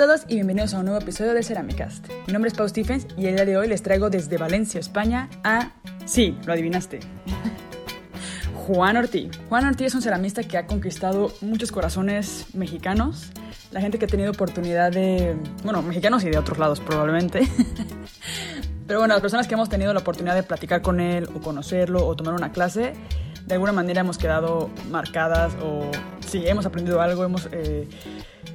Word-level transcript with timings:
Todos 0.00 0.22
y 0.28 0.36
bienvenidos 0.36 0.72
a 0.72 0.78
un 0.78 0.86
nuevo 0.86 0.98
episodio 0.98 1.34
de 1.34 1.42
Ceramicast. 1.42 2.08
Mi 2.26 2.32
nombre 2.32 2.48
es 2.48 2.56
Pau 2.56 2.66
Stephens 2.66 3.06
y 3.18 3.26
el 3.26 3.34
día 3.34 3.44
de 3.44 3.58
hoy 3.58 3.68
les 3.68 3.82
traigo 3.82 4.08
desde 4.08 4.38
Valencia, 4.38 4.80
España, 4.80 5.28
a... 5.44 5.72
Sí, 6.06 6.38
lo 6.46 6.54
adivinaste. 6.54 7.00
Juan 8.66 8.96
Ortiz. 8.96 9.30
Juan 9.50 9.66
Ortiz 9.66 9.88
es 9.88 9.94
un 9.94 10.00
ceramista 10.00 10.42
que 10.42 10.56
ha 10.56 10.66
conquistado 10.66 11.34
muchos 11.42 11.70
corazones 11.70 12.46
mexicanos. 12.54 13.30
La 13.72 13.82
gente 13.82 13.98
que 13.98 14.06
ha 14.06 14.08
tenido 14.08 14.30
oportunidad 14.30 14.90
de... 14.90 15.36
Bueno, 15.64 15.82
mexicanos 15.82 16.24
y 16.24 16.30
de 16.30 16.38
otros 16.38 16.56
lados 16.56 16.80
probablemente. 16.80 17.46
Pero 18.86 19.00
bueno, 19.00 19.12
las 19.12 19.20
personas 19.20 19.46
que 19.48 19.52
hemos 19.52 19.68
tenido 19.68 19.92
la 19.92 20.00
oportunidad 20.00 20.34
de 20.34 20.44
platicar 20.44 20.80
con 20.80 21.00
él 21.00 21.28
o 21.34 21.42
conocerlo 21.42 22.06
o 22.06 22.16
tomar 22.16 22.32
una 22.32 22.52
clase, 22.52 22.94
de 23.44 23.52
alguna 23.52 23.72
manera 23.72 24.00
hemos 24.00 24.16
quedado 24.16 24.70
marcadas 24.90 25.52
o 25.62 25.90
sí, 26.26 26.46
hemos 26.46 26.64
aprendido 26.64 27.02
algo, 27.02 27.22
hemos 27.22 27.50
eh, 27.52 27.86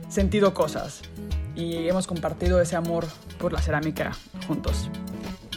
sentido 0.09 0.55
cosas 0.55 1.03
y 1.55 1.87
hemos 1.87 2.07
compartido 2.07 2.61
ese 2.61 2.75
amor 2.75 3.05
por 3.39 3.53
la 3.53 3.61
cerámica 3.61 4.11
juntos. 4.47 4.89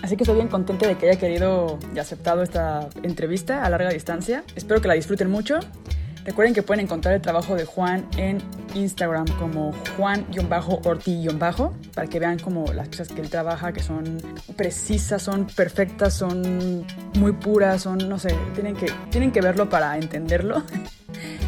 Así 0.02 0.16
que 0.16 0.22
estoy 0.22 0.36
bien 0.36 0.48
contenta 0.48 0.86
de 0.86 0.96
que 0.96 1.10
haya 1.10 1.18
querido 1.18 1.78
y 1.94 1.98
aceptado 1.98 2.42
esta 2.42 2.88
entrevista 3.02 3.64
a 3.64 3.70
larga 3.70 3.90
distancia. 3.90 4.44
Espero 4.54 4.80
que 4.80 4.88
la 4.88 4.94
disfruten 4.94 5.28
mucho. 5.30 5.58
Recuerden 6.24 6.54
que 6.54 6.62
pueden 6.62 6.84
encontrar 6.84 7.14
el 7.14 7.22
trabajo 7.22 7.54
de 7.56 7.64
Juan 7.64 8.06
en 8.18 8.42
Instagram 8.74 9.24
como 9.38 9.72
juan-orti- 9.96 11.80
para 11.94 12.06
que 12.06 12.20
vean 12.20 12.38
como 12.38 12.70
las 12.72 12.88
cosas 12.88 13.08
que 13.08 13.22
él 13.22 13.30
trabaja, 13.30 13.72
que 13.72 13.82
son 13.82 14.20
precisas, 14.54 15.22
son 15.22 15.46
perfectas, 15.46 16.14
son 16.14 16.84
muy 17.18 17.32
puras, 17.32 17.82
son, 17.82 18.08
no 18.10 18.18
sé, 18.18 18.34
tienen 18.54 18.76
que, 18.76 18.92
tienen 19.10 19.32
que 19.32 19.40
verlo 19.40 19.70
para 19.70 19.96
entenderlo. 19.96 20.62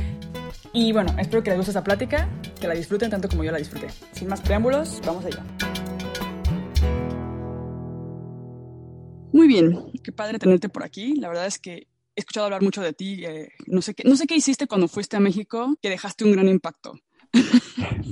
Y 0.73 0.93
bueno, 0.93 1.15
espero 1.19 1.43
que 1.43 1.51
les 1.51 1.57
guste 1.59 1.71
esta 1.73 1.83
plática, 1.83 2.29
que 2.61 2.69
la 2.69 2.75
disfruten 2.75 3.11
tanto 3.11 3.29
como 3.29 3.43
yo 3.43 3.51
la 3.51 3.59
disfruté. 3.59 3.89
Sin 4.13 4.29
más 4.29 4.41
preámbulos, 4.41 5.01
vamos 5.05 5.25
allá. 5.25 5.43
Muy 9.33 9.49
bien, 9.49 9.91
qué 10.03 10.13
padre 10.13 10.39
tenerte 10.39 10.69
por 10.69 10.85
aquí. 10.85 11.17
La 11.17 11.29
verdad 11.29 11.47
es 11.47 11.59
que 11.59 11.73
he 12.15 12.21
escuchado 12.21 12.47
hablar 12.47 12.63
mucho 12.63 12.83
de 12.83 12.93
ti. 12.93 13.25
eh, 13.25 13.49
no, 13.67 13.83
sé 13.83 13.95
qué, 13.95 14.05
no 14.09 14.15
sé 14.15 14.27
qué 14.27 14.37
hiciste 14.37 14.67
cuando 14.69 14.87
fuiste 14.87 15.17
a 15.17 15.21
México, 15.21 15.77
que 15.83 15.89
dejaste 15.91 16.25
un 16.25 16.33
gran 16.33 16.49
impacto. 16.49 16.95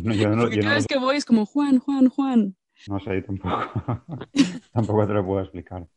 No, 0.05 0.15
yo 0.15 0.28
no, 0.28 0.43
Porque 0.43 0.56
yo 0.56 0.62
cada 0.62 0.75
no, 0.75 0.78
vez 0.78 0.87
que 0.87 0.98
voy 0.98 1.17
es 1.17 1.25
como 1.25 1.45
Juan, 1.45 1.81
Juan, 1.81 2.09
Juan. 2.09 2.56
no 2.89 3.00
sé, 3.00 3.20
tampoco, 3.22 4.05
tampoco 4.72 5.06
te 5.06 5.12
lo 5.12 5.27
puedo 5.27 5.41
explicar. 5.43 5.89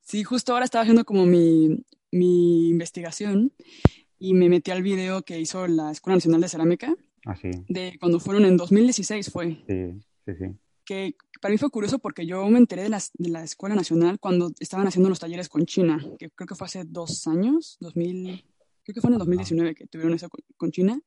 Sí, 0.00 0.24
justo 0.24 0.52
ahora 0.54 0.64
estaba 0.64 0.82
haciendo 0.82 1.04
como 1.04 1.26
mi, 1.26 1.84
mi 2.10 2.70
investigación 2.70 3.52
y 4.18 4.34
me 4.34 4.48
metí 4.48 4.70
al 4.70 4.82
video 4.82 5.22
que 5.22 5.38
hizo 5.40 5.66
la 5.66 5.90
Escuela 5.90 6.16
Nacional 6.16 6.40
de 6.40 6.48
Cerámica 6.48 6.96
Así, 7.24 7.50
de 7.68 7.96
cuando 8.00 8.20
fueron 8.20 8.44
en 8.44 8.56
2016 8.56 9.30
fue. 9.30 9.62
sí, 9.66 10.00
sí, 10.26 10.32
sí. 10.38 10.44
que 10.84 11.14
para 11.40 11.52
mí 11.52 11.58
fue 11.58 11.70
curioso 11.70 11.98
porque 11.98 12.26
yo 12.26 12.46
me 12.48 12.58
enteré 12.58 12.82
de, 12.82 12.88
las, 12.88 13.10
de 13.14 13.28
la 13.28 13.44
Escuela 13.44 13.74
Nacional 13.74 14.18
cuando 14.18 14.50
estaban 14.58 14.86
haciendo 14.86 15.08
los 15.08 15.18
talleres 15.20 15.48
con 15.48 15.66
China, 15.66 16.04
que 16.18 16.30
creo 16.30 16.46
que 16.46 16.54
fue 16.54 16.66
hace 16.66 16.84
dos 16.84 17.26
años, 17.26 17.76
2000, 17.80 18.44
creo 18.82 18.94
que 18.94 19.00
fue 19.00 19.08
en 19.08 19.14
el 19.14 19.18
2019 19.18 19.74
que 19.74 19.86
tuvieron 19.86 20.14
eso 20.14 20.28
con, 20.28 20.40
con 20.56 20.70
China, 20.72 21.00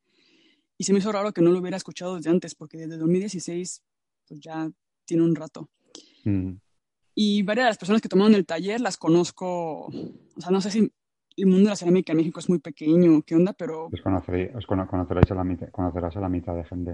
y 0.77 0.83
se 0.83 0.93
me 0.93 0.99
hizo 0.99 1.11
raro 1.11 1.33
que 1.33 1.41
no 1.41 1.51
lo 1.51 1.59
hubiera 1.59 1.77
escuchado 1.77 2.15
desde 2.15 2.29
antes, 2.29 2.55
porque 2.55 2.77
desde 2.77 2.97
2016 2.97 3.83
pues 4.27 4.39
ya 4.39 4.71
tiene 5.05 5.23
un 5.23 5.35
rato. 5.35 5.69
Mm, 6.23 6.53
Y 7.15 7.43
varias 7.43 7.65
de 7.65 7.69
las 7.71 7.77
personas 7.77 8.01
que 8.01 8.09
tomaron 8.09 8.35
el 8.35 8.45
taller 8.45 8.79
las 8.79 8.97
conozco, 8.97 9.87
o 9.87 10.41
sea, 10.41 10.51
no 10.51 10.61
sé 10.61 10.71
si 10.71 10.91
el 11.37 11.45
mundo 11.47 11.63
de 11.65 11.69
la 11.69 11.75
cerámica 11.75 12.11
en 12.13 12.17
México 12.17 12.39
es 12.39 12.49
muy 12.49 12.59
pequeño, 12.59 13.21
qué 13.23 13.35
onda, 13.35 13.53
pero 13.53 13.87
Pues 13.89 14.01
conoceréis, 14.01 14.55
os 14.55 14.65
conoceréis 14.65 15.31
a 15.31 15.35
la 15.35 15.43
mitad, 15.43 15.69
conocerás 15.71 16.15
a 16.17 16.19
la 16.21 16.29
mitad 16.29 16.55
de 16.55 16.63
gente. 16.65 16.91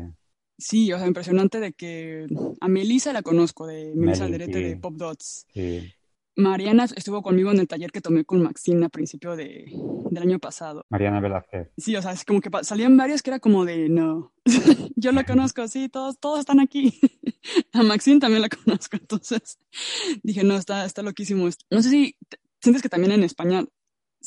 sí, 0.58 0.92
o 0.94 0.98
sea, 0.98 1.08
impresionante 1.08 1.60
de 1.60 1.74
que 1.74 2.28
a 2.62 2.68
Melissa 2.68 3.14
la 3.14 3.22
conozco, 3.22 3.68
de 3.68 3.94
Melissa 3.96 4.24
Meli, 4.26 4.36
Alderete 4.36 4.58
sí. 4.60 4.64
de 4.66 4.78
Pop 4.78 4.96
Dots. 4.96 5.46
Sí, 5.54 5.92
Mariana 6.40 6.84
estuvo 6.96 7.24
conmigo 7.24 7.50
en 7.52 7.60
el 7.60 7.68
taller 7.68 7.92
que 7.92 8.00
tomé 8.00 8.24
con 8.24 8.44
Maxine 8.44 8.86
a 8.86 8.90
principio 8.90 9.36
de, 9.36 9.72
del 10.12 10.22
año 10.22 10.38
pasado. 10.38 10.86
Mariana 10.90 11.20
Velázquez. 11.20 11.70
Sí, 11.78 11.96
o 11.96 12.02
sea, 12.02 12.12
es 12.12 12.26
como 12.26 12.42
que 12.42 12.52
salían 12.62 12.96
varios 12.96 13.24
que 13.24 13.32
era 13.32 13.40
como 13.40 13.66
de, 13.66 13.90
no, 13.90 14.34
yo 14.96 15.12
la 15.14 15.24
conozco, 15.24 15.68
sí, 15.68 15.90
todos, 15.90 16.20
todos 16.20 16.40
están 16.42 16.60
aquí. 16.60 17.00
A 17.74 17.82
Maxine 17.82 18.20
también 18.20 18.42
la 18.44 18.50
conozco, 18.50 18.98
entonces 19.02 19.58
dije, 20.22 20.44
no, 20.44 20.58
está, 20.58 20.86
está 20.86 21.02
loquísimo. 21.02 21.48
esto. 21.48 21.66
No 21.72 21.82
sé 21.82 21.90
si 21.90 22.16
te- 22.30 22.38
sientes 22.62 22.84
que 22.84 22.90
también 22.90 23.14
en 23.14 23.24
España 23.24 23.66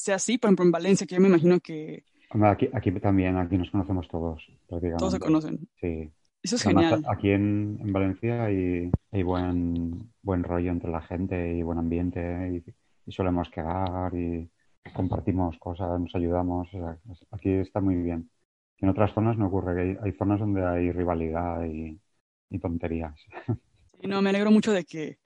sea 0.00 0.16
así, 0.16 0.38
por 0.38 0.48
ejemplo, 0.48 0.64
en 0.64 0.72
Valencia, 0.72 1.06
que 1.06 1.14
yo 1.14 1.20
me 1.20 1.28
imagino 1.28 1.60
que 1.60 2.04
Aquí, 2.42 2.68
aquí 2.72 2.92
también, 3.00 3.36
aquí 3.38 3.58
nos 3.58 3.70
conocemos 3.70 4.06
todos, 4.08 4.40
todos 4.68 5.12
se 5.12 5.18
prácticamente. 5.18 5.18
conocen. 5.18 5.68
Sí. 5.80 6.12
Eso 6.42 6.56
es 6.56 6.64
Además, 6.64 6.84
genial. 6.84 7.04
aquí 7.08 7.30
en, 7.30 7.78
en 7.80 7.92
Valencia 7.92 8.44
hay, 8.44 8.90
hay 9.10 9.22
buen, 9.22 10.10
buen 10.22 10.42
rollo 10.44 10.70
entre 10.70 10.90
la 10.90 11.02
gente 11.02 11.54
y 11.56 11.62
buen 11.62 11.78
ambiente 11.78 12.20
y, 12.64 12.70
y 13.06 13.12
solemos 13.12 13.50
quedar 13.50 14.14
y 14.14 14.48
compartimos 14.94 15.58
cosas, 15.58 16.00
nos 16.00 16.14
ayudamos. 16.14 16.68
o 16.68 16.70
sea, 16.70 16.98
aquí 17.32 17.50
está 17.50 17.80
muy 17.80 17.96
bien. 17.96 18.30
En 18.78 18.88
otras 18.88 19.12
zonas 19.12 19.36
no 19.36 19.48
ocurre, 19.48 19.82
hay, 19.82 19.96
hay 20.02 20.12
zonas 20.12 20.38
donde 20.40 20.64
hay 20.64 20.92
rivalidad 20.92 21.64
y, 21.64 22.00
y 22.48 22.58
tonterías. 22.58 23.14
Y 24.02 24.06
no, 24.08 24.22
me 24.22 24.30
alegro 24.30 24.50
mucho 24.50 24.72
de 24.72 24.84
que 24.86 25.18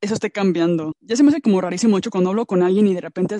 eso 0.00 0.14
esté 0.14 0.32
cambiando. 0.32 0.94
Ya 1.00 1.14
se 1.14 1.22
me 1.22 1.28
hace 1.28 1.40
como 1.40 1.60
rarísimo 1.60 1.92
mucho 1.92 2.10
cuando 2.10 2.30
hablo 2.30 2.44
con 2.44 2.60
alguien 2.60 2.88
y 2.88 2.94
de 2.94 3.00
repente 3.00 3.36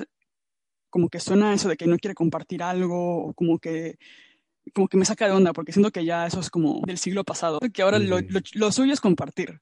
como 0.91 1.09
que 1.09 1.21
suena 1.21 1.55
eso 1.55 1.69
de 1.69 1.77
que 1.77 1.87
no 1.87 1.99
quiere 1.99 2.15
compartir 2.15 2.63
algo 2.63 3.27
o 3.29 3.35
como 3.35 3.59
que 3.59 3.97
como 4.75 4.89
que 4.89 4.97
me 4.99 5.05
saca 5.07 5.27
de 5.27 5.33
onda 5.33 5.53
porque 5.55 5.73
siento 5.73 5.91
que 5.93 6.05
ya 6.05 6.27
eso 6.27 6.41
es 6.41 6.51
como 6.51 6.83
del 6.87 6.99
siglo 6.99 7.25
pasado, 7.25 7.61
que 7.75 7.83
ahora 7.83 7.99
Sí, 7.99 8.01
lo, 8.01 8.21
lo- 8.29 8.41
lo 8.55 8.73
suyo 8.73 8.93
es 8.95 9.01
compartir. 9.01 9.61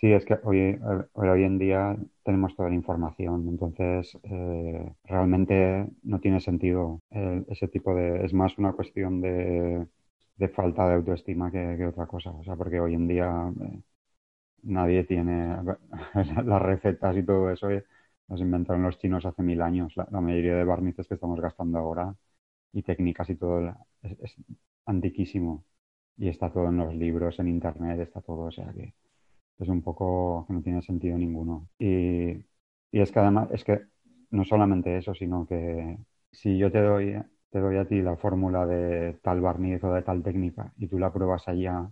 Sí, 0.00 0.12
es 0.12 0.24
que 0.24 0.36
hoy, 0.42 0.78
hoy, 1.12 1.44
en 1.44 1.58
día 1.58 1.96
tenemos 2.24 2.54
toda 2.56 2.68
la 2.68 2.74
información, 2.74 3.46
entonces 3.48 4.18
eh, 4.24 4.92
realmente 5.04 5.86
no 6.02 6.20
tiene 6.20 6.40
sentido 6.40 7.00
eh, 7.10 7.44
ese 7.48 7.68
tipo 7.68 7.94
de... 7.94 8.24
Es 8.24 8.32
más 8.34 8.58
una 8.58 8.72
cuestión 8.72 9.20
de, 9.20 9.86
de 10.36 10.48
falta 10.48 10.88
de 10.88 10.94
autoestima 10.96 11.50
que, 11.50 11.76
que 11.78 11.86
otra 11.86 12.06
cosa, 12.06 12.30
o 12.32 12.42
sea, 12.44 12.56
porque 12.56 12.80
hoy 12.80 12.94
en 12.94 13.06
día 13.08 13.52
eh, 13.62 13.80
nadie 14.64 15.04
tiene 15.04 15.56
las 16.46 16.62
recetas 16.62 17.16
y 17.16 17.24
todo 17.24 17.50
eso, 17.50 17.70
las 18.28 18.40
inventaron 18.40 18.82
los 18.82 18.98
chinos 18.98 19.26
hace 19.26 19.42
mil 19.42 19.62
años, 19.62 19.94
la, 19.96 20.20
mayoría 20.20 20.56
de 20.56 20.64
barnices 20.64 21.08
que 21.08 21.14
estamos 21.14 21.40
gastando 21.40 21.78
ahora 21.78 22.14
y 22.72 22.82
técnicas 22.82 23.30
y 23.30 23.36
todo 23.36 23.74
es 24.02 24.36
antiquísimo 24.86 25.64
y 26.16 26.28
está 26.28 26.52
todo 26.52 26.68
en 26.68 26.78
los 26.78 26.94
libros, 26.94 27.38
en 27.38 27.48
internet, 27.48 28.00
está 28.00 28.20
todo, 28.20 28.42
o 28.44 28.50
sea 28.52 28.72
que 28.72 28.94
es 29.58 29.68
un 29.68 29.82
poco 29.82 30.44
que 30.46 30.54
no 30.54 30.62
tiene 30.62 30.82
sentido 30.82 31.18
ninguno. 31.18 31.68
Y, 31.78 32.30
y 32.92 33.00
es 33.00 33.12
que 33.12 33.18
además, 33.20 33.48
es 33.52 33.64
que 33.64 33.82
no 34.30 34.44
solamente 34.44 34.98
eso, 34.98 35.14
sino 35.14 35.46
que 35.46 35.98
si 36.32 36.58
yo 36.58 36.70
te 36.72 36.80
doy, 36.80 37.14
te 37.50 37.60
doy 37.60 37.76
a 37.76 37.86
ti 37.86 38.02
la 38.02 38.16
fórmula 38.16 38.66
de 38.66 39.14
tal 39.22 39.40
barniz 39.40 39.82
o 39.84 39.92
de 39.92 40.02
tal 40.02 40.22
técnica 40.22 40.72
y 40.76 40.88
tú 40.88 40.98
la 40.98 41.12
pruebas 41.12 41.48
allá, 41.48 41.90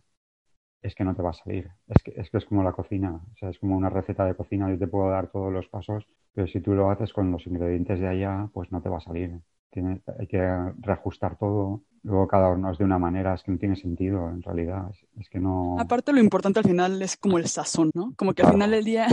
es 0.82 0.94
que 0.94 1.05
no 1.05 1.14
te 1.14 1.23
va 1.23 1.31
a 1.31 1.34
salir. 1.34 1.70
Es 1.88 2.02
que, 2.02 2.12
es 2.17 2.31
que 2.31 2.38
es 2.38 2.44
como 2.44 2.62
la 2.62 2.73
cocina, 2.73 3.20
o 3.32 3.37
sea, 3.37 3.50
es 3.50 3.58
como 3.58 3.76
una 3.76 3.88
receta 3.88 4.25
de 4.25 4.34
cocina, 4.34 4.69
yo 4.70 4.79
te 4.79 4.88
puedo 4.88 5.08
dar 5.11 5.31
todos 5.31 5.52
los 5.52 5.69
pasos, 5.69 6.06
pero 6.34 6.46
si 6.46 6.61
tú 6.61 6.75
lo 6.75 6.90
haces 6.90 7.12
con 7.12 7.31
los 7.31 7.46
ingredientes 7.46 8.00
de 8.00 8.08
allá, 8.08 8.49
pues 8.52 8.70
no 8.73 8.82
te 8.82 8.88
va 8.88 8.99
a 8.99 9.00
salir. 9.00 9.38
Tiene, 9.70 10.02
hay 10.19 10.26
que 10.26 10.38
reajustar 10.81 11.38
todo. 11.38 11.82
Luego 12.02 12.29
cada 12.29 12.49
horno 12.49 12.70
es 12.70 12.79
de 12.79 12.84
una 12.84 12.99
manera, 12.99 13.32
es 13.34 13.43
que 13.43 13.52
no 13.52 13.58
tiene 13.58 13.76
sentido 13.76 14.29
en 14.29 14.43
realidad. 14.43 14.90
Es, 14.90 15.06
es 15.20 15.29
que 15.31 15.38
no. 15.38 15.76
Aparte 15.79 16.12
lo 16.12 16.20
importante 16.20 16.58
al 16.58 16.67
final 16.67 17.00
es 17.00 17.17
como 17.17 17.38
el 17.38 17.46
sazón, 17.46 17.90
¿no? 17.94 18.12
Como 18.17 18.34
que 18.34 18.43
al 18.43 18.52
final 18.52 18.73
del 18.73 18.84
día 18.84 19.06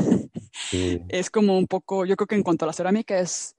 Sí, 0.51 1.01
es 1.07 1.30
como 1.30 1.57
un 1.57 1.68
poco, 1.68 2.06
yo 2.06 2.16
creo 2.16 2.27
que 2.27 2.36
en 2.36 2.44
cuanto 2.44 2.66
a 2.66 2.68
la 2.68 2.74
cerámica 2.74 3.19
es 3.19 3.56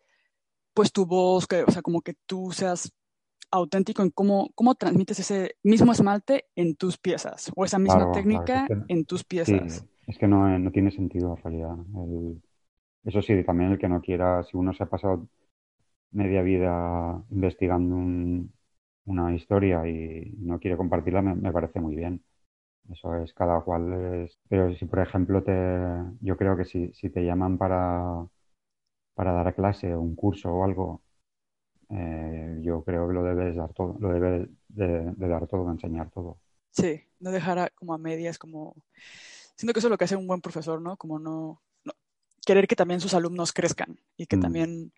pues 0.74 0.92
tu 0.92 1.06
voz, 1.06 1.46
que, 1.46 1.62
o 1.62 1.70
sea, 1.70 1.82
como 1.82 2.00
que 2.00 2.14
tú 2.26 2.52
seas 2.52 2.92
auténtico 3.50 4.02
en 4.02 4.10
cómo, 4.10 4.50
cómo 4.54 4.74
transmites 4.76 5.18
ese 5.20 5.56
mismo 5.62 5.92
esmalte 5.92 6.46
en 6.56 6.76
tus 6.76 6.98
piezas 6.98 7.50
o 7.56 7.64
esa 7.64 7.78
misma 7.78 8.06
Claro, 8.06 8.26
claro, 8.28 8.46
técnica 8.46 8.56
es 8.56 8.62
que- 8.64 8.76
en 8.88 9.04
tus 9.06 9.24
sí, 9.42 9.52
piezas. 9.54 9.84
es 10.06 10.18
que 10.18 10.28
no, 10.28 10.58
no 10.58 10.70
tiene 10.72 10.90
sentido 10.90 11.36
en 11.36 11.42
realidad. 11.42 11.76
El- 11.96 12.42
eso 13.04 13.22
sí, 13.22 13.44
también 13.44 13.72
el 13.72 13.78
que 13.78 13.88
no 13.88 14.00
quiera, 14.02 14.42
si 14.44 14.56
uno 14.56 14.72
se 14.74 14.84
ha 14.84 14.86
pasado 14.86 15.28
media 16.12 16.42
vida 16.42 17.24
investigando 17.30 17.96
un- 17.96 18.52
una 19.06 19.34
historia 19.34 19.86
y 19.88 20.34
no 20.38 20.60
quiere 20.60 20.76
compartirla, 20.78 21.22
me, 21.22 21.34
me 21.36 21.52
parece 21.52 21.80
muy 21.80 21.96
bien. 21.96 22.24
Eso 22.90 23.16
es, 23.16 23.34
cada 23.34 23.60
cual 23.62 23.92
es. 24.24 24.38
Pero 24.48 24.74
si, 24.76 24.86
por 24.86 25.00
ejemplo, 25.00 25.42
te, 25.44 25.52
yo 26.22 26.36
creo 26.38 26.56
que 26.56 26.64
si, 26.66 26.92
si 26.94 27.10
te 27.10 27.22
llaman 27.24 27.58
para, 27.58 28.26
para 29.14 29.32
dar 29.32 29.54
clase 29.54 29.94
o 29.94 30.00
un 30.08 30.14
curso 30.16 30.48
o 30.52 30.64
algo, 30.64 31.02
eh, 31.90 32.60
yo 32.62 32.82
creo 32.84 33.08
que 33.08 33.14
lo 33.14 33.22
debes 33.24 33.56
dar 33.56 33.72
todo, 33.72 33.96
lo 34.00 34.12
debes 34.12 34.48
de, 34.68 35.12
de 35.14 35.28
dar 35.28 35.46
todo, 35.46 35.66
de 35.66 35.72
enseñar 35.72 36.10
todo. 36.10 36.38
Sí, 36.70 37.02
no 37.20 37.30
dejar 37.30 37.58
a- 37.58 37.70
como 37.70 37.94
a 37.94 37.98
medias, 37.98 38.38
como... 38.38 38.74
Siento 39.56 39.72
que 39.72 39.80
eso 39.80 39.88
es 39.88 39.90
lo 39.90 39.98
que 39.98 40.04
hace 40.04 40.16
un 40.16 40.26
buen 40.26 40.40
profesor, 40.40 40.80
¿no? 40.80 40.96
Como 40.96 41.18
no, 41.18 41.60
no- 41.84 41.92
querer 42.46 42.66
que 42.68 42.76
también 42.76 43.00
sus 43.00 43.14
alumnos 43.14 43.52
crezcan 43.52 43.98
y 44.16 44.26
que 44.26 44.36
Mm. 44.36 44.40
también 44.40 44.92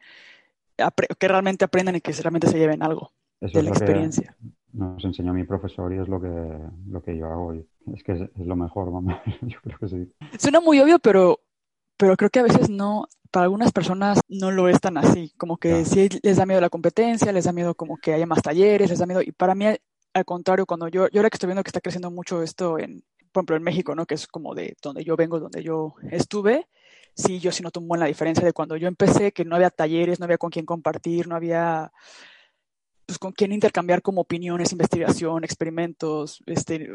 apre- 0.79 1.15
que 1.19 1.29
realmente 1.29 1.65
aprendan 1.65 1.97
y 1.97 2.01
que 2.01 2.13
realmente 2.13 2.49
se 2.49 2.59
lleven 2.59 2.83
algo 2.83 3.13
Eso 3.41 3.59
de 3.59 3.61
es 3.61 3.65
la 3.65 3.71
experiencia. 3.71 4.37
nos 4.73 5.05
enseñó 5.05 5.35
mi 5.35 5.45
profesor 5.45 5.93
y 5.93 5.99
es 5.99 6.09
lo 6.09 6.21
que, 6.21 6.29
lo 6.89 7.03
que 7.03 7.17
yo 7.17 7.27
hago. 7.27 7.55
Y 7.55 7.67
es 7.95 8.03
que 8.03 8.13
es, 8.13 8.21
lo 8.39 8.57
mejor, 8.57 8.91
mamá. 8.91 9.23
yo 9.43 9.61
creo 9.63 9.79
que 9.79 9.89
sí. 9.89 10.13
Suena 10.39 10.61
muy 10.61 10.81
obvio, 10.81 10.99
pero, 10.99 11.41
pero 11.97 12.17
creo 12.17 12.31
que 12.31 12.41
a 12.41 12.45
veces 12.45 12.71
no, 12.71 13.07
para 13.31 13.45
algunas 13.45 13.73
personas 13.73 14.21
no 14.29 14.51
lo 14.51 14.69
es 14.69 14.81
tan 14.81 14.97
así, 14.97 15.33
como 15.37 15.57
que 15.57 15.85
si 15.85 16.09
les 16.23 16.37
da 16.37 16.47
miedo 16.47 16.61
la 16.61 16.71
competencia, 16.71 17.33
les 17.33 17.45
da 17.45 17.53
miedo 17.53 17.75
como 17.75 17.97
que 17.97 18.13
haya 18.13 18.27
más 18.27 18.43
talleres, 18.43 18.91
les 18.91 18.99
da 18.99 19.07
miedo, 19.07 19.23
y 19.23 19.33
para 19.33 19.55
mí 19.55 19.67
al 20.15 20.25
contrario, 20.25 20.67
cuando 20.67 20.89
yo, 20.89 21.09
yo 21.09 21.21
ahora 21.21 21.31
que 21.31 21.37
estoy 21.37 21.49
viendo 21.49 21.63
que 21.63 21.71
está 21.71 21.81
creciendo 21.81 22.11
mucho 22.11 22.43
esto 22.43 22.79
en, 22.79 23.03
por 23.33 23.41
ejemplo, 23.41 23.57
en 23.57 23.63
México, 23.63 23.95
¿no? 23.95 24.07
Que 24.07 24.15
es 24.15 24.27
como 24.27 24.55
de 24.55 24.77
donde 24.83 25.05
yo 25.05 25.17
vengo, 25.17 25.41
donde 25.41 25.63
yo 25.63 25.95
estuve, 26.11 26.69
sí, 27.15 27.39
yo 27.39 27.51
sí 27.53 27.63
noto 27.63 27.81
muy 27.81 27.99
la 27.99 28.07
diferencia 28.07 28.45
de 28.45 28.53
cuando 28.53 28.77
yo 28.77 28.89
empecé, 28.89 29.33
que 29.33 29.45
no 29.45 29.57
había 29.57 29.71
talleres, 29.71 30.21
no 30.21 30.25
había 30.25 30.39
con 30.39 30.51
quién 30.51 30.67
compartir, 30.67 31.29
no 31.29 31.37
había 31.37 31.93
pues, 33.07 33.19
con 33.19 33.33
quién 33.33 33.53
intercambiar 33.53 34.03
como 34.03 34.23
opiniones, 34.23 34.73
investigación, 34.73 35.45
experimentos, 35.45 36.43
este, 36.47 36.89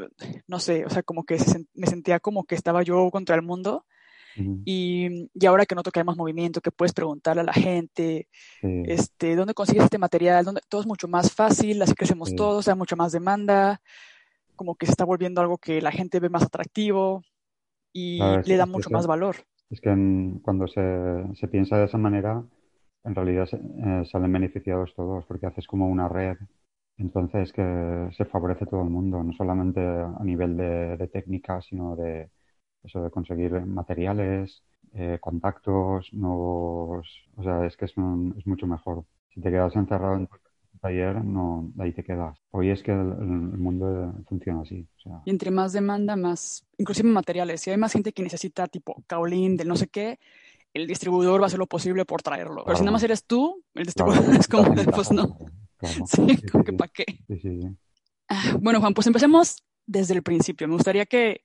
no 0.48 0.60
sé, 0.60 0.86
o 0.86 0.90
sea, 0.90 1.04
como 1.04 1.24
que 1.24 1.38
me 1.74 1.88
sentía 1.88 2.20
como 2.20 2.46
que 2.46 2.56
estaba 2.56 2.84
yo 2.84 3.10
contra 3.12 3.36
el 3.36 3.42
mundo. 3.42 3.86
Y, 4.66 5.30
y, 5.34 5.46
ahora 5.46 5.66
que 5.66 5.74
noto 5.74 5.92
que 5.92 6.00
hay 6.00 6.06
más 6.06 6.18
movimiento, 6.18 6.62
que 6.62 6.72
puedes 6.72 6.94
preguntarle 6.94 7.42
a 7.42 7.46
la 7.46 7.54
gente, 7.54 8.28
este, 8.62 9.36
¿dónde 9.36 9.54
consigues 9.54 9.86
este 9.86 9.98
material? 9.98 10.46
¿Dónde? 10.46 10.62
Todo 10.70 10.82
es 10.82 10.88
mucho 10.88 11.08
más 11.08 11.34
fácil, 11.34 11.82
así 11.82 11.94
crecemos 11.96 12.36
todos, 12.36 12.68
hay 12.68 12.76
mucha 12.76 12.96
más 12.96 13.12
demanda, 13.12 13.82
como 14.56 14.76
que 14.76 14.86
se 14.86 14.92
está 14.92 15.06
volviendo 15.06 15.42
algo 15.42 15.58
que 15.58 15.82
la 15.82 15.92
gente 15.92 16.20
ve 16.20 16.30
más 16.30 16.44
atractivo 16.44 17.24
y 17.94 18.20
le 18.46 18.58
da 18.58 18.66
mucho 18.66 18.90
más 18.90 19.08
valor. 19.08 19.38
Es 19.70 19.82
que 19.82 19.90
cuando 20.44 20.68
se, 20.68 21.36
se, 21.36 21.48
piensa 21.48 21.78
de 21.78 21.86
esa 21.86 21.98
manera, 21.98 22.44
en 23.04 23.16
realidad 23.16 23.48
eh, 23.54 24.04
salen 24.06 24.32
beneficiados 24.32 24.94
todos, 24.96 25.26
porque 25.26 25.48
haces 25.48 25.68
como 25.68 25.90
una 25.90 26.08
red, 26.08 26.38
entonces 26.98 27.54
que 27.54 28.10
se 28.12 28.26
favorece 28.26 28.66
todo 28.66 28.82
el 28.82 28.90
mundo, 28.90 29.24
no 29.24 29.34
solamente 29.34 29.80
a 29.82 30.24
nivel 30.24 30.58
de, 30.58 31.08
técnica, 31.12 31.62
sino 31.62 31.96
de 31.96 32.30
eso 32.88 33.04
de 33.04 33.12
conseguir 33.12 33.52
materiales, 33.66 34.64
eh, 34.94 35.18
contactos, 35.22 36.12
nuevos, 36.14 37.08
o 37.36 37.44
sea, 37.44 37.66
es 37.66 37.78
que 37.78 37.86
es, 37.86 37.92
es 37.92 38.48
mucho 38.48 38.66
mejor. 38.66 39.06
Si 39.34 39.42
te 39.42 39.52
quedas 39.52 39.76
encerrado 39.76 40.16
en 40.16 40.28
taller, 40.80 41.24
no, 41.24 41.72
ahí 41.80 41.92
te 41.92 42.04
quedas. 42.04 42.38
Hoy 42.52 42.70
es 42.70 42.82
que 42.82 42.92
el, 42.92 42.98
mundo 43.00 44.14
funciona 44.28 44.62
así. 44.62 44.88
Y 45.26 45.30
entre 45.30 45.52
más 45.52 45.74
demanda, 45.74 46.16
más, 46.16 46.66
inclusive 46.78 47.10
materiales. 47.10 47.62
Si 47.62 47.70
hay 47.70 47.78
más 47.78 47.94
gente 47.94 48.12
que 48.12 48.24
necesita 48.24 48.68
tipo 48.68 49.04
caolín, 49.08 49.58
del 49.58 49.68
no 49.68 49.76
sé 49.76 49.88
qué, 49.88 50.20
el 50.74 50.88
distribuidor 50.88 51.42
va 51.42 51.46
a 51.46 51.48
hacer 51.48 51.60
lo 51.60 51.68
posible 51.68 52.06
por 52.06 52.22
traerlo. 52.22 52.64
Pero 52.66 52.78
si 52.78 52.84
nada 52.84 52.94
más 52.94 53.04
eres 53.04 53.26
tú, 53.26 53.64
el 53.74 53.86
distribuidor 53.86 54.36
es 54.40 54.48
como, 54.48 54.74
pues 54.74 55.12
no. 55.12 55.38
Sí, 56.06 56.42
como 56.52 56.64
que 56.64 56.74
para 56.74 56.92
qué. 56.92 57.06
Ah, 58.30 58.58
bueno, 58.60 58.80
Juan, 58.80 58.94
pues 58.94 59.08
empecemos 59.08 59.64
desde 59.86 60.14
el 60.14 60.24
principio. 60.24 60.68
Me 60.68 60.76
gustaría 60.76 61.06
que, 61.06 61.42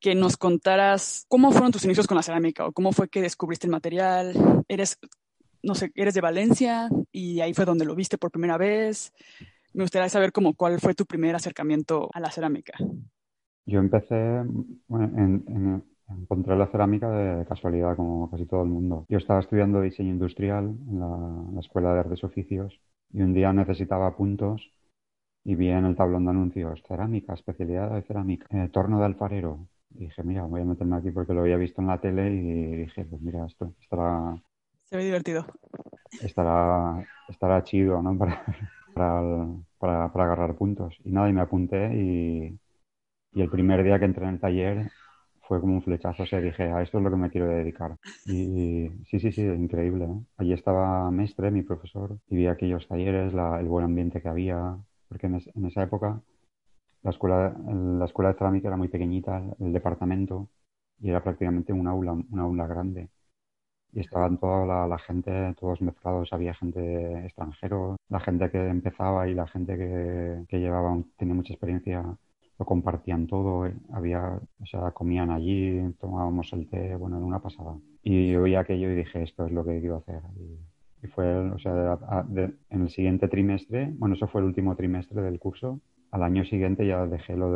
que 0.00 0.14
nos 0.14 0.36
contaras 0.36 1.24
cómo 1.28 1.50
fueron 1.50 1.72
tus 1.72 1.84
inicios 1.84 2.06
con 2.06 2.16
la 2.16 2.22
cerámica 2.22 2.66
o 2.66 2.72
cómo 2.72 2.92
fue 2.92 3.08
que 3.08 3.22
descubriste 3.22 3.66
el 3.66 3.72
material. 3.72 4.64
¿Eres 4.68 4.98
no 5.62 5.74
sé, 5.74 5.90
eres 5.94 6.14
de 6.14 6.20
Valencia 6.20 6.88
y 7.12 7.40
ahí 7.40 7.54
fue 7.54 7.64
donde 7.64 7.84
lo 7.84 7.94
viste 7.94 8.18
por 8.18 8.30
primera 8.30 8.56
vez. 8.56 9.12
Me 9.74 9.84
gustaría 9.84 10.08
saber 10.08 10.32
cómo, 10.32 10.54
cuál 10.54 10.80
fue 10.80 10.94
tu 10.94 11.04
primer 11.04 11.34
acercamiento 11.34 12.08
a 12.12 12.20
la 12.20 12.30
cerámica. 12.30 12.74
Yo 13.66 13.80
empecé, 13.80 14.16
en, 14.16 15.84
encontré 16.08 16.56
la 16.56 16.68
cerámica 16.68 17.10
de 17.10 17.44
casualidad, 17.44 17.96
como 17.96 18.30
casi 18.30 18.46
todo 18.46 18.62
el 18.62 18.70
mundo. 18.70 19.04
Yo 19.08 19.18
estaba 19.18 19.40
estudiando 19.40 19.80
diseño 19.80 20.10
industrial 20.10 20.74
en 20.88 21.00
la, 21.00 21.60
Escuela 21.60 21.92
de 21.92 22.00
Artes 22.00 22.24
Oficios 22.24 22.80
y 23.12 23.20
un 23.20 23.34
día 23.34 23.52
necesitaba 23.52 24.16
puntos 24.16 24.72
y 25.44 25.54
vi 25.54 25.68
en 25.68 25.84
el 25.84 25.96
tablón 25.96 26.24
de 26.24 26.30
anuncios 26.30 26.82
cerámica, 26.86 27.34
especialidad 27.34 27.90
de 27.94 28.02
cerámica, 28.02 28.46
eh, 28.50 28.68
torno 28.68 28.98
de 28.98 29.06
alfarero. 29.06 29.68
Y 29.90 30.06
dije, 30.06 30.22
mira, 30.22 30.44
voy 30.44 30.60
a 30.60 30.64
meterme 30.64 30.96
aquí 30.96 31.10
porque 31.10 31.32
lo 31.32 31.40
había 31.40 31.56
visto 31.56 31.80
en 31.80 31.88
la 31.88 32.00
tele 32.00 32.30
y 32.32 32.76
dije, 32.76 33.04
pues 33.04 33.20
mira, 33.22 33.46
esto 33.46 33.74
estará, 33.80 34.36
se 34.88 34.96
ve 34.96 35.04
divertido. 35.04 35.44
Estará, 36.22 37.06
estará 37.28 37.62
chido, 37.62 38.02
¿no? 38.02 38.16
Para, 38.94 39.46
para, 39.78 40.12
para, 40.12 40.24
agarrar 40.24 40.56
puntos. 40.56 40.96
Y 41.04 41.12
nada, 41.12 41.28
y 41.28 41.32
me 41.32 41.40
apunté 41.40 41.94
y, 41.94 42.58
y, 43.32 43.40
el 43.40 43.48
primer 43.48 43.84
día 43.84 44.00
que 44.00 44.06
entré 44.06 44.24
en 44.24 44.34
el 44.34 44.40
taller 44.40 44.90
fue 45.42 45.60
como 45.60 45.74
un 45.74 45.82
flechazo. 45.82 46.24
O 46.24 46.26
sea, 46.26 46.40
dije, 46.40 46.64
a 46.64 46.82
esto 46.82 46.98
es 46.98 47.04
lo 47.04 47.10
que 47.10 47.16
me 47.16 47.30
quiero 47.30 47.46
dedicar. 47.46 47.96
Y, 48.26 48.90
sí, 49.08 49.20
sí, 49.20 49.30
sí, 49.30 49.42
increíble. 49.42 50.06
¿eh? 50.06 50.20
Allí 50.38 50.52
estaba 50.52 51.08
Mestre, 51.12 51.52
mi 51.52 51.62
profesor, 51.62 52.18
y 52.28 52.36
vi 52.36 52.46
aquellos 52.48 52.88
talleres, 52.88 53.32
la, 53.32 53.60
el 53.60 53.68
buen 53.68 53.84
ambiente 53.84 54.20
que 54.20 54.28
había. 54.28 54.76
Porque 55.08 55.26
en, 55.28 55.40
en 55.54 55.66
esa 55.66 55.84
época 55.84 56.20
la 57.02 57.10
escuela, 57.10 57.56
la 57.66 58.04
escuela 58.04 58.32
de 58.32 58.38
cerámica 58.38 58.68
era 58.68 58.76
muy 58.76 58.88
pequeñita, 58.88 59.42
el 59.60 59.72
departamento, 59.72 60.48
y 61.00 61.10
era 61.10 61.22
prácticamente 61.22 61.72
un 61.72 61.86
aula, 61.86 62.12
una 62.12 62.42
aula 62.42 62.66
grande 62.66 63.10
y 63.92 64.00
estaban 64.00 64.38
toda 64.38 64.86
la, 64.86 64.98
gente, 64.98 65.54
todos 65.58 65.80
mezclados, 65.80 66.32
había 66.32 66.54
gente 66.54 67.24
extranjera, 67.24 67.96
la 68.08 68.20
gente 68.20 68.50
que 68.50 68.68
empezaba 68.68 69.28
y 69.28 69.34
la 69.34 69.46
gente 69.46 69.76
que, 69.76 70.44
que 70.48 70.60
llevaba, 70.60 71.02
tenía 71.16 71.34
mucha 71.34 71.52
experiencia, 71.52 72.04
lo 72.58 72.66
compartían 72.66 73.26
todo, 73.26 73.66
eh, 73.66 73.74
había, 73.92 74.40
o 74.60 74.66
sea, 74.66 74.90
comían 74.92 75.30
allí, 75.30 75.80
tomábamos 76.00 76.52
el 76.52 76.68
té, 76.68 76.96
bueno, 76.96 77.18
en 77.18 77.24
una 77.24 77.40
pasada. 77.40 77.76
Y 78.02 78.34
oí 78.34 78.54
aquello 78.54 78.90
y 78.90 78.96
dije, 78.96 79.22
esto 79.22 79.46
es 79.46 79.52
lo 79.52 79.64
que 79.64 79.80
quiero 79.80 79.96
hacer. 79.96 80.22
Y, 81.02 81.06
fue, 81.08 81.50
o 81.50 81.58
sea, 81.58 81.96
en 82.70 82.82
el 82.82 82.90
siguiente 82.90 83.28
trimestre, 83.28 83.92
bueno, 83.98 84.16
eso 84.16 84.26
fue 84.26 84.40
el 84.40 84.48
último 84.48 84.74
trimestre 84.74 85.22
del 85.22 85.38
curso, 85.38 85.80
al 86.10 86.22
año 86.22 86.44
siguiente 86.44 86.86
ya 86.86 87.06
dejé 87.06 87.36
lo 87.36 87.52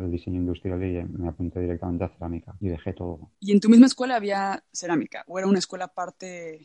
del 0.00 0.10
diseño 0.10 0.40
industrial 0.40 0.82
y 0.84 1.04
me 1.18 1.28
apunté 1.28 1.60
directamente 1.60 2.04
a 2.04 2.08
cerámica 2.08 2.54
y 2.60 2.68
dejé 2.68 2.92
todo. 2.92 3.30
¿Y 3.40 3.52
en 3.52 3.60
tu 3.60 3.68
misma 3.68 3.86
escuela 3.86 4.16
había 4.16 4.62
cerámica 4.72 5.24
o 5.26 5.38
era 5.38 5.48
una 5.48 5.58
escuela 5.58 5.86
aparte 5.86 6.60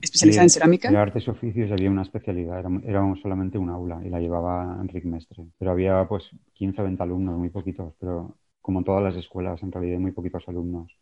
especializada 0.00 0.44
en 0.44 0.50
cerámica? 0.50 0.88
En 0.88 0.96
artes 0.96 1.28
oficios 1.28 1.70
había 1.72 1.90
una 1.90 2.02
especialidad, 2.02 2.62
era, 2.84 3.14
solamente 3.22 3.58
un 3.58 3.70
aula 3.70 4.00
y 4.04 4.10
la 4.10 4.20
llevaba 4.20 4.78
Enrique 4.80 5.08
Mestre. 5.08 5.44
Pero 5.58 5.70
había 5.70 6.06
pues 6.08 6.24
15 6.54 6.80
o 6.80 6.84
20 6.84 7.02
alumnos, 7.02 7.38
muy 7.38 7.48
poquitos, 7.48 7.94
pero 7.98 8.36
como 8.60 8.80
en 8.80 8.84
todas 8.84 9.02
las 9.02 9.16
escuelas, 9.16 9.62
en 9.62 9.72
realidad 9.72 9.98
muy 9.98 10.12
poquitos 10.12 10.44
alumnos 10.46 10.92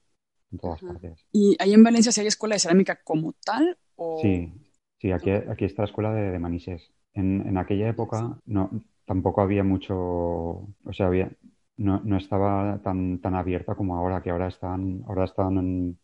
en 0.53 0.59
todas 0.59 0.81
partes. 0.81 1.25
¿Y 1.33 1.57
ahí 1.59 1.75
en 1.75 1.83
Valencia 1.83 2.13
sí 2.13 2.21
hay 2.21 2.27
escuela 2.27 2.55
de 2.55 2.61
cerámica 2.61 3.01
como 3.03 3.35
tal? 3.45 3.77
O... 3.97 4.19
Sí, 4.21 4.53
sí, 4.99 5.13
aquí, 5.13 5.31
aquí 5.31 5.65
está 5.65 5.83
la 5.83 5.89
escuela 5.89 6.13
de, 6.13 6.31
de 6.31 6.39
Manises. 6.39 6.91
En, 7.13 7.47
en, 7.47 7.59
aquella 7.59 7.89
época 7.89 8.39
no, 8.47 8.71
tampoco 9.11 9.41
había 9.41 9.65
mucho, 9.65 9.97
o 9.97 10.93
sea, 10.93 11.09
había, 11.09 11.33
no, 11.79 12.01
no 12.05 12.17
estaba 12.17 12.81
tan, 12.81 13.19
tan 13.21 13.35
abierta 13.35 13.75
como 13.75 13.97
ahora, 13.97 14.23
que 14.23 14.31
ahora 14.31 14.47
están, 14.47 15.03
ahora 15.09 15.25
están 15.25 15.99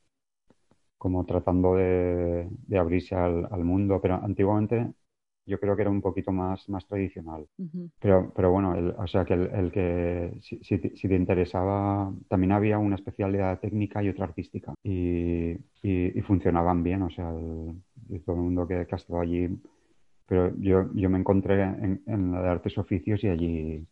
como 0.99 1.25
tratando 1.25 1.77
de, 1.77 2.49
de 2.67 2.79
abrirse 2.79 3.15
al, 3.15 3.47
al, 3.49 3.63
mundo, 3.63 4.01
pero 4.03 4.17
antiguamente 4.17 4.93
yo 5.47 5.61
creo 5.61 5.77
que 5.77 5.83
era 5.83 5.91
un 5.93 6.03
poquito 6.03 6.33
más, 6.33 6.69
más 6.69 6.85
tradicional. 6.89 7.47
pero, 8.01 8.33
pero 8.35 8.51
bueno, 8.51 8.75
el, 8.75 8.91
o 8.99 9.07
sea, 9.07 9.25
que 9.25 9.35
el, 9.35 9.51
el 9.55 9.71
que 9.71 10.39
si, 10.43 10.59
si, 10.65 11.09
te 11.09 11.15
interesaba, 11.15 12.13
también 12.27 12.51
había 12.51 12.79
una 12.79 12.97
especialidad 12.97 13.61
técnica 13.61 14.03
y 14.03 14.09
otra 14.09 14.25
artística, 14.25 14.75
y, 14.83 15.57
y, 15.81 16.21
funcionaban 16.23 16.83
bien, 16.83 17.03
o 17.03 17.11
sea, 17.11 17.31
todo 18.25 18.37
el 18.37 18.43
mundo 18.43 18.67
que, 18.67 18.85
que 18.85 18.95
ha 18.97 18.99
estado 18.99 19.21
allí 19.21 19.49
pero 20.27 20.53
yo, 20.59 20.91
yo 20.95 21.09
me 21.09 21.19
encontré 21.19 21.63
en, 21.63 22.03
en, 22.07 22.33
la 22.33 22.43
de 22.43 22.49
artes 22.49 22.77
oficios 22.79 23.23
y 23.23 23.29
allí, 23.29 23.87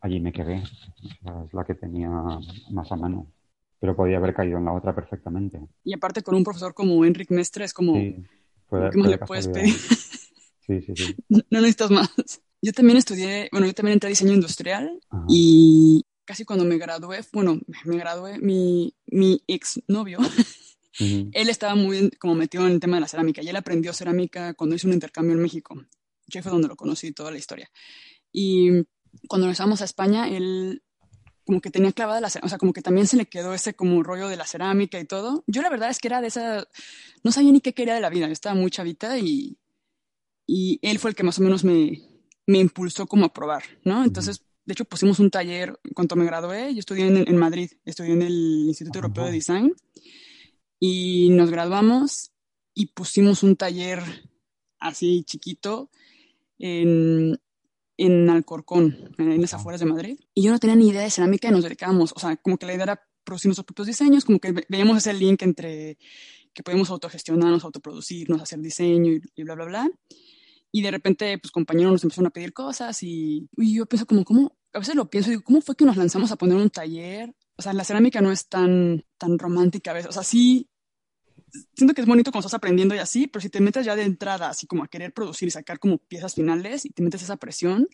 allí 0.00 0.20
me 0.20 0.32
quedé. 0.32 0.56
es 0.56 1.54
la 1.54 1.64
que 1.64 1.74
tenía 1.74 2.08
más 2.08 2.90
a 2.90 2.96
mano. 2.96 3.26
Pero 3.78 3.94
podía 3.94 4.16
haber 4.16 4.34
caído 4.34 4.58
en 4.58 4.64
la 4.64 4.72
otra 4.72 4.94
perfectamente. 4.94 5.60
Y 5.84 5.94
aparte 5.94 6.22
con 6.22 6.34
un 6.34 6.44
profesor 6.44 6.74
como 6.74 7.04
Enric 7.04 7.30
Mestre 7.30 7.64
es 7.64 7.72
como... 7.72 7.94
Sí, 7.94 8.24
¿Qué 8.70 8.98
más 8.98 9.10
le 9.10 9.18
puedes 9.18 9.46
pedir? 9.48 9.74
Sí, 10.66 10.80
sí, 10.80 10.92
sí. 10.96 11.16
No 11.28 11.60
necesitas 11.60 11.90
más. 11.90 12.10
Yo 12.62 12.72
también 12.72 12.96
estudié, 12.96 13.48
bueno, 13.52 13.66
yo 13.66 13.74
también 13.74 13.94
entré 13.94 14.08
a 14.08 14.10
diseño 14.10 14.32
industrial 14.32 14.98
y 15.28 16.04
casi 16.24 16.44
cuando 16.46 16.64
me 16.64 16.78
gradué, 16.78 17.20
bueno, 17.32 17.60
me 17.84 17.98
gradué, 17.98 18.38
mi, 18.38 18.94
mi 19.06 19.42
ex 19.46 19.82
novio 19.86 20.18
él 20.98 21.48
estaba 21.48 21.74
muy 21.74 22.10
como 22.12 22.34
metido 22.34 22.66
en 22.66 22.72
el 22.72 22.80
tema 22.80 22.96
de 22.96 23.02
la 23.02 23.08
cerámica 23.08 23.42
y 23.42 23.48
él 23.48 23.56
aprendió 23.56 23.92
cerámica 23.92 24.54
cuando 24.54 24.76
hizo 24.76 24.86
un 24.86 24.94
intercambio 24.94 25.34
en 25.34 25.42
México, 25.42 25.74
que 26.28 26.42
fue 26.42 26.52
donde 26.52 26.68
lo 26.68 26.76
conocí 26.76 27.12
toda 27.12 27.30
la 27.30 27.38
historia. 27.38 27.70
Y 28.32 28.70
cuando 29.28 29.46
regresamos 29.46 29.80
a 29.82 29.84
España, 29.84 30.28
él 30.28 30.82
como 31.44 31.60
que 31.60 31.70
tenía 31.70 31.92
clavada 31.92 32.20
la 32.20 32.30
cerámica, 32.30 32.46
o 32.46 32.48
sea, 32.48 32.58
como 32.58 32.72
que 32.72 32.80
también 32.80 33.06
se 33.06 33.16
le 33.16 33.26
quedó 33.26 33.52
ese 33.52 33.74
como 33.74 34.02
rollo 34.02 34.28
de 34.28 34.36
la 34.36 34.46
cerámica 34.46 34.98
y 34.98 35.04
todo. 35.04 35.44
Yo 35.46 35.62
la 35.62 35.68
verdad 35.68 35.90
es 35.90 35.98
que 35.98 36.08
era 36.08 36.20
de 36.20 36.28
esa, 36.28 36.66
no 37.22 37.32
sabía 37.32 37.52
ni 37.52 37.60
qué 37.60 37.74
quería 37.74 37.94
de 37.94 38.00
la 38.00 38.10
vida, 38.10 38.26
yo 38.26 38.32
estaba 38.32 38.54
muy 38.54 38.70
chavita 38.70 39.18
y, 39.18 39.58
y 40.46 40.78
él 40.82 40.98
fue 40.98 41.10
el 41.10 41.16
que 41.16 41.22
más 41.22 41.38
o 41.38 41.42
menos 41.42 41.64
me, 41.64 42.00
me 42.46 42.58
impulsó 42.58 43.06
como 43.06 43.26
a 43.26 43.32
probar, 43.32 43.64
¿no? 43.84 44.04
Entonces, 44.04 44.42
de 44.64 44.72
hecho, 44.72 44.86
pusimos 44.86 45.18
un 45.18 45.30
taller 45.30 45.78
cuando 45.94 46.16
me 46.16 46.24
gradué, 46.24 46.72
yo 46.72 46.80
estudié 46.80 47.06
en, 47.08 47.28
en 47.28 47.36
Madrid, 47.36 47.70
estudié 47.84 48.14
en 48.14 48.22
el 48.22 48.64
Instituto 48.66 48.98
Europeo 48.98 49.26
de 49.26 49.32
Design 49.32 49.74
y 50.86 51.30
nos 51.30 51.50
graduamos 51.50 52.32
y 52.74 52.88
pusimos 52.88 53.42
un 53.42 53.56
taller 53.56 54.02
así 54.78 55.24
chiquito 55.24 55.88
en, 56.58 57.40
en 57.96 58.28
Alcorcón, 58.28 59.14
en 59.16 59.40
las 59.40 59.54
afueras 59.54 59.80
de 59.80 59.86
Madrid. 59.86 60.18
Y 60.34 60.42
yo 60.42 60.50
no 60.50 60.58
tenía 60.58 60.76
ni 60.76 60.90
idea 60.90 61.00
de 61.00 61.08
cerámica 61.08 61.48
y 61.48 61.52
nos 61.52 61.64
dedicábamos, 61.64 62.12
o 62.14 62.18
sea, 62.20 62.36
como 62.36 62.58
que 62.58 62.66
la 62.66 62.74
idea 62.74 62.82
era 62.82 63.02
producir 63.24 63.48
nuestros 63.48 63.64
propios 63.64 63.86
diseños, 63.86 64.26
como 64.26 64.38
que 64.38 64.52
veíamos 64.68 64.98
ese 64.98 65.14
link 65.14 65.40
entre 65.40 65.96
que 66.52 66.62
podemos 66.62 66.90
autogestionarnos, 66.90 67.64
autoproducirnos, 67.64 68.42
hacer 68.42 68.58
diseño 68.58 69.10
y, 69.36 69.42
bla, 69.42 69.54
bla, 69.54 69.64
bla. 69.64 69.90
Y 70.70 70.82
de 70.82 70.90
repente, 70.90 71.38
pues 71.38 71.50
compañeros 71.50 71.92
nos 71.92 72.04
empezaron 72.04 72.26
a 72.26 72.30
pedir 72.30 72.52
cosas 72.52 73.02
y, 73.02 73.48
y 73.56 73.76
yo 73.76 73.86
pienso 73.86 74.04
como, 74.04 74.22
¿cómo? 74.22 74.58
A 74.74 74.80
veces 74.80 74.96
lo 74.96 75.08
pienso 75.08 75.30
y 75.30 75.32
digo, 75.32 75.44
¿cómo 75.44 75.62
fue 75.62 75.76
que 75.76 75.86
nos 75.86 75.96
lanzamos 75.96 76.30
a 76.30 76.36
poner 76.36 76.58
un 76.58 76.68
taller? 76.68 77.34
O 77.56 77.62
sea, 77.62 77.72
la 77.72 77.84
cerámica 77.84 78.20
no 78.20 78.30
es 78.30 78.48
tan, 78.48 79.02
tan 79.16 79.38
romántica 79.38 79.92
a 79.92 79.94
veces. 79.94 80.10
O 80.10 80.12
sea, 80.12 80.24
sí, 80.24 80.68
siento 81.74 81.94
que 81.94 82.00
es 82.00 82.06
bonito 82.06 82.30
cuando 82.30 82.46
estás 82.46 82.58
aprendiendo 82.58 82.94
y 82.94 82.98
así, 82.98 83.26
pero 83.26 83.40
si 83.40 83.48
te 83.48 83.60
metes 83.60 83.84
ya 83.86 83.96
de 83.96 84.02
entrada, 84.02 84.48
así 84.48 84.66
como 84.66 84.84
a 84.84 84.88
querer 84.88 85.12
producir 85.12 85.48
y 85.48 85.50
sacar 85.50 85.78
como 85.78 85.98
piezas 85.98 86.34
finales 86.34 86.84
y 86.84 86.90
te 86.90 87.02
metes 87.02 87.22
esa 87.22 87.36
presión, 87.36 87.88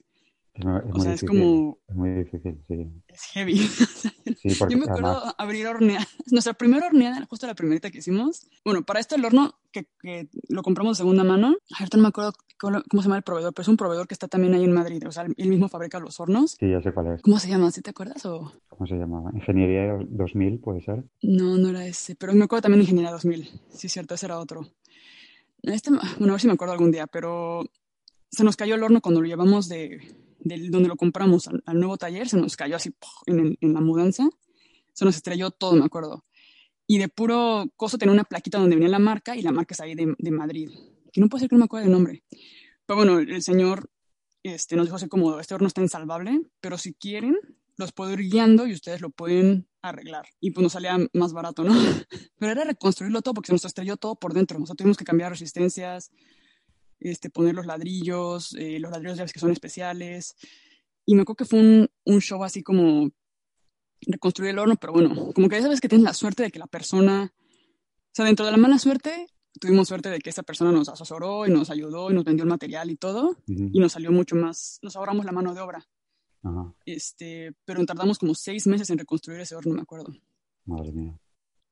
es, 0.55 0.65
o 0.65 1.01
sea, 1.01 1.13
es 1.13 1.25
como... 1.25 1.79
Es 1.89 1.97
muy 1.97 2.11
difícil, 2.11 2.63
sí. 2.67 2.87
Es 3.09 3.23
heavy. 3.33 3.57
sí, 4.37 4.49
porque 4.59 4.75
Yo 4.75 4.79
me 4.79 4.85
acuerdo 4.85 5.23
abrir 5.39 5.67
horneadas. 5.67 6.09
Nuestra 6.31 6.55
primera 6.55 6.87
horneada, 6.87 7.27
justo 7.27 7.47
la 7.47 7.55
primerita 7.55 7.91
que 7.91 7.99
hicimos. 7.99 8.49
Bueno, 8.65 8.83
para 8.83 9.01
esto 9.01 9.17
el 9.17 9.25
horno 9.25 9.55
que, 9.73 9.87
que 10.01 10.29
lo 10.49 10.63
compramos 10.63 10.97
de 10.97 11.03
segunda 11.03 11.25
mano, 11.25 11.57
ahorita 11.79 11.97
no 11.97 12.03
me 12.03 12.09
acuerdo 12.09 12.33
cómo, 12.61 12.83
se 13.03 13.03
llama 13.03 13.17
el 13.17 13.23
proveedor, 13.23 13.55
pero 13.55 13.63
es 13.63 13.69
un 13.69 13.77
proveedor 13.77 14.07
que 14.07 14.15
está 14.15 14.29
también 14.29 14.55
ahí 14.55 14.65
en 14.65 14.73
Madrid. 14.73 15.03
O 15.07 15.13
sea, 15.13 15.25
él 15.25 15.49
mismo 15.49 15.69
fabrica 15.69 15.99
los 15.99 16.21
hornos. 16.21 16.57
Sí, 16.59 16.71
ya 16.71 16.83
sé 16.83 16.93
cuál 16.93 17.15
es. 17.15 17.23
¿Cómo 17.23 17.39
se 17.39 17.49
llama? 17.49 17.71
¿Sí 17.71 17.81
te 17.81 17.91
acuerdas? 17.91 18.25
O... 18.27 18.53
¿Cómo 18.69 18.87
se 18.87 18.97
llama? 18.97 19.31
¿Ingeniería 19.35 19.99
2000 20.09 20.61
puede 20.61 20.83
ser? 20.83 21.05
No, 21.23 21.57
no 21.57 21.71
era 21.71 21.87
ese, 21.87 22.17
pero 22.17 22.35
me 22.35 22.45
acuerdo 22.45 22.63
también 22.63 22.81
de 22.81 22.85
Ingeniería 22.85 23.13
2000. 23.13 23.49
Sí, 23.71 23.89
cierto, 23.89 24.15
ese 24.15 24.27
era 24.27 24.39
otro. 24.39 24.67
Este, 25.63 25.91
bueno, 25.91 26.33
a 26.33 26.33
ver 26.33 26.41
si 26.41 26.47
me 26.47 26.55
acuerdo 26.55 26.73
algún 26.73 26.91
día, 26.91 27.07
pero 27.07 27.65
se 28.31 28.45
nos 28.45 28.57
cayó 28.57 28.75
el 28.75 28.83
horno 28.83 29.01
cuando 29.01 29.21
lo 29.21 29.27
llevamos 29.27 29.69
de 29.69 30.01
de 30.41 30.69
donde 30.69 30.89
lo 30.89 30.97
compramos 30.97 31.49
al, 31.49 31.79
nuevo 31.79 31.97
taller, 31.97 32.29
se 32.29 32.37
nos 32.37 32.57
cayó 32.57 32.77
así 32.77 32.91
en, 33.27 33.57
la 33.61 33.81
mudanza, 33.81 34.29
se 34.93 35.05
nos 35.05 35.17
estrelló 35.17 35.51
todo, 35.51 35.75
me 35.75 35.85
acuerdo. 35.85 36.25
Y 36.87 36.99
de 36.99 37.09
puro 37.09 37.67
coso 37.77 37.99
tenía 37.99 38.13
una 38.13 38.25
plaquita 38.25 38.59
donde 38.59 38.77
venía 38.77 38.89
la 38.89 38.99
marca 38.99 39.37
y 39.37 39.43
la 39.43 39.53
marca 39.53 39.75
es 39.75 39.81
ahí 39.81 39.95
de, 39.95 40.15
de 40.19 40.31
Madrid, 40.31 40.71
que 41.13 41.21
no 41.21 41.29
puede 41.29 41.41
ser 41.41 41.51
que 41.51 41.55
no 41.55 41.61
me 41.61 41.65
acuerde 41.67 41.87
el 41.87 41.93
nombre. 41.93 42.25
Pero 42.87 42.97
bueno, 42.97 43.19
el 43.21 43.43
señor 43.43 43.89
este, 44.43 44.77
nos 44.77 44.87
dijo 44.87 44.97
así 44.97 45.09
como, 45.09 45.39
este 45.39 45.55
horno 45.55 45.69
está 45.69 45.83
insalvable, 45.83 46.41
pero 46.61 46.79
si 46.79 46.95
quieren, 46.95 47.37
los 47.77 47.93
puedo 47.93 48.13
ir 48.13 48.21
guiando 48.21 48.67
y 48.67 48.73
ustedes 48.73 49.01
lo 49.01 49.11
pueden 49.11 49.69
arreglar. 49.83 50.27
Y 50.41 50.51
pues 50.51 50.63
nos 50.63 50.73
salía 50.73 50.99
más 51.13 51.33
barato, 51.33 51.65
¿no? 51.65 51.73
Pero 52.39 52.53
era 52.53 52.65
reconstruirlo 52.65 53.23
todo 53.23 53.35
porque 53.35 53.49
se 53.49 53.55
nos 53.55 53.65
estrelló 53.65 53.97
todo 53.97 54.17
por 54.17 54.35
dentro. 54.35 54.65
Sea, 54.67 54.75
tuvimos 54.75 54.97
que 54.97 55.05
cambiar 55.05 55.33
resistencias, 55.33 56.11
este, 57.01 57.31
poner 57.31 57.55
los 57.55 57.67
ladrillos, 57.67 58.55
eh, 58.55 58.79
los 58.79 58.91
ladrillos 58.91 59.17
ya 59.17 59.25
ves 59.25 59.33
que 59.33 59.41
son 59.41 59.51
especiales. 59.51 60.37
Y 61.07 61.15
me 61.15 61.23
acuerdo 61.23 61.37
que 61.37 61.45
fue 61.47 61.59
un, 61.59 61.89
un, 62.05 62.21
show 62.21 62.43
así 62.45 62.63
como 62.63 63.11
reconstruir 64.03 64.51
el 64.51 64.59
horno, 64.59 64.77
pero 64.77 64.93
bueno, 64.93 65.33
como 65.33 65.49
que 65.49 65.57
ya 65.57 65.63
sabes 65.63 65.81
que 65.81 65.89
tienes 65.89 66.05
la 66.05 66.15
suerte 66.15 66.43
de 66.43 66.51
que 66.51 66.59
la 66.59 66.67
persona, 66.67 67.33
o 67.35 68.11
sea, 68.13 68.25
dentro 68.25 68.47
de 68.47 68.53
la 68.53 68.59
mala 68.59 68.79
suerte, 68.79 69.27
tuvimos 69.59 69.89
suerte 69.89 70.11
de 70.11 70.21
que 70.21 70.31
esa 70.31 70.43
persona 70.43 70.73
nos 70.73 70.89
asesoró 70.89 71.47
y 71.47 71.51
nos 71.51 71.71
ayudó 71.71 72.11
y 72.11 72.15
nos 72.15 72.25
vendió 72.25 72.45
el 72.45 72.51
material 72.51 72.91
y 72.91 72.97
todo, 72.97 73.37
y 73.47 73.79
nos 73.79 73.93
salió 73.93 74.13
mucho 74.13 74.37
más, 74.37 74.79
nos 74.83 74.97
ahorramos 74.97 75.25
la 75.25 75.33
mano 75.33 75.55
de 75.55 75.61
obra. 75.61 75.87
Este, 76.87 77.53
pero 77.65 77.85
tardamos 77.85 78.19
como 78.19 78.35
seis 78.35 78.67
meses 78.67 78.89
en 78.91 78.99
reconstruir 78.99 79.41
ese 79.41 79.55
horno, 79.55 79.75
me 79.75 79.83
acuerdo. 79.83 80.15
Madre 80.65 80.93
mía. 80.93 81.19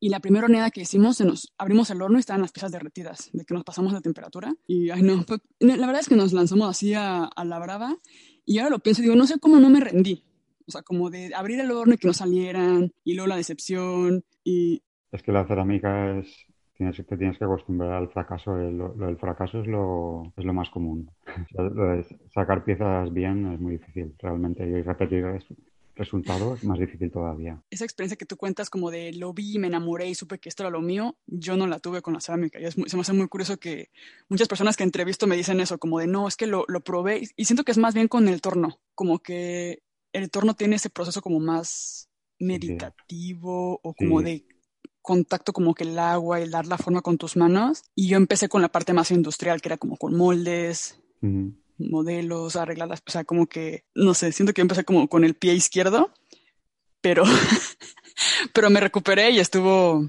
Y 0.00 0.10
la 0.10 0.20
primera 0.20 0.44
horneada 0.44 0.70
que 0.70 0.82
hicimos, 0.82 1.16
se 1.16 1.24
nos 1.24 1.52
abrimos 1.58 1.90
el 1.90 2.00
horno 2.00 2.18
y 2.18 2.20
estaban 2.20 2.42
las 2.42 2.52
piezas 2.52 2.70
derretidas, 2.70 3.30
de 3.32 3.44
que 3.44 3.54
nos 3.54 3.64
pasamos 3.64 3.92
la 3.92 4.00
temperatura. 4.00 4.54
Y 4.66 4.90
ay, 4.90 5.02
no, 5.02 5.24
la 5.60 5.86
verdad 5.86 6.00
es 6.00 6.08
que 6.08 6.16
nos 6.16 6.32
lanzamos 6.32 6.68
así 6.68 6.94
a, 6.94 7.24
a, 7.24 7.44
la 7.44 7.58
brava. 7.58 7.96
Y 8.44 8.58
ahora 8.58 8.70
lo 8.70 8.78
pienso 8.78 9.02
digo, 9.02 9.16
no 9.16 9.26
sé 9.26 9.40
cómo 9.40 9.58
no 9.58 9.70
me 9.70 9.80
rendí. 9.80 10.24
O 10.68 10.70
sea, 10.70 10.82
como 10.82 11.10
de 11.10 11.34
abrir 11.34 11.58
el 11.60 11.70
horno 11.70 11.94
y 11.94 11.98
que 11.98 12.06
no 12.06 12.12
salieran, 12.12 12.92
y 13.02 13.14
luego 13.14 13.26
la 13.26 13.36
decepción. 13.36 14.22
Y... 14.44 14.82
Es 15.10 15.22
que 15.22 15.32
la 15.32 15.46
cerámica 15.46 16.18
es. 16.18 16.44
Tienes, 16.76 16.96
te 16.96 17.16
tienes 17.16 17.36
que 17.36 17.44
acostumbrar 17.44 17.92
al 17.92 18.08
fracaso. 18.10 18.56
Lo, 18.56 18.94
lo 18.94 19.06
del 19.06 19.16
fracaso 19.16 19.62
es 19.62 19.66
lo, 19.66 20.32
es 20.36 20.44
lo 20.44 20.54
más 20.54 20.70
común. 20.70 21.10
lo 21.50 21.86
de 21.86 22.06
sacar 22.32 22.64
piezas 22.64 23.12
bien 23.12 23.52
es 23.52 23.58
muy 23.58 23.78
difícil, 23.78 24.14
realmente. 24.18 24.64
Y 24.64 24.82
repetir 24.82 25.24
resultado 25.98 26.54
es 26.54 26.64
más 26.64 26.78
difícil 26.78 27.10
todavía. 27.10 27.62
Esa 27.70 27.84
experiencia 27.84 28.16
que 28.16 28.24
tú 28.24 28.36
cuentas 28.36 28.70
como 28.70 28.90
de 28.90 29.12
lo 29.12 29.34
vi, 29.34 29.58
me 29.58 29.66
enamoré 29.66 30.08
y 30.08 30.14
supe 30.14 30.38
que 30.38 30.48
esto 30.48 30.62
era 30.62 30.70
lo 30.70 30.80
mío, 30.80 31.16
yo 31.26 31.56
no 31.56 31.66
la 31.66 31.80
tuve 31.80 32.00
con 32.00 32.14
la 32.14 32.20
cerámica. 32.20 32.58
Y 32.58 32.70
se 32.70 32.96
me 32.96 33.00
hace 33.02 33.12
muy 33.12 33.28
curioso 33.28 33.58
que 33.58 33.90
muchas 34.28 34.48
personas 34.48 34.76
que 34.76 34.84
entrevisto 34.84 35.26
me 35.26 35.36
dicen 35.36 35.60
eso, 35.60 35.78
como 35.78 35.98
de 35.98 36.06
no, 36.06 36.26
es 36.26 36.36
que 36.36 36.46
lo, 36.46 36.64
lo 36.68 36.80
probé. 36.80 37.28
Y 37.36 37.44
siento 37.44 37.64
que 37.64 37.72
es 37.72 37.78
más 37.78 37.94
bien 37.94 38.08
con 38.08 38.28
el 38.28 38.40
torno, 38.40 38.80
como 38.94 39.18
que 39.18 39.82
el 40.12 40.30
torno 40.30 40.54
tiene 40.54 40.76
ese 40.76 40.90
proceso 40.90 41.20
como 41.20 41.40
más 41.40 42.08
meditativo 42.38 43.80
o 43.82 43.94
como 43.94 44.22
de 44.22 44.46
contacto 45.02 45.52
como 45.52 45.74
que 45.74 45.84
el 45.84 45.98
agua 45.98 46.40
y 46.40 46.48
dar 46.48 46.66
la 46.66 46.78
forma 46.78 47.02
con 47.02 47.18
tus 47.18 47.36
manos. 47.36 47.82
Y 47.94 48.08
yo 48.08 48.16
empecé 48.16 48.48
con 48.48 48.62
la 48.62 48.68
parte 48.68 48.92
más 48.92 49.10
industrial, 49.10 49.60
que 49.60 49.68
era 49.68 49.76
como 49.76 49.96
con 49.96 50.16
moldes 50.16 51.00
modelos, 51.78 52.56
arregladas, 52.56 53.02
o 53.06 53.10
sea, 53.10 53.24
como 53.24 53.46
que, 53.46 53.84
no 53.94 54.14
sé, 54.14 54.32
siento 54.32 54.52
que 54.52 54.60
empecé 54.60 54.84
como 54.84 55.08
con 55.08 55.24
el 55.24 55.34
pie 55.34 55.54
izquierdo, 55.54 56.12
pero, 57.00 57.24
pero 58.52 58.70
me 58.70 58.80
recuperé 58.80 59.30
y 59.30 59.38
estuvo, 59.38 60.08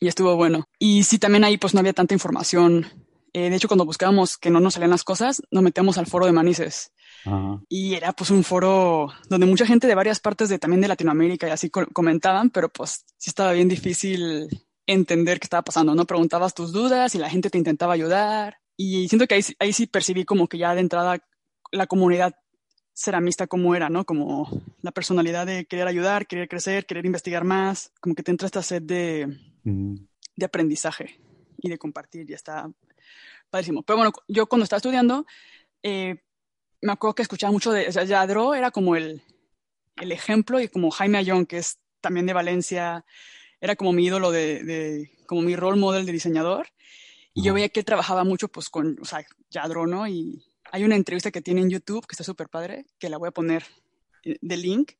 y 0.00 0.08
estuvo 0.08 0.36
bueno. 0.36 0.68
Y 0.78 1.04
sí, 1.04 1.18
también 1.18 1.44
ahí 1.44 1.56
pues 1.58 1.74
no 1.74 1.80
había 1.80 1.92
tanta 1.92 2.14
información. 2.14 2.86
Eh, 3.32 3.50
de 3.50 3.56
hecho, 3.56 3.68
cuando 3.68 3.84
buscábamos 3.84 4.38
que 4.38 4.50
no 4.50 4.60
nos 4.60 4.74
salían 4.74 4.90
las 4.90 5.04
cosas, 5.04 5.42
nos 5.50 5.62
metíamos 5.62 5.98
al 5.98 6.06
foro 6.06 6.26
de 6.26 6.32
Manises. 6.32 6.92
Y 7.68 7.94
era 7.94 8.12
pues 8.12 8.30
un 8.30 8.44
foro 8.44 9.12
donde 9.28 9.46
mucha 9.46 9.66
gente 9.66 9.88
de 9.88 9.96
varias 9.96 10.20
partes 10.20 10.48
de 10.48 10.60
también 10.60 10.80
de 10.80 10.88
Latinoamérica 10.88 11.48
y 11.48 11.50
así 11.50 11.70
comentaban, 11.70 12.50
pero 12.50 12.68
pues 12.68 13.04
sí 13.16 13.30
estaba 13.30 13.52
bien 13.52 13.68
difícil 13.68 14.48
entender 14.86 15.40
qué 15.40 15.46
estaba 15.46 15.62
pasando, 15.62 15.94
¿no? 15.94 16.04
Preguntabas 16.04 16.54
tus 16.54 16.72
dudas 16.72 17.14
y 17.14 17.18
la 17.18 17.28
gente 17.28 17.50
te 17.50 17.58
intentaba 17.58 17.94
ayudar. 17.94 18.58
Y 18.76 19.08
siento 19.08 19.26
que 19.26 19.36
ahí, 19.36 19.42
ahí 19.58 19.72
sí 19.72 19.86
percibí 19.86 20.24
como 20.24 20.48
que 20.48 20.58
ya 20.58 20.74
de 20.74 20.80
entrada 20.80 21.18
la 21.72 21.86
comunidad 21.86 22.34
ceramista 22.94 23.46
como 23.46 23.74
era, 23.74 23.90
¿no? 23.90 24.04
Como 24.04 24.62
la 24.80 24.90
personalidad 24.90 25.46
de 25.46 25.66
querer 25.66 25.86
ayudar, 25.86 26.26
querer 26.26 26.48
crecer, 26.48 26.86
querer 26.86 27.04
investigar 27.04 27.44
más, 27.44 27.92
como 28.00 28.14
que 28.14 28.22
te 28.22 28.30
entra 28.30 28.46
esta 28.46 28.62
sed 28.62 28.82
de, 28.82 29.38
de 29.64 30.44
aprendizaje 30.44 31.20
y 31.58 31.68
de 31.68 31.78
compartir 31.78 32.28
y 32.30 32.32
está 32.32 32.70
padrísimo. 33.50 33.82
Pero 33.82 33.98
bueno, 33.98 34.12
yo 34.28 34.46
cuando 34.46 34.64
estaba 34.64 34.78
estudiando, 34.78 35.26
eh, 35.82 36.22
me 36.80 36.92
acuerdo 36.92 37.14
que 37.14 37.22
escuchaba 37.22 37.52
mucho 37.52 37.72
de, 37.72 37.88
o 37.88 37.92
sea, 37.92 38.04
Yadro 38.04 38.54
era 38.54 38.70
como 38.70 38.96
el, 38.96 39.22
el 39.96 40.12
ejemplo 40.12 40.60
y 40.60 40.68
como 40.68 40.90
Jaime 40.90 41.18
Ayón, 41.18 41.46
que 41.46 41.58
es 41.58 41.78
también 42.00 42.26
de 42.26 42.32
Valencia, 42.32 43.04
era 43.60 43.76
como 43.76 43.92
mi 43.92 44.06
ídolo 44.06 44.30
de, 44.30 44.62
de 44.64 45.10
como 45.26 45.42
mi 45.42 45.54
role 45.54 45.78
model 45.78 46.06
de 46.06 46.12
diseñador. 46.12 46.68
Y 47.36 47.42
yo 47.42 47.52
veía 47.52 47.68
que 47.68 47.80
él 47.80 47.86
trabajaba 47.86 48.24
mucho 48.24 48.48
pues 48.48 48.70
con, 48.70 48.96
o 48.98 49.04
sea, 49.04 49.22
Yadro, 49.50 49.86
¿no? 49.86 50.08
Y 50.08 50.42
hay 50.72 50.84
una 50.84 50.96
entrevista 50.96 51.30
que 51.30 51.42
tiene 51.42 51.60
en 51.60 51.68
YouTube 51.68 52.06
que 52.06 52.14
está 52.14 52.24
súper 52.24 52.48
padre, 52.48 52.86
que 52.98 53.10
la 53.10 53.18
voy 53.18 53.28
a 53.28 53.32
poner 53.32 53.62
eh, 54.24 54.38
de 54.40 54.56
link, 54.56 54.92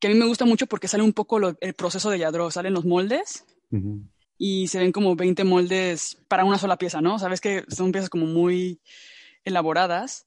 que 0.00 0.08
a 0.08 0.10
mí 0.10 0.16
me 0.16 0.26
gusta 0.26 0.44
mucho 0.44 0.66
porque 0.66 0.88
sale 0.88 1.04
un 1.04 1.12
poco 1.12 1.38
el 1.60 1.74
proceso 1.74 2.10
de 2.10 2.18
Yadro, 2.18 2.50
salen 2.50 2.74
los 2.74 2.84
moldes 2.84 3.44
y 4.36 4.66
se 4.66 4.80
ven 4.80 4.90
como 4.90 5.14
20 5.14 5.44
moldes 5.44 6.18
para 6.26 6.44
una 6.44 6.58
sola 6.58 6.78
pieza, 6.78 7.00
¿no? 7.00 7.20
Sabes 7.20 7.40
que 7.40 7.64
son 7.68 7.92
piezas 7.92 8.10
como 8.10 8.26
muy 8.26 8.80
elaboradas 9.44 10.26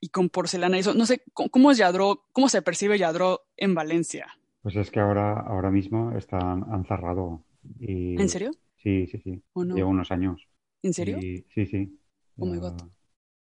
y 0.00 0.10
con 0.10 0.28
porcelana 0.28 0.76
y 0.76 0.80
eso. 0.80 0.94
No 0.94 1.04
sé, 1.04 1.24
¿cómo 1.34 1.72
es 1.72 1.78
Yadro? 1.78 2.26
¿Cómo 2.32 2.48
se 2.48 2.62
percibe 2.62 2.96
Yadro 2.96 3.42
en 3.56 3.74
Valencia? 3.74 4.38
Pues 4.62 4.76
es 4.76 4.92
que 4.92 5.00
ahora, 5.00 5.40
ahora 5.40 5.72
mismo 5.72 6.16
están, 6.16 6.64
han 6.72 6.84
cerrado. 6.86 7.42
Y... 7.80 8.20
¿En 8.20 8.28
serio? 8.28 8.52
Sí, 8.78 9.06
sí, 9.06 9.18
sí. 9.18 9.42
Llevo 9.54 9.90
unos 9.90 10.10
años. 10.10 10.48
¿En 10.82 10.92
serio? 10.92 11.18
sí, 11.20 11.66
sí. 11.66 11.98
Oh 12.38 12.46
my 12.46 12.58
God. 12.58 12.80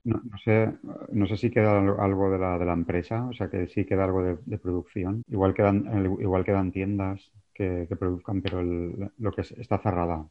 No, 0.04 0.20
sé, 0.44 0.70
no 1.12 1.26
sé 1.26 1.38
si 1.38 1.50
queda 1.50 1.78
algo 1.78 2.30
de 2.30 2.38
la, 2.38 2.58
de 2.58 2.66
la 2.66 2.74
empresa, 2.74 3.24
o 3.26 3.32
sea 3.32 3.48
que 3.48 3.66
sí 3.68 3.86
queda 3.86 4.04
algo 4.04 4.22
de, 4.22 4.58
producción. 4.58 5.22
Igual 5.28 5.54
quedan, 5.54 6.18
igual 6.20 6.44
quedan 6.44 6.72
tiendas 6.72 7.32
que, 7.54 7.88
produzcan, 7.98 8.42
pero 8.42 8.62
lo 8.62 9.32
que 9.32 9.40
está 9.40 9.78
cerrada. 9.78 10.28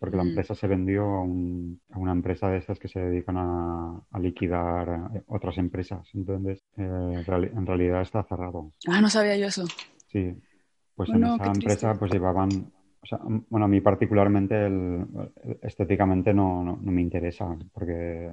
porque 0.00 0.16
la 0.16 0.24
mm. 0.24 0.28
empresa 0.28 0.56
se 0.56 0.66
vendió 0.66 1.04
a, 1.04 1.22
una 1.22 2.12
empresa 2.12 2.50
de 2.50 2.58
esas 2.58 2.80
que 2.80 2.88
se 2.88 2.98
dedican 2.98 3.36
a, 3.38 4.02
liquidar 4.18 5.22
otras 5.26 5.58
empresas. 5.58 6.08
Entonces, 6.12 6.64
eh, 6.76 7.24
en 7.24 7.66
realidad 7.66 8.02
está 8.02 8.24
cerrado. 8.24 8.72
Ah, 8.88 9.00
no 9.00 9.08
sabía 9.08 9.36
yo 9.36 9.46
eso. 9.46 9.64
Sí. 10.08 10.34
Pues 10.96 11.08
en 11.10 11.24
esa 11.24 11.46
empresa 11.46 11.94
pues 11.98 12.12
llevaban 12.12 12.72
o 13.02 13.06
sea, 13.06 13.18
bueno, 13.50 13.66
a 13.66 13.68
mí 13.68 13.80
particularmente 13.80 14.66
el, 14.66 15.04
estéticamente 15.62 16.32
no, 16.32 16.62
no, 16.62 16.92
me 16.92 17.02
interesa 17.02 17.56
porque 17.72 18.32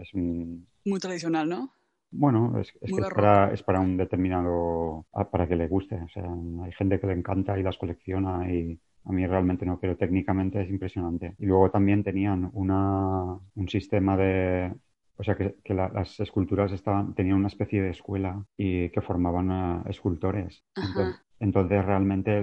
es 0.00 0.14
un... 0.14 0.66
Muy 0.84 1.00
tradicional, 1.00 1.48
¿no? 1.48 1.72
Bueno, 2.12 2.60
es, 2.60 2.72
es 2.80 2.92
que 2.92 3.00
es 3.00 3.08
para, 3.08 3.52
es 3.52 3.62
para, 3.64 3.80
un 3.80 3.96
determinado... 3.96 5.06
para 5.32 5.48
que 5.48 5.56
le 5.56 5.66
guste. 5.66 5.96
O 5.96 6.08
sea, 6.08 6.24
hay 6.62 6.72
gente 6.72 7.00
que 7.00 7.08
le 7.08 7.14
encanta 7.14 7.58
y 7.58 7.64
las 7.64 7.76
colecciona 7.76 8.48
y 8.48 8.78
a 9.06 9.12
mí 9.12 9.26
realmente 9.26 9.66
no, 9.66 9.80
pero 9.80 9.96
técnicamente 9.96 10.62
es 10.62 10.70
impresionante. 10.70 11.34
Y 11.38 11.46
luego 11.46 11.70
también 11.70 12.04
tenían 12.04 12.50
una, 12.52 13.38
un 13.54 13.68
sistema 13.68 14.16
de, 14.16 14.72
O 15.16 15.24
sea, 15.24 15.34
que, 15.34 15.56
las 15.74 16.20
esculturas 16.20 16.70
estaban, 16.70 17.14
tenían 17.14 17.38
una 17.38 17.48
especie 17.48 17.82
de 17.82 17.90
escuela 17.90 18.44
y 18.56 18.90
que 18.90 19.00
formaban 19.00 19.50
a 19.50 19.82
escultores. 19.88 20.64
Entonces, 20.76 21.23
realmente 21.40 22.42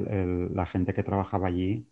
la 0.53 0.65
gente 0.65 0.93
que 0.93 1.03
trabajaba 1.03 1.47
allí 1.47 1.85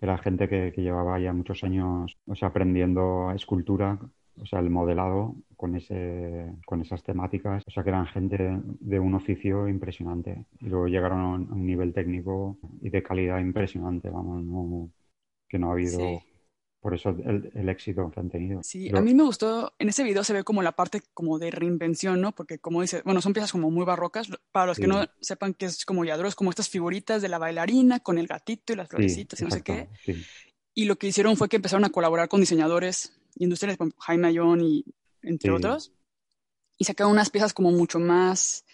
era 0.00 0.18
gente 0.18 0.48
que, 0.48 0.72
llevaba 0.76 1.18
ya 1.18 1.32
muchos 1.32 1.64
años 1.64 2.16
o 2.26 2.34
sea, 2.34 2.48
aprendiendo 2.48 3.30
escultura, 3.34 3.98
o 4.40 4.46
sea, 4.46 4.60
el 4.60 4.70
modelado 4.70 5.36
con, 5.56 5.76
ese, 5.76 6.52
con 6.66 6.82
esas 6.82 7.02
temáticas. 7.02 7.62
O 7.66 7.70
sea, 7.70 7.82
que 7.82 7.90
eran 7.90 8.06
gente 8.06 8.60
de 8.80 8.98
un 8.98 9.14
oficio 9.14 9.68
impresionante. 9.68 10.44
Y 10.60 10.66
luego 10.66 10.88
llegaron 10.88 11.20
a 11.20 11.28
un, 11.54 11.66
nivel 11.66 11.92
técnico 11.92 12.58
y 12.80 12.90
de 12.90 13.02
calidad 13.02 13.38
impresionante, 13.38 14.10
vamos, 14.10 14.90
que 15.48 15.58
no 15.58 15.70
ha 15.70 15.72
habido 15.72 16.20
por 16.84 16.92
eso 16.92 17.08
el, 17.08 17.68
éxito 17.70 18.10
que 18.12 18.20
han 18.20 18.28
tenido. 18.28 18.62
Sí, 18.62 18.94
a 18.94 19.00
mí 19.00 19.14
me 19.14 19.22
gustó, 19.22 19.72
en 19.78 19.88
ese 19.88 20.04
video 20.04 20.22
se 20.22 20.34
ve 20.34 20.44
como 20.44 20.62
la 20.62 20.72
parte 20.72 21.00
como 21.14 21.38
de 21.38 21.50
reinvención, 21.50 22.20
¿no? 22.20 22.32
Porque 22.32 22.58
como 22.58 22.82
dice, 22.82 23.00
bueno, 23.06 23.22
son 23.22 23.32
piezas 23.32 23.52
como 23.52 23.70
muy 23.70 23.86
barrocas, 23.86 24.28
para 24.52 24.66
los 24.66 24.76
que 24.76 24.86
no 24.86 25.06
sepan 25.18 25.54
que 25.54 25.64
es 25.64 25.86
como 25.86 26.04
Yadro, 26.04 26.28
es 26.28 26.34
como 26.34 26.50
estas 26.50 26.68
figuritas 26.68 27.22
de 27.22 27.30
la 27.30 27.38
bailarina 27.38 28.00
con 28.00 28.18
el 28.18 28.26
gatito 28.26 28.74
y 28.74 28.76
las 28.76 28.88
florecitas 28.90 29.40
y 29.40 29.44
no 29.44 29.50
sé 29.50 29.62
qué. 29.62 29.88
Y 30.74 30.84
lo 30.84 30.96
que 30.96 31.06
hicieron 31.06 31.38
fue 31.38 31.48
que 31.48 31.56
empezaron 31.56 31.86
a 31.86 31.88
colaborar 31.88 32.28
con 32.28 32.40
diseñadores 32.40 33.18
industriales, 33.36 33.78
como 33.78 33.92
Jaime 34.00 34.28
Ayón 34.28 34.60
y 34.60 34.84
entre 35.22 35.52
otros, 35.52 35.94
y 36.76 36.84
sacaron 36.84 37.14
unas 37.14 37.30
piezas 37.30 37.54
como 37.54 37.70
mucho 37.70 37.98
más 37.98 38.66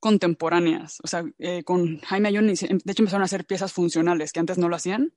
contemporáneas. 0.00 1.00
O 1.04 1.06
sea, 1.06 1.22
eh, 1.38 1.64
con 1.64 2.00
Jaime 2.00 2.28
Ayón, 2.28 2.46
de 2.46 2.54
hecho, 2.54 2.66
empezaron 2.70 3.20
a 3.20 3.26
hacer 3.26 3.44
piezas 3.44 3.74
funcionales 3.74 4.32
que 4.32 4.40
antes 4.40 4.56
no 4.56 4.70
lo 4.70 4.76
hacían 4.76 5.12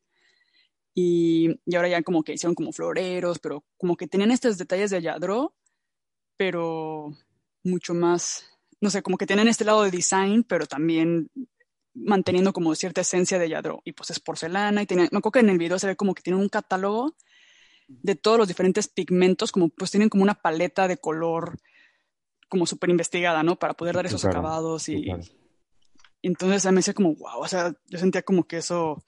y, 0.94 1.50
ahora 1.76 1.88
ya 1.88 2.02
como 2.04 2.24
que 2.24 2.34
hicieron 2.34 2.56
como 2.56 2.72
floreros, 2.72 3.40
pero 3.40 3.64
como 3.78 3.96
que 3.96 4.08
tenían 4.08 4.32
estos 4.32 4.58
detalles 4.58 4.92
de 4.92 5.02
Yadro, 5.02 5.56
pero 6.38 7.16
mucho 7.64 7.94
más, 7.94 8.46
no 8.82 8.90
sé, 8.90 9.02
como 9.02 9.18
que 9.18 9.28
tienen 9.28 9.48
este 9.48 9.66
lado 9.66 9.84
de 9.84 9.92
design, 9.92 10.44
pero 10.44 10.66
también 10.66 11.30
manteniendo 11.94 12.54
como 12.54 12.74
cierta 12.76 13.02
esencia 13.02 13.40
de 13.40 13.50
Yadro. 13.50 13.82
Y 13.86 13.94
pues 13.94 14.10
es 14.12 14.20
porcelana 14.20 14.84
y 14.84 14.88
me 14.96 15.06
acuerdo 15.06 15.32
que 15.32 15.40
en 15.40 15.50
el 15.50 15.58
video 15.58 15.80
se 15.80 15.88
ve 15.88 15.96
como 15.96 16.14
que 16.14 16.24
tienen 16.24 16.42
un 16.42 16.50
catálogo 16.50 17.16
de 17.88 18.16
todos 18.16 18.38
los 18.38 18.48
diferentes 18.48 18.88
pigmentos, 18.88 19.52
como 19.52 19.70
pues 19.70 19.92
tienen 19.92 20.10
como 20.10 20.24
una 20.24 20.36
paleta 20.36 20.88
de 20.88 20.98
color 20.98 21.58
como 22.50 22.66
súper 22.66 22.90
investigada, 22.90 23.44
¿no? 23.44 23.58
Para 23.58 23.74
poder 23.74 23.96
dar 23.96 24.06
esos 24.06 24.26
acabados 24.26 24.90
y, 24.90 25.10
y 26.22 26.28
entonces 26.28 26.66
a 26.66 26.72
mí 26.72 26.82
me 26.86 26.94
como, 26.94 27.16
wow, 27.16 27.40
o 27.40 27.48
sea, 27.48 27.74
yo 27.88 27.98
sentía 27.98 28.24
como 28.24 28.46
que 28.46 28.58
eso 28.58 29.04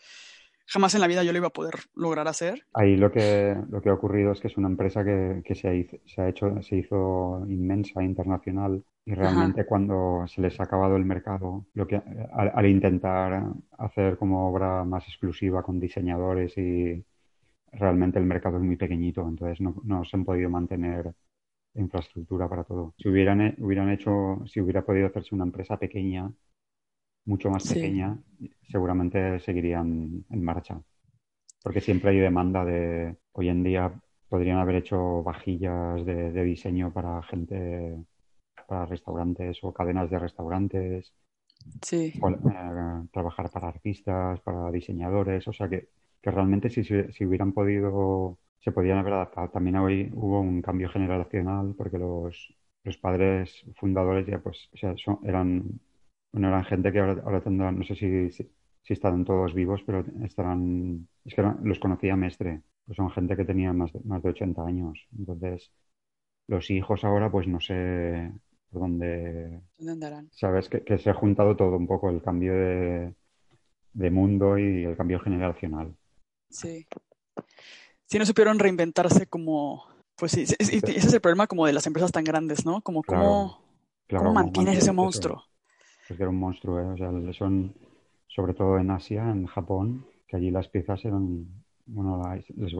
jamás 0.65 0.95
en 0.95 1.01
la 1.01 1.07
vida 1.07 1.23
yo 1.23 1.31
lo 1.31 1.37
iba 1.37 1.47
a 1.47 1.51
poder 1.51 1.75
lograr 1.95 2.27
hacer. 2.27 2.65
Ahí 2.73 2.95
lo 2.95 3.11
que, 3.11 3.55
lo 3.69 3.81
que 3.81 3.89
ha 3.89 3.93
ocurrido 3.93 4.31
es 4.31 4.39
que 4.39 4.47
es 4.47 4.57
una 4.57 4.69
empresa 4.69 5.03
que, 5.03 5.41
que 5.43 5.55
se, 5.55 5.67
ha, 5.67 5.99
se, 6.05 6.21
ha, 6.21 6.29
hecho, 6.29 6.61
se 6.61 6.77
hizo 6.77 7.45
inmensa, 7.47 8.03
internacional, 8.03 8.83
y 9.05 9.13
realmente 9.13 9.65
cuando 9.65 10.25
se 10.27 10.41
les 10.41 10.59
ha 10.59 10.63
acabado 10.63 10.95
el 10.95 11.03
mercado, 11.03 11.65
lo 11.73 11.85
que, 11.85 12.01
al, 12.31 12.65
intentar 12.65 13.43
hacer 13.77 14.17
como 14.17 14.49
obra 14.49 14.85
más 14.85 15.05
exclusiva 15.07 15.61
con 15.61 15.79
diseñadores 15.79 16.57
y 16.57 17.03
realmente 17.73 18.19
el 18.19 18.25
mercado 18.25 18.57
es 18.57 18.63
muy 18.63 18.77
pequeñito, 18.77 19.27
entonces 19.27 19.59
no, 19.59 19.75
no 19.83 20.05
se 20.05 20.15
han 20.15 20.23
podido 20.23 20.49
mantener 20.49 21.13
infraestructura 21.75 22.47
para 22.47 22.63
todo. 22.63 22.93
Si 22.97 23.09
hubieran, 23.09 23.55
hubieran 23.57 23.89
hecho, 23.89 24.41
si 24.45 24.61
hubiera 24.61 24.83
podido 24.85 25.07
hacerse 25.07 25.35
una 25.35 25.43
empresa 25.43 25.77
pequeña, 25.77 26.31
mucho 27.25 27.49
más 27.49 27.67
pequeña, 27.71 28.17
seguramente 28.69 29.39
seguirían 29.39 30.25
en 30.29 30.43
marcha. 30.43 30.81
Porque 31.61 31.81
siempre 31.81 32.11
hay 32.11 32.19
demanda 32.19 32.65
de, 32.65 33.15
hoy 33.31 33.49
en 33.49 33.63
día 33.63 33.93
podrían 34.27 34.57
haber 34.57 34.77
hecho 34.77 35.23
vajillas 35.23 36.03
de, 36.05 36.43
diseño 36.43 36.91
para 36.91 37.21
gente, 37.23 37.95
para 38.67 38.85
restaurantes 38.85 39.59
o 39.61 39.71
cadenas 39.71 40.09
de 40.09 40.19
restaurantes. 40.19 41.13
Sí. 41.81 42.13
Eh, 42.15 43.07
trabajar 43.11 43.49
para 43.51 43.69
artistas, 43.69 44.39
para 44.41 44.71
diseñadores, 44.71 45.47
o 45.47 45.53
sea 45.53 45.69
que, 45.69 45.87
que 46.21 46.31
realmente 46.31 46.69
si, 46.69 46.83
si, 46.83 47.25
hubieran 47.25 47.53
podido, 47.53 48.37
se 48.59 48.71
podían 48.71 48.97
haber 48.97 49.13
adaptado. 49.13 49.49
También 49.49 49.77
hoy 49.77 50.11
hubo 50.13 50.41
un 50.41 50.61
cambio 50.61 50.89
generacional 50.89 51.73
porque 51.77 51.99
los, 51.99 52.53
los 52.83 52.97
padres 52.97 53.63
fundadores 53.75 54.25
ya 54.27 54.39
pues 54.39 54.69
o 54.73 54.77
sea, 54.77 54.95
eran 55.23 55.79
bueno, 56.33 56.47
eran 56.47 56.65
gente 56.65 56.91
que 56.91 56.99
ahora, 56.99 57.21
ahora 57.23 57.41
tendrán, 57.41 57.77
no 57.77 57.85
sé 57.85 57.95
si, 57.95 58.31
si, 58.31 58.49
están 58.93 59.23
todos 59.23 59.53
vivos, 59.53 59.81
pero 59.85 60.03
estarán, 60.23 61.07
es 61.23 61.35
que 61.35 61.43
los 61.63 61.79
conocía 61.79 62.15
Mestre, 62.15 62.63
pues 62.85 62.97
son 62.97 63.11
gente 63.11 63.37
que 63.37 63.45
tenía 63.45 63.71
más 63.71 63.93
de, 63.93 63.99
más 64.03 64.23
de 64.23 64.29
80 64.29 64.65
años. 64.65 65.07
Entonces, 65.17 65.71
los 66.47 66.69
hijos 66.71 67.03
ahora, 67.03 67.31
pues 67.31 67.47
no 67.47 67.61
sé 67.61 68.31
por 68.71 68.81
dónde... 68.81 69.61
¿Dónde 69.77 69.91
andarán? 69.93 70.29
Sabes 70.31 70.69
que, 70.69 70.81
que, 70.81 70.97
se 70.97 71.11
ha 71.11 71.13
juntado 71.13 71.55
todo 71.55 71.77
un 71.77 71.85
poco, 71.85 72.09
el 72.09 72.21
cambio 72.23 72.53
de, 72.53 73.13
de 73.93 74.11
mundo 74.11 74.57
y 74.57 74.85
el 74.85 74.97
cambio 74.97 75.19
generacional. 75.19 75.95
Sí. 76.49 76.87
Si 78.05 78.17
no 78.17 78.25
supieron 78.25 78.57
reinventarse 78.57 79.27
como... 79.27 79.85
Pues 80.15 80.31
sí, 80.31 80.43
ese 80.43 80.77
es 80.77 81.13
el 81.13 81.21
problema 81.21 81.47
como 81.47 81.65
de 81.67 81.73
las 81.73 81.85
empresas 81.85 82.11
tan 82.11 82.23
grandes, 82.23 82.65
¿no? 82.65 82.81
Como 82.81 83.03
cómo, 83.03 83.59
¿cómo 84.09 84.33
mantienes 84.33 84.77
ese 84.77 84.91
monstruo 84.91 85.43
es 86.09 86.17
que 86.17 86.23
era 86.23 86.29
un 86.29 86.39
monstruo, 86.39 86.79
¿eh? 86.79 86.85
o 86.85 86.97
sea, 86.97 87.33
son 87.33 87.73
sobre 88.27 88.53
todo 88.53 88.77
en 88.77 88.89
Asia, 88.91 89.29
en 89.29 89.45
Japón, 89.45 90.05
que 90.27 90.37
allí 90.37 90.49
las 90.49 90.67
piezas 90.67 91.03
eran, 91.05 91.45
bueno, 91.85 92.21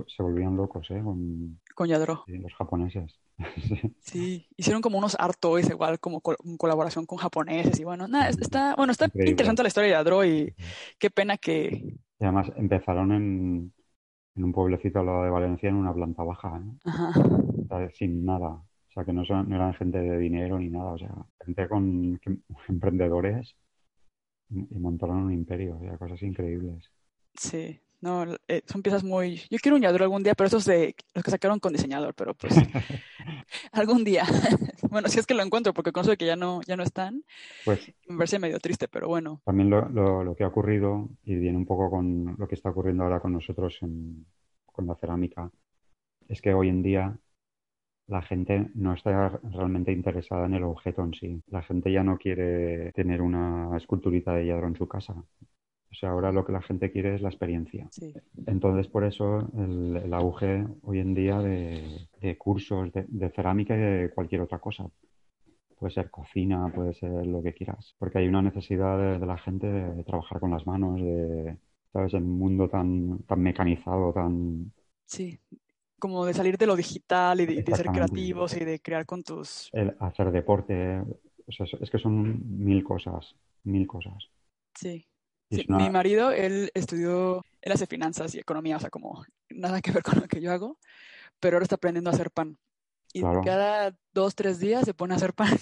se 0.07 0.23
volvían 0.23 0.57
locos, 0.57 0.89
¿eh? 0.89 1.01
Con, 1.03 1.59
Con 1.75 1.87
Yadro. 1.87 2.23
los 2.27 2.53
japoneses. 2.55 3.19
sí. 3.99 4.47
hicieron 4.57 4.81
como 4.81 4.97
unos 4.97 5.15
art 5.19 5.37
toys 5.39 5.69
igual, 5.69 5.99
como 5.99 6.21
en 6.43 6.57
colaboración 6.57 7.05
con 7.05 7.17
japoneses 7.17 7.79
y 7.79 7.83
bueno, 7.83 8.07
nada, 8.07 8.29
está, 8.29 8.75
bueno, 8.75 8.91
está 8.91 9.09
interesante 9.13 9.63
la 9.63 9.67
historia 9.67 9.89
de 9.89 9.95
Yadro 9.95 10.25
y 10.25 10.53
qué 10.99 11.09
pena 11.09 11.37
que... 11.37 11.97
Y 12.19 12.23
además 12.23 12.51
empezaron 12.55 13.11
en, 13.11 13.73
en 14.35 14.43
un 14.43 14.51
pueblecito 14.51 14.99
al 14.99 15.05
lado 15.05 15.23
de 15.23 15.29
Valencia 15.29 15.69
en 15.69 15.75
una 15.75 15.93
planta 15.93 16.23
baja, 16.23 16.57
¿eh? 16.63 16.79
Ajá. 16.85 17.13
sin 17.93 18.25
nada. 18.25 18.61
O 18.93 18.95
sea, 18.95 19.05
que 19.05 19.13
no, 19.13 19.25
son, 19.25 19.49
no 19.49 19.55
eran 19.55 19.73
gente 19.73 19.97
de 19.97 20.19
dinero 20.19 20.59
ni 20.59 20.69
nada, 20.69 20.91
o 20.91 20.97
sea, 20.99 21.09
gente 21.43 21.67
con 21.67 22.21
emprendedores 22.67 23.55
y 24.51 24.77
montaron 24.77 25.23
un 25.23 25.33
imperio, 25.33 25.77
o 25.77 25.79
sea, 25.79 25.97
cosas 25.97 26.21
increíbles. 26.21 26.91
Sí, 27.33 27.81
no, 28.01 28.25
eh, 28.47 28.61
son 28.67 28.83
piezas 28.83 29.03
muy... 29.03 29.37
Yo 29.49 29.57
quiero 29.59 29.77
un 29.77 29.81
yadro 29.81 30.03
algún 30.03 30.21
día, 30.21 30.35
pero 30.35 30.45
esos 30.47 30.65
de 30.65 30.95
los 31.15 31.23
que 31.23 31.31
sacaron 31.31 31.59
con 31.59 31.73
diseñador, 31.73 32.13
pero 32.13 32.35
pues 32.35 32.53
algún 33.71 34.03
día. 34.03 34.25
bueno, 34.91 35.07
si 35.07 35.17
es 35.17 35.25
que 35.25 35.33
lo 35.33 35.41
encuentro, 35.41 35.73
porque 35.73 35.91
con 35.91 36.01
eso 36.01 36.11
de 36.11 36.17
que 36.17 36.27
ya 36.27 36.35
no, 36.35 36.61
ya 36.67 36.77
no 36.77 36.83
están, 36.83 37.23
pues 37.65 37.91
me 38.07 38.17
parece 38.17 38.37
medio 38.37 38.59
triste, 38.59 38.87
pero 38.87 39.07
bueno. 39.07 39.41
También 39.43 39.71
lo, 39.71 39.89
lo, 39.89 40.23
lo, 40.23 40.35
que 40.35 40.43
ha 40.43 40.49
ocurrido, 40.49 41.09
y 41.23 41.33
viene 41.33 41.57
un 41.57 41.65
poco 41.65 41.89
con 41.89 42.35
lo 42.37 42.47
que 42.47 42.53
está 42.53 42.69
ocurriendo 42.69 43.05
ahora 43.05 43.21
con 43.21 43.33
nosotros 43.33 43.79
en, 43.81 44.27
con 44.65 44.85
la 44.85 44.95
cerámica, 44.95 45.49
es 46.27 46.41
que 46.43 46.53
hoy 46.53 46.69
en 46.69 46.83
día 46.83 47.17
la 48.07 48.21
gente 48.21 48.69
no 48.75 48.93
está 48.93 49.29
realmente 49.43 49.91
interesada 49.91 50.45
en 50.45 50.55
el 50.55 50.63
objeto 50.63 51.03
en 51.03 51.13
sí. 51.13 51.41
La 51.47 51.61
gente 51.61 51.91
ya 51.91 52.03
no 52.03 52.17
quiere 52.17 52.91
tener 52.93 53.21
una 53.21 53.75
esculturita 53.77 54.33
de 54.33 54.45
yadro 54.45 54.67
en 54.67 54.75
su 54.75 54.87
casa. 54.87 55.13
O 55.13 55.95
sea, 55.95 56.09
ahora 56.09 56.31
lo 56.31 56.43
que 56.43 56.51
la 56.51 56.61
gente 56.61 56.91
quiere 56.91 57.15
es 57.15 57.21
la 57.21 57.29
experiencia. 57.29 57.87
Entonces, 58.47 58.87
por 58.87 59.03
eso 59.03 59.47
el, 59.55 60.11
auge 60.13 60.65
hoy 60.81 60.99
en 60.99 61.13
día 61.13 61.39
de, 61.39 62.35
cursos 62.37 62.91
de, 62.91 63.29
cerámica 63.29 63.75
y 63.75 63.79
de 63.79 64.11
cualquier 64.13 64.41
otra 64.41 64.59
cosa. 64.59 64.89
Puede 65.77 65.93
ser 65.93 66.09
cocina, 66.09 66.71
puede 66.73 66.93
ser 66.93 67.27
lo 67.27 67.43
que 67.43 67.53
quieras. 67.53 67.95
Porque 67.99 68.17
hay 68.17 68.27
una 68.27 68.41
necesidad 68.41 69.19
de, 69.19 69.25
la 69.25 69.37
gente 69.37 69.67
de, 69.67 70.03
trabajar 70.03 70.39
con 70.39 70.49
las 70.49 70.65
manos, 70.65 70.99
de, 70.99 71.57
¿sabes? 71.91 72.13
Un 72.15 72.39
mundo 72.39 72.67
tan, 72.67 73.19
tan 73.19 73.39
mecanizado, 73.39 74.11
tan... 74.13 74.73
Sí, 75.05 75.39
como 76.03 76.25
de 76.25 76.33
salir 76.33 76.57
de 76.57 76.65
lo 76.65 76.75
digital 76.75 77.39
y 77.39 77.45
de, 77.45 77.75
ser 77.77 77.85
creativos 77.85 78.53
y 78.57 78.65
de 78.65 78.81
crear 78.81 79.05
con 79.05 79.23
tus... 79.23 79.69
El 79.71 79.95
hacer 80.01 80.33
deporte, 80.33 81.01
es 81.47 81.89
que 81.89 81.97
son 81.97 82.41
mil 82.61 82.83
cosas, 82.83 83.33
mil 83.63 83.87
cosas. 83.87 84.27
Sí. 84.75 85.07
Mi 85.49 85.89
marido, 85.89 86.31
él 86.31 86.71
estudió, 86.73 87.45
él 87.61 87.71
hace 87.71 87.87
finanzas 87.87 88.35
y 88.35 88.39
economía, 88.39 88.75
o 88.75 88.79
sea, 88.81 88.89
como 88.89 89.23
nada 89.49 89.79
que 89.79 89.93
ver 89.93 90.03
con 90.03 90.19
lo 90.19 90.27
que 90.27 90.41
yo 90.41 90.51
hago, 90.51 90.77
pero 91.39 91.55
ahora 91.55 91.63
está 91.63 91.75
aprendiendo 91.75 92.09
a 92.09 92.13
hacer 92.13 92.31
pan. 92.31 92.57
Y 93.13 93.21
cada 93.21 93.95
dos, 94.11 94.35
tres 94.35 94.59
días 94.59 94.83
se 94.83 94.93
pone 94.93 95.13
a 95.13 95.15
hacer 95.15 95.33
pan. 95.33 95.57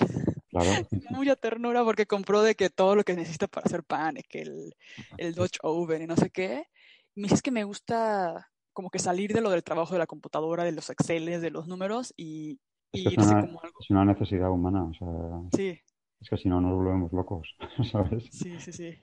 Claro. 0.50 0.70
Mucha 1.12 1.36
ternura 1.36 1.84
porque 1.84 2.08
compró 2.08 2.42
de 2.42 2.56
que 2.56 2.72
todo 2.72 2.96
lo 2.96 3.04
que 3.04 3.14
necesita 3.14 3.48
para 3.48 3.66
hacer 3.66 3.84
pan, 3.84 4.16
que 4.28 4.42
el, 4.42 4.74
el 5.18 5.36
Dutch 5.36 5.60
Oven 5.62 6.02
y 6.02 6.08
no 6.08 6.16
sé 6.16 6.32
qué. 6.32 6.66
Y 7.14 7.22
me 7.22 7.28
dice 7.28 7.44
que 7.44 7.52
me 7.52 7.64
gusta 7.64 8.52
como 8.74 8.90
que 8.90 9.00
salir 9.00 9.34
de 9.34 9.42
lo 9.42 9.50
del 9.50 9.64
trabajo 9.64 9.94
de 9.94 10.00
la 10.00 10.08
computadora, 10.08 10.64
de 10.64 10.72
los 10.72 10.90
Exceles, 10.90 11.42
de 11.42 11.52
los 11.52 11.68
números 11.68 12.14
y, 12.18 12.60
es 12.92 13.06
irse 13.06 13.32
una, 13.32 13.42
como 13.42 13.62
algo. 13.62 13.80
Es 13.80 13.90
una 13.90 14.06
necesidad 14.06 14.52
humana, 14.52 14.84
o 14.84 14.94
sea. 14.94 15.08
Sí. 15.56 15.80
Es 16.20 16.30
que 16.30 16.38
si 16.38 16.50
no 16.50 16.62
nos 16.62 16.76
volvemos 16.76 17.12
locos, 17.12 17.56
¿sabes? 17.92 18.26
Sí, 18.32 18.60
sí, 18.60 18.72
sí. 18.72 19.00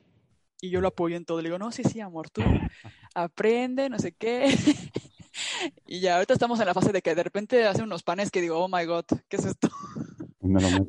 Y 0.61 0.71
yo 0.71 0.81
lo 0.81 0.89
apoyo 0.89 1.17
en 1.17 1.25
todo. 1.25 1.41
Le 1.41 1.49
digo, 1.49 1.59
no, 1.59 1.71
sí, 1.73 1.83
sí, 1.85 2.01
amor, 2.01 2.31
tú 2.31 2.43
aprende, 3.15 3.89
no 3.89 3.99
sé 3.99 4.13
qué. 4.13 4.47
y 5.87 6.01
ya 6.01 6.17
ahorita 6.17 6.33
estamos 6.33 6.61
en 6.61 6.67
la 6.67 6.75
fase 6.75 6.93
de 6.93 7.03
que 7.03 7.15
de 7.15 7.23
repente 7.23 7.67
hace 7.67 7.83
unos 7.83 8.03
panes 8.03 8.31
que 8.31 8.41
digo, 8.41 8.59
oh 8.59 8.69
my 8.69 8.85
god, 8.85 9.05
¿qué 9.29 9.37
es 9.37 9.45
esto? 9.45 9.69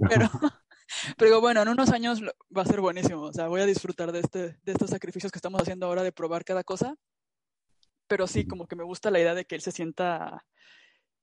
pero, 0.09 0.29
pero 1.17 1.41
bueno, 1.41 1.61
en 1.61 1.67
unos 1.67 1.89
años 1.91 2.21
va 2.55 2.61
a 2.61 2.65
ser 2.65 2.81
buenísimo. 2.81 3.21
O 3.21 3.33
sea, 3.33 3.47
voy 3.47 3.61
a 3.61 3.65
disfrutar 3.65 4.11
de, 4.11 4.19
este, 4.19 4.57
de 4.63 4.71
estos 4.71 4.89
sacrificios 4.89 5.31
que 5.31 5.37
estamos 5.37 5.61
haciendo 5.61 5.85
ahora 5.85 6.03
de 6.03 6.11
probar 6.11 6.43
cada 6.43 6.63
cosa. 6.63 6.95
Pero 8.09 8.27
sí, 8.27 8.45
como 8.45 8.67
que 8.67 8.75
me 8.75 8.83
gusta 8.83 9.11
la 9.11 9.19
idea 9.19 9.35
de 9.35 9.45
que 9.45 9.55
él 9.55 9.61
se 9.61 9.71
sienta 9.71 10.45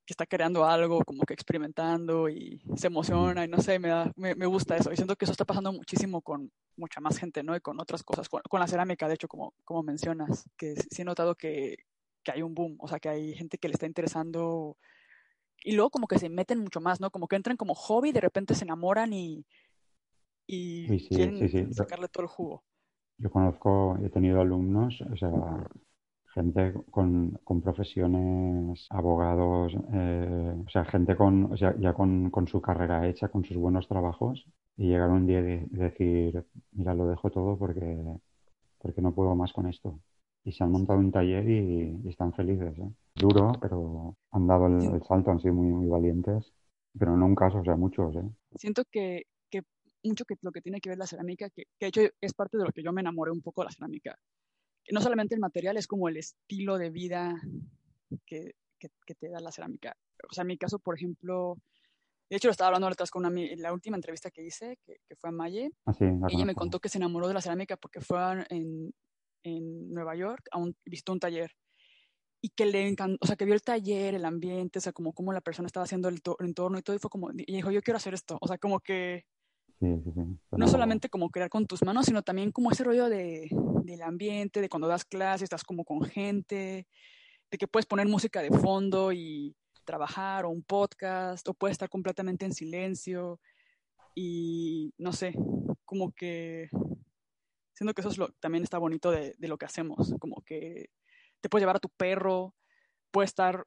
que 0.05 0.13
está 0.13 0.25
creando 0.25 0.65
algo, 0.65 1.03
como 1.03 1.25
que 1.25 1.33
experimentando 1.33 2.29
y 2.29 2.61
se 2.77 2.87
emociona 2.87 3.43
y 3.43 3.49
no 3.49 3.59
sé, 3.59 3.77
me, 3.77 3.89
da, 3.89 4.09
me, 4.15 4.45
gusta 4.45 4.77
eso. 4.77 4.91
Y 4.93 4.95
siento 4.95 5.17
que 5.17 5.25
eso 5.25 5.33
está 5.33 5.43
pasando 5.43 5.73
muchísimo 5.73 6.21
con 6.21 6.49
mucha 6.77 7.01
más 7.01 7.17
gente, 7.17 7.43
¿no? 7.43 7.57
Y 7.57 7.59
con 7.59 7.77
otras 7.81 8.03
cosas, 8.03 8.29
con, 8.29 8.41
la 8.53 8.67
cerámica, 8.67 9.09
de 9.09 9.15
hecho, 9.15 9.27
como, 9.27 9.53
como 9.65 9.83
mencionas, 9.83 10.49
que 10.55 10.75
sí 10.75 11.01
he 11.01 11.05
notado 11.05 11.35
que, 11.35 11.75
que 12.23 12.31
hay 12.31 12.41
un 12.41 12.55
boom, 12.55 12.77
o 12.79 12.87
sea, 12.87 12.99
que 12.99 13.09
hay 13.09 13.35
gente 13.35 13.57
que 13.57 13.67
le 13.67 13.73
está 13.73 13.85
interesando 13.85 14.77
y 15.61 15.73
luego 15.73 15.89
como 15.89 16.07
que 16.07 16.19
se 16.19 16.29
meten 16.29 16.59
mucho 16.59 16.79
más, 16.79 17.01
¿no? 17.01 17.11
Como 17.11 17.27
que 17.27 17.35
entran 17.35 17.57
como 17.57 17.75
hobby, 17.75 18.13
de 18.13 18.21
repente 18.21 18.55
se 18.55 18.63
enamoran 18.63 19.11
y, 19.11 19.45
y 20.47 21.07
quieren 21.09 21.73
sacarle 21.73 22.07
todo 22.07 22.23
el 22.23 22.29
jugo. 22.29 22.63
Yo 23.17 23.29
conozco, 23.29 23.97
he 24.01 24.09
tenido 24.09 24.39
alumnos, 24.39 25.01
o 25.01 25.17
sea, 25.17 25.67
gente 26.37 26.73
con, 26.91 27.39
con 27.43 27.61
profesiones, 27.61 28.85
abogados, 28.91 29.73
eh, 29.91 30.63
o 30.65 30.69
sea, 30.69 30.85
gente 30.85 31.15
con, 31.15 31.51
o 31.51 31.57
sea, 31.57 31.75
ya 31.79 31.93
con, 31.93 32.29
con, 32.29 32.47
su 32.47 32.61
carrera 32.61 33.07
hecha, 33.07 33.29
con 33.29 33.43
sus 33.43 33.57
buenos 33.57 33.87
trabajos, 33.87 34.45
y 34.77 34.87
llegar 34.87 35.09
un 35.09 35.25
día 35.25 35.39
y 35.39 35.65
decir, 35.71 36.45
mira, 36.73 36.93
lo 36.93 37.07
dejo 37.07 37.31
todo 37.31 37.57
porque, 37.57 37.97
porque 38.77 39.01
no 39.01 39.15
puedo 39.15 39.35
más 39.35 39.51
con 39.51 39.67
esto. 39.67 39.99
Y 40.43 40.51
se 40.51 40.63
han 40.63 40.71
montado 40.71 40.99
un 40.99 41.11
taller 41.11 41.49
y, 41.49 42.07
están 42.07 42.31
felices. 42.33 42.77
¿eh? 42.77 42.91
Duro, 43.15 43.53
pero 43.59 44.15
han 44.31 44.45
dado 44.45 44.67
el, 44.67 45.03
salto, 45.05 45.31
han 45.31 45.39
sido 45.39 45.55
muy, 45.55 45.67
muy 45.67 45.87
valientes, 45.87 46.53
pero 46.97 47.17
no 47.17 47.25
un 47.25 47.35
caso, 47.35 47.59
o 47.59 47.63
sea, 47.63 47.75
muchos. 47.75 48.15
¿eh? 48.15 48.29
Siento 48.55 48.83
que, 48.91 49.23
que 49.49 49.63
mucho 50.03 50.23
que 50.25 50.35
lo 50.41 50.51
que 50.51 50.61
tiene 50.61 50.79
que 50.79 50.89
ver 50.89 50.99
la 50.99 51.07
cerámica, 51.07 51.49
que, 51.49 51.63
que 51.79 51.85
de 51.85 51.87
hecho 51.87 52.01
es 52.21 52.33
parte 52.35 52.57
de 52.57 52.65
lo 52.65 52.71
que 52.71 52.83
yo 52.83 52.93
me 52.93 53.01
enamoré 53.01 53.31
un 53.31 53.41
poco 53.41 53.61
de 53.61 53.65
la 53.65 53.71
cerámica, 53.71 54.15
no 54.91 55.01
solamente 55.01 55.35
el 55.35 55.41
material, 55.41 55.77
es 55.77 55.87
como 55.87 56.07
el 56.09 56.17
estilo 56.17 56.77
de 56.77 56.89
vida 56.89 57.41
que, 58.25 58.53
te 58.79 59.29
da 59.29 59.39
la 59.39 59.51
cerámica. 59.51 59.97
O 60.29 60.33
sea, 60.33 60.43
en 60.43 60.47
mi 60.47 60.57
caso, 60.57 60.79
por 60.79 60.95
ejemplo, 60.95 61.57
de 62.29 62.37
hecho 62.37 62.47
lo 62.47 62.51
estaba 62.51 62.69
hablando 62.69 62.87
ahorita 62.87 63.05
con 63.11 63.25
una, 63.25 63.41
la 63.57 63.73
última 63.73 63.97
entrevista 63.97 64.31
que 64.31 64.45
hice, 64.45 64.77
que, 64.85 65.15
fue 65.15 65.29
a 65.29 65.33
Maye, 65.33 65.71
ah, 65.85 65.93
ella 66.29 66.45
me 66.45 66.55
contó 66.55 66.79
que 66.79 66.89
se 66.89 66.97
enamoró 66.97 67.27
de 67.27 67.33
la 67.33 67.41
cerámica 67.41 67.77
porque 67.77 68.01
fue 68.01 68.19
en, 68.49 68.93
en 69.43 69.93
Nueva 69.93 70.15
York, 70.15 70.47
a 70.51 70.57
un, 70.57 70.75
visitó 70.85 71.13
un 71.13 71.19
taller 71.19 71.51
y 72.39 72.49
que 72.49 72.65
le 72.65 72.87
encantó, 72.87 73.17
o 73.21 73.27
sea, 73.27 73.35
que 73.35 73.45
vio 73.45 73.55
el 73.55 73.63
taller, 73.63 74.13
el 74.13 74.25
ambiente, 74.25 74.79
o 74.79 74.81
sea, 74.81 74.93
como 74.93 75.13
cómo 75.13 75.33
la 75.33 75.41
persona 75.41 75.65
estaba 75.65 75.85
haciendo 75.85 76.07
el, 76.07 76.21
el, 76.39 76.45
entorno 76.45 76.77
y 76.77 76.81
todo, 76.83 76.95
y 76.95 76.99
fue 76.99 77.09
como, 77.09 77.31
y 77.31 77.51
dijo, 77.51 77.71
yo 77.71 77.81
quiero 77.81 77.97
hacer 77.97 78.13
esto, 78.13 78.37
o 78.39 78.47
sea, 78.47 78.57
como 78.57 78.79
que 78.79 79.25
no 79.79 80.67
solamente 80.67 81.09
como 81.09 81.29
crear 81.29 81.49
con 81.49 81.67
tus 81.67 81.83
manos, 81.83 82.05
sino 82.05 82.23
también 82.23 82.51
como 82.51 82.71
ese 82.71 82.83
rollo 82.83 83.09
de, 83.09 83.49
del 83.83 84.01
ambiente, 84.01 84.61
de 84.61 84.69
cuando 84.69 84.87
das 84.87 85.05
clases, 85.05 85.43
estás 85.43 85.63
como 85.63 85.85
con 85.85 86.01
gente, 86.03 86.87
de 87.51 87.57
que 87.57 87.67
puedes 87.67 87.85
poner 87.85 88.07
música 88.07 88.41
de 88.41 88.49
fondo 88.49 89.11
y 89.11 89.55
trabajar 89.85 90.45
o 90.45 90.49
un 90.49 90.63
podcast, 90.63 91.47
o 91.47 91.53
puedes 91.53 91.75
estar 91.75 91.89
completamente 91.89 92.45
en 92.45 92.53
silencio 92.53 93.39
y 94.15 94.93
no 94.97 95.13
sé, 95.13 95.33
como 95.85 96.11
que 96.11 96.69
siento 97.73 97.93
que 97.93 98.01
eso 98.01 98.09
es 98.09 98.17
lo, 98.17 98.29
también 98.39 98.63
está 98.63 98.79
bonito 98.79 99.11
de, 99.11 99.35
lo 99.39 99.57
que 99.57 99.65
hacemos, 99.65 100.13
como 100.19 100.41
que 100.41 100.89
te 101.39 101.49
puedes 101.49 101.61
llevar 101.61 101.75
a 101.75 101.79
tu 101.79 101.89
perro, 101.89 102.55
puedes 103.11 103.29
estar, 103.29 103.65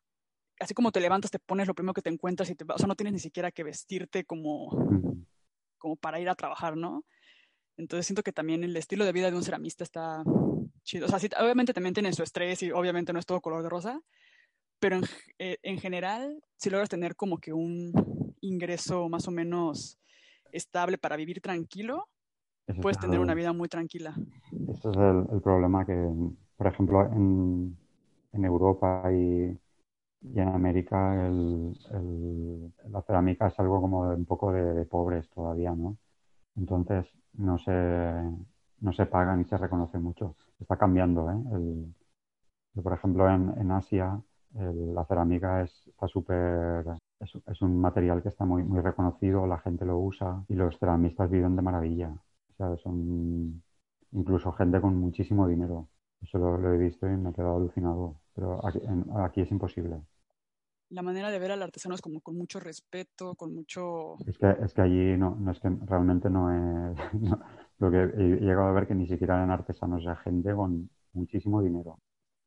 así 0.59 0.75
como 0.75 0.91
te 0.91 1.01
levantas, 1.01 1.31
te 1.31 1.39
pones 1.39 1.69
lo 1.69 1.75
primero 1.75 1.95
que 1.95 2.03
te 2.03 2.11
encuentras 2.11 2.51
y 2.51 2.57
te, 2.57 2.65
o 2.69 2.79
sea, 2.79 2.89
no 2.89 2.97
tienes 2.97 3.13
ni 3.13 3.21
siquiera 3.21 3.53
que 3.53 3.63
vestirte 3.63 4.25
como 4.25 4.71
como 5.81 5.97
para 5.97 6.21
ir 6.21 6.29
a 6.29 6.37
trabajar, 6.37 6.77
¿no? 6.77 7.05
Entonces 7.77 8.07
siento 8.07 8.23
que 8.23 8.33
también 8.33 8.63
el 8.63 8.77
estilo 8.77 9.05
de 9.05 9.13
vida 9.13 9.31
de 9.31 9.37
un 9.37 9.43
ceramista 9.43 9.83
está 9.83 10.23
chido. 10.85 11.07
O 11.07 11.09
sea, 11.09 11.19
sí, 11.19 11.29
obviamente 11.41 11.75
también 11.75 11.95
tiene 11.95 12.13
su 12.13 12.23
estrés 12.23 12.63
y 12.63 12.71
obviamente 12.71 13.13
no 13.13 13.19
es 13.19 13.27
todo 13.27 13.41
color 13.41 13.63
de 13.63 13.71
rosa, 13.71 14.01
pero 14.79 14.97
en, 14.97 15.05
eh, 15.39 15.57
en 15.63 15.79
general, 15.79 16.41
si 16.57 16.71
logras 16.71 16.89
tener 16.89 17.17
como 17.17 17.39
que 17.39 17.53
un 17.53 17.93
ingreso 18.41 19.09
más 19.09 19.27
o 19.27 19.31
menos 19.31 19.99
estable 20.53 20.99
para 20.99 21.17
vivir 21.17 21.41
tranquilo, 21.41 22.09
puedes 22.81 22.99
tener 22.99 23.19
una 23.19 23.35
vida 23.35 23.53
muy 23.53 23.69
tranquila. 23.69 24.15
Ese 24.53 24.91
es 24.91 24.97
el, 24.97 25.41
problema 25.43 25.85
que, 25.85 26.09
por 26.57 26.67
ejemplo, 26.67 27.05
en, 27.07 27.77
en 28.33 28.45
Europa 28.45 29.11
y, 29.13 29.57
y 30.23 30.39
en 30.41 30.49
América 30.49 31.27
el, 31.27 31.73
la 32.91 33.03
cerámica 33.03 33.49
es 33.49 33.59
algo 33.61 33.81
como 33.81 34.01
un 34.11 34.25
poco 34.27 34.53
de, 34.53 34.85
pobres 34.87 35.29
todavía, 35.31 35.75
¿no? 35.75 35.97
Entonces 36.57 37.07
no 37.35 37.59
se, 37.59 37.73
no 38.81 38.93
se 38.93 39.07
paga 39.07 39.37
ni 39.37 39.45
se 39.45 39.57
reconoce 39.57 39.99
mucho. 39.99 40.37
Está 40.61 40.77
cambiando, 40.77 41.31
¿eh? 41.31 42.83
por 42.83 42.93
ejemplo, 42.93 43.29
en, 43.29 43.55
en 43.59 43.71
Asia 43.73 44.21
la 44.55 45.05
cerámica 45.07 45.63
es, 45.63 45.87
está 45.87 46.09
súper... 46.09 46.85
Es, 47.21 47.61
un 47.63 47.79
material 47.79 48.23
que 48.23 48.29
está 48.31 48.45
muy, 48.47 48.63
muy 48.63 48.81
reconocido, 48.81 49.47
la 49.47 49.59
gente 49.59 49.85
lo 49.85 49.99
usa 49.99 50.45
y 50.49 50.55
los 50.55 50.79
ceramistas 50.79 51.31
viven 51.31 51.55
de 51.55 51.63
maravilla. 51.63 52.09
O 52.53 52.55
sea, 52.57 52.77
son 52.79 53.63
incluso 54.13 54.53
gente 54.53 54.81
con 54.81 54.97
muchísimo 54.97 55.47
dinero. 55.47 55.89
Eso 56.23 56.39
lo, 56.39 56.73
he 56.75 56.79
visto 56.79 57.07
y 57.07 57.17
me 57.17 57.31
he 57.31 57.33
quedado 57.35 57.57
alucinado. 57.57 58.20
Pero 58.35 58.65
aquí, 58.67 58.81
aquí 59.17 59.41
es 59.43 59.51
imposible 59.51 60.03
la 60.91 61.03
manera 61.03 61.31
de 61.31 61.39
ver 61.39 61.53
al 61.53 61.63
artesano 61.63 61.95
es 61.95 62.03
como 62.03 62.21
con 62.21 62.37
mucho 62.37 62.61
respeto, 62.61 63.35
con 63.37 63.55
mucho... 63.55 64.17
Es 64.27 64.37
que, 64.37 64.57
es 64.63 64.75
que 64.75 64.83
allí 64.83 65.17
no, 65.17 65.37
no 65.37 65.53
es 65.53 65.61
que 65.61 65.71
realmente 65.87 66.29
no 66.29 66.51
es... 66.51 66.99
lo 67.79 67.91
que 67.91 67.97
he 67.97 68.41
llegado 68.41 68.69
a 68.69 68.73
ver 68.73 68.87
que 68.87 68.95
ni 68.95 69.07
siquiera 69.07 69.37
eran 69.37 69.51
artesanos, 69.51 70.05
o 70.05 70.17
gente 70.17 70.53
con 70.53 70.91
muchísimo 71.13 71.63
dinero. 71.63 71.99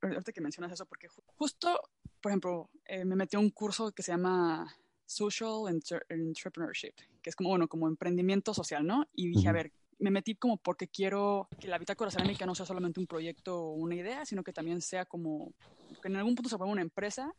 Ahorita 0.02 0.32
que 0.32 0.41
mencionas 0.41 0.74
eso, 0.74 0.86
porque 0.86 1.08
justo, 1.38 1.80
por 2.22 2.32
ejemplo, 2.32 2.69
eh, 2.86 3.06
me 3.06 3.15
metí 3.15 3.38
a 3.38 3.39
un 3.39 3.50
curso 3.50 3.91
que 3.93 4.04
se 4.04 4.12
llama 4.12 4.67
Social 5.06 5.82
Entrepreneurship, 6.10 6.93
que 7.22 7.30
es 7.30 7.36
como, 7.36 7.50
bueno, 7.50 7.67
como 7.67 7.88
emprendimiento 7.88 8.54
social, 8.54 8.86
¿no? 8.86 9.06
Y 9.13 9.30
dije, 9.30 9.48
a 9.48 9.54
ver, 9.54 9.72
me 10.00 10.12
metí 10.12 10.36
como 10.36 10.58
porque 10.58 10.88
quiero 10.88 11.48
que 11.60 11.68
la 11.68 11.78
bitácora 11.78 12.12
cerámica 12.12 12.46
no 12.46 12.56
sea 12.56 12.66
solamente 12.66 13.00
un 13.00 13.08
proyecto 13.08 13.60
o 13.60 13.74
una 13.74 13.96
idea, 13.96 14.26
sino 14.26 14.44
que 14.44 14.54
también 14.54 14.82
sea 14.82 15.06
como, 15.06 15.54
que 16.02 16.08
en 16.08 16.16
algún 16.16 16.36
punto 16.36 16.50
se 16.50 16.56
vuelva 16.56 16.74
una 16.74 16.82
empresa 16.82 17.34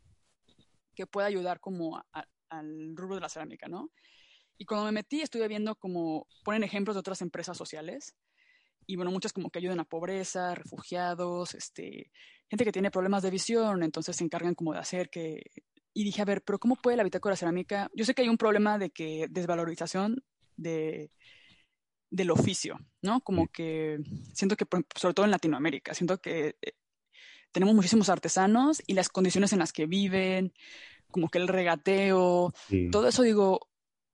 que 0.95 1.07
pueda 1.07 1.27
ayudar 1.27 1.61
como 1.61 2.03
al 2.49 2.97
rubro 2.97 3.17
de 3.17 3.21
la 3.21 3.29
cerámica, 3.29 3.69
¿no? 3.69 3.90
Y 4.57 4.64
cuando 4.64 4.87
me 4.87 4.93
metí 4.93 5.21
estuve 5.21 5.49
viendo 5.49 5.75
como 5.75 6.29
ponen 6.45 6.62
ejemplos 6.62 6.95
de 6.95 7.01
otras 7.01 7.21
empresas 7.23 7.57
sociales 7.57 8.14
y 8.87 8.97
bueno, 8.97 9.11
muchas 9.11 9.33
como 9.33 9.51
que 9.51 9.59
ayudan 9.59 9.81
a 9.81 9.85
pobreza, 9.85 10.55
refugiados, 10.55 11.55
este, 11.55 12.11
gente 12.49 12.64
que 12.64 12.73
tiene 12.73 12.90
problemas 12.90 13.23
de 13.23 13.31
visión, 13.31 13.83
entonces 13.83 14.17
se 14.17 14.25
encargan 14.25 14.55
como 14.55 14.73
de 14.73 14.79
hacer 14.79 15.11
que... 15.11 15.43
Y 15.97 16.05
dije, 16.05 16.23
a 16.23 16.25
ver, 16.25 16.43
pero 16.43 16.59
¿cómo 16.59 16.77
puede 16.77 16.97
la 16.97 17.05
bitácora 17.05 17.37
cerámica? 17.37 17.88
Yo 17.95 18.05
sé 18.05 18.14
que 18.14 18.23
hay 18.23 18.29
un 18.29 18.37
problema 18.37 18.79
de 18.79 18.90
que 18.90 19.27
desvalorización 19.31 20.25
de, 20.57 21.12
del 22.11 22.31
oficio, 22.31 22.79
¿no? 23.03 23.21
Como 23.21 23.49
que 23.49 23.99
siento 24.33 24.57
que, 24.57 24.67
sobre 24.95 25.14
todo 25.14 25.25
en 25.25 25.33
Latinoamérica, 25.33 25.95
siento 25.95 26.19
que 26.21 26.57
eh, 26.62 26.73
tenemos 27.53 27.75
muchísimos 27.75 28.09
artesanos 28.09 28.83
y 28.87 28.95
las 28.95 29.09
condiciones 29.09 29.53
en 29.53 29.61
las 29.61 29.73
que 29.73 29.87
viven, 29.87 30.53
como 31.11 31.29
que 31.29 31.38
el 31.38 31.49
regateo, 31.49 32.53
todo 32.90 33.09
eso 33.09 33.23
digo, 33.23 33.69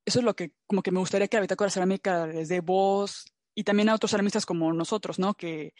eso 0.04 0.18
es 0.18 0.24
lo 0.24 0.34
que 0.34 0.52
como 0.66 0.82
que 0.82 0.90
me 0.90 0.98
gustaría 0.98 1.28
que 1.28 1.36
la 1.36 1.42
Bitácora 1.42 1.70
Cerámica 1.70 2.26
les 2.26 2.48
dé 2.48 2.60
voz 2.60 3.24
y 3.54 3.64
también 3.64 3.88
a 3.88 3.94
otros 3.94 4.10
ceramistas 4.10 4.44
como 4.44 4.72
nosotros, 4.72 5.18
¿no? 5.18 5.34
Que, 5.34 5.72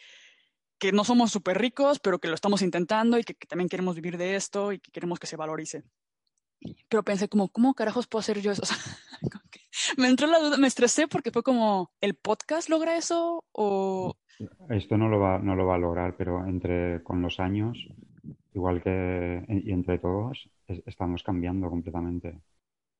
que 0.81 0.91
no 0.91 1.03
somos 1.03 1.31
súper 1.31 1.59
ricos, 1.59 1.99
pero 1.99 2.19
que 2.19 2.27
lo 2.27 2.33
estamos 2.33 2.63
intentando 2.63 3.19
y 3.19 3.23
que, 3.23 3.35
también 3.47 3.69
queremos 3.69 3.95
vivir 3.95 4.17
de 4.17 4.35
esto 4.35 4.71
y 4.71 4.79
que 4.79 4.91
queremos 4.91 5.19
que 5.19 5.27
se 5.27 5.35
valorice. 5.35 5.83
Pero 6.89 7.03
pensé 7.03 7.29
como, 7.29 7.49
¿cómo 7.49 7.75
carajos 7.75 8.07
puedo 8.07 8.21
hacer 8.21 8.41
yo 8.41 8.51
eso? 8.51 8.63
me 10.01 10.09
entró 10.09 10.27
la 10.27 10.39
duda, 10.39 10.57
me 10.57 10.67
estresé 10.67 11.07
porque 11.07 11.31
fue 11.31 11.43
como, 11.43 11.91
¿el 12.01 12.15
podcast 12.15 12.69
logra 12.69 12.97
eso? 12.97 13.45
O 13.53 14.15
esto 14.69 14.97
no 14.97 15.07
lo 15.07 15.19
va, 15.19 15.39
no 15.39 15.55
lo 15.55 15.65
va 15.65 15.75
a 15.75 15.79
lograr, 15.79 16.15
pero 16.17 16.45
entre 16.45 17.03
con 17.03 17.21
los 17.21 17.39
años, 17.39 17.87
igual 18.53 18.81
que 18.81 19.45
y 19.47 19.71
entre 19.71 19.99
todos, 19.99 20.49
estamos 20.67 21.23
cambiando 21.23 21.69
completamente 21.69 22.41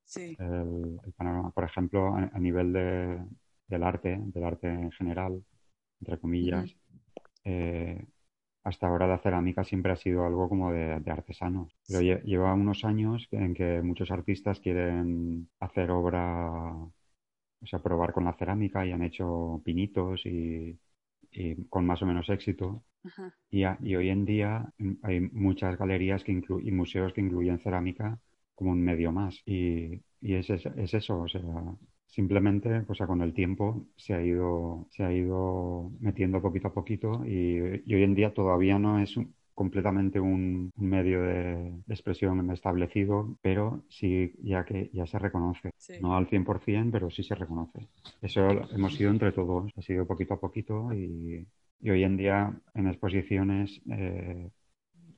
sí. 0.04 0.36
el, 0.38 1.00
panorama. 1.16 1.50
Por 1.50 1.64
ejemplo, 1.64 2.14
a, 2.14 2.38
nivel 2.38 2.72
de, 2.72 3.24
del 3.66 3.82
arte, 3.82 4.20
del 4.20 4.44
arte 4.44 4.68
en 4.68 4.92
general, 4.92 5.42
entre 6.00 6.18
comillas, 6.18 6.76
eh, 7.44 8.04
hasta 8.64 8.86
ahora 8.86 9.06
la 9.06 9.18
cerámica 9.18 9.64
siempre 9.64 9.92
ha 9.92 9.96
sido 9.96 10.24
algo 10.26 10.48
como 10.48 10.72
de, 10.72 11.00
de 11.00 11.10
artesanos. 11.10 11.74
Pero 11.88 12.00
lleva 12.00 12.54
unos 12.54 12.84
años 12.84 13.26
en 13.32 13.54
que 13.54 13.82
muchos 13.82 14.10
artistas 14.10 14.60
quieren 14.60 15.48
hacer 15.60 15.90
obra, 15.90 16.72
o 17.62 17.66
sea, 17.66 17.80
probar 17.80 18.12
con 18.12 18.24
la 18.24 18.34
cerámica 18.34 18.86
y 18.86 18.92
han 18.92 19.02
hecho 19.02 19.60
pinitos 19.64 20.26
y 20.26 20.78
y 21.32 21.64
con 21.68 21.86
más 21.86 22.02
o 22.02 22.06
menos 22.06 22.28
éxito. 22.28 22.84
Y, 23.50 23.64
y, 23.82 23.96
hoy 23.96 24.10
en 24.10 24.24
día 24.24 24.72
mm, 24.78 24.92
hay 25.02 25.20
muchas 25.20 25.78
galerías 25.78 26.24
que 26.24 26.32
y 26.32 26.70
museos 26.72 27.12
que 27.12 27.20
incluyen 27.20 27.58
cerámica 27.60 28.18
como 28.54 28.72
un 28.72 28.82
medio 28.82 29.12
más. 29.12 29.42
Y, 29.46 30.02
y 30.20 30.34
es, 30.34 30.50
es, 30.50 30.66
es, 30.66 30.94
eso, 30.94 31.20
o 31.22 31.28
sea, 31.28 31.42
simplemente 32.12 32.84
o 32.86 32.94
sea, 32.94 33.06
con 33.06 33.22
el 33.22 33.32
tiempo 33.32 33.86
se 33.96 34.12
ha 34.12 34.22
ido, 34.22 34.86
se 34.90 35.02
ha 35.02 35.12
ido 35.12 35.90
metiendo 36.00 36.42
poquito 36.42 36.68
a 36.68 36.74
poquito 36.74 37.24
y, 37.26 37.82
y 37.86 37.94
hoy 37.94 38.02
en 38.02 38.14
día 38.14 38.34
todavía 38.34 38.78
no 38.78 38.98
es 38.98 39.16
un, 39.16 39.34
completamente 39.54 40.20
un, 40.20 40.72
medio 40.76 41.22
de, 41.22 41.72
expresión 41.88 42.50
establecido, 42.50 43.38
pero 43.40 43.84
sí 43.88 44.34
ya 44.42 44.64
que 44.64 44.90
ya 44.92 45.06
se 45.06 45.18
reconoce. 45.18 45.70
No 46.00 46.16
al 46.16 46.28
100%, 46.28 46.90
pero 46.90 47.10
sí 47.10 47.22
se 47.22 47.34
reconoce. 47.34 47.88
Eso 48.20 48.48
hemos 48.74 48.94
sido 48.94 49.10
entre 49.10 49.32
todos, 49.32 49.72
ha 49.76 49.82
sido 49.82 50.06
poquito 50.06 50.34
a 50.34 50.40
poquito 50.40 50.92
y, 50.92 51.46
hoy 51.88 52.04
en 52.04 52.16
día 52.16 52.52
en 52.74 52.88
exposiciones... 52.88 53.80
Eh, 53.90 54.50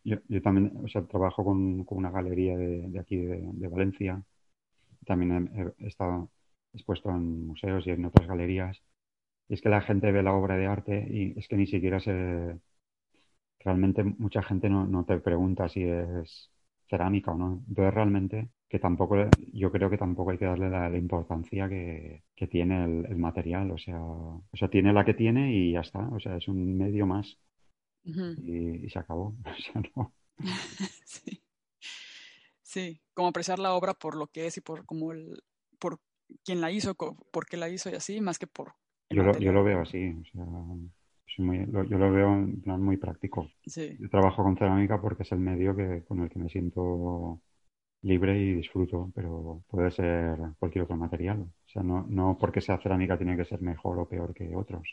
yo, 0.07 0.19
también 0.43 0.71
o 0.85 0.89
sea, 0.89 1.01
trabajo 1.07 1.43
con, 1.43 1.87
una 1.89 2.11
galería 2.11 2.59
de, 2.59 2.99
aquí 3.01 3.17
de, 3.17 3.69
Valencia. 3.69 4.23
También 5.07 5.51
he, 5.79 5.85
he, 5.85 5.89
estado 5.89 6.29
expuesto 6.75 7.11
en 7.11 7.47
museos 7.47 7.87
y 7.87 7.91
en 7.91 8.05
otras 8.05 8.29
galerías. 8.29 8.83
Y 9.49 9.55
es 9.55 9.63
que 9.63 9.69
la 9.69 9.83
gente 9.83 10.13
ve 10.13 10.23
la 10.23 10.35
obra 10.35 10.57
de 10.57 10.67
arte 10.67 11.07
y 11.11 11.39
es 11.39 11.49
que 11.49 11.57
ni 11.57 11.67
siquiera 11.67 12.01
se, 12.01 12.59
realmente 13.61 14.05
mucha 14.05 14.43
gente 14.43 14.69
no, 14.69 14.87
no, 14.87 15.05
te 15.05 15.19
pregunta 15.19 15.69
si 15.69 15.85
es 15.85 16.51
cerámica 16.89 17.33
o 17.33 17.39
no. 17.39 17.65
Entonces 17.69 17.95
realmente 17.95 18.49
que 18.69 18.79
tampoco, 18.79 19.17
yo 19.53 19.71
creo 19.71 19.89
que 19.91 19.99
tampoco 19.99 20.31
hay 20.33 20.39
que 20.39 20.47
darle 20.47 20.69
la, 20.69 20.97
importancia 20.99 21.69
que, 21.69 22.25
que 22.35 22.47
tiene 22.47 22.85
el, 22.85 23.17
material. 23.17 23.71
O 23.71 23.79
sea, 23.79 24.01
o 24.01 24.43
sea, 24.53 24.69
tiene 24.69 24.93
la 24.93 25.05
que 25.05 25.15
tiene 25.15 25.55
y 25.55 25.73
ya 25.73 25.81
está. 25.81 26.01
O 26.09 26.21
sea, 26.21 26.37
es 26.37 26.49
un 26.49 26.77
medio 26.77 27.07
más 27.07 27.39
y, 28.05 28.89
se 28.89 28.99
acabó. 28.99 29.37
O 29.47 29.63
sea, 29.63 29.83
no. 29.97 30.13
sí. 31.05 31.43
sí, 32.63 33.01
como 33.15 33.29
apreciar 33.29 33.59
la 33.59 33.75
obra 33.75 33.95
por 33.95 34.17
lo 34.17 34.27
que 34.27 34.47
es 34.47 34.57
y 34.57 34.61
por 34.61 34.85
como 34.85 35.13
el, 35.13 35.43
por 35.79 36.01
quién 36.45 36.61
la 36.61 36.71
hizo, 36.71 36.95
por 36.95 37.47
qué 37.47 37.57
la 37.57 37.69
hizo 37.69 37.91
y 37.91 37.95
así, 37.95 38.21
más 38.21 38.39
que 38.39 38.47
por... 38.47 38.75
Yo 39.11 39.23
lo, 39.23 39.39
yo 39.39 39.53
lo, 39.53 39.63
veo 39.63 39.83
así. 39.83 40.09
O 40.09 40.25
sea, 40.25 40.45
yo 41.37 41.99
lo 41.99 42.13
veo 42.13 42.35
en 42.35 42.63
plan 42.63 42.83
muy 42.83 42.97
práctico. 42.97 43.51
Yo 43.65 44.09
trabajo 44.11 44.43
con 44.43 44.57
cerámica 44.57 45.01
porque 45.01 45.23
es 45.23 45.33
el 45.33 45.41
medio 45.41 45.77
que, 45.77 46.05
con 46.05 46.21
el 46.21 46.31
que 46.31 46.39
me 46.39 46.49
siento 46.49 47.41
libre 48.03 48.39
y 48.39 48.55
disfruto, 48.55 49.11
pero 49.15 49.65
puede 49.69 49.91
ser 49.91 50.37
cualquier 50.59 50.85
otro 50.85 50.97
material. 50.97 51.41
O 51.41 51.69
sea, 51.69 51.83
no, 51.83 52.07
no 52.09 52.37
porque 52.39 52.61
sea 52.61 52.79
cerámica 52.79 53.17
tiene 53.17 53.37
que 53.37 53.45
ser 53.45 53.61
mejor 53.61 53.99
o 53.99 54.09
peor 54.09 54.35
que 54.35 54.55
otros. 54.55 54.89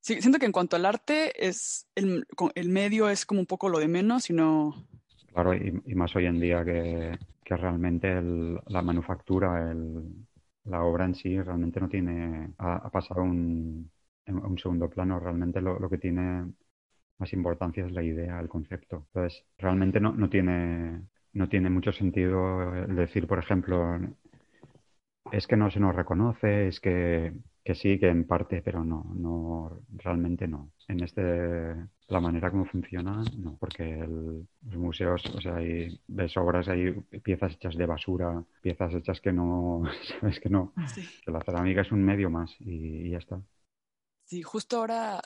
Sí, 0.00 0.20
siento 0.20 0.38
que 0.38 0.46
en 0.46 0.52
cuanto 0.52 0.76
al 0.76 0.86
arte, 0.86 1.32
es 1.46 1.88
el, 1.96 2.24
el, 2.54 2.68
medio 2.68 3.08
es 3.08 3.26
como 3.26 3.40
un 3.40 3.46
poco 3.46 3.68
lo 3.68 3.80
de 3.80 3.88
menos, 3.88 4.24
sino... 4.24 4.86
Claro, 5.32 5.54
y, 5.54 5.72
más 5.94 6.14
hoy 6.14 6.26
en 6.26 6.40
día 6.40 6.64
que, 6.64 7.18
que 7.50 7.56
realmente 7.56 8.08
la 8.68 8.82
manufactura, 8.82 9.72
el, 9.72 10.04
la 10.64 10.84
obra 10.84 11.04
en 11.04 11.16
sí 11.16 11.40
realmente 11.42 11.80
no 11.80 11.88
tiene... 11.88 12.54
ha 12.58 12.90
pasado 12.90 13.22
un, 13.24 13.90
un 14.28 14.58
segundo 14.58 14.88
plano. 14.88 15.18
Realmente 15.18 15.60
lo, 15.60 15.88
que 15.90 15.98
tiene 15.98 16.52
más 17.18 17.32
importancia 17.32 17.84
es 17.84 17.92
la 17.92 18.04
idea, 18.04 18.38
el 18.40 18.48
concepto. 18.48 19.06
Entonces, 19.08 19.44
realmente 19.58 19.98
no, 20.00 20.12
no, 20.12 20.30
tiene, 20.30 21.02
no 21.32 21.48
tiene 21.48 21.70
mucho 21.70 21.92
sentido 21.92 22.70
decir, 22.86 23.26
por 23.26 23.40
ejemplo, 23.40 23.98
es 25.32 25.46
que 25.48 25.56
no 25.56 25.70
se 25.70 25.80
nos 25.80 25.94
reconoce, 25.96 26.68
es 26.68 26.80
que, 26.80 27.32
que 27.64 27.74
sí, 27.74 27.98
que 27.98 28.08
en 28.08 28.26
parte, 28.26 28.62
pero 28.62 28.84
no, 28.84 29.12
no, 29.14 29.82
realmente 29.96 30.46
no. 30.46 30.70
En 30.88 31.00
este, 31.02 31.74
la 32.10 32.20
manera 32.20 32.50
como 32.50 32.66
funciona, 32.66 33.22
no, 33.36 33.56
porque 33.58 33.84
los 33.96 34.76
museos, 34.76 35.24
o 35.34 35.40
sea, 35.40 35.56
hay, 35.56 36.00
ves 36.08 36.36
obras, 36.36 36.68
hay 36.68 36.92
piezas 37.22 37.52
hechas 37.54 37.76
de 37.76 37.86
basura, 37.86 38.44
piezas 38.62 38.94
hechas 38.94 39.20
que 39.20 39.32
no, 39.32 39.82
sabes 40.20 40.40
que 40.40 40.48
no, 40.48 40.72
que 41.24 41.30
la 41.30 41.40
cerámica 41.42 41.82
es 41.82 41.92
un 41.92 42.02
medio 42.02 42.30
más 42.30 42.54
y 42.60 43.10
ya 43.10 43.18
está. 43.18 43.40
Sí, 44.24 44.42
justo 44.42 44.78
ahora 44.78 45.20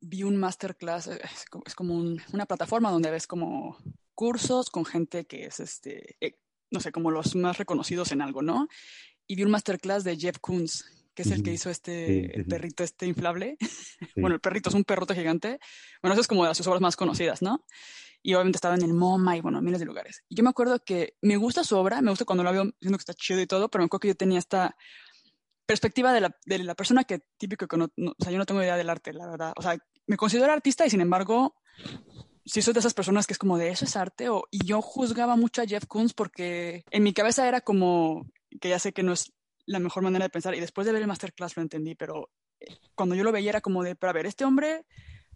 vi 0.00 0.22
un 0.22 0.36
masterclass, 0.36 1.08
eh, 1.08 1.20
es 1.66 1.74
como 1.74 1.94
una 1.94 2.46
plataforma 2.46 2.90
donde 2.90 3.10
ves 3.10 3.26
como 3.26 3.76
cursos 4.14 4.70
con 4.70 4.84
gente 4.84 5.26
que 5.26 5.46
es, 5.46 5.60
este, 5.60 6.16
eh, 6.20 6.38
no 6.70 6.80
sé, 6.80 6.92
como 6.92 7.10
los 7.10 7.36
más 7.36 7.58
reconocidos 7.58 8.12
en 8.12 8.20
algo, 8.20 8.42
¿no? 8.42 8.68
Y 9.26 9.36
vi 9.36 9.44
un 9.44 9.50
masterclass 9.50 10.04
de 10.04 10.16
Jeff 10.16 10.38
Koons, 10.40 10.97
que 11.18 11.22
es 11.22 11.32
el 11.32 11.42
que 11.42 11.52
hizo 11.52 11.68
este, 11.68 12.32
el 12.36 12.46
perrito 12.46 12.84
este 12.84 13.04
inflable. 13.04 13.56
bueno, 14.16 14.36
el 14.36 14.40
perrito 14.40 14.68
es 14.68 14.74
un 14.76 14.84
perrote 14.84 15.16
gigante. 15.16 15.58
Bueno, 16.00 16.12
eso 16.12 16.20
es 16.20 16.28
como 16.28 16.46
de 16.46 16.54
sus 16.54 16.64
obras 16.68 16.80
más 16.80 16.94
conocidas, 16.94 17.42
¿no? 17.42 17.64
Y 18.22 18.34
obviamente 18.34 18.58
estaba 18.58 18.76
en 18.76 18.82
el 18.82 18.94
MoMA 18.94 19.36
y 19.36 19.40
bueno, 19.40 19.60
miles 19.60 19.80
de 19.80 19.86
lugares. 19.86 20.22
Y 20.28 20.36
yo 20.36 20.44
me 20.44 20.50
acuerdo 20.50 20.78
que 20.78 21.16
me 21.20 21.36
gusta 21.36 21.64
su 21.64 21.76
obra, 21.76 22.00
me 22.02 22.10
gusta 22.10 22.24
cuando 22.24 22.44
lo 22.44 22.52
veo, 22.52 22.70
siento 22.80 22.98
que 22.98 23.02
está 23.02 23.14
chido 23.14 23.40
y 23.40 23.48
todo, 23.48 23.68
pero 23.68 23.82
me 23.82 23.86
acuerdo 23.86 24.02
que 24.02 24.08
yo 24.08 24.14
tenía 24.14 24.38
esta 24.38 24.76
perspectiva 25.66 26.12
de 26.12 26.20
la, 26.20 26.36
de 26.46 26.58
la 26.60 26.76
persona 26.76 27.02
que 27.02 27.24
típico 27.36 27.66
que 27.66 27.76
no, 27.76 27.86
o 27.86 28.14
sea, 28.22 28.30
yo 28.30 28.38
no 28.38 28.46
tengo 28.46 28.62
idea 28.62 28.76
del 28.76 28.88
arte, 28.88 29.12
la 29.12 29.26
verdad. 29.26 29.54
O 29.56 29.62
sea, 29.62 29.76
me 30.06 30.16
considero 30.16 30.52
artista 30.52 30.86
y 30.86 30.90
sin 30.90 31.00
embargo, 31.00 31.56
sí 32.46 32.62
soy 32.62 32.74
de 32.74 32.78
esas 32.78 32.94
personas 32.94 33.26
que 33.26 33.32
es 33.32 33.38
como 33.40 33.58
de 33.58 33.70
eso 33.70 33.86
es 33.86 33.96
arte. 33.96 34.28
O, 34.28 34.44
y 34.52 34.64
yo 34.64 34.80
juzgaba 34.82 35.34
mucho 35.34 35.62
a 35.62 35.66
Jeff 35.66 35.86
Koons 35.88 36.14
porque 36.14 36.84
en 36.92 37.02
mi 37.02 37.12
cabeza 37.12 37.48
era 37.48 37.60
como 37.60 38.24
que 38.60 38.68
ya 38.68 38.78
sé 38.78 38.92
que 38.92 39.02
no 39.02 39.12
es 39.12 39.32
la 39.68 39.78
mejor 39.78 40.02
manera 40.02 40.24
de 40.24 40.30
pensar 40.30 40.54
y 40.54 40.60
después 40.60 40.86
de 40.86 40.92
ver 40.92 41.02
el 41.02 41.08
masterclass 41.08 41.56
lo 41.56 41.62
entendí, 41.62 41.94
pero 41.94 42.30
eh, 42.60 42.78
cuando 42.94 43.14
yo 43.14 43.24
lo 43.24 43.32
veía 43.32 43.50
era 43.50 43.60
como 43.60 43.82
de, 43.82 43.96
pero 43.96 44.10
a 44.10 44.14
ver, 44.14 44.26
este 44.26 44.44
hombre 44.44 44.86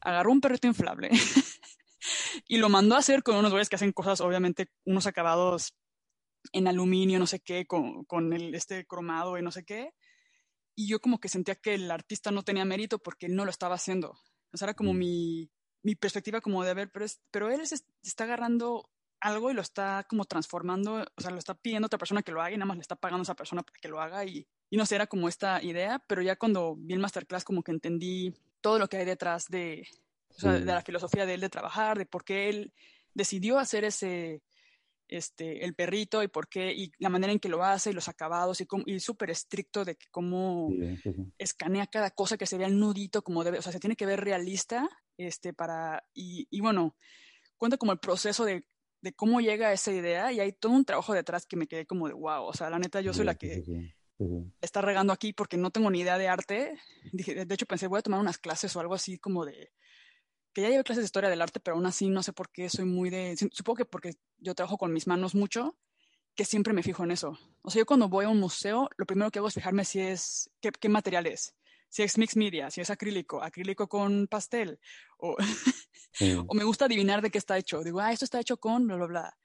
agarró 0.00 0.32
un 0.32 0.40
perrito 0.40 0.66
inflable 0.66 1.10
y 2.48 2.56
lo 2.58 2.68
mandó 2.68 2.96
a 2.96 2.98
hacer 2.98 3.22
con 3.22 3.36
unos 3.36 3.50
güeyes 3.50 3.68
que 3.68 3.76
hacen 3.76 3.92
cosas, 3.92 4.20
obviamente, 4.20 4.68
unos 4.84 5.06
acabados 5.06 5.74
en 6.52 6.66
aluminio, 6.66 7.18
no 7.18 7.26
sé 7.26 7.40
qué, 7.40 7.66
con, 7.66 8.04
con 8.04 8.32
el, 8.32 8.54
este 8.54 8.84
cromado 8.86 9.38
y 9.38 9.42
no 9.42 9.52
sé 9.52 9.64
qué 9.64 9.92
y 10.74 10.88
yo 10.88 11.00
como 11.00 11.18
que 11.18 11.28
sentía 11.28 11.54
que 11.54 11.74
el 11.74 11.90
artista 11.90 12.30
no 12.30 12.42
tenía 12.42 12.64
mérito 12.64 12.98
porque 12.98 13.28
no 13.28 13.44
lo 13.44 13.50
estaba 13.50 13.74
haciendo. 13.74 14.18
O 14.52 14.56
sea, 14.56 14.66
era 14.66 14.74
como 14.74 14.92
mm. 14.92 14.98
mi, 14.98 15.50
mi, 15.82 15.94
perspectiva 15.94 16.40
como 16.40 16.64
de 16.64 16.74
ver, 16.74 16.90
pero, 16.90 17.06
pero 17.30 17.50
él 17.50 17.66
se 17.66 17.76
está 18.02 18.24
agarrando 18.24 18.88
algo 19.22 19.50
y 19.50 19.54
lo 19.54 19.62
está 19.62 20.04
como 20.08 20.24
transformando, 20.24 21.04
o 21.16 21.20
sea, 21.20 21.30
lo 21.30 21.38
está 21.38 21.54
pidiendo 21.54 21.86
a 21.86 21.88
otra 21.88 21.98
persona 21.98 22.22
que 22.22 22.32
lo 22.32 22.42
haga 22.42 22.50
y 22.52 22.56
nada 22.56 22.66
más 22.66 22.76
le 22.76 22.82
está 22.82 22.96
pagando 22.96 23.20
a 23.20 23.22
esa 23.22 23.36
persona 23.36 23.62
para 23.62 23.78
que 23.80 23.88
lo 23.88 24.00
haga 24.00 24.24
y, 24.24 24.46
y 24.68 24.76
no 24.76 24.84
sé, 24.84 24.96
era 24.96 25.06
como 25.06 25.28
esta 25.28 25.62
idea, 25.62 26.02
pero 26.08 26.22
ya 26.22 26.36
cuando 26.36 26.74
vi 26.76 26.94
el 26.94 27.00
masterclass 27.00 27.44
como 27.44 27.62
que 27.62 27.70
entendí 27.70 28.34
todo 28.60 28.80
lo 28.80 28.88
que 28.88 28.96
hay 28.96 29.04
detrás 29.04 29.46
de, 29.48 29.86
o 30.28 30.40
sea, 30.40 30.52
de 30.52 30.64
la 30.64 30.82
filosofía 30.82 31.24
de 31.24 31.34
él 31.34 31.40
de 31.40 31.48
trabajar, 31.50 31.98
de 31.98 32.06
por 32.06 32.24
qué 32.24 32.48
él 32.48 32.72
decidió 33.14 33.60
hacer 33.60 33.84
ese, 33.84 34.42
este, 35.06 35.64
el 35.64 35.74
perrito 35.74 36.20
y 36.24 36.28
por 36.28 36.48
qué, 36.48 36.72
y 36.72 36.90
la 36.98 37.08
manera 37.08 37.32
en 37.32 37.38
que 37.38 37.48
lo 37.48 37.62
hace 37.62 37.90
y 37.90 37.92
los 37.92 38.08
acabados 38.08 38.60
y, 38.60 38.66
y 38.86 38.98
súper 38.98 39.30
estricto 39.30 39.84
de 39.84 39.94
que 39.94 40.06
cómo 40.10 40.68
escanea 41.38 41.86
cada 41.86 42.10
cosa 42.10 42.36
que 42.36 42.46
sería 42.46 42.66
el 42.66 42.78
nudito 42.78 43.22
como 43.22 43.44
debe, 43.44 43.58
o 43.58 43.62
sea, 43.62 43.72
se 43.72 43.80
tiene 43.80 43.94
que 43.94 44.06
ver 44.06 44.20
realista, 44.20 44.88
este, 45.16 45.52
para, 45.52 46.02
y, 46.12 46.48
y 46.50 46.60
bueno, 46.60 46.96
cuenta 47.56 47.76
como 47.76 47.92
el 47.92 48.00
proceso 48.00 48.44
de, 48.44 48.64
de, 49.02 49.12
cómo 49.12 49.40
llega 49.40 49.68
a 49.68 49.72
esa 49.72 49.92
idea 49.92 50.32
y 50.32 50.40
hay 50.40 50.52
todo 50.52 50.72
un 50.72 50.84
trabajo 50.84 51.12
detrás 51.12 51.46
que 51.46 51.56
me 51.56 51.66
quedé 51.66 51.86
como 51.86 52.08
de 52.08 52.14
wow, 52.14 52.44
o 52.44 52.54
sea, 52.54 52.70
la 52.70 52.78
neta 52.78 53.00
yo 53.00 53.12
soy 53.12 53.24
la 53.24 53.34
que 53.34 53.62
está 54.60 54.80
regando 54.80 55.12
aquí 55.12 55.32
porque 55.32 55.56
no 55.56 55.70
tengo 55.70 55.90
ni 55.90 56.00
idea 56.00 56.16
de 56.18 56.28
arte, 56.28 56.78
Dije, 57.12 57.44
de 57.44 57.54
hecho 57.54 57.66
pensé 57.66 57.86
voy 57.86 57.98
a 57.98 58.02
tomar 58.02 58.20
unas 58.20 58.38
clases 58.38 58.74
o 58.76 58.80
algo 58.80 58.94
así 58.94 59.18
como 59.18 59.44
de 59.44 59.72
que 60.52 60.62
ya 60.62 60.68
llevo 60.68 60.84
clases 60.84 61.02
de 61.02 61.06
historia 61.06 61.30
del 61.30 61.40
arte, 61.40 61.60
pero 61.60 61.76
aún 61.76 61.86
así 61.86 62.08
no 62.08 62.22
sé 62.22 62.32
por 62.32 62.50
qué 62.50 62.68
soy 62.68 62.84
muy 62.84 63.10
de, 63.10 63.36
supongo 63.52 63.78
que 63.78 63.84
porque 63.84 64.14
yo 64.38 64.54
trabajo 64.54 64.76
con 64.76 64.92
mis 64.92 65.06
manos 65.06 65.34
mucho, 65.34 65.78
que 66.34 66.44
siempre 66.44 66.72
me 66.72 66.82
fijo 66.82 67.04
en 67.04 67.10
eso. 67.10 67.38
O 67.62 67.70
sea, 67.70 67.80
yo 67.80 67.86
cuando 67.86 68.08
voy 68.08 68.26
a 68.26 68.28
un 68.28 68.38
museo, 68.38 68.88
lo 68.96 69.06
primero 69.06 69.30
que 69.30 69.38
hago 69.38 69.48
es 69.48 69.54
fijarme 69.54 69.84
si 69.84 70.00
es, 70.00 70.50
qué, 70.60 70.70
qué 70.70 70.88
material 70.88 71.26
es, 71.26 71.54
si 71.92 72.02
es 72.02 72.16
mixed 72.16 72.38
media, 72.38 72.70
si 72.70 72.80
es 72.80 72.88
acrílico, 72.88 73.42
acrílico 73.42 73.86
con 73.86 74.26
pastel, 74.26 74.78
o, 75.18 75.36
o 76.48 76.54
me 76.54 76.64
gusta 76.64 76.86
adivinar 76.86 77.20
de 77.20 77.30
qué 77.30 77.36
está 77.36 77.58
hecho. 77.58 77.84
Digo, 77.84 78.00
ah, 78.00 78.12
esto 78.12 78.24
está 78.24 78.40
hecho 78.40 78.56
con 78.56 78.86
bla, 78.86 78.96
bla, 78.96 79.06
bla. 79.06 79.36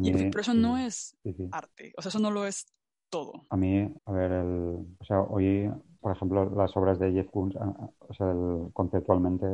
y, 0.00 0.12
pero 0.12 0.40
eso 0.40 0.54
no 0.54 0.78
es 0.78 1.16
arte, 1.50 1.92
o 1.96 2.02
sea, 2.02 2.10
eso 2.10 2.20
no 2.20 2.30
lo 2.30 2.46
es 2.46 2.66
todo. 3.10 3.44
A 3.50 3.56
mí, 3.56 3.92
a 4.04 4.12
ver, 4.12 4.30
el, 4.30 4.86
o 4.98 5.04
sea, 5.04 5.20
hoy 5.22 5.68
por 6.00 6.12
ejemplo, 6.12 6.48
las 6.56 6.74
obras 6.76 6.98
de 6.98 7.12
Jeff 7.12 7.30
Koons, 7.30 7.54
o 7.56 8.14
sea, 8.14 8.32
conceptualmente 8.72 9.46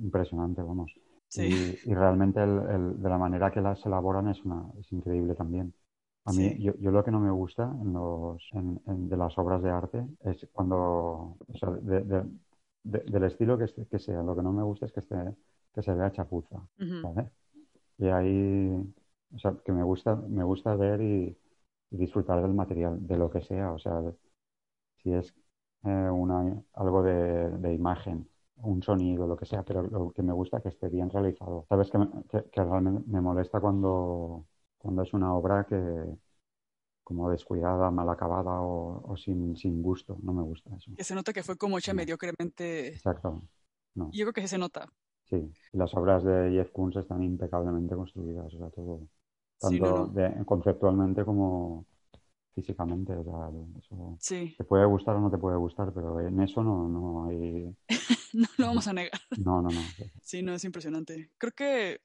impresionante, 0.00 0.62
vamos. 0.62 0.92
Y, 1.36 1.94
realmente 1.94 2.42
el, 2.42 3.00
de 3.00 3.08
la 3.08 3.18
manera 3.18 3.52
que 3.52 3.60
las 3.60 3.84
elaboran 3.86 4.28
es, 4.28 4.44
una, 4.44 4.64
es 4.80 4.90
increíble 4.90 5.34
también. 5.36 5.72
A 6.24 6.32
mí, 6.32 6.58
yo, 6.58 6.74
yo, 6.78 6.90
lo 6.90 7.02
que 7.02 7.10
no 7.10 7.18
me 7.18 7.30
gusta 7.30 7.64
en 7.80 7.92
los, 7.92 8.46
en, 8.52 9.08
de 9.08 9.16
las 9.16 9.36
obras 9.38 9.62
de 9.62 9.70
arte 9.70 10.06
es 10.24 10.46
cuando, 10.52 10.78
o 10.78 11.58
sea, 11.58 11.70
de, 11.70 12.24
del 12.82 13.24
estilo 13.24 13.58
que, 13.58 13.66
que, 13.86 13.98
sea, 13.98 14.22
lo 14.22 14.36
que 14.36 14.42
no 14.42 14.52
me 14.52 14.62
gusta 14.62 14.86
es 14.86 14.92
que, 14.92 15.00
esté, 15.00 15.16
que 15.74 15.82
se 15.82 15.94
vea 15.94 16.12
chapuza, 16.12 16.60
¿vale? 17.02 17.30
Y 17.98 18.08
ahí, 18.08 18.92
o 19.34 19.38
sea, 19.38 19.56
que 19.64 19.72
me 19.72 19.82
gusta, 19.82 20.16
me 20.16 20.44
gusta 20.44 20.76
ver 20.76 21.00
y, 21.00 21.36
y 21.90 21.96
disfrutar 21.96 22.42
del 22.42 22.54
material, 22.54 23.06
de 23.06 23.16
lo 23.16 23.30
que 23.30 23.40
sea, 23.42 23.72
o 23.72 23.78
sea, 23.78 24.02
si 25.02 25.12
es 25.12 25.34
eh, 25.84 25.88
una, 25.88 26.62
algo 26.74 27.02
de, 27.02 27.74
imagen, 27.74 28.28
un 28.56 28.82
sonido, 28.82 29.26
lo 29.26 29.36
que 29.36 29.46
sea, 29.46 29.62
pero 29.62 29.82
lo 29.82 30.12
que 30.12 30.22
me 30.22 30.32
gusta 30.32 30.58
es 30.58 30.62
que 30.62 30.68
esté 30.70 30.88
bien 30.88 31.10
realizado. 31.10 31.66
Sabes 31.68 31.90
que, 31.90 31.98
que, 32.50 32.64
realmente 32.64 33.02
me 33.06 33.20
molesta 33.20 33.60
cuando, 33.60 34.46
cuando 34.80 35.02
es 35.02 35.12
una 35.12 35.34
obra 35.34 35.66
que 35.68 35.76
como 37.04 37.28
descuidada, 37.28 37.90
mal 37.90 38.08
acabada 38.08 38.60
o, 38.60 39.16
sin, 39.16 39.56
sin, 39.56 39.82
gusto. 39.82 40.18
No 40.22 40.32
me 40.32 40.42
gusta 40.42 40.70
eso. 40.76 40.92
Que 40.96 41.02
se 41.02 41.14
nota 41.14 41.32
que 41.32 41.42
fue 41.42 41.56
como 41.56 41.76
hecha 41.76 41.92
mediocremente. 41.92 42.88
Exacto. 42.88 43.42
No. 43.96 44.10
Yo 44.12 44.26
creo 44.26 44.32
que 44.32 44.46
se 44.46 44.58
nota. 44.58 44.88
Sí, 45.24 45.52
las 45.72 45.92
obras 45.94 46.22
de 46.22 46.52
Jeff 46.52 46.70
Koons 46.70 46.96
están 46.96 47.22
impecablemente 47.24 47.96
construidas, 47.96 48.54
o 48.54 48.58
sea, 48.58 48.70
todo, 48.70 49.08
tanto 49.58 50.12
conceptualmente 50.44 51.24
como 51.24 51.84
físicamente, 52.54 53.12
o 53.12 53.24
sea, 53.24 53.50
eso 53.78 54.16
sí. 54.20 54.54
te 54.56 54.64
puede 54.64 54.84
gustar 54.86 55.16
o 55.16 55.20
no 55.20 55.30
te 55.30 55.38
puede 55.38 55.56
gustar, 55.56 55.92
pero 55.92 56.20
en 56.20 56.40
eso 56.40 56.62
no, 56.62 56.88
no 56.88 57.26
hay... 57.26 57.74
no 58.34 58.46
lo 58.58 58.66
vamos 58.66 58.86
a 58.88 58.92
negar. 58.92 59.20
No, 59.38 59.62
no, 59.62 59.68
no. 59.68 59.80
Sí, 60.22 60.42
no, 60.42 60.54
es 60.54 60.64
impresionante. 60.64 61.30
Creo 61.38 61.52
que, 61.52 62.00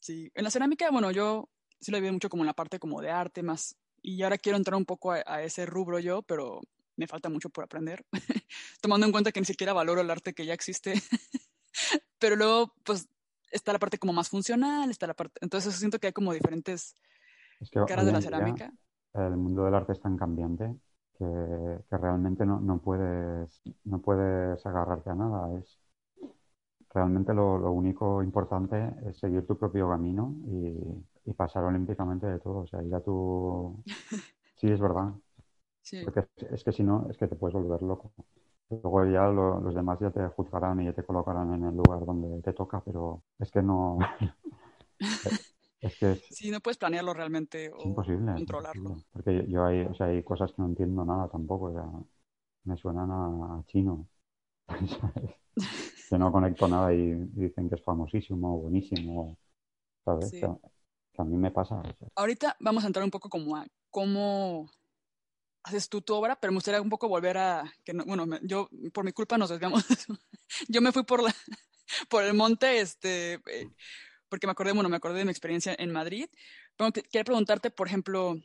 sí, 0.00 0.30
en 0.34 0.44
la 0.44 0.50
cerámica, 0.50 0.90
bueno, 0.90 1.10
yo 1.12 1.48
sí 1.80 1.90
lo 1.90 2.00
veo 2.00 2.12
mucho 2.12 2.28
como 2.28 2.42
en 2.42 2.48
la 2.48 2.54
parte 2.54 2.78
como 2.78 3.00
de 3.00 3.10
arte 3.10 3.42
más, 3.42 3.76
y 4.02 4.22
ahora 4.22 4.38
quiero 4.38 4.56
entrar 4.56 4.76
un 4.76 4.86
poco 4.86 5.12
a, 5.12 5.22
a 5.26 5.42
ese 5.42 5.66
rubro 5.66 5.98
yo, 5.98 6.22
pero 6.22 6.60
me 6.96 7.06
falta 7.06 7.28
mucho 7.30 7.48
por 7.48 7.64
aprender, 7.64 8.04
tomando 8.82 9.06
en 9.06 9.12
cuenta 9.12 9.32
que 9.32 9.40
ni 9.40 9.46
siquiera 9.46 9.72
valoro 9.72 10.02
el 10.02 10.10
arte 10.10 10.34
que 10.34 10.44
ya 10.44 10.54
existe. 10.54 10.94
Pero 12.18 12.36
luego, 12.36 12.74
pues, 12.84 13.08
está 13.50 13.72
la 13.72 13.78
parte 13.78 13.98
como 13.98 14.12
más 14.12 14.28
funcional, 14.28 14.90
está 14.90 15.06
la 15.06 15.14
parte... 15.14 15.38
Entonces 15.40 15.74
siento 15.74 15.98
que 15.98 16.08
hay 16.08 16.12
como 16.12 16.34
diferentes 16.34 16.94
caras 17.86 18.04
de 18.04 18.12
la 18.12 18.20
cerámica. 18.20 18.70
el 19.14 19.36
mundo 19.36 19.64
del 19.64 19.74
arte 19.74 19.92
es 19.92 20.00
tan 20.00 20.16
cambiante 20.16 20.74
que, 21.18 21.24
que 21.88 21.96
realmente 21.96 22.44
no, 22.44 22.60
no, 22.60 22.78
puedes, 22.80 23.62
no 23.84 24.00
puedes 24.00 24.64
agarrarte 24.66 25.10
a 25.10 25.14
nada. 25.14 25.58
Es, 25.58 25.78
realmente 26.92 27.32
lo, 27.32 27.58
lo, 27.58 27.72
único 27.72 28.22
importante 28.22 28.94
es 29.06 29.18
seguir 29.18 29.46
tu 29.46 29.56
propio 29.56 29.88
camino 29.88 30.34
y, 30.46 30.74
y, 31.24 31.32
pasar 31.32 31.64
olímpicamente 31.64 32.26
de 32.26 32.38
todo. 32.38 32.60
O 32.60 32.66
sea, 32.66 32.82
ir 32.82 32.94
a 32.94 33.00
tu... 33.00 33.82
Sí, 34.56 34.70
es 34.70 34.78
verdad. 34.78 35.14
Sí. 35.80 36.02
Porque 36.04 36.20
es, 36.20 36.52
es 36.52 36.64
que 36.64 36.72
si 36.72 36.82
no, 36.82 37.06
es 37.08 37.16
que 37.16 37.26
te 37.26 37.34
puedes 37.34 37.54
volver 37.54 37.80
loco. 37.80 38.12
Luego 38.70 39.04
ya 39.04 39.26
los 39.26 39.74
demás 39.74 39.98
ya 40.00 40.10
te 40.10 40.24
juzgarán 40.28 40.80
y 40.80 40.84
ya 40.84 40.92
te 40.92 41.02
colocarán 41.02 41.52
en 41.54 41.64
el 41.64 41.76
lugar 41.76 42.06
donde 42.06 42.40
te 42.40 42.52
toca, 42.52 42.80
pero 42.84 43.24
es 43.38 43.50
que 43.50 43.62
no... 43.62 43.98
es 45.80 45.98
que 45.98 46.14
sí, 46.30 46.52
no 46.52 46.60
puedes 46.60 46.78
planearlo 46.78 47.12
realmente 47.12 47.72
o 47.72 47.82
imposible, 47.82 48.32
controlarlo. 48.32 48.98
porque 49.12 49.44
yo 49.48 49.64
hay, 49.64 49.80
o 49.82 49.94
sea, 49.94 50.06
hay 50.06 50.22
cosas 50.22 50.52
que 50.52 50.62
no 50.62 50.68
entiendo 50.68 51.04
nada 51.04 51.28
tampoco, 51.28 51.66
o 51.66 51.72
sea, 51.72 51.84
me 52.64 52.76
suenan 52.76 53.10
a, 53.10 53.64
chino. 53.66 54.06
que 56.08 56.18
no 56.18 56.30
conecto 56.30 56.68
nada 56.68 56.94
y, 56.94 57.12
dicen 57.32 57.68
que 57.68 57.74
es 57.74 57.82
famosísimo, 57.82 58.60
buenísimo, 58.60 59.36
¿sabes? 60.04 60.30
Que, 60.30 60.44
a 60.44 60.56
mí 61.24 61.36
me 61.36 61.50
pasa. 61.50 61.82
Ahorita 62.14 62.56
vamos 62.60 62.84
a 62.84 62.86
entrar 62.86 63.04
un 63.04 63.10
poco 63.10 63.28
como 63.28 63.56
a 63.56 63.66
cómo 63.90 64.70
haces 65.62 65.88
tú 65.88 66.00
tu 66.00 66.14
obra, 66.14 66.36
pero 66.36 66.52
me 66.52 66.56
gustaría 66.56 66.80
un 66.80 66.88
poco 66.88 67.08
volver 67.08 67.38
a, 67.38 67.64
que 67.84 67.92
bueno, 67.92 68.26
yo 68.42 68.68
por 68.92 69.04
mi 69.04 69.12
culpa 69.12 69.38
nos 69.38 69.50
desviamos. 69.50 69.84
yo 70.68 70.80
me 70.80 70.92
fui 70.92 71.02
por 71.02 71.22
la, 71.22 71.34
por 72.08 72.24
el 72.24 72.34
monte, 72.34 72.80
este, 72.80 73.34
eh, 73.34 73.70
porque 74.28 74.46
me 74.46 74.52
acordé, 74.52 74.72
bueno, 74.72 74.88
me 74.88 74.96
acordé 74.96 75.18
de 75.18 75.24
mi 75.24 75.30
experiencia 75.30 75.74
en 75.78 75.92
Madrid. 75.92 76.28
Pero 76.76 76.92
quería 76.92 77.24
preguntarte, 77.24 77.70
por 77.70 77.88
ejemplo, 77.88 78.36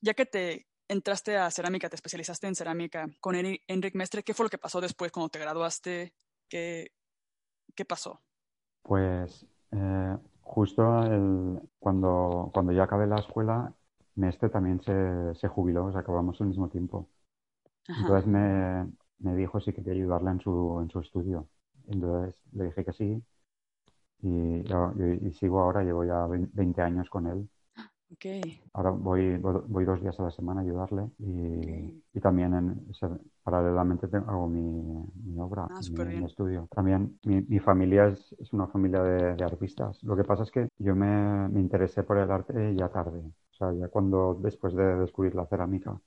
ya 0.00 0.14
que 0.14 0.26
te 0.26 0.66
entraste 0.88 1.36
a 1.36 1.50
cerámica, 1.50 1.88
te 1.88 1.96
especializaste 1.96 2.46
en 2.46 2.54
cerámica 2.54 3.06
con 3.20 3.34
Enric 3.36 3.94
Mestre, 3.94 4.22
¿qué 4.22 4.34
fue 4.34 4.46
lo 4.46 4.50
que 4.50 4.58
pasó 4.58 4.80
después 4.80 5.12
cuando 5.12 5.28
te 5.28 5.38
graduaste? 5.38 6.12
¿Qué, 6.48 6.92
qué 7.74 7.84
pasó? 7.84 8.20
Pues 8.82 9.46
eh, 9.72 10.16
justo 10.50 11.04
el, 11.04 11.60
cuando, 11.78 12.50
cuando 12.52 12.72
ya 12.72 12.84
acabé 12.84 13.06
la 13.06 13.20
escuela, 13.20 13.72
Mestre 14.16 14.48
también 14.50 14.80
se, 14.82 15.34
se 15.36 15.48
jubiló, 15.48 15.86
o 15.86 15.92
sea, 15.92 16.00
acabamos 16.00 16.40
al 16.40 16.48
mismo 16.48 16.68
tiempo. 16.68 17.08
Entonces 17.88 18.26
me, 18.26 18.90
me, 19.18 19.36
dijo 19.36 19.60
si 19.60 19.72
quería 19.72 19.92
ayudarle 19.94 20.30
en 20.32 20.40
su, 20.40 20.80
en 20.82 20.90
su 20.90 21.00
estudio. 21.00 21.48
Entonces 21.88 22.34
le 22.52 22.64
dije 22.66 22.84
que 22.84 22.92
sí. 22.92 23.22
Y, 24.22 24.64
y, 25.26 25.32
sigo 25.32 25.60
ahora, 25.60 25.82
llevo 25.82 26.04
ya 26.04 26.26
20 26.26 26.82
años 26.82 27.08
con 27.10 27.26
él. 27.26 27.48
Okay. 28.12 28.60
Ahora 28.72 28.90
voy, 28.90 29.36
voy 29.38 29.84
dos 29.84 30.00
días 30.00 30.18
a 30.18 30.24
la 30.24 30.30
semana 30.30 30.60
a 30.60 30.64
ayudarle 30.64 31.10
y, 31.18 32.02
y 32.12 32.20
también 32.20 32.54
en, 32.54 32.86
paralelamente 33.42 34.08
hago 34.16 34.48
mi, 34.48 35.04
mi 35.24 35.40
obra, 35.40 35.68
ah, 35.70 35.80
mi, 35.92 36.24
estudio. 36.24 36.68
También 36.74 37.18
mi, 37.24 37.40
mi 37.42 37.58
familia 37.60 38.08
es, 38.08 38.34
es, 38.40 38.52
una 38.52 38.66
familia 38.66 39.02
de, 39.02 39.34
de, 39.36 39.44
artistas. 39.44 40.02
Lo 40.02 40.16
que 40.16 40.24
pasa 40.24 40.42
es 40.42 40.50
que 40.50 40.68
yo 40.78 40.94
me, 40.96 41.48
me 41.48 41.60
interesé 41.60 42.02
por 42.02 42.18
el 42.18 42.30
arte 42.30 42.74
ya 42.74 42.88
tarde 42.88 43.22
sea, 43.60 43.72
ya 43.72 43.88
cuando 43.88 44.34
después 44.42 44.74
de 44.74 44.96
descubrir 44.96 45.34
la 45.34 45.46
cerámica, 45.46 46.00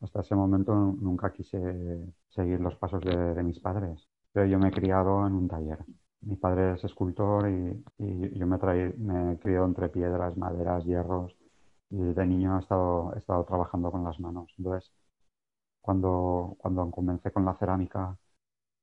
hasta 0.00 0.20
ese 0.20 0.34
momento 0.34 0.74
nunca 0.74 1.32
quise 1.32 1.58
seguir 2.28 2.60
los 2.60 2.76
pasos 2.76 3.02
de, 3.02 3.42
mis 3.42 3.60
padres. 3.60 4.08
Pero 4.32 4.46
yo 4.46 4.58
me 4.58 4.68
he 4.68 4.72
criado 4.72 5.26
en 5.26 5.34
un 5.34 5.48
taller. 5.48 5.78
Mi 6.20 6.36
padre 6.36 6.74
es 6.74 6.84
escultor 6.84 7.48
y, 7.48 7.84
yo 8.38 8.46
me, 8.46 8.58
me 8.98 9.32
he 9.32 9.38
criado 9.38 9.66
entre 9.66 9.88
piedras, 9.88 10.36
maderas, 10.36 10.84
hierros. 10.84 11.36
Y 11.90 11.96
de 11.96 12.26
niño 12.26 12.56
he 12.56 12.60
estado, 12.60 13.12
he 13.14 13.18
estado 13.18 13.44
trabajando 13.44 13.90
con 13.90 14.04
las 14.04 14.20
manos. 14.20 14.52
Entonces, 14.58 14.92
cuando, 15.80 16.56
cuando 16.58 16.90
comencé 16.90 17.30
con 17.30 17.44
la 17.44 17.54
cerámica, 17.54 18.16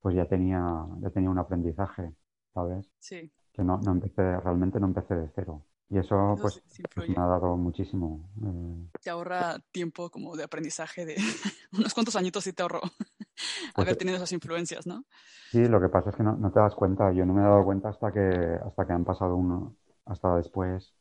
pues 0.02 0.16
ya 0.16 0.26
tenía, 0.26 0.86
ya 1.00 1.10
tenía 1.10 1.30
un 1.30 1.40
aprendizaje, 1.40 2.14
¿sabes? 2.54 2.90
Sí. 3.00 3.32
Que 3.54 3.64
no, 3.64 3.78
no 3.78 3.92
empecé, 3.92 4.40
realmente 4.40 4.80
no 4.80 4.88
empecé 4.88 5.16
de 5.16 5.30
cero. 5.36 5.64
Y 5.90 6.00
eso, 6.00 6.36
pues, 6.42 6.64
pues, 6.96 7.10
me 7.10 7.16
ha 7.18 7.28
dado 7.28 7.56
muchísimo. 7.58 8.28
Eh... 8.44 8.90
Te 9.02 9.12
ahorra 9.12 9.60
tiempo 9.72 10.10
como 10.10 10.36
de 10.36 10.44
aprendizaje 10.44 11.06
de 11.06 11.16
unos 11.74 11.94
cuantos 11.94 12.16
añitos 12.16 12.44
sí 12.44 12.54
te 12.54 12.64
ahorró 12.64 12.82
pues, 12.82 13.88
haber 13.88 13.96
tenido 13.96 14.18
esas 14.18 14.32
influencias, 14.32 14.88
¿no? 14.88 15.06
Sí, 15.52 15.68
lo 15.68 15.80
que 15.80 15.90
pasa 15.90 16.10
es 16.10 16.16
que 16.16 16.24
no, 16.24 16.36
no, 16.36 16.52
te 16.52 16.60
das 16.60 16.74
cuenta. 16.74 17.12
Yo 17.12 17.26
no 17.26 17.34
me 17.34 17.42
he 17.42 17.46
dado 17.46 17.64
cuenta 17.64 17.90
hasta 17.90 18.12
que, 18.12 18.20
hasta 18.20 18.88
que 18.88 18.94
han 18.94 19.06
pasado 19.06 19.36
uno, 19.36 19.76
hasta 20.06 20.36
después 20.38 20.96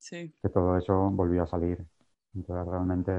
sí. 0.00 0.34
que 0.42 0.48
todo 0.48 0.76
eso 0.76 1.10
volvió 1.10 1.44
a 1.44 1.46
salir. 1.46 1.86
Entonces 2.34 2.66
realmente 2.66 3.12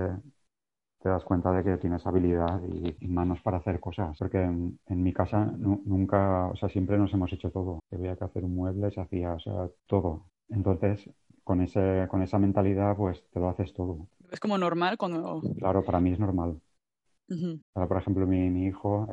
te 1.02 1.10
das 1.10 1.24
cuenta 1.24 1.52
de 1.52 1.64
que 1.64 1.78
tienes 1.78 2.06
habilidad 2.06 2.62
y, 2.64 3.08
manos 3.08 3.42
para 3.42 3.58
hacer 3.58 3.80
cosas. 3.80 4.18
Porque 4.18 4.42
en, 4.42 4.80
en 4.88 5.04
mi 5.04 5.14
casa 5.14 5.46
nunca, 5.46 6.48
o 6.48 6.56
sea, 6.56 6.70
siempre 6.70 6.98
nos 6.98 7.14
hemos 7.14 7.32
hecho 7.34 7.50
todo. 7.52 7.80
Había 7.92 8.16
que 8.16 8.26
hacer 8.26 8.44
un 8.44 8.56
mueble, 8.56 8.92
se 8.92 9.02
hacía, 9.02 9.34
o 9.34 9.40
sea, 9.40 9.70
todo. 9.88 10.26
Entonces, 10.50 11.10
con, 11.44 11.62
ese, 11.62 12.08
con 12.10 12.22
esa 12.22 12.38
mentalidad, 12.38 12.96
pues 12.96 13.24
te 13.32 13.40
lo 13.40 13.50
haces 13.50 13.74
todo. 13.74 14.08
¿Es 14.30 14.40
como 14.40 14.58
normal 14.58 14.98
cuando...? 14.98 15.42
Claro, 15.58 15.84
para 15.84 16.00
mí 16.00 16.12
es 16.12 16.20
normal. 16.20 16.62
por 17.74 17.98
ejemplo, 17.98 18.28
mi, 18.28 18.50
mi, 18.50 18.68
hijo 18.68 19.08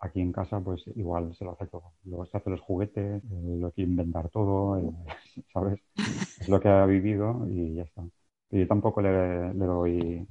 aquí 0.00 0.20
en 0.20 0.32
casa, 0.32 0.60
pues 0.60 0.84
igual 0.96 1.34
se 1.34 1.44
lo 1.44 1.52
hace 1.52 1.66
todo. 1.66 1.92
Luego 2.04 2.26
se 2.26 2.36
hace 2.36 2.50
los 2.50 2.60
juguetes, 2.60 3.22
lo 3.30 3.70
que 3.72 3.82
inventar 3.82 4.28
todo, 4.30 4.78
eh, 4.78 4.90
¿sabes? 5.52 5.80
Es 6.40 6.48
lo 6.48 6.60
que 6.60 6.68
ha 6.68 6.86
vivido 6.86 7.46
y 7.48 7.74
ya 7.74 7.82
está. 7.82 8.04
Y 8.50 8.60
yo 8.60 8.66
tampoco 8.66 9.02
le, 9.02 9.52
le 9.54 9.66
doy 9.66 10.26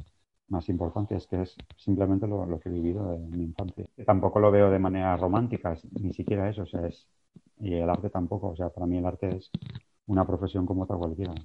más 0.49 0.69
importancia, 0.69 1.17
es 1.17 1.27
que 1.27 1.41
es 1.41 1.55
simplemente 1.75 2.25
lo, 2.27 2.45
lo, 2.45 2.59
que 2.59 2.69
he 2.69 2.71
vivido 2.71 3.13
en 3.13 3.29
mi 3.29 3.43
infancia. 3.43 3.85
Tampoco 4.05 4.39
lo 4.39 4.49
veo 4.49 4.71
de 4.71 4.79
manera 4.79 5.15
romántica, 5.17 5.77
ni 5.99 6.13
siquiera 6.13 6.49
eso, 6.49 6.63
o 6.63 6.65
sea, 6.65 6.87
es, 6.87 7.05
y 7.59 7.73
el 7.73 7.89
arte 7.89 8.09
tampoco, 8.09 8.49
o 8.49 8.55
sea, 8.55 8.69
para 8.69 8.87
mí 8.87 8.97
el 8.97 9.05
arte 9.05 9.35
es 9.35 9.51
una 10.05 10.25
profesión 10.25 10.65
como 10.65 10.83
otra 10.83 10.95
cualquiera. 10.95 11.35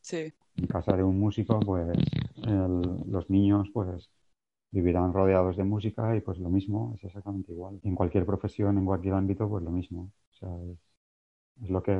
Sí. 0.00 0.32
En 0.56 0.66
casa 0.66 0.96
de 0.96 1.04
un 1.04 1.18
músico, 1.18 1.60
pues 1.60 1.96
los 3.06 3.30
niños, 3.30 3.68
pues 3.72 4.10
vivirán 4.72 5.12
rodeados 5.12 5.56
de 5.56 5.64
música 5.64 6.16
y 6.16 6.20
pues 6.20 6.38
lo 6.38 6.48
mismo, 6.48 6.94
es 6.96 7.04
exactamente 7.04 7.52
igual. 7.52 7.78
En 7.84 7.94
cualquier 7.94 8.26
profesión, 8.26 8.78
en 8.78 8.86
cualquier 8.86 9.14
ámbito, 9.14 9.48
pues 9.48 9.62
lo 9.62 9.70
mismo. 9.70 10.10
O 10.32 10.34
sea, 10.34 10.48
es, 11.62 11.70
lo 11.70 11.82
que 11.82 11.96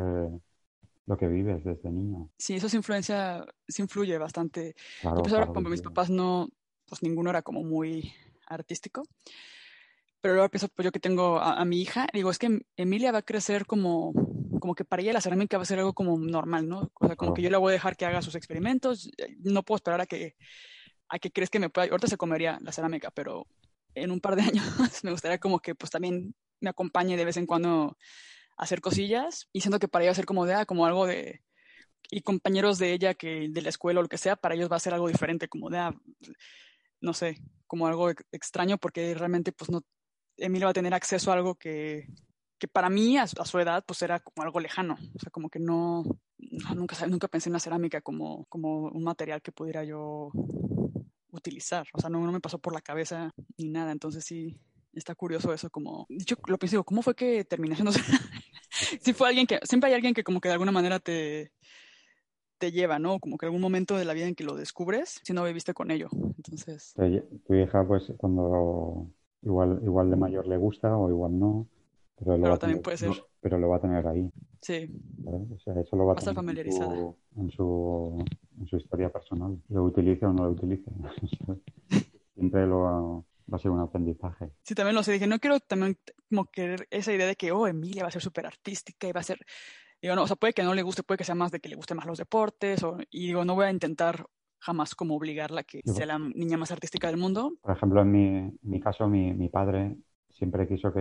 lo 1.05 1.17
que 1.17 1.29
vives 1.29 1.63
desde 1.65 1.91
niño. 1.91 2.31
Sí, 2.39 2.55
eso 2.55 2.69
se 2.69 2.77
influencia, 2.77 3.45
se 3.69 3.83
influye 3.83 4.17
bastante. 4.19 4.75
Claro, 5.01 5.23
pues 5.23 5.33
ahora, 5.33 5.47
como 5.49 5.69
mis 5.69 5.83
papás 5.83 6.11
no, 6.11 6.49
pues 6.89 7.03
ninguno 7.03 7.31
era 7.31 7.43
como 7.43 7.63
muy 7.63 8.13
artístico. 8.47 9.03
Pero 10.21 10.35
luego 10.35 10.49
pienso, 10.49 10.69
pues 10.69 10.85
yo 10.85 10.93
que 10.93 11.01
tengo 11.01 11.39
a, 11.39 11.61
a 11.61 11.65
mi 11.65 11.81
hija, 11.83 12.07
digo, 12.13 12.31
es 12.31 12.39
que 12.39 12.65
Emilia 12.77 13.13
va 13.13 13.19
a 13.19 13.23
crecer 13.23 13.67
como 13.67 14.13
como 14.61 14.77
que 14.77 14.85
para 14.85 15.03
ella 15.03 15.13
la 15.13 15.21
cerámica 15.21 15.57
va 15.57 15.65
a 15.65 15.67
ser 15.67 15.81
algo 15.81 15.93
como 15.93 16.17
normal, 16.17 16.69
¿no? 16.69 16.93
O 16.95 17.07
sea, 17.09 17.17
como 17.17 17.35
que 17.35 17.43
yo 17.43 17.51
le 17.51 17.57
voy 17.57 17.71
a 17.71 17.73
dejar 17.73 17.97
que 17.97 18.07
haga 18.07 18.23
sus 18.23 18.37
experimentos, 18.37 19.11
eh, 19.19 19.37
no 19.41 19.65
puedo 19.65 19.77
esperar 19.77 20.01
a 20.01 20.07
que, 20.07 20.37
a 21.13 21.19
que 21.19 21.31
crees 21.31 21.51
que 21.51 21.59
me 21.59 21.69
pueda, 21.69 21.89
ahorita 21.89 22.09
se 22.09 22.17
comería 22.17 22.59
la 22.63 22.73
cerámica, 22.73 23.11
pero 23.11 23.47
en 23.95 24.11
un 24.11 24.21
par 24.21 24.35
de 24.35 24.43
años 24.51 24.65
me 25.05 25.11
gustaría 25.11 25.39
como 25.39 25.61
que 25.61 25.75
pues 25.75 25.91
también 25.91 26.35
me 26.61 26.71
acompañe 26.71 27.17
de 27.17 27.25
vez 27.25 27.37
en 27.37 27.47
cuando 27.47 27.99
a 28.57 28.63
hacer 28.63 28.81
cosillas 28.81 29.49
y 29.53 29.61
siento 29.61 29.79
que 29.79 29.89
para 29.89 30.05
ella 30.05 30.15
ser 30.15 30.25
como 30.25 30.47
de, 30.47 30.55
ah, 30.55 30.67
como 30.67 30.87
algo 30.87 31.07
de, 31.07 31.43
y 32.11 32.23
compañeros 32.23 32.79
de 32.79 32.93
ella 32.95 33.15
que 33.15 33.49
de 33.51 33.63
la 33.63 33.69
escuela 33.69 34.01
o 34.01 34.03
lo 34.03 34.09
que 34.09 34.17
sea, 34.17 34.37
para 34.37 34.55
ellos 34.55 34.73
va 34.73 34.77
a 34.77 34.81
ser 34.81 34.95
algo 34.95 35.09
diferente, 35.09 35.49
como 35.49 35.69
de, 35.69 35.79
ah, 35.79 35.95
no 37.03 37.13
sé, 37.13 37.43
como 37.67 37.87
algo 37.87 38.11
extraño 38.33 38.79
porque 38.79 39.15
realmente 39.15 39.53
pues 39.53 39.71
no, 39.71 39.83
Emilia 40.39 40.67
va 40.67 40.71
a 40.71 40.75
tener 40.75 40.95
acceso 40.95 41.31
a 41.31 41.35
algo 41.35 41.57
que, 41.57 42.07
que 42.59 42.69
para 42.69 42.89
mí 42.89 43.19
a, 43.19 43.27
su 43.27 43.59
edad 43.59 43.85
pues 43.87 44.01
era 44.01 44.21
como 44.21 44.45
algo 44.45 44.61
lejano, 44.61 44.95
o 44.95 45.19
sea, 45.19 45.31
como 45.31 45.51
que 45.51 45.59
no, 45.59 46.05
nunca, 46.75 47.07
nunca 47.07 47.29
pensé 47.29 47.51
en 47.51 47.55
la 47.55 47.61
cerámica 47.61 48.01
como, 48.01 48.47
como 48.47 48.89
un 48.89 49.05
material 49.05 49.43
que 49.43 49.53
pudiera 49.53 49.85
yo 49.85 50.31
utilizar, 51.33 51.87
o 51.93 52.01
sea, 52.01 52.11
no, 52.11 52.25
no 52.25 52.33
me 52.33 52.41
pasó 52.41 52.59
por 52.59 52.73
la 52.73 52.81
cabeza 52.81 53.33
ni 53.59 53.71
nada, 53.71 53.91
entonces 53.91 54.25
sí, 54.25 54.57
está 54.93 55.15
curioso 55.15 55.53
eso, 55.53 55.71
como, 55.71 56.07
dicho, 56.09 56.37
lo 56.47 56.59
pienso, 56.59 56.75
digo, 56.75 56.85
¿cómo 56.85 57.03
fue 57.03 57.15
que 57.15 57.45
terminé 57.45 57.75
siendo 57.75 57.93
Si 59.01 59.13
fue 59.15 59.29
alguien 59.29 59.47
que, 59.47 59.59
siempre 59.65 59.89
hay 59.89 59.95
alguien 59.95 60.15
que 60.15 60.25
como 60.25 60.41
que 60.41 60.49
de 60.49 60.55
alguna 60.55 60.73
manera 60.73 60.99
te, 61.01 61.53
te 62.59 62.71
lleva, 62.71 62.99
¿no? 62.99 63.19
Como 63.19 63.39
que 63.39 63.47
algún 63.47 63.61
momento 63.61 63.97
de 63.97 64.05
la 64.05 64.13
vida 64.13 64.29
en 64.29 64.35
que 64.35 64.45
lo 64.45 64.55
descubres, 64.55 65.21
si 65.25 65.33
no 65.33 65.45
viviste 65.45 65.75
con 65.75 65.91
ello, 65.91 66.09
entonces... 66.37 66.95
Tu 67.47 67.55
hija, 67.55 67.87
pues, 67.87 68.13
cuando 68.19 69.11
igual, 69.43 69.81
igual 69.83 70.11
de 70.11 70.17
mayor 70.17 70.47
le 70.47 70.57
gusta 70.57 70.97
o 70.97 71.09
igual 71.09 71.39
no, 71.39 71.67
pero, 72.19 72.37
lo 72.37 72.51
va 72.51 72.59
también 72.59 72.83
puede 72.83 72.99
ser. 72.99 73.11
pero 73.41 73.59
lo 73.59 73.69
va 73.69 73.77
a 73.77 73.81
tener 73.81 74.07
ahí. 74.07 74.31
Sí. 74.63 74.89
O 75.27 75.59
sea, 75.59 75.75
eso 75.81 75.97
lo 75.97 76.07
va, 76.07 76.15
a 76.15 76.19
estar 76.19 76.35
familiarizada. 76.35 76.95
En 77.37 77.51
su, 77.51 78.25
en 78.61 78.67
su, 78.69 78.77
historia 78.77 79.11
personal. 79.11 79.61
Lo 79.69 79.83
utilice 79.85 80.25
o 80.25 80.33
no 80.33 80.45
lo 80.45 80.51
utilice. 80.51 80.89
Siempre 82.35 82.67
lo 82.67 82.81
va, 82.81 83.01
va, 83.01 83.57
a 83.57 83.59
ser 83.59 83.73
un 83.73 83.81
aprendizaje. 83.81 84.53
Sí, 84.63 84.77
también 84.77 84.95
lo 84.95 85.03
sé. 85.03 85.13
Dije, 85.13 85.27
no 85.27 85.41
quiero 85.41 85.59
también 85.59 85.99
como 86.29 86.47
querer 86.47 86.87
esa 86.91 87.13
idea 87.13 87.27
de 87.27 87.35
que, 87.35 87.51
oh, 87.51 87.67
Emilia 87.67 88.05
va 88.05 88.09
a 88.09 88.13
ser 88.13 88.23
súper 88.23 88.47
artística 88.47 89.09
y 89.09 89.13
va 89.13 89.21
a 89.21 89.25
ser... 89.25 89.41
Digo, 90.01 90.15
no, 90.15 90.23
o 90.23 90.27
sea, 90.27 90.37
puede 90.37 90.53
que 90.53 90.63
no 90.63 90.75
le 90.75 90.83
guste, 90.83 91.03
puede 91.03 91.19
que 91.19 91.25
sea 91.25 91.35
más 91.35 91.51
de 91.51 91.61
que 91.61 91.69
le 91.69 91.77
guste 91.77 91.95
más 91.95 92.07
los 92.07 92.19
deportes, 92.19 92.83
o, 92.83 92.99
y 93.11 93.27
digo, 93.27 93.45
no 93.45 93.55
voy 93.55 93.67
a 93.67 93.71
intentar 93.71 94.27
jamás 94.59 94.95
como 94.95 95.17
obligarla 95.17 95.61
a 95.61 95.65
que 95.65 95.81
sea 95.85 96.07
la 96.07 96.19
niña 96.19 96.57
más 96.57 96.71
artística 96.73 97.09
del 97.09 97.19
mundo. 97.19 97.53
Por 97.61 97.77
ejemplo, 97.77 98.01
en 98.03 98.11
mi, 98.11 98.59
mi 98.63 98.81
caso, 98.81 99.09
mi, 99.09 99.33
mi 99.33 99.49
padre 99.49 99.97
siempre 100.33 100.67
quiso 100.67 100.93
que, 100.93 101.01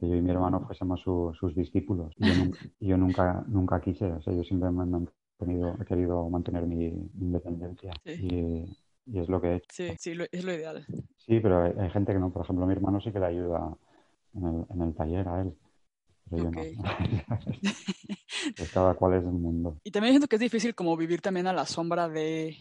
yo 0.00 0.14
y 0.14 0.20
mi 0.20 0.30
hermano 0.30 0.60
fuésemos 0.66 1.00
sus 1.00 1.54
discípulos. 1.54 2.14
Y 2.80 2.88
yo, 2.88 2.96
nunca, 2.96 3.44
nunca, 3.48 3.80
quise, 3.80 4.06
o 4.06 4.22
sea, 4.22 4.32
yo 4.32 4.42
siempre 4.44 4.70
me 4.70 4.84
he, 4.84 4.86
mantenido, 4.86 5.76
he 5.80 5.84
querido 5.84 6.28
mantener 6.28 6.66
mi, 6.66 6.86
independencia. 7.20 7.92
Y, 8.04 8.64
es 9.14 9.28
lo 9.28 9.40
que 9.40 9.48
he 9.48 9.56
hecho. 9.56 9.68
Sí, 9.70 9.88
sí, 9.98 10.12
es 10.30 10.44
lo 10.44 10.52
ideal. 10.52 10.84
Sí, 11.16 11.40
pero 11.40 11.62
hay, 11.62 11.90
gente 11.90 12.12
que 12.12 12.18
no. 12.18 12.30
Por 12.30 12.42
ejemplo, 12.42 12.66
mi 12.66 12.72
hermano 12.72 13.00
sí 13.00 13.10
que 13.10 13.18
le 13.18 13.26
ayuda 13.26 13.74
en 14.34 14.46
el, 14.46 14.66
en 14.68 14.82
el 14.82 14.94
taller 14.94 15.28
a 15.28 15.40
él. 15.40 15.54
Pero 16.30 16.44
yo 16.44 16.50
no. 16.50 16.60
pues 18.56 18.72
cada 18.72 18.94
cual 18.94 19.14
es 19.14 19.24
el 19.24 19.32
mundo. 19.32 19.78
Y 19.82 19.90
también 19.90 20.12
siento 20.12 20.28
que 20.28 20.36
es 20.36 20.40
difícil 20.40 20.74
como 20.74 20.96
vivir 20.96 21.22
también 21.22 21.46
a 21.46 21.52
la 21.52 21.64
sombra 21.64 22.08
de 22.08 22.58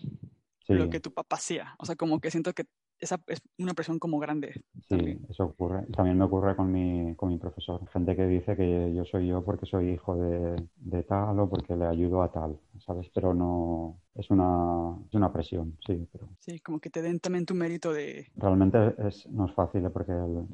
lo 0.68 0.90
que 0.90 1.00
tu 1.00 1.12
papá 1.12 1.36
hacía. 1.36 1.76
O 1.80 1.86
sea, 1.86 1.96
como 1.96 2.20
que 2.20 2.32
siento 2.32 2.54
que 2.54 2.66
esa 3.00 3.20
es 3.28 3.42
una 3.58 3.74
presión 3.74 4.00
como 4.00 4.20
grande. 4.20 4.62
Sí, 4.88 5.20
eso 5.30 5.46
ocurre. 5.46 5.86
También 5.96 6.18
me 6.18 6.26
ocurre 6.26 6.56
con 6.56 6.72
mi, 6.72 7.16
con 7.16 7.30
mi 7.30 7.38
profesor. 7.38 7.88
Gente 7.90 8.16
que 8.16 8.26
dice 8.26 8.56
que 8.56 8.94
yo 8.94 9.06
soy 9.06 9.28
yo 9.28 9.44
porque 9.44 9.66
soy 9.66 9.92
hijo 9.92 10.16
de, 10.16 10.68
de 10.78 11.04
tal 11.04 11.40
o 11.40 11.50
porque 11.50 11.76
le 11.76 11.86
ayudo 11.86 12.24
a 12.24 12.32
tal, 12.32 12.58
¿sabes? 12.80 13.10
Pero 13.14 13.34
no, 13.34 14.00
es 14.16 14.30
una, 14.30 14.98
es 15.08 15.14
una 15.14 15.32
presión, 15.32 15.78
sí. 15.86 16.08
Pero... 16.12 16.28
Sí, 16.40 16.60
como 16.60 16.80
que 16.80 16.90
te 16.90 17.02
den 17.02 17.20
también 17.20 17.46
tu 17.46 17.54
mérito 17.54 17.94
de... 17.94 18.28
Realmente 18.36 18.96
es, 19.08 19.28
no 19.28 19.46
es 19.46 19.54
fácil 19.54 19.86
¿eh? 19.86 19.90
porque 19.90 20.12
el 20.12 20.48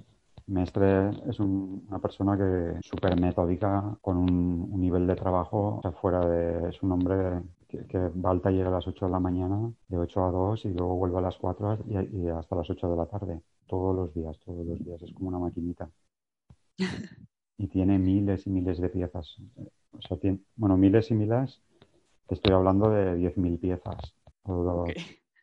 Mestre 0.47 1.11
es 1.29 1.39
una 1.39 1.99
persona 1.99 2.37
que 2.37 2.79
súper 2.81 3.19
metódica, 3.19 3.97
con 4.01 4.17
un, 4.17 4.67
un, 4.71 4.81
nivel 4.81 5.07
de 5.07 5.15
trabajo 5.15 5.81
fuera 6.01 6.27
de... 6.27 6.69
Es 6.69 6.83
un 6.83 6.91
hombre 6.91 7.41
que, 7.89 7.97
va 7.97 8.31
al 8.31 8.41
taller 8.41 8.67
a 8.67 8.71
las 8.71 8.87
8 8.87 9.05
de 9.05 9.11
la 9.11 9.19
mañana, 9.19 9.71
de 9.87 9.97
8 9.97 10.25
a 10.25 10.31
2 10.31 10.65
y 10.65 10.69
luego 10.73 10.95
vuelve 10.95 11.17
a 11.17 11.21
las 11.21 11.37
4 11.37 11.79
y, 11.87 12.27
hasta 12.27 12.55
las 12.55 12.69
8 12.69 12.89
de 12.89 12.97
la 12.97 13.05
tarde. 13.05 13.41
Todos 13.67 13.95
los 13.95 14.13
días, 14.13 14.37
todos 14.39 14.65
los 14.65 14.83
días. 14.83 15.01
Es 15.01 15.13
como 15.13 15.29
una 15.29 15.39
maquinita. 15.39 15.89
Y 17.55 17.67
tiene 17.67 17.99
miles 17.99 18.47
y 18.47 18.49
miles 18.49 18.81
de 18.81 18.89
piezas. 18.89 19.37
O 19.91 20.01
sea, 20.01 20.17
tiene, 20.17 20.39
bueno, 20.55 20.75
miles 20.75 21.11
y 21.11 21.13
miles, 21.13 21.61
te 22.27 22.33
estoy 22.33 22.55
hablando 22.55 22.89
de 22.89 23.15
10.000 23.15 23.59
piezas. 23.59 24.15
O 24.41 24.85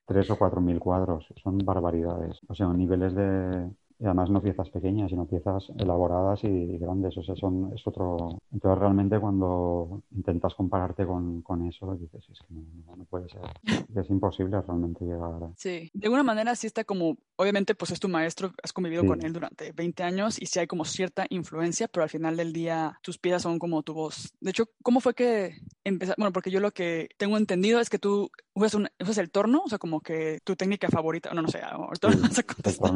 3 0.07 0.31
o 0.31 0.37
4.000 0.37 0.79
cuadros. 0.81 1.33
Son 1.43 1.57
barbaridades. 1.59 2.41
O 2.49 2.55
sea, 2.55 2.67
niveles 2.73 3.15
de, 3.15 3.71
y 4.01 4.07
además 4.07 4.31
no 4.31 4.41
piezas 4.41 4.71
pequeñas, 4.71 5.11
sino 5.11 5.27
piezas 5.27 5.71
elaboradas 5.77 6.43
y 6.45 6.79
grandes. 6.79 7.15
O 7.19 7.23
sea, 7.23 7.37
son, 7.37 7.71
es 7.75 7.87
otro. 7.87 8.41
Entonces, 8.51 8.79
realmente, 8.79 9.21
cuando 9.21 10.03
intentas 10.13 10.55
compararte 10.55 11.05
con, 11.07 11.43
con 11.43 11.67
eso, 11.67 11.95
dices, 11.97 12.25
es 12.33 12.39
que 12.41 12.55
no, 12.55 13.05
puede 13.05 13.29
ser. 13.29 13.43
Es 13.95 14.09
imposible 14.09 14.61
realmente 14.63 15.05
llegar 15.05 15.43
a. 15.43 15.53
Sí, 15.57 15.91
de 15.93 16.07
alguna 16.07 16.23
manera 16.23 16.55
sí 16.55 16.67
está 16.67 16.85
como. 16.85 17.19
Obviamente, 17.37 17.75
pues 17.75 17.91
es 17.91 18.01
tu 18.01 18.09
maestro, 18.09 18.53
has 18.63 18.73
convivido 18.73 19.05
con 19.05 19.25
él 19.25 19.33
durante 19.33 19.73
20 19.73 20.03
años 20.03 20.41
y 20.41 20.47
sí 20.47 20.59
hay 20.59 20.67
como 20.67 20.85
cierta 20.85 21.27
influencia, 21.29 21.89
pero 21.89 22.03
al 22.03 22.11
final 22.11 22.37
del 22.37 22.53
día 22.53 22.99
tus 23.03 23.19
piezas 23.19 23.43
son 23.43 23.59
como 23.59 23.83
tu 23.83 23.95
voz. 23.95 24.33
De 24.41 24.51
hecho, 24.51 24.67
¿cómo 24.83 25.01
fue 25.01 25.15
que 25.15 25.57
empezaste? 25.85 26.21
Bueno, 26.21 26.33
porque 26.33 26.51
yo 26.51 26.61
lo 26.61 26.71
que 26.71 27.09
tengo 27.17 27.37
entendido 27.37 27.81
es 27.81 27.91
que 27.91 27.99
tú 27.99 28.31
usas, 28.61 28.75
un, 28.75 28.89
usas 29.01 29.19
el 29.19 29.31
torno, 29.31 29.63
o 29.65 29.69
sea, 29.69 29.79
como 29.79 30.01
que 30.01 30.41
tu 30.45 30.57
técnica 30.57 30.89
favorita, 30.89 31.33
no, 31.35 31.43
no 31.43 31.49
sé, 31.49 31.61
ahorita 31.63 32.09
no 32.11 32.23
vas 32.23 32.39
a 32.39 32.43
contestar. 32.43 32.93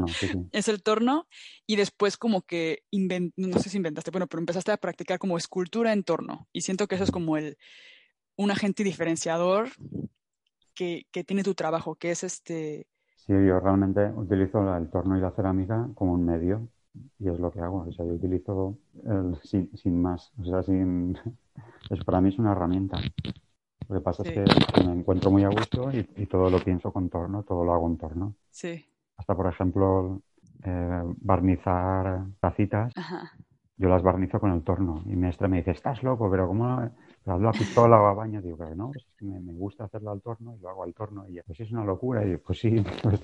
Es 0.53 0.69
el 0.69 0.83
torno 0.83 1.27
y 1.67 1.77
después 1.77 2.17
como 2.17 2.43
que, 2.43 2.83
no 3.37 3.59
sé 3.59 3.71
si 3.71 3.77
inventaste, 3.77 4.11
bueno, 4.11 4.27
pero 4.27 4.41
empezaste 4.41 4.73
a 4.73 4.77
practicar 4.77 5.19
como 5.19 5.37
escultura 5.37 5.93
en 5.93 6.05
torno 6.05 6.49
y 6.53 6.63
siento 6.63 6.87
que 6.87 6.95
eso 6.97 7.05
es 7.05 7.11
como 7.11 7.37
el, 7.37 7.57
un 8.37 8.51
agente 8.51 8.85
diferenciador 8.85 9.69
que, 10.75 11.07
que 11.11 11.25
tiene 11.25 11.43
tu 11.43 11.55
trabajo, 11.55 11.95
que 11.95 12.11
es 12.11 12.25
este... 12.25 12.87
Sí, 13.17 13.33
yo 13.33 13.59
realmente 13.59 14.07
utilizo 14.15 14.77
el 14.77 14.91
torno 14.91 15.17
y 15.17 15.21
la 15.21 15.31
cerámica 15.31 15.89
como 15.95 16.13
un 16.13 16.27
medio 16.27 16.69
y 17.19 17.29
es 17.29 17.39
lo 17.39 17.51
que 17.51 17.61
hago. 17.61 17.87
O 17.89 17.93
sea, 17.93 18.05
yo 18.05 18.13
utilizo 18.13 18.79
el, 19.05 19.37
sin, 19.43 19.71
sin, 19.77 20.01
más. 20.01 20.33
O 20.39 20.45
sea, 20.45 20.63
sin... 20.63 21.17
Eso 21.91 22.05
para 22.05 22.21
mí 22.21 22.29
es 22.29 22.39
una 22.39 22.53
herramienta. 22.53 22.99
Lo 23.89 23.97
que 23.97 24.01
pasa 24.01 24.23
es 24.25 24.33
que 24.33 24.85
me 24.85 24.93
encuentro 24.93 25.31
muy 25.31 25.45
a 25.45 25.49
gusto 25.49 25.91
y, 25.93 26.09
y, 26.17 26.27
todo 26.27 26.51
lo 26.51 26.59
pienso 26.59 26.93
con 26.93 27.09
torno, 27.09 27.43
todo 27.43 27.65
lo 27.65 27.75
hago 27.75 27.87
en 27.89 27.99
torno. 27.99 28.35
Sí. 28.51 28.85
Hasta, 29.17 29.35
por 29.35 29.47
ejemplo, 29.47 30.21
eh, 30.67 31.03
barnizar 31.19 32.25
tacitas, 32.41 32.93
yo 33.77 33.89
las 33.89 34.03
barnizo 34.03 34.41
con 34.41 34.53
el 34.53 34.63
torno. 34.63 35.03
Y 35.05 35.11
mi 35.11 35.17
maestra 35.17 35.47
me 35.47 35.59
dice, 35.59 35.73
estás 35.73 36.03
loco, 36.03 36.31
pero 36.31 36.49
¿cómo 36.49 36.91
hazlo 37.27 37.49
a 37.49 37.53
pistola 37.53 38.01
o 38.01 38.07
a 38.07 38.15
baño? 38.15 38.41
Digo, 38.41 38.57
que 38.57 38.75
no, 38.75 38.91
pues 38.91 39.05
es 39.05 39.15
que 39.19 39.27
me, 39.27 39.53
gusta 39.53 39.85
hacerlo 39.85 40.11
al 40.11 40.23
torno 40.23 40.57
y 40.57 40.61
lo 40.61 40.71
hago 40.71 40.85
al 40.85 40.95
torno. 40.95 41.29
Y 41.29 41.33
ella, 41.33 41.43
pues 41.47 41.61
es 41.61 41.71
una 41.71 41.85
locura. 41.85 42.25
Y 42.25 42.33
yo, 42.33 42.43
pues 42.43 42.61
sí, 42.61 42.83
pues 43.03 43.21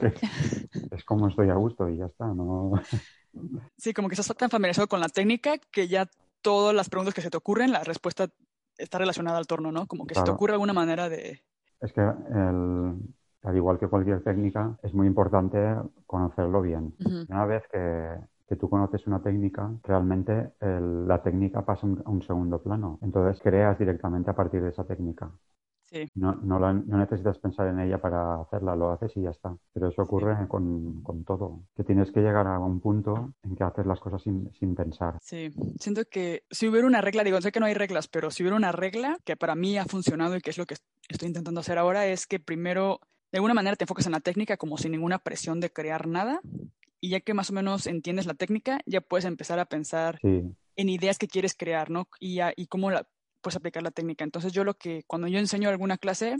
es 0.90 1.04
como 1.04 1.28
estoy 1.28 1.48
a 1.48 1.54
gusto 1.54 1.88
y 1.88 1.96
ya 1.96 2.06
está. 2.06 2.26
¿no? 2.26 2.72
Sí, 3.78 3.94
como 3.94 4.08
que 4.08 4.14
estás 4.14 4.36
tan 4.36 4.50
familiarizado 4.50 4.88
con 4.88 5.00
la 5.00 5.08
técnica 5.08 5.56
que 5.70 5.88
ya 5.88 6.10
todas 6.42 6.74
las 6.74 6.90
preguntas 6.90 7.14
que 7.14 7.22
se 7.22 7.30
te 7.30 7.36
ocurren, 7.38 7.72
la 7.72 7.84
respuesta 7.84 8.28
está 8.80 8.98
relacionada 8.98 9.38
al 9.38 9.46
torno, 9.46 9.70
¿no? 9.72 9.86
Como 9.86 10.06
que 10.06 10.14
se 10.14 10.22
te 10.22 10.30
ocurre 10.30 10.54
alguna 10.54 10.72
manera 10.72 11.08
de... 11.08 11.42
Es 11.80 11.92
que 11.92 12.00
el, 12.00 12.94
al 13.42 13.56
igual 13.56 13.78
que 13.78 13.88
cualquier 13.88 14.22
técnica, 14.22 14.76
es 14.82 14.92
muy 14.94 15.06
importante 15.06 15.58
conocerlo 16.06 16.60
bien. 16.62 16.94
Una 17.28 17.46
vez 17.46 17.62
que, 17.72 18.16
que, 18.48 18.56
tú 18.56 18.68
conoces 18.68 19.06
una 19.06 19.22
técnica, 19.22 19.70
realmente 19.84 20.52
la 20.60 21.22
técnica 21.22 21.64
pasa 21.64 21.86
a 21.86 22.10
un, 22.10 22.22
segundo 22.22 22.62
plano. 22.62 22.98
Entonces 23.02 23.40
creas 23.42 23.78
directamente 23.78 24.30
a 24.30 24.34
partir 24.34 24.62
de 24.62 24.70
esa 24.70 24.84
técnica. 24.84 25.30
Sí. 25.90 26.08
No, 26.14 26.34
no, 26.36 26.58
no, 26.60 26.98
necesitas 26.98 27.38
pensar 27.38 27.66
en 27.66 27.80
ella 27.80 27.98
para 27.98 28.40
hacerla, 28.40 28.76
lo 28.76 28.92
haces 28.92 29.16
y 29.16 29.22
ya 29.22 29.30
está. 29.30 29.56
Pero 29.72 29.88
eso 29.88 30.02
ocurre 30.02 30.46
con, 30.46 31.02
con, 31.02 31.24
todo, 31.24 31.64
que 31.76 31.82
tienes 31.82 32.12
que 32.12 32.20
llegar 32.20 32.46
a 32.46 32.60
un 32.60 32.80
punto 32.80 33.34
en 33.42 33.56
que 33.56 33.64
haces 33.64 33.86
las 33.86 33.98
cosas 33.98 34.22
sin, 34.22 34.52
sin, 34.54 34.76
pensar. 34.76 35.18
Sí, 35.20 35.50
siento 35.80 36.02
que 36.08 36.44
si 36.50 36.68
hubiera 36.68 36.86
una 36.86 37.00
regla, 37.00 37.24
digo, 37.24 37.40
sé 37.40 37.50
que 37.50 37.58
no 37.58 37.66
hay 37.66 37.74
reglas, 37.74 38.06
pero 38.06 38.30
si 38.30 38.44
hubiera 38.44 38.56
una 38.56 38.70
regla 38.70 39.18
que 39.24 39.36
para 39.36 39.56
mí 39.56 39.78
ha 39.78 39.84
funcionado 39.84 40.36
y 40.36 40.40
que 40.40 40.50
es 40.50 40.58
lo 40.58 40.66
que 40.66 40.76
estoy 41.08 41.26
intentando 41.26 41.60
hacer 41.60 41.76
ahora, 41.76 42.06
es 42.06 42.28
que 42.28 42.38
primero 42.38 43.00
de 43.32 43.38
alguna 43.38 43.54
manera 43.54 43.76
te 43.76 43.84
enfocas 43.84 44.06
en 44.06 44.12
la 44.12 44.20
técnica 44.20 44.56
como 44.56 44.76
sin 44.76 44.92
ninguna 44.92 45.18
presión 45.18 45.60
de 45.60 45.72
crear 45.72 46.06
nada. 46.06 46.40
Y 47.00 47.10
ya 47.10 47.20
que 47.20 47.34
más 47.34 47.50
o 47.50 47.54
menos 47.54 47.86
entiendes 47.86 48.26
la 48.26 48.34
técnica, 48.34 48.80
ya 48.86 49.00
puedes 49.00 49.24
empezar 49.24 49.58
a 49.58 49.64
pensar 49.64 50.20
en 50.22 50.88
ideas 50.88 51.18
que 51.18 51.28
quieres 51.28 51.54
crear, 51.54 51.90
¿no? 51.90 52.08
Y, 52.20 52.40
y 52.56 52.66
cómo 52.66 52.90
la, 52.90 53.08
puedes 53.40 53.56
aplicar 53.56 53.82
la 53.82 53.90
técnica. 53.90 54.24
Entonces 54.24 54.52
yo 54.52 54.64
lo 54.64 54.74
que, 54.74 55.04
cuando 55.06 55.28
yo 55.28 55.38
enseño 55.38 55.68
alguna 55.68 55.98
clase, 55.98 56.36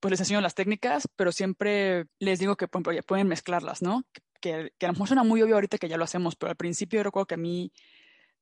pues 0.00 0.10
les 0.10 0.20
enseño 0.20 0.40
las 0.40 0.54
técnicas, 0.54 1.08
pero 1.16 1.32
siempre 1.32 2.06
les 2.18 2.38
digo 2.38 2.56
que 2.56 2.68
pueden 2.68 3.28
mezclarlas, 3.28 3.82
¿no? 3.82 4.04
Que, 4.40 4.72
que, 4.78 4.86
a 4.86 4.88
lo 4.88 4.94
mejor 4.94 5.08
suena 5.08 5.24
muy 5.24 5.42
obvio 5.42 5.56
ahorita 5.56 5.78
que 5.78 5.88
ya 5.88 5.98
lo 5.98 6.04
hacemos, 6.04 6.36
pero 6.36 6.50
al 6.50 6.56
principio 6.56 6.98
yo 6.98 7.04
recuerdo 7.04 7.26
que 7.26 7.34
a 7.34 7.38
mí 7.38 7.72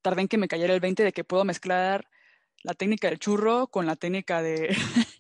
tardé 0.03 0.23
en 0.23 0.29
que 0.29 0.39
me 0.39 0.49
cayera 0.49 0.75
el 0.75 0.81
20 0.81 1.03
de 1.03 1.13
que 1.13 1.25
puedo 1.25 1.45
mezclar 1.45 2.09
la 2.63 2.75
técnica 2.75 3.09
del 3.09 3.19
churro 3.19 3.69
con 3.69 3.87
la 3.87 3.97
técnica 3.97 4.43
de, 4.43 4.69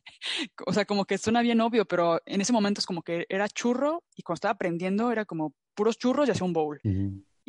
o 0.66 0.72
sea, 0.72 0.84
como 0.84 1.04
que 1.04 1.18
suena 1.18 1.42
bien 1.42 1.60
obvio, 1.60 1.86
pero 1.86 2.20
en 2.26 2.40
ese 2.40 2.52
momento 2.52 2.80
es 2.80 2.86
como 2.86 3.02
que 3.02 3.26
era 3.28 3.48
churro 3.48 4.04
y 4.14 4.22
cuando 4.22 4.36
estaba 4.36 4.52
aprendiendo 4.52 5.10
era 5.10 5.24
como 5.24 5.54
puros 5.74 5.98
churros 5.98 6.28
y 6.28 6.32
hacía 6.32 6.46
un 6.46 6.52
bowl. 6.52 6.80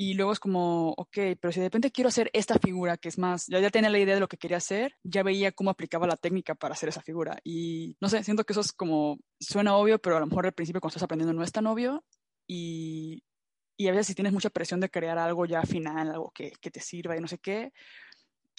Y 0.02 0.14
luego 0.14 0.32
es 0.32 0.39
como, 0.39 0.91
ok, 0.91 1.18
pero 1.41 1.52
si 1.52 1.60
de 1.60 1.66
repente 1.66 1.91
quiero 1.91 2.08
hacer 2.08 2.30
esta 2.32 2.58
figura, 2.58 2.95
que 2.95 3.10
es 3.10 3.18
más, 3.18 3.47
ya, 3.47 3.60
ya 3.60 3.70
tenía 3.70 3.89
la 3.89 4.00
idea 4.00 4.14
de 4.14 4.22
lo 4.22 4.30
que 4.30 4.38
quería 4.38 4.56
hacer, 4.56 4.95
ya 5.04 5.24
veía 5.24 5.52
cómo 5.52 5.72
aplicaba 5.72 6.08
la 6.08 6.16
técnica 6.16 6.56
para 6.56 6.74
hacer 6.74 6.88
esa 6.88 7.02
figura. 7.02 7.38
Y 7.43 7.97
no 8.00 8.08
sé, 8.08 8.24
siento 8.24 8.45
que 8.45 8.54
eso 8.54 8.62
es 8.62 8.72
como, 8.72 9.20
suena 9.41 9.76
obvio, 9.76 10.00
pero 10.00 10.16
a 10.16 10.22
lo 10.22 10.28
mejor 10.28 10.45
al 10.45 10.54
principio 10.54 10.80
cuando 10.80 10.91
estás 10.93 11.04
aprendiendo 11.04 11.34
no 11.34 11.43
es 11.43 11.52
tan 11.52 11.68
obvio. 11.68 12.06
Y, 12.47 13.26
y 13.76 13.89
a 13.89 13.91
veces 13.91 14.08
si 14.08 14.16
tienes 14.16 14.32
mucha 14.32 14.50
presión 14.50 14.80
de 14.80 14.89
crear 14.89 15.18
algo 15.18 15.45
ya 15.45 15.64
final, 15.64 16.10
algo 16.10 16.32
que, 16.34 16.54
que 16.62 16.72
te 16.72 16.80
sirva 16.80 17.18
y 17.18 17.20
no 17.20 17.28
sé 17.28 17.38
qué, 17.39 17.74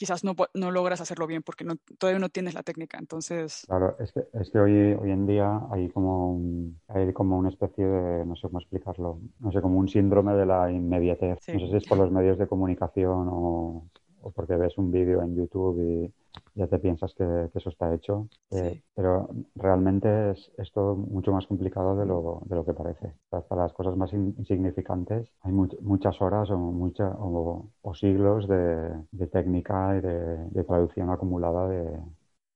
quizás 0.00 0.24
no, 0.24 0.34
no 0.54 0.70
logras 0.70 1.02
hacerlo 1.02 1.26
bien 1.26 1.42
porque 1.42 1.62
no, 1.62 1.74
todavía 1.98 2.18
no 2.18 2.30
tienes 2.30 2.54
la 2.54 2.62
técnica. 2.62 2.96
Entonces. 2.98 3.66
Claro, 3.68 3.96
es 4.00 4.10
que, 4.12 4.22
es 4.32 4.50
que 4.50 4.58
hoy, 4.58 4.94
hoy 4.94 5.10
en 5.10 5.26
día 5.26 5.60
hay 5.70 5.90
como, 5.90 6.40
hay 6.88 7.12
como 7.12 7.36
una 7.36 7.50
especie 7.50 7.84
de, 7.84 8.24
no 8.24 8.34
sé 8.34 8.48
cómo 8.48 8.60
explicarlo, 8.60 9.20
no 9.40 9.52
sé, 9.52 9.60
como 9.60 9.78
un 9.78 9.88
síndrome 9.88 10.32
de 10.32 10.46
la 10.46 10.72
inmediatez. 10.72 11.38
No 11.52 11.60
sé 11.60 11.66
si 11.66 11.76
es 11.76 11.86
por 11.86 11.98
los 11.98 12.10
medios 12.10 12.38
de 12.38 12.46
comunicación 12.46 13.28
o, 13.30 13.90
o 14.22 14.30
porque 14.30 14.56
ves 14.56 14.76
un 14.78 14.90
vídeo 14.90 15.22
en 15.22 15.34
YouTube 15.34 15.80
y 15.80 16.12
ya 16.54 16.66
te 16.66 16.78
piensas 16.78 17.14
que, 17.14 17.50
eso 17.54 17.68
está 17.68 17.94
hecho. 17.94 18.28
Eh, 18.50 18.82
pero 18.94 19.28
realmente 19.54 20.30
es, 20.30 20.50
es, 20.58 20.72
todo 20.72 20.94
mucho 20.94 21.32
más 21.32 21.46
complicado 21.46 21.96
de 21.96 22.06
lo, 22.06 22.42
de 22.44 22.56
lo 22.56 22.64
que 22.64 22.74
parece. 22.74 23.14
Hasta 23.30 23.56
las 23.56 23.72
cosas 23.72 23.96
más 23.96 24.12
insignificantes 24.12 25.28
hay 25.42 25.52
muchas 25.52 26.20
horas 26.20 26.50
o, 26.50 26.56
mucha, 26.56 27.08
o, 27.18 27.94
siglos 27.94 28.48
de, 28.48 29.26
técnica 29.32 29.96
y 29.96 30.00
de, 30.00 30.64
traducción 30.64 31.10
acumulada 31.10 31.68
de, 31.68 31.98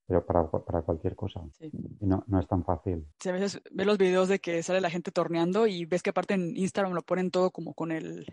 pero 0.07 0.25
para, 0.25 0.49
para 0.49 0.83
cualquier 0.83 1.17
cosa. 1.17 1.41
Y 1.61 2.07
no, 2.07 2.25
no 2.27 2.41
es 2.41 2.47
tan 2.47 2.65
fácil. 2.65 3.07
Sí, 3.21 3.29
a 3.29 3.33
veces 3.33 3.61
ves 3.71 3.87
los 3.87 3.99
videos 3.99 4.29
de 4.29 4.39
que 4.39 4.63
sale 4.63 4.81
la 4.81 4.91
gente 4.91 5.11
torneando 5.11 5.67
y 5.67 5.85
ves 5.87 6.03
que 6.03 6.11
aparte 6.11 6.35
en 6.35 6.57
Instagram 6.57 6.93
lo 6.93 7.03
ponen 7.03 7.31
todo 7.31 7.51
como 7.51 7.75
con 7.75 7.91
el 7.93 8.27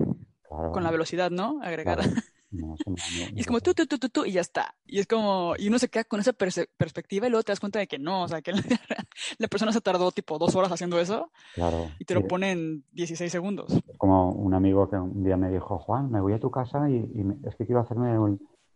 con 0.74 0.84
la 0.84 0.92
velocidad, 0.92 1.32
¿no? 1.32 1.62
Agregada. 1.62 2.04
y 2.52 3.40
es 3.40 3.48
como 3.48 3.62
tú, 3.62 3.74
tú, 3.74 3.86
tú, 3.86 3.98
tú, 3.98 4.10
tú, 4.10 4.26
y 4.26 4.34
ya 4.34 4.42
está. 4.42 4.76
Y 4.86 5.00
es 5.00 5.08
como, 5.08 5.54
y 5.58 5.70
uno 5.70 5.80
se 5.80 5.90
queda 5.90 6.04
con 6.04 6.20
esa 6.20 6.34
perspectiva 6.34 7.28
y 7.28 7.30
luego 7.30 7.44
te 7.44 7.54
das 7.54 7.62
cuenta 7.62 7.80
de 7.80 7.88
que 7.88 7.98
no, 7.98 8.24
o 8.24 8.28
sea, 8.28 8.42
que 8.42 8.52
la, 8.52 9.48
persona 9.50 9.72
se 9.72 9.80
tardó 9.80 10.12
tipo 10.12 10.38
dos 10.38 10.56
horas 10.56 10.72
haciendo 10.72 11.00
eso. 11.00 11.32
Claro. 11.56 11.90
Y 11.98 12.06
te 12.06 12.14
lo 12.14 12.28
pone 12.28 12.52
en 12.52 12.84
16 12.92 13.32
segundos. 13.32 13.82
Como 13.98 14.32
un 14.34 14.54
amigo 14.54 14.90
que 14.90 14.98
un 14.98 15.24
día 15.24 15.38
me 15.38 15.50
dijo, 15.50 15.80
Juan, 15.80 16.12
me 16.12 16.20
voy 16.20 16.34
a 16.34 16.40
tu 16.40 16.52
casa 16.52 16.90
y, 16.90 17.10
es 17.46 17.56
que 17.56 17.66
quiero 17.66 17.82
hacerme 17.82 18.18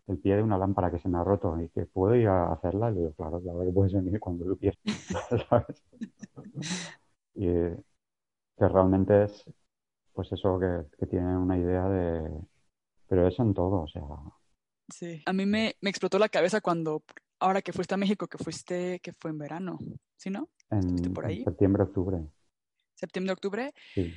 el 0.06 0.18
pie 0.18 0.36
de 0.36 0.42
una 0.42 0.56
lámpara 0.56 0.90
que 0.90 0.98
se 0.98 1.08
me 1.08 1.18
ha 1.18 1.24
roto 1.24 1.60
y 1.60 1.68
que 1.68 1.84
puedo 1.84 2.14
ir 2.14 2.28
a 2.28 2.52
hacerla. 2.52 2.90
Y 2.90 2.94
le 2.94 3.00
digo, 3.00 3.12
claro, 3.12 3.40
claro 3.42 3.60
que 3.60 3.72
puedes 3.72 3.92
venir 3.92 4.18
cuando 4.18 4.46
tú 4.46 4.56
quieras. 4.56 4.78
¿sabes? 5.50 5.82
y 7.34 7.46
que 8.56 8.68
realmente 8.68 9.24
es, 9.24 9.44
pues 10.14 10.32
eso, 10.32 10.58
que, 10.58 10.86
que 10.98 11.06
tienen 11.06 11.36
una 11.36 11.58
idea 11.58 11.86
de 11.90 12.30
pero 13.08 13.26
eso 13.26 13.42
en 13.42 13.54
todo, 13.54 13.82
o 13.82 13.88
sea. 13.88 14.02
Sí, 14.88 15.22
a 15.26 15.32
mí 15.32 15.46
me, 15.46 15.76
me 15.80 15.90
explotó 15.90 16.18
la 16.18 16.28
cabeza 16.28 16.60
cuando, 16.60 17.02
ahora 17.40 17.62
que 17.62 17.72
fuiste 17.72 17.94
a 17.94 17.98
México, 17.98 18.28
que 18.28 18.38
fuiste, 18.38 19.00
que 19.00 19.12
fue 19.12 19.30
en 19.30 19.38
verano, 19.38 19.78
¿sí, 20.16 20.30
no? 20.30 20.48
En, 20.70 21.12
por 21.12 21.26
ahí? 21.26 21.42
septiembre, 21.44 21.82
octubre. 21.82 22.18
Septiembre, 22.94 23.32
octubre. 23.32 23.74
Sí. 23.94 24.14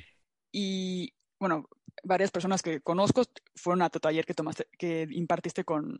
Y 0.52 1.12
bueno, 1.38 1.68
varias 2.04 2.30
personas 2.30 2.62
que 2.62 2.80
conozco 2.80 3.22
fueron 3.54 3.82
a 3.82 3.90
tu 3.90 4.00
taller 4.00 4.24
que 4.24 4.34
tomaste, 4.34 4.66
que 4.78 5.06
impartiste 5.10 5.64
con, 5.64 5.96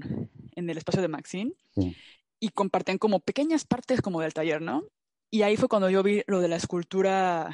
en 0.55 0.70
el 0.70 0.78
espacio 0.78 1.03
de 1.03 1.09
Maxine. 1.09 1.53
Sí. 1.74 1.97
Y 2.38 2.51
compartían 2.51 2.99
como 2.99 3.20
pequeñas 3.20 3.64
partes 3.64 4.01
como 4.01 4.20
del 4.20 4.34
taller, 4.34 4.62
¿no? 4.62 4.84
Y 5.30 5.43
ahí 5.43 5.57
fue 5.57 5.68
cuando 5.68 5.91
yo 5.91 6.03
vi 6.03 6.22
lo 6.26 6.41
de 6.41 6.49
la 6.49 6.57
escultura, 6.57 7.51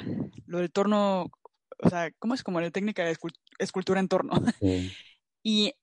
lo 0.46 0.58
del 0.58 0.70
torno, 0.70 1.30
o 1.78 1.90
sea, 1.90 2.10
¿cómo 2.18 2.34
es 2.34 2.42
como 2.42 2.60
la 2.60 2.70
técnica 2.70 3.04
de 3.04 3.16
escultura 3.58 4.00
en 4.00 4.08
torno? 4.08 4.32
Sí. 4.60 4.92
Y 5.48 5.76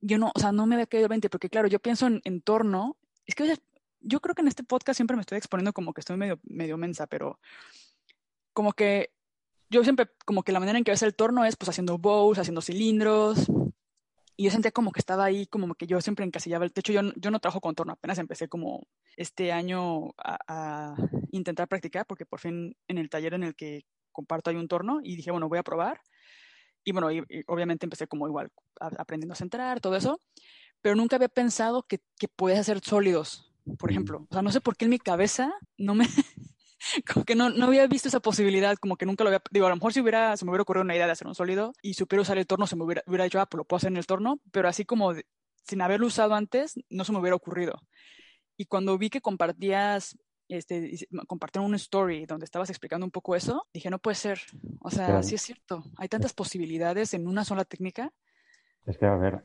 yo 0.00 0.18
no, 0.18 0.32
o 0.34 0.40
sea, 0.40 0.50
no 0.50 0.66
me 0.66 0.74
había 0.74 0.88
caído 0.88 1.06
20, 1.06 1.30
porque 1.30 1.48
claro, 1.48 1.68
yo 1.68 1.78
pienso 1.78 2.08
en 2.08 2.20
entorno, 2.24 2.96
es 3.24 3.36
que 3.36 3.56
yo 4.00 4.20
creo 4.20 4.34
que 4.34 4.42
en 4.42 4.48
este 4.48 4.64
podcast 4.64 4.96
siempre 4.96 5.14
me 5.16 5.20
estoy 5.20 5.38
exponiendo 5.38 5.72
como 5.72 5.92
que 5.92 6.00
estoy 6.00 6.16
medio, 6.16 6.40
medio 6.42 6.76
mensa, 6.76 7.06
pero 7.06 7.38
como 8.52 8.72
que 8.72 9.12
yo 9.70 9.84
siempre, 9.84 10.10
como 10.24 10.42
que 10.42 10.50
la 10.50 10.58
manera 10.58 10.76
en 10.76 10.82
que 10.82 10.90
ves 10.90 11.04
el 11.04 11.14
torno 11.14 11.44
es 11.44 11.54
pues 11.54 11.68
haciendo 11.68 11.98
bows, 11.98 12.40
haciendo 12.40 12.60
cilindros, 12.60 13.46
y 14.36 14.42
yo 14.42 14.50
sentía 14.50 14.72
como 14.72 14.90
que 14.90 14.98
estaba 14.98 15.24
ahí, 15.24 15.46
como 15.46 15.76
que 15.76 15.86
yo 15.86 16.00
siempre 16.00 16.24
encasillaba 16.24 16.64
el 16.64 16.72
techo. 16.72 16.92
Yo, 16.92 17.02
yo 17.14 17.30
no 17.30 17.38
trabajo 17.38 17.60
con 17.60 17.76
torno, 17.76 17.92
apenas 17.92 18.18
empecé 18.18 18.48
como 18.48 18.88
este 19.16 19.52
año 19.52 20.08
a, 20.18 20.38
a, 20.48 20.96
intentar 21.30 21.68
practicar, 21.68 22.06
porque 22.06 22.26
por 22.26 22.40
fin 22.40 22.76
en 22.88 22.98
el 22.98 23.08
taller 23.08 23.34
en 23.34 23.44
el 23.44 23.54
que 23.54 23.86
comparto 24.10 24.50
hay 24.50 24.56
un 24.56 24.66
torno 24.66 24.98
y 25.00 25.14
dije, 25.14 25.30
bueno, 25.30 25.48
voy 25.48 25.58
a 25.60 25.62
probar. 25.62 26.00
Y 26.86 26.92
bueno, 26.92 27.10
y, 27.10 27.20
obviamente 27.48 27.84
empecé 27.84 28.06
como 28.06 28.28
igual 28.28 28.50
aprendiendo 28.80 29.32
a 29.32 29.36
centrar, 29.36 29.80
todo 29.80 29.96
eso, 29.96 30.20
pero 30.80 30.94
nunca 30.94 31.16
había 31.16 31.28
pensado 31.28 31.82
que, 31.82 31.98
que 32.16 32.28
podías 32.28 32.60
hacer 32.60 32.80
sólidos, 32.80 33.52
por 33.76 33.90
ejemplo. 33.90 34.26
O 34.30 34.32
sea, 34.32 34.40
no 34.40 34.52
sé 34.52 34.60
por 34.60 34.76
qué 34.76 34.84
en 34.84 34.92
mi 34.92 35.00
cabeza 35.00 35.52
no 35.76 35.96
me, 35.96 36.06
como 37.12 37.24
que 37.24 37.34
no, 37.34 37.50
no 37.50 37.66
había 37.66 37.84
visto 37.88 38.06
esa 38.06 38.20
posibilidad, 38.20 38.76
como 38.76 38.96
que 38.96 39.04
nunca 39.04 39.24
lo 39.24 39.30
había, 39.30 39.42
digo, 39.50 39.66
a 39.66 39.70
lo 39.70 39.74
mejor 39.74 39.92
si 39.92 40.00
hubiera, 40.00 40.36
se 40.36 40.44
me 40.44 40.52
hubiera 40.52 40.62
ocurrido 40.62 40.84
una 40.84 40.94
idea 40.94 41.06
de 41.06 41.12
hacer 41.12 41.26
un 41.26 41.34
sólido 41.34 41.72
y 41.82 41.94
supiera 41.94 42.22
usar 42.22 42.38
el 42.38 42.46
torno, 42.46 42.68
se 42.68 42.76
me 42.76 42.84
hubiera, 42.84 43.02
hubiera 43.06 43.24
dicho, 43.24 43.40
ah, 43.40 43.46
pues 43.46 43.58
lo 43.58 43.64
puedo 43.64 43.78
hacer 43.78 43.90
en 43.90 43.96
el 43.96 44.06
torno, 44.06 44.38
pero 44.52 44.68
así 44.68 44.84
como 44.84 45.12
sin 45.66 45.82
haberlo 45.82 46.06
usado 46.06 46.34
antes, 46.34 46.74
no 46.88 47.04
se 47.04 47.10
me 47.10 47.18
hubiera 47.18 47.34
ocurrido. 47.34 47.82
Y 48.56 48.66
cuando 48.66 48.96
vi 48.96 49.10
que 49.10 49.20
compartías 49.20 50.16
este, 50.48 51.08
compartieron 51.26 51.66
una 51.66 51.76
story 51.76 52.26
donde 52.26 52.44
estabas 52.44 52.70
explicando 52.70 53.04
un 53.04 53.10
poco 53.10 53.34
eso, 53.34 53.66
dije, 53.72 53.90
no 53.90 53.98
puede 53.98 54.14
ser. 54.14 54.38
O 54.80 54.90
sea, 54.90 55.22
sí 55.22 55.34
es 55.34 55.42
cierto. 55.42 55.84
Hay 55.96 56.08
tantas 56.08 56.32
posibilidades 56.32 57.14
en 57.14 57.26
una 57.26 57.44
sola 57.44 57.64
técnica. 57.64 58.12
Es 58.84 58.98
que, 58.98 59.06
a 59.06 59.16
ver, 59.16 59.42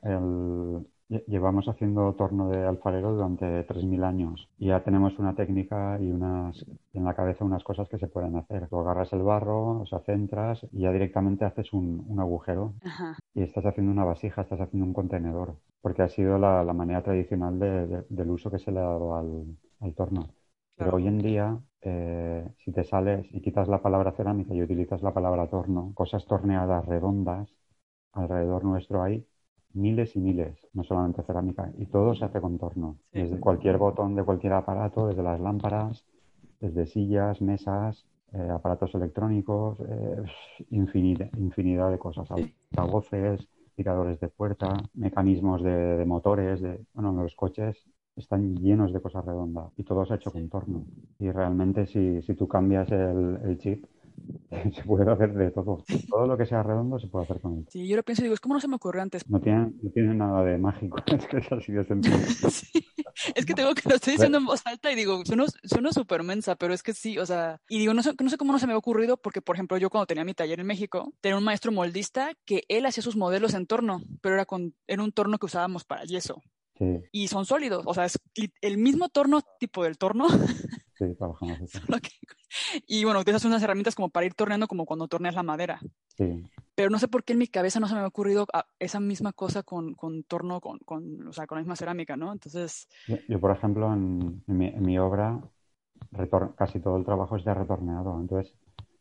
llevamos 1.27 1.67
haciendo 1.67 2.13
torno 2.13 2.49
de 2.49 2.65
alfarero 2.65 3.13
durante 3.13 3.45
3.000 3.67 4.03
años 4.03 4.47
y 4.57 4.67
ya 4.67 4.83
tenemos 4.83 5.17
una 5.19 5.35
técnica 5.35 5.97
y 5.99 6.09
unas 6.11 6.65
en 6.93 7.03
la 7.03 7.13
cabeza 7.13 7.43
unas 7.43 7.63
cosas 7.63 7.89
que 7.89 7.97
se 7.97 8.07
pueden 8.07 8.35
hacer. 8.37 8.67
Tú 8.69 8.79
agarras 8.79 9.11
el 9.13 9.23
barro, 9.23 9.81
o 9.81 9.85
sea, 9.85 9.99
centras 9.99 10.65
y 10.71 10.81
ya 10.81 10.91
directamente 10.91 11.43
haces 11.43 11.73
un, 11.73 12.05
un 12.07 12.19
agujero 12.19 12.73
y 13.33 13.41
estás 13.41 13.65
haciendo 13.65 13.91
una 13.91 14.05
vasija, 14.05 14.41
estás 14.43 14.61
haciendo 14.61 14.85
un 14.85 14.93
contenedor, 14.93 15.55
porque 15.81 16.03
ha 16.03 16.09
sido 16.09 16.37
la, 16.37 16.63
la 16.63 16.73
manera 16.73 17.01
tradicional 17.01 17.59
de, 17.59 18.03
del 18.07 18.29
uso 18.29 18.51
que 18.51 18.59
se 18.59 18.71
le 18.71 18.79
ha 18.79 18.83
dado 18.83 19.15
al, 19.15 19.57
al 19.79 19.93
torno. 19.93 20.29
Pero 20.81 20.97
hoy 20.97 21.07
en 21.07 21.19
día, 21.19 21.59
eh, 21.81 22.43
si 22.65 22.71
te 22.71 22.83
sales 22.83 23.27
y 23.31 23.39
quitas 23.41 23.67
la 23.67 23.83
palabra 23.83 24.13
cerámica 24.13 24.55
y 24.55 24.63
utilizas 24.63 25.03
la 25.03 25.13
palabra 25.13 25.47
torno, 25.47 25.91
cosas 25.93 26.25
torneadas 26.25 26.87
redondas, 26.87 27.53
alrededor 28.13 28.63
nuestro 28.63 29.03
hay 29.03 29.23
miles 29.73 30.15
y 30.15 30.19
miles, 30.19 30.57
no 30.73 30.83
solamente 30.83 31.21
cerámica, 31.21 31.71
y 31.77 31.85
todo 31.85 32.15
se 32.15 32.25
hace 32.25 32.41
con 32.41 32.57
torno. 32.57 32.97
Desde 33.11 33.39
cualquier 33.39 33.77
botón 33.77 34.15
de 34.15 34.23
cualquier 34.23 34.53
aparato, 34.53 35.05
desde 35.05 35.21
las 35.21 35.39
lámparas, 35.39 36.03
desde 36.59 36.87
sillas, 36.87 37.41
mesas, 37.41 38.07
eh, 38.33 38.49
aparatos 38.49 38.95
electrónicos, 38.95 39.77
eh, 39.81 40.23
infinidad, 40.71 41.29
infinidad 41.37 41.91
de 41.91 41.99
cosas, 41.99 42.27
altavoces, 42.31 43.47
tiradores 43.75 44.19
de 44.19 44.29
puerta, 44.29 44.73
mecanismos 44.95 45.61
de, 45.61 45.97
de 45.97 46.05
motores, 46.05 46.59
de, 46.59 46.83
bueno, 46.95 47.11
los 47.13 47.35
coches 47.35 47.77
están 48.15 48.55
llenos 48.57 48.93
de 48.93 49.01
cosas 49.01 49.25
redondas 49.25 49.71
y 49.77 49.83
todo 49.83 50.05
se 50.05 50.13
ha 50.13 50.15
hecho 50.17 50.31
con 50.31 50.49
torno. 50.49 50.85
Y 51.19 51.31
realmente 51.31 51.85
si, 51.87 52.21
si 52.21 52.35
tú 52.35 52.47
cambias 52.47 52.91
el, 52.91 53.39
el 53.43 53.57
chip, 53.57 53.85
se 54.75 54.83
puede 54.83 55.09
hacer 55.09 55.33
de 55.33 55.51
todo. 55.51 55.83
Todo 56.09 56.27
lo 56.27 56.37
que 56.37 56.45
sea 56.45 56.63
redondo 56.63 56.99
se 56.99 57.07
puede 57.07 57.25
hacer 57.25 57.39
con 57.39 57.59
él. 57.59 57.65
Sí, 57.69 57.87
yo 57.87 57.95
lo 57.95 58.03
pienso 58.03 58.21
y 58.21 58.25
digo, 58.25 58.33
es 58.33 58.39
como 58.39 58.55
no 58.55 58.61
se 58.61 58.67
me 58.67 58.75
ocurrió 58.75 59.01
antes. 59.01 59.27
No 59.29 59.39
tiene, 59.39 59.71
no 59.81 59.89
tiene 59.91 60.13
nada 60.13 60.43
de 60.43 60.57
mágico, 60.57 60.97
es 61.07 61.27
que 61.27 61.37
es 61.37 61.51
así 61.51 61.71
de 61.71 61.83
sencillo. 61.85 62.17
sí. 62.49 62.85
Es 63.35 63.45
que 63.45 63.53
tengo 63.53 63.73
que 63.75 63.87
lo 63.87 63.95
estoy 63.95 64.13
diciendo 64.13 64.37
en 64.37 64.45
voz 64.45 64.61
alta 64.65 64.91
y 64.91 64.95
digo, 64.95 65.21
suena 65.25 65.91
súper 65.91 66.23
mensa, 66.23 66.55
pero 66.55 66.73
es 66.73 66.81
que 66.81 66.93
sí, 66.93 67.17
o 67.19 67.25
sea, 67.25 67.61
y 67.67 67.79
digo, 67.79 67.93
no 67.93 68.01
sé, 68.03 68.13
no 68.19 68.29
sé 68.29 68.37
cómo 68.37 68.53
no 68.53 68.59
se 68.59 68.67
me 68.67 68.73
ha 68.73 68.77
ocurrido, 68.77 69.17
porque 69.17 69.41
por 69.41 69.55
ejemplo, 69.55 69.77
yo 69.77 69.89
cuando 69.89 70.07
tenía 70.07 70.23
mi 70.23 70.33
taller 70.33 70.59
en 70.59 70.67
México, 70.67 71.13
tenía 71.21 71.37
un 71.37 71.43
maestro 71.43 71.71
moldista 71.71 72.31
que 72.45 72.63
él 72.67 72.85
hacía 72.85 73.03
sus 73.03 73.17
modelos 73.17 73.53
en 73.53 73.67
torno, 73.67 74.01
pero 74.21 74.35
era 74.35 74.45
con, 74.45 74.73
era 74.87 75.03
un 75.03 75.11
torno 75.11 75.37
que 75.37 75.45
usábamos 75.45 75.83
para 75.83 76.03
yeso. 76.03 76.41
Y 77.11 77.27
son 77.27 77.45
sólidos, 77.45 77.83
o 77.85 77.93
sea, 77.93 78.05
es 78.05 78.19
el 78.61 78.77
mismo 78.77 79.09
torno 79.09 79.41
tipo 79.59 79.83
del 79.83 79.97
torno. 79.97 80.27
Sí, 81.01 81.15
trabajamos 81.15 81.57
Y 82.85 83.05
bueno, 83.05 83.21
utilizas 83.21 83.45
unas 83.45 83.63
herramientas 83.63 83.95
como 83.95 84.09
para 84.09 84.27
ir 84.27 84.35
torneando 84.35 84.67
como 84.67 84.85
cuando 84.85 85.07
torneas 85.07 85.33
la 85.33 85.41
madera. 85.41 85.79
Sí. 86.15 86.43
Pero 86.75 86.91
no 86.91 86.99
sé 86.99 87.07
por 87.07 87.23
qué 87.23 87.33
en 87.33 87.39
mi 87.39 87.47
cabeza 87.47 87.79
no 87.79 87.87
se 87.87 87.95
me 87.95 88.01
ha 88.01 88.07
ocurrido 88.07 88.45
esa 88.77 88.99
misma 88.99 89.33
cosa 89.33 89.63
con, 89.63 89.95
con 89.95 90.21
torno, 90.25 90.61
con, 90.61 90.77
con, 90.79 91.27
o 91.27 91.33
sea, 91.33 91.47
con 91.47 91.55
la 91.55 91.61
misma 91.61 91.75
cerámica, 91.75 92.17
¿no? 92.17 92.31
Entonces... 92.31 92.87
Yo, 93.27 93.39
por 93.39 93.49
ejemplo, 93.49 93.91
en, 93.91 94.43
mi, 94.45 94.99
obra, 94.99 95.41
casi 96.55 96.79
todo 96.79 96.97
el 96.97 97.05
trabajo 97.05 97.35
es 97.35 97.45
de 97.45 97.53
retorneado. 97.55 98.19
Entonces, 98.21 98.53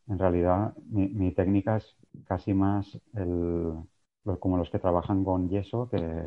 en 0.08 0.18
realidad, 0.18 0.72
mi, 0.88 1.08
mi 1.08 1.32
técnica 1.32 1.76
es 1.76 1.96
casi 2.24 2.54
más 2.54 2.98
el, 3.12 3.74
como 4.38 4.56
los 4.56 4.70
que 4.70 4.78
trabajan 4.78 5.24
con 5.24 5.48
yeso 5.48 5.88
que 5.90 6.24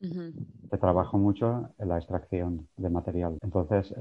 te 0.00 0.78
trabajo 0.78 1.18
mucho 1.18 1.68
en 1.78 1.88
la 1.88 1.98
extracción 1.98 2.68
de 2.76 2.90
material. 2.90 3.38
Entonces, 3.42 3.94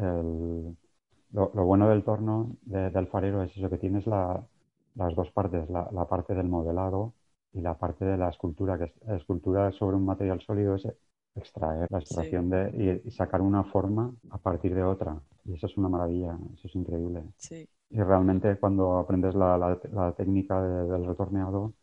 lo, 1.31 1.49
bueno 1.65 1.89
del 1.89 2.03
torno 2.03 2.55
de, 2.61 2.91
alfarero 2.95 3.43
es 3.43 3.55
eso, 3.55 3.69
que 3.69 3.77
tienes 3.77 4.07
las 4.07 5.15
dos 5.15 5.29
partes, 5.31 5.69
la, 5.69 6.05
parte 6.07 6.33
del 6.33 6.47
modelado 6.47 7.13
y 7.53 7.61
la 7.61 7.77
parte 7.77 8.05
de 8.05 8.17
la 8.17 8.29
escultura, 8.29 8.77
que 8.77 8.85
es, 8.85 8.93
la 9.05 9.17
escultura 9.17 9.71
sobre 9.71 9.97
un 9.97 10.05
material 10.05 10.41
sólido 10.41 10.75
es 10.75 10.87
extraer 11.35 11.87
la 11.89 11.99
extracción 11.99 12.49
de, 12.49 13.01
y, 13.05 13.11
sacar 13.11 13.41
una 13.41 13.63
forma 13.63 14.13
a 14.29 14.37
partir 14.37 14.73
de 14.73 14.83
otra. 14.83 15.19
Y 15.45 15.53
eso 15.53 15.67
es 15.67 15.77
una 15.77 15.89
maravilla, 15.89 16.37
eso 16.53 16.67
es 16.67 16.75
increíble. 16.75 17.23
Sí. 17.37 17.67
Y 17.89 18.01
realmente 18.01 18.55
cuando 18.57 18.99
aprendes 18.99 19.35
la, 19.35 19.79
técnica 20.15 20.61
del 20.61 21.05
retorneado, 21.05 21.73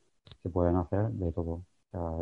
se 0.42 0.48
pueden 0.50 0.76
hacer 0.76 1.10
de 1.10 1.32
todo. 1.32 1.62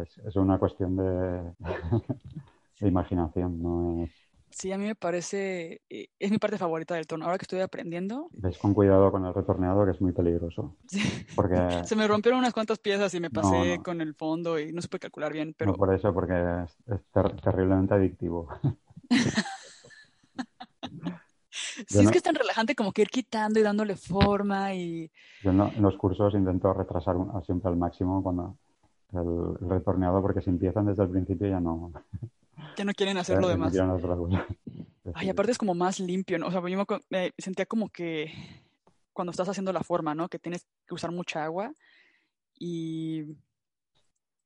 Es, 0.03 0.19
es, 0.19 0.37
una 0.37 0.59
cuestión 0.59 0.97
de, 0.97 1.55
de 2.81 2.89
imaginación, 2.89 3.63
no 3.63 4.05
es 4.05 4.11
Sí, 4.55 4.71
a 4.71 4.79
mí 4.79 4.85
me 4.85 4.95
parece, 4.95 5.83
eh, 5.91 6.11
es 6.17 6.31
mi 6.31 6.39
parte 6.39 6.59
favorita 6.59 6.95
del 6.95 7.09
torno. 7.09 7.25
Ahora 7.25 7.39
que 7.39 7.43
estoy 7.43 7.59
aprendiendo. 7.59 8.29
Ves 8.31 8.57
con 8.57 8.73
cuidado 8.73 9.11
con 9.11 9.27
el 9.27 9.35
retorneado, 9.35 9.85
que 9.85 9.91
es 9.91 10.01
muy 10.01 10.13
peligroso. 10.13 10.77
Sí. 10.87 11.03
Porque... 11.35 11.57
Se 11.85 11.97
me 11.97 12.07
rompieron 12.07 12.39
unas 12.39 12.53
cuantas 12.53 12.79
piezas 12.79 13.13
y 13.15 13.21
me 13.21 13.31
pasé 13.31 13.81
con 13.83 14.01
el 14.01 14.15
fondo 14.15 14.61
y 14.61 14.73
no 14.73 14.81
puede 14.83 15.01
calcular 15.01 15.33
bien, 15.33 15.57
pero... 15.59 15.73
No 15.73 15.77
por 15.77 15.93
eso, 15.93 16.15
porque 16.15 16.67
es, 16.87 17.01
terriblemente 17.43 17.95
adictivo. 17.95 18.49
sí, 21.89 21.99
es 21.99 22.11
que 22.13 22.19
es 22.19 22.23
tan 22.23 22.37
relajante 22.37 22.77
como 22.77 22.93
que 22.93 23.03
ir 23.03 23.11
quitando 23.11 23.59
y 23.59 23.65
dándole 23.65 23.97
forma 23.97 24.73
y... 24.73 25.11
Yo 25.43 25.51
en, 25.51 25.83
los 25.83 25.97
cursos 25.97 26.33
intento 26.35 26.73
retrasar 26.73 27.17
siempre 27.45 27.71
al 27.71 27.77
máximo 27.77 28.23
cuando 28.23 28.57
el, 29.15 29.57
el 29.61 29.71
retorneado 29.71 30.21
porque 30.23 30.41
si 30.41 30.51
empiezan 30.51 30.87
desde 30.87 31.03
el 31.03 31.11
principio 31.11 31.49
ya 31.49 31.61
no... 31.61 31.93
Ya 32.77 32.85
no 32.85 32.93
quieren 32.93 33.17
hacer 33.17 33.41
lo 33.41 33.49
demás. 33.49 33.73
Ay, 35.15 35.29
aparte 35.29 35.53
es 35.53 35.59
como 35.59 35.75
más 35.75 36.01
limpio, 36.01 36.39
¿no? 36.39 36.47
O 36.47 36.51
sea, 36.51 36.61
yo 36.67 36.87
me, 37.11 37.33
sentía 37.39 37.67
como 37.67 37.89
que 37.89 38.33
cuando 39.13 39.31
estás 39.31 39.49
haciendo 39.49 39.73
la 39.73 39.83
forma, 39.83 40.15
¿no? 40.15 40.29
Que 40.29 40.39
tienes 40.39 40.67
que 40.87 40.95
usar 40.95 41.11
mucha 41.11 41.45
agua 41.45 41.73
y... 42.59 43.25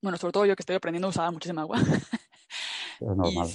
Bueno, 0.01 0.17
sobre 0.17 0.33
todo 0.33 0.47
yo 0.47 0.55
que 0.55 0.63
estoy 0.63 0.77
aprendiendo 0.77 1.09
usaba 1.09 1.31
muchísima 1.31 1.63
agua. 1.63 1.79
Es 3.01 3.07
normal. 3.07 3.49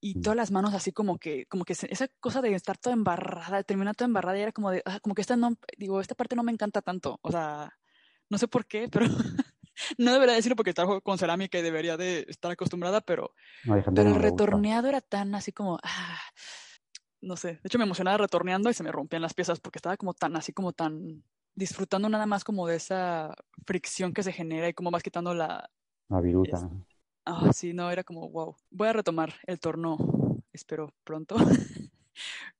Y, 0.00 0.20
todas 0.22 0.36
las 0.36 0.50
manos 0.52 0.74
así 0.74 0.92
como 0.92 1.18
que, 1.18 1.46
como 1.46 1.64
que 1.64 1.72
esa 1.72 2.08
cosa 2.20 2.40
de 2.40 2.54
estar 2.54 2.78
toda 2.78 2.94
embarrada, 2.94 3.64
terminar 3.64 3.96
toda 3.96 4.06
embarrada 4.06 4.38
y 4.38 4.42
era 4.42 4.52
como 4.52 4.70
de, 4.70 4.80
ah, 4.86 5.00
como 5.00 5.14
que 5.14 5.22
esta 5.22 5.36
no, 5.36 5.56
digo, 5.76 6.00
esta 6.00 6.14
parte 6.14 6.36
no 6.36 6.44
me 6.44 6.52
encanta 6.52 6.82
tanto. 6.82 7.18
O 7.20 7.32
sea, 7.32 7.76
no 8.30 8.38
sé 8.38 8.46
por 8.46 8.64
qué, 8.66 8.88
pero 8.88 9.06
no 9.96 10.12
debería 10.12 10.34
decirlo 10.34 10.56
porque 10.56 10.74
trabajo 10.74 11.00
con 11.00 11.18
cerámica 11.18 11.58
y 11.58 11.62
debería 11.62 11.96
de 11.96 12.26
estar 12.28 12.50
acostumbrada, 12.50 13.00
pero, 13.00 13.34
pero 13.64 14.02
el 14.02 14.14
retorneado 14.14 14.88
era 14.88 15.00
tan 15.00 15.34
así 15.34 15.52
como, 15.52 15.78
ah, 15.82 16.20
no 17.20 17.36
sé, 17.36 17.54
de 17.54 17.60
hecho 17.64 17.78
me 17.78 17.84
emocionaba 17.84 18.18
retorneando 18.18 18.70
y 18.70 18.74
se 18.74 18.82
me 18.82 18.92
rompían 18.92 19.22
las 19.22 19.34
piezas 19.34 19.60
porque 19.60 19.78
estaba 19.78 19.96
como 19.96 20.14
tan 20.14 20.36
así 20.36 20.52
como 20.52 20.72
tan 20.72 21.22
disfrutando 21.54 22.08
nada 22.08 22.26
más 22.26 22.44
como 22.44 22.66
de 22.66 22.76
esa 22.76 23.34
fricción 23.66 24.12
que 24.12 24.22
se 24.22 24.32
genera 24.32 24.68
y 24.68 24.74
como 24.74 24.90
vas 24.90 25.02
quitando 25.02 25.34
la... 25.34 25.68
La 26.08 26.20
viruta. 26.20 26.70
Ah, 27.24 27.52
sí, 27.52 27.74
no, 27.74 27.90
era 27.90 28.04
como, 28.04 28.30
wow. 28.30 28.56
Voy 28.70 28.88
a 28.88 28.92
retomar 28.92 29.34
el 29.46 29.58
torno, 29.58 29.98
espero 30.52 30.94
pronto. 31.04 31.36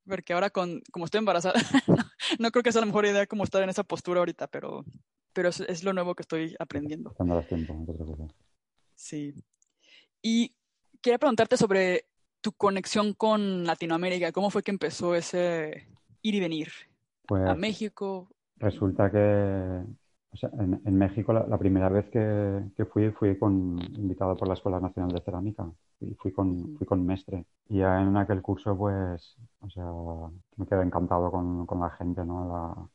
porque 0.06 0.32
ahora 0.32 0.50
con, 0.50 0.82
como 0.90 1.04
estoy 1.04 1.18
embarazada, 1.18 1.54
no, 2.38 2.50
creo 2.50 2.62
que 2.62 2.72
sea 2.72 2.80
la 2.80 2.86
mejor 2.86 3.06
idea 3.06 3.26
como 3.26 3.44
estar 3.44 3.62
en 3.62 3.70
esa 3.70 3.84
postura 3.84 4.20
ahorita, 4.20 4.48
pero 4.48 4.84
pero 5.38 5.50
es, 5.50 5.84
lo 5.84 5.92
nuevo 5.92 6.16
que 6.16 6.22
estoy 6.22 6.56
aprendiendo. 6.58 7.14
Sí. 8.96 9.32
Y 10.20 10.52
quería 11.00 11.18
preguntarte 11.18 11.56
sobre 11.56 12.06
tu 12.40 12.50
conexión 12.50 13.12
con 13.14 13.64
Latinoamérica. 13.64 14.32
¿Cómo 14.32 14.50
fue 14.50 14.64
que 14.64 14.72
empezó 14.72 15.14
ese 15.14 15.86
ir 16.22 16.34
y 16.34 16.40
venir 16.40 16.70
a 16.70 17.26
pues 17.28 17.56
México? 17.56 18.28
Resulta 18.56 19.12
que 19.12 19.18
en, 19.18 20.98
México 20.98 21.32
la, 21.32 21.56
primera 21.56 21.88
vez 21.88 22.08
que, 22.08 22.84
fui, 22.86 23.12
fui 23.12 23.38
con, 23.38 23.78
invitado 23.94 24.36
por 24.36 24.48
la 24.48 24.54
Escuela 24.54 24.80
Nacional 24.80 25.12
de 25.12 25.20
Cerámica 25.20 25.70
y 26.00 26.14
fui 26.14 26.32
con, 26.32 26.76
fui 26.78 26.84
con 26.84 27.06
Mestre. 27.06 27.44
Y 27.68 27.80
en 27.80 28.16
aquel 28.16 28.42
curso, 28.42 28.76
pues, 28.76 29.36
o 29.60 29.70
sea, 29.70 29.86
me 30.56 30.66
quedé 30.66 30.82
encantado 30.82 31.30
con, 31.30 31.64
con 31.64 31.78
la 31.78 31.90
gente, 31.90 32.24
¿no? 32.24 32.48
La, 32.48 32.88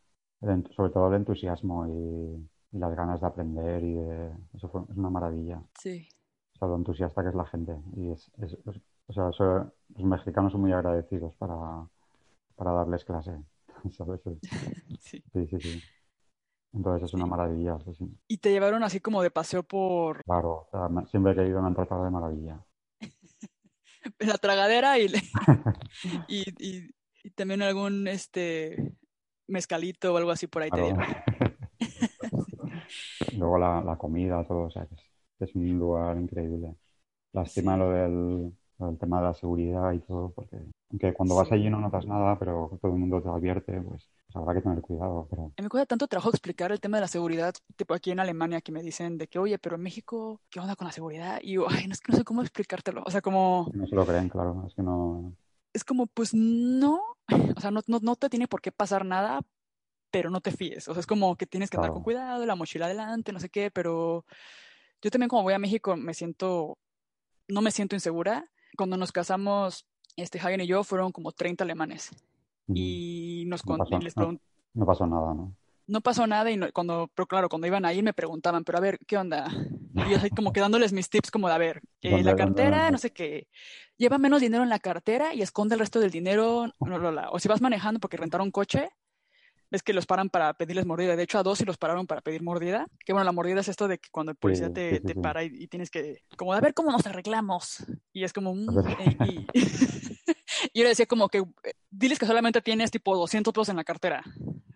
sobre 0.75 0.91
todo 0.91 1.07
el 1.09 1.15
entusiasmo 1.15 1.87
y, 1.87 2.49
las 2.77 2.95
ganas 2.95 3.21
de 3.21 3.27
aprender 3.27 3.83
y 3.83 3.93
de... 3.93 4.31
Eso 4.55 4.67
fue, 4.67 4.81
es 4.89 4.97
una 4.97 5.11
maravilla. 5.11 5.61
Sí. 5.79 6.09
O 6.55 6.57
sea, 6.57 6.67
lo 6.67 6.75
entusiasta 6.75 7.21
que 7.21 7.29
es 7.29 7.35
la 7.35 7.45
gente. 7.45 7.77
Y 7.95 8.09
es, 8.09 8.31
o 9.05 9.13
sea, 9.13 9.29
los 9.95 10.03
mexicanos 10.03 10.51
son 10.51 10.61
muy 10.61 10.71
agradecidos 10.71 11.35
para, 11.35 11.87
para 12.55 12.71
darles 12.71 13.05
clase. 13.05 13.37
¿sabes? 13.91 14.21
Sí. 14.99 15.23
sí, 15.31 15.47
sí, 15.47 15.59
sí. 15.59 15.83
Entonces 16.73 17.07
es 17.07 17.13
una 17.13 17.27
maravilla. 17.27 17.77
¿Y 18.27 18.37
te 18.37 18.49
llevaron 18.49 18.83
así 18.83 18.99
como 18.99 19.21
de 19.21 19.29
paseo 19.29 19.61
por...? 19.61 20.23
Claro, 20.23 20.67
siempre 21.11 21.35
que 21.35 21.41
he 21.41 21.47
ido 21.47 21.61
me 21.61 21.67
han 21.67 21.75
tratado 21.75 22.03
de 22.03 22.09
maravilla. 22.09 22.65
la 24.19 24.37
tragadera 24.39 24.97
y, 24.97 25.05
y, 26.27 26.43
y, 26.57 26.89
y, 27.23 27.29
también 27.31 27.61
algún 27.61 28.07
este 28.07 28.95
mezcalito 29.47 30.13
o 30.13 30.17
algo 30.17 30.31
así 30.31 30.47
por 30.47 30.61
ahí 30.61 30.69
te 30.69 30.81
dieron. 30.81 30.99
Luego 33.37 33.57
la, 33.57 33.95
comida, 33.97 34.43
todo, 34.45 34.63
o 34.63 34.69
sea, 34.69 34.85
que 34.85 35.45
es, 35.45 35.55
un 35.55 35.79
lugar 35.79 36.17
increíble. 36.17 36.75
Lástima 37.33 37.77
lo, 37.77 37.89
del, 37.89 38.53
tema 38.99 39.19
de 39.19 39.27
la 39.27 39.33
seguridad 39.33 39.91
y 39.93 39.99
todo, 39.99 40.31
porque 40.31 40.57
aunque 40.91 41.13
cuando 41.13 41.35
vas 41.35 41.51
allí 41.51 41.69
no 41.69 41.79
notas 41.79 42.05
nada, 42.05 42.37
pero 42.37 42.77
todo 42.81 42.91
el 42.91 42.99
mundo 42.99 43.21
te 43.21 43.29
advierte, 43.29 43.81
pues, 43.81 44.09
pues 44.25 44.35
habrá 44.35 44.53
que 44.53 44.61
tener 44.61 44.81
cuidado. 44.81 45.27
Pero... 45.29 45.51
Me 45.59 45.69
cuesta 45.69 45.87
tanto 45.87 46.07
trabajo 46.07 46.29
explicar 46.29 46.71
el 46.71 46.79
tema 46.79 46.97
de 46.97 47.01
la 47.01 47.07
seguridad, 47.07 47.53
tipo 47.75 47.95
aquí 47.95 48.11
en 48.11 48.19
Alemania, 48.19 48.61
que 48.61 48.71
me 48.71 48.83
dicen 48.83 49.17
de 49.17 49.27
que, 49.27 49.39
oye, 49.39 49.57
pero 49.57 49.77
en 49.77 49.81
México, 49.81 50.41
¿qué 50.49 50.59
onda 50.59 50.75
con 50.75 50.85
la 50.85 50.93
seguridad? 50.93 51.39
Y 51.41 51.53
yo, 51.53 51.65
ay, 51.67 51.87
no, 51.87 51.93
es 51.93 52.01
que 52.01 52.11
no 52.11 52.19
sé 52.19 52.23
cómo 52.23 52.41
explicártelo. 52.41 53.01
O 53.05 53.09
sea, 53.09 53.21
como... 53.21 53.67
No 53.73 53.87
se 53.87 53.95
lo 53.95 54.05
creen, 54.05 54.29
claro, 54.29 54.65
es 54.67 54.75
que 54.75 54.83
no... 54.83 55.33
Es 55.73 55.83
como, 55.83 56.07
pues 56.07 56.33
no, 56.33 57.01
o 57.57 57.59
sea, 57.59 57.71
no, 57.71 57.81
no, 57.87 58.15
te 58.15 58.29
tiene 58.29 58.47
por 58.47 58.61
qué 58.61 58.71
pasar 58.71 59.05
nada, 59.05 59.41
pero 60.11 60.29
no 60.29 60.41
te 60.41 60.51
fíes. 60.51 60.87
O 60.87 60.93
sea, 60.93 61.01
es 61.01 61.07
como 61.07 61.35
que 61.35 61.45
tienes 61.45 61.69
que 61.69 61.77
andar 61.77 61.91
con 61.91 62.03
cuidado, 62.03 62.45
la 62.45 62.55
mochila 62.55 62.85
adelante, 62.85 63.33
no 63.33 63.39
sé 63.39 63.49
qué, 63.49 63.71
pero 63.71 64.25
yo 65.01 65.11
también 65.11 65.29
como 65.29 65.43
voy 65.43 65.53
a 65.53 65.59
México 65.59 65.95
me 65.95 66.13
siento, 66.13 66.77
no 67.47 67.61
me 67.61 67.71
siento 67.71 67.95
insegura. 67.95 68.49
Cuando 68.77 68.97
nos 68.97 69.11
casamos, 69.11 69.85
este 70.15 70.39
Hagen 70.39 70.61
y 70.61 70.67
yo 70.67 70.83
fueron 70.83 71.11
como 71.11 71.31
30 71.31 71.63
alemanes. 71.63 72.11
Y 72.67 73.43
nos 73.47 73.65
no 73.65 73.77
pasó, 73.77 73.99
les 73.99 74.15
no, 74.15 74.39
pasó 74.85 75.05
nada, 75.05 75.33
¿no? 75.33 75.55
No 75.87 76.01
pasó 76.01 76.25
nada 76.27 76.49
y 76.49 76.59
cuando, 76.71 77.11
pero 77.13 77.27
claro, 77.27 77.49
cuando 77.49 77.67
iban 77.67 77.85
ahí 77.85 78.01
me 78.01 78.13
preguntaban, 78.13 78.63
pero 78.63 78.77
a 78.77 78.81
ver, 78.81 78.99
¿qué 79.05 79.17
onda? 79.17 79.47
Y 79.95 80.11
yo 80.11 80.17
así 80.17 80.29
como 80.29 80.53
que 80.53 80.59
dándoles 80.59 80.93
mis 80.93 81.09
tips 81.09 81.29
como 81.29 81.47
de, 81.47 81.53
a 81.53 81.57
ver, 81.57 81.81
eh, 82.01 82.23
la 82.23 82.35
cartera, 82.35 82.89
no 82.89 82.97
sé 82.97 83.11
qué, 83.11 83.47
lleva 83.97 84.17
menos 84.17 84.41
dinero 84.41 84.63
en 84.63 84.69
la 84.69 84.79
cartera 84.79 85.33
y 85.33 85.41
esconde 85.41 85.75
el 85.75 85.79
resto 85.79 85.99
del 85.99 86.11
dinero, 86.11 86.71
o 87.31 87.39
si 87.39 87.47
vas 87.47 87.61
manejando 87.61 87.99
porque 87.99 88.17
rentaron 88.17 88.51
coche, 88.51 88.89
ves 89.73 89.81
que 89.81 89.93
los 89.93 90.05
paran 90.05 90.29
para 90.29 90.53
pedirles 90.53 90.85
mordida. 90.85 91.15
De 91.15 91.23
hecho, 91.23 91.39
a 91.39 91.43
dos 91.43 91.57
sí 91.57 91.65
los 91.65 91.77
pararon 91.77 92.05
para 92.05 92.21
pedir 92.21 92.43
mordida. 92.43 92.85
Que 93.03 93.11
bueno, 93.11 93.25
la 93.25 93.31
mordida 93.31 93.61
es 93.61 93.67
esto 93.67 93.87
de 93.87 93.97
que 93.97 94.09
cuando 94.11 94.31
el 94.31 94.37
policía 94.37 94.71
te, 94.71 94.99
te 94.99 95.15
para 95.15 95.43
y, 95.43 95.67
tienes 95.67 95.89
que, 95.89 96.21
como, 96.37 96.53
a 96.53 96.61
ver 96.61 96.75
cómo 96.75 96.91
nos 96.91 97.07
arreglamos. 97.07 97.83
Y 98.13 98.23
es 98.23 98.31
como, 98.33 98.53
mm, 98.53 98.67
y, 99.25 99.47
y, 99.53 100.79
yo 100.79 100.83
le 100.83 100.89
decía 100.89 101.07
como 101.07 101.27
que, 101.27 101.39
eh, 101.39 101.73
diles 101.89 102.19
que 102.19 102.27
solamente 102.27 102.61
tienes 102.61 102.91
tipo 102.91 103.17
200 103.17 103.51
pesos 103.51 103.69
en 103.69 103.77
la 103.77 103.83
cartera. 103.83 104.23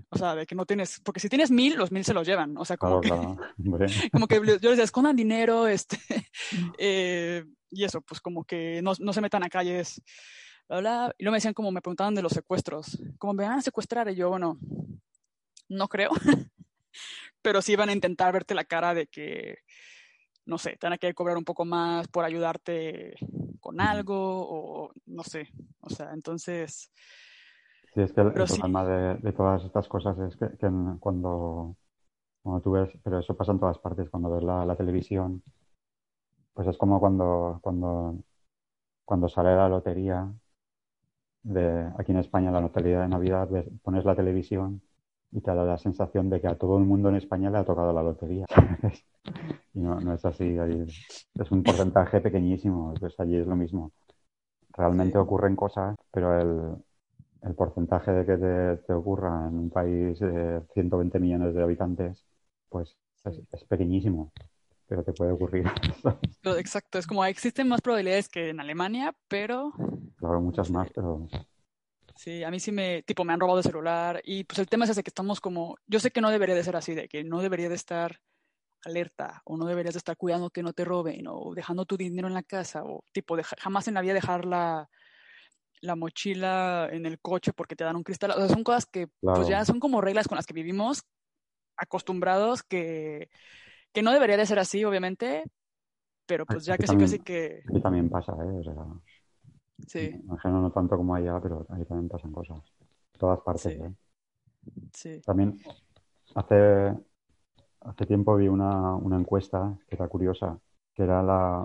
O 0.09 0.17
sea, 0.17 0.35
de 0.35 0.45
que 0.45 0.55
no 0.55 0.65
tienes, 0.65 1.01
porque 1.01 1.19
si 1.19 1.27
tienes 1.27 1.51
mil, 1.51 1.75
los 1.75 1.91
mil 1.91 2.05
se 2.05 2.13
los 2.13 2.25
llevan. 2.25 2.57
O 2.57 2.63
sea, 2.63 2.77
como 2.77 3.01
que, 3.01 3.09
como 4.11 4.27
que 4.27 4.35
yo 4.35 4.41
les 4.41 4.61
decía, 4.61 4.83
escondan 4.83 5.15
dinero, 5.15 5.67
este, 5.67 5.97
eh, 6.77 7.45
y 7.69 7.83
eso, 7.83 8.01
pues 8.01 8.21
como 8.21 8.45
que 8.45 8.81
no, 8.81 8.93
no 8.99 9.13
se 9.13 9.21
metan 9.21 9.43
a 9.43 9.49
calles 9.49 10.01
y 10.69 10.81
luego 10.81 11.13
me 11.31 11.37
decían 11.37 11.53
como, 11.53 11.71
me 11.71 11.81
preguntaban 11.81 12.13
de 12.13 12.21
los 12.21 12.33
secuestros, 12.33 12.99
como 13.17 13.33
me 13.33 13.45
van 13.45 13.59
a 13.59 13.61
secuestrar, 13.61 14.09
y 14.09 14.15
yo, 14.15 14.29
bueno, 14.29 14.59
no 15.69 15.87
creo, 15.87 16.09
pero 17.41 17.61
sí 17.61 17.75
van 17.75 17.89
a 17.89 17.93
intentar 17.93 18.33
verte 18.33 18.53
la 18.53 18.65
cara 18.65 18.93
de 18.93 19.07
que, 19.07 19.59
no 20.45 20.57
sé, 20.57 20.71
te 20.71 20.85
van 20.85 20.93
a 20.93 20.97
querer 20.97 21.15
cobrar 21.15 21.37
un 21.37 21.45
poco 21.45 21.63
más 21.63 22.07
por 22.09 22.25
ayudarte 22.25 23.15
con 23.61 23.79
algo, 23.79 24.15
o 24.17 24.91
no 25.05 25.23
sé, 25.23 25.49
o 25.79 25.89
sea, 25.89 26.11
entonces... 26.13 26.91
Sí, 27.97 28.03
es 28.03 28.13
que 28.13 28.21
el, 28.21 28.31
problema 28.31 28.85
de, 28.85 29.33
todas 29.33 29.63
estas 29.63 29.87
cosas 29.87 30.19
es 30.19 30.37
que, 30.37 30.45
cuando, 30.99 31.75
cuando 32.43 32.61
tú 32.61 32.71
ves, 32.73 32.91
pero 33.03 33.17
eso 33.17 33.35
pasa 33.35 33.53
en 33.53 33.59
todas 33.59 33.79
partes, 33.79 34.07
cuando 34.11 34.29
ves 34.29 34.43
la, 34.43 34.63
la 34.65 34.75
televisión, 34.75 35.41
pues 36.53 36.67
es 36.67 36.77
como 36.77 36.99
cuando, 36.99 37.57
cuando, 37.63 38.19
cuando 39.03 39.27
sale 39.27 39.55
la 39.55 39.67
lotería 39.67 40.31
de 41.41 41.91
aquí 41.97 42.11
en 42.11 42.19
España, 42.19 42.51
la 42.51 42.61
notoriedad 42.61 43.01
de 43.01 43.07
Navidad, 43.07 43.49
pones 43.81 44.05
la 44.05 44.15
televisión 44.15 44.79
y 45.31 45.41
te 45.41 45.49
da 45.49 45.65
la 45.65 45.79
sensación 45.79 46.29
de 46.29 46.39
que 46.39 46.49
a 46.49 46.55
todo 46.55 46.77
el 46.77 46.85
mundo 46.85 47.09
en 47.09 47.15
España 47.15 47.49
le 47.49 47.57
ha 47.57 47.65
tocado 47.65 47.93
la 47.93 48.03
lotería. 48.03 48.45
y 49.73 49.79
no, 49.79 49.99
no, 49.99 50.13
es 50.13 50.23
así. 50.23 50.55
Es 51.33 51.51
un 51.51 51.63
porcentaje 51.63 52.21
pequeñísimo. 52.21 52.93
Pues 52.99 53.19
allí 53.19 53.37
es 53.37 53.47
lo 53.47 53.55
mismo. 53.55 53.91
Realmente 54.73 55.17
ocurren 55.17 55.55
cosas, 55.55 55.95
pero 56.11 56.39
el, 56.39 56.77
el 57.43 57.55
porcentaje 57.55 58.11
de 58.11 58.25
que 58.25 58.37
te, 58.37 58.77
te, 58.85 58.93
ocurra 58.93 59.47
en 59.47 59.57
un 59.57 59.69
país 59.69 60.19
de 60.19 60.61
120 60.73 61.19
millones 61.19 61.53
de 61.53 61.63
habitantes, 61.63 62.25
pues 62.69 62.97
es, 63.25 63.41
es 63.51 63.63
pequeñísimo 63.65 64.31
pero 64.87 65.03
te 65.03 65.13
puede 65.13 65.33
ocurrir. 65.33 65.65
Exacto, 66.57 66.97
es 66.97 67.05
como 67.05 67.25
existen 67.25 67.67
más 67.67 67.81
probabilidades 67.81 68.29
que 68.29 68.49
en 68.49 68.59
Alemania, 68.61 69.13
pero 69.27 69.73
Claro, 70.17 70.41
muchas 70.41 70.69
más, 70.71 70.89
pero... 70.93 71.27
Sí, 72.15 72.43
a 72.43 72.49
mí 72.49 72.59
sí 72.59 72.71
me, 72.71 73.03
tipo, 73.03 73.23
me 73.23 73.33
han 73.33 73.39
robado 73.39 73.59
el 73.59 73.63
celular 73.63 74.21
y 74.23 74.43
pues 74.45 74.57
el 74.57 74.67
tema 74.67 74.85
es 74.85 74.91
ese 74.91 75.03
que 75.03 75.09
estamos 75.09 75.39
como, 75.39 75.77
yo 75.85 75.99
sé 75.99 76.09
que 76.09 76.21
no 76.21 76.31
debería 76.31 76.55
de 76.55 76.63
ser 76.63 76.75
así, 76.75 76.95
de 76.95 77.07
que 77.07 77.23
no 77.23 77.41
debería 77.41 77.69
de 77.69 77.75
estar 77.75 78.19
alerta 78.83 79.41
o 79.45 79.57
no 79.57 79.65
deberías 79.65 79.93
de 79.93 79.99
estar 79.99 80.17
cuidando 80.17 80.49
que 80.49 80.63
no 80.63 80.73
te 80.73 80.85
roben 80.85 81.27
o 81.27 81.53
dejando 81.53 81.85
tu 81.85 81.97
dinero 81.97 82.27
en 82.27 82.33
la 82.33 82.43
casa 82.43 82.83
o 82.83 83.03
tipo 83.11 83.37
jamás 83.59 83.87
en 83.87 83.95
la 83.95 84.01
vida 84.01 84.13
dejar 84.13 84.45
la, 84.45 84.89
la 85.81 85.95
mochila 85.95 86.89
en 86.91 87.05
el 87.05 87.19
coche 87.19 87.53
porque 87.53 87.75
te 87.75 87.83
dan 87.83 87.95
un 87.95 88.03
cristal. 88.03 88.31
O 88.31 88.37
sea, 88.37 88.49
son 88.49 88.63
cosas 88.63 88.85
que 88.85 89.07
pues 89.21 89.47
ya 89.47 89.63
son 89.65 89.79
como 89.79 90.01
reglas 90.01 90.27
con 90.27 90.35
las 90.35 90.45
que 90.45 90.53
vivimos 90.53 91.03
acostumbrados 91.75 92.63
que, 92.63 93.29
que 93.93 94.01
no 94.01 94.11
debería 94.11 94.37
de 94.37 94.45
ser 94.45 94.59
así, 94.59 94.83
obviamente, 94.83 95.43
pero 96.25 96.45
pues 96.45 96.65
ya 96.65 96.77
que 96.77 96.87
sí, 96.87 96.97
casi 96.97 97.19
que... 97.19 97.63
Aquí 97.69 97.81
también 97.81 98.09
pasa, 98.09 98.33
¿eh? 98.33 98.59
O 98.59 98.63
sea, 98.63 98.85
sí. 99.87 100.19
Imagino 100.23 100.61
no 100.61 100.71
tanto 100.71 100.97
como 100.97 101.15
allá, 101.15 101.39
pero 101.41 101.65
ahí 101.69 101.85
también 101.85 102.09
pasan 102.09 102.31
cosas. 102.31 102.59
Todas 103.17 103.39
partes, 103.41 103.67
¿eh? 103.67 103.93
Sí. 104.93 105.21
También 105.21 105.57
hace, 106.35 106.93
hace 107.81 108.05
tiempo 108.05 108.35
vi 108.35 108.47
una, 108.47 108.95
una 108.95 109.17
encuesta 109.17 109.77
que 109.87 109.95
era 109.95 110.07
curiosa, 110.07 110.59
que 110.93 111.03
era 111.03 111.21
la, 111.21 111.63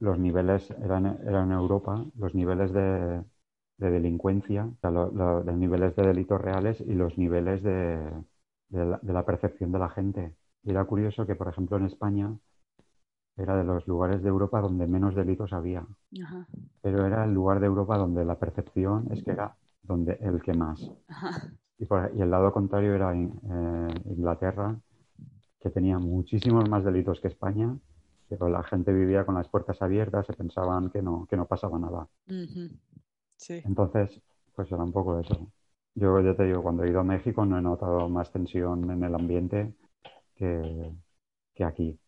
los 0.00 0.18
niveles, 0.18 0.70
eran, 0.82 1.06
eran 1.26 1.50
en 1.50 1.58
Europa, 1.58 2.04
los 2.16 2.34
niveles 2.34 2.72
de, 2.72 3.22
de 3.78 3.90
delincuencia, 3.90 4.70
los 4.82 5.56
niveles 5.56 5.94
de 5.96 6.06
delitos 6.06 6.40
reales 6.40 6.80
y 6.80 6.94
los 6.94 7.16
niveles 7.16 7.62
de, 7.62 8.10
de, 8.68 9.12
la, 9.12 9.24
percepción 9.24 9.72
de 9.72 9.78
la 9.78 9.88
gente. 9.88 10.34
Y 10.62 10.70
era 10.70 10.84
curioso 10.84 11.26
que, 11.26 11.36
por 11.36 11.48
ejemplo, 11.48 11.76
en 11.76 11.86
España 11.86 12.36
era 13.36 13.56
de 13.56 13.64
los 13.64 13.86
lugares 13.86 14.22
de 14.22 14.28
Europa 14.28 14.60
donde 14.60 14.86
menos 14.86 15.14
delitos 15.14 15.52
había. 15.52 15.86
Pero 16.82 17.06
era 17.06 17.24
el 17.24 17.32
lugar 17.32 17.60
de 17.60 17.66
Europa 17.66 17.96
donde 17.96 18.24
la 18.24 18.38
percepción 18.38 19.06
es 19.12 19.22
que 19.22 19.30
era 19.30 19.56
donde 19.82 20.18
el 20.20 20.42
que 20.42 20.52
más. 20.54 20.90
Y, 21.78 21.86
por, 21.86 22.10
y, 22.14 22.20
el 22.20 22.30
lado 22.30 22.52
contrario 22.52 22.94
era 22.94 23.14
eh, 23.14 23.94
Inglaterra, 24.06 24.76
que 25.60 25.70
tenía 25.70 25.98
muchísimos 26.00 26.68
más 26.68 26.84
delitos 26.84 27.20
que 27.20 27.28
España 27.28 27.76
pero 28.28 28.48
la 28.48 28.62
gente 28.62 28.92
vivía 28.92 29.24
con 29.24 29.34
las 29.34 29.48
puertas 29.48 29.80
abiertas, 29.82 30.26
se 30.26 30.34
pensaban 30.34 30.90
que 30.90 31.02
no, 31.02 31.26
que 31.28 31.36
no 31.36 31.46
pasaba 31.46 31.78
nada. 31.78 32.08
sí. 33.36 33.62
Entonces, 33.64 34.20
pues 34.54 34.70
era 34.70 34.82
un 34.82 34.92
poco 34.92 35.18
eso. 35.20 35.52
Yo 35.94 36.20
ya 36.20 36.34
te 36.34 36.44
digo, 36.44 36.62
cuando 36.62 36.84
he 36.84 36.90
ido 36.90 37.00
a 37.00 37.04
México 37.04 37.44
no 37.44 37.58
he 37.58 37.62
notado 37.62 38.08
más 38.08 38.30
tensión 38.30 38.90
en 38.90 39.02
el 39.02 39.14
ambiente 39.14 39.74
que, 40.34 40.92
que 41.54 41.64
aquí. 41.64 41.98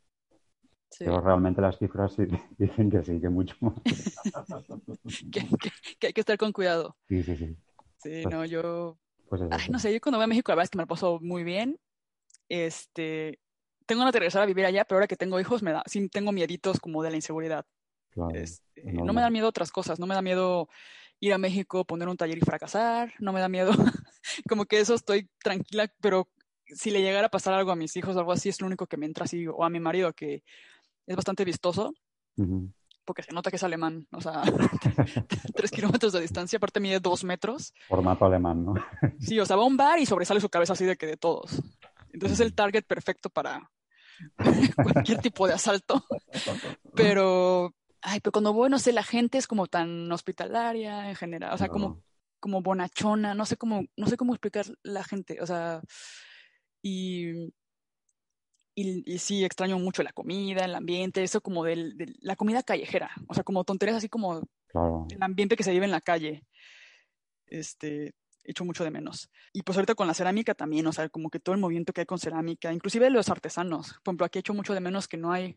Pero 0.98 1.20
realmente 1.20 1.60
las 1.60 1.78
cifras 1.78 2.16
dicen 2.58 2.90
que 2.90 3.02
sí, 3.04 3.20
que 3.20 3.28
mucho 3.28 3.56
más. 3.60 3.74
que, 5.32 6.06
hay 6.06 6.12
que 6.12 6.20
estar 6.20 6.36
con 6.36 6.52
cuidado. 6.52 6.96
Sí, 7.08 7.22
sí, 7.22 7.36
sí. 7.36 7.56
Sí, 7.98 8.22
pues 8.22 8.26
no, 8.30 8.44
yo... 8.44 8.98
Pues 9.28 9.42
no 9.70 9.78
sé, 9.78 9.92
yo 9.92 10.00
cuando 10.00 10.18
voy 10.18 10.24
a 10.24 10.26
México 10.26 10.50
la 10.50 10.56
verdad 10.56 10.64
es 10.64 10.70
que 10.70 10.78
me 10.78 10.82
lo 10.82 10.88
paso 10.88 11.20
muy 11.20 11.44
bien. 11.44 11.78
Este, 12.48 13.38
tengo 13.90 14.02
una 14.02 14.12
de 14.12 14.20
regresar 14.20 14.42
a 14.42 14.46
vivir 14.46 14.64
allá, 14.64 14.84
pero 14.84 14.98
ahora 14.98 15.08
que 15.08 15.16
tengo 15.16 15.40
hijos, 15.40 15.64
me 15.64 15.72
da, 15.72 15.82
sí 15.84 16.08
tengo 16.08 16.30
mieditos 16.30 16.78
como 16.78 17.02
de 17.02 17.10
la 17.10 17.16
inseguridad. 17.16 17.66
Este, 18.34 18.84
no, 18.84 19.12
me 19.12 19.20
da 19.20 19.30
miedo 19.30 19.48
otras 19.48 19.72
cosas, 19.72 19.98
no 19.98 20.06
me 20.06 20.14
da 20.14 20.22
miedo 20.22 20.68
ir 21.18 21.32
a 21.32 21.38
México, 21.38 21.84
poner 21.84 22.08
un 22.08 22.16
taller 22.16 22.38
y 22.38 22.40
fracasar, 22.40 23.12
no 23.18 23.32
me 23.32 23.40
da 23.40 23.48
miedo, 23.48 23.72
como 24.48 24.64
que 24.66 24.78
eso 24.78 24.94
estoy 24.94 25.28
tranquila, 25.42 25.92
pero 26.00 26.28
si 26.66 26.92
le 26.92 27.02
llegara 27.02 27.26
a 27.26 27.30
pasar 27.30 27.52
algo 27.54 27.72
a 27.72 27.76
mis 27.76 27.96
hijos 27.96 28.14
o 28.14 28.20
algo 28.20 28.30
así, 28.30 28.48
es 28.48 28.60
lo 28.60 28.68
único 28.68 28.86
que 28.86 28.96
me 28.96 29.06
entra 29.06 29.24
así, 29.24 29.48
o 29.48 29.64
a 29.64 29.70
mi 29.70 29.80
marido, 29.80 30.12
que 30.12 30.44
es 31.08 31.16
bastante 31.16 31.44
vistoso, 31.44 31.92
porque 33.04 33.24
se 33.24 33.32
nota 33.32 33.50
que 33.50 33.56
es 33.56 33.64
alemán, 33.64 34.06
o 34.12 34.20
sea, 34.20 34.42
tres 35.56 35.72
kilómetros 35.72 36.12
de 36.12 36.20
distancia, 36.20 36.58
aparte 36.58 36.78
mide 36.78 37.00
dos 37.00 37.24
metros. 37.24 37.74
Formato 37.88 38.24
alemán, 38.24 38.64
¿no? 38.64 38.74
sí, 39.18 39.40
o 39.40 39.46
sea, 39.46 39.56
va 39.56 39.64
a 39.64 39.66
un 39.66 39.76
bar 39.76 39.98
y 39.98 40.06
sobresale 40.06 40.40
su 40.40 40.48
cabeza 40.48 40.74
así 40.74 40.84
de 40.84 40.96
que 40.96 41.06
de 41.06 41.16
todos. 41.16 41.60
Entonces 42.12 42.40
es 42.40 42.46
el 42.46 42.54
target 42.54 42.84
perfecto 42.84 43.30
para, 43.30 43.70
cualquier 44.76 45.18
tipo 45.20 45.46
de 45.46 45.54
asalto. 45.54 46.04
Pero, 46.94 47.74
ay, 48.02 48.20
pero 48.20 48.32
cuando 48.32 48.52
voy, 48.52 48.68
no 48.68 48.78
sé, 48.78 48.92
la 48.92 49.04
gente 49.04 49.38
es 49.38 49.46
como 49.46 49.68
tan 49.68 50.10
hospitalaria 50.10 51.08
en 51.08 51.14
general, 51.14 51.54
o 51.54 51.56
sea, 51.56 51.68
como, 51.68 52.02
como 52.40 52.62
bonachona, 52.62 53.34
no 53.34 53.46
sé 53.46 53.56
cómo, 53.56 53.84
no 53.96 54.06
sé 54.06 54.16
cómo 54.16 54.34
explicar 54.34 54.66
la 54.82 55.04
gente, 55.04 55.40
o 55.40 55.46
sea, 55.46 55.80
y, 56.82 57.52
y, 58.74 59.18
sí 59.18 59.44
extraño 59.44 59.78
mucho 59.78 60.02
la 60.02 60.12
comida, 60.12 60.64
el 60.64 60.74
ambiente, 60.74 61.22
eso 61.22 61.40
como 61.40 61.64
de 61.64 61.94
la 62.20 62.36
comida 62.36 62.62
callejera, 62.62 63.10
o 63.28 63.34
sea, 63.34 63.44
como 63.44 63.64
tonterías 63.64 63.96
así 63.96 64.08
como 64.08 64.40
el 65.10 65.22
ambiente 65.22 65.56
que 65.56 65.64
se 65.64 65.72
vive 65.72 65.84
en 65.84 65.92
la 65.92 66.00
calle. 66.00 66.44
Este, 67.46 68.14
hecho 68.44 68.64
mucho 68.64 68.84
de 68.84 68.90
menos. 68.90 69.30
Y 69.52 69.62
pues 69.62 69.76
ahorita 69.76 69.94
con 69.94 70.06
la 70.06 70.14
cerámica 70.14 70.54
también, 70.54 70.86
o 70.86 70.92
sea, 70.92 71.08
como 71.08 71.30
que 71.30 71.40
todo 71.40 71.54
el 71.54 71.60
movimiento 71.60 71.92
que 71.92 72.02
hay 72.02 72.06
con 72.06 72.18
cerámica, 72.18 72.72
inclusive 72.72 73.10
los 73.10 73.28
artesanos. 73.28 73.94
Por 74.02 74.12
ejemplo, 74.12 74.26
aquí 74.26 74.38
he 74.38 74.40
hecho 74.40 74.54
mucho 74.54 74.74
de 74.74 74.80
menos 74.80 75.08
que 75.08 75.16
no 75.16 75.32
hay 75.32 75.56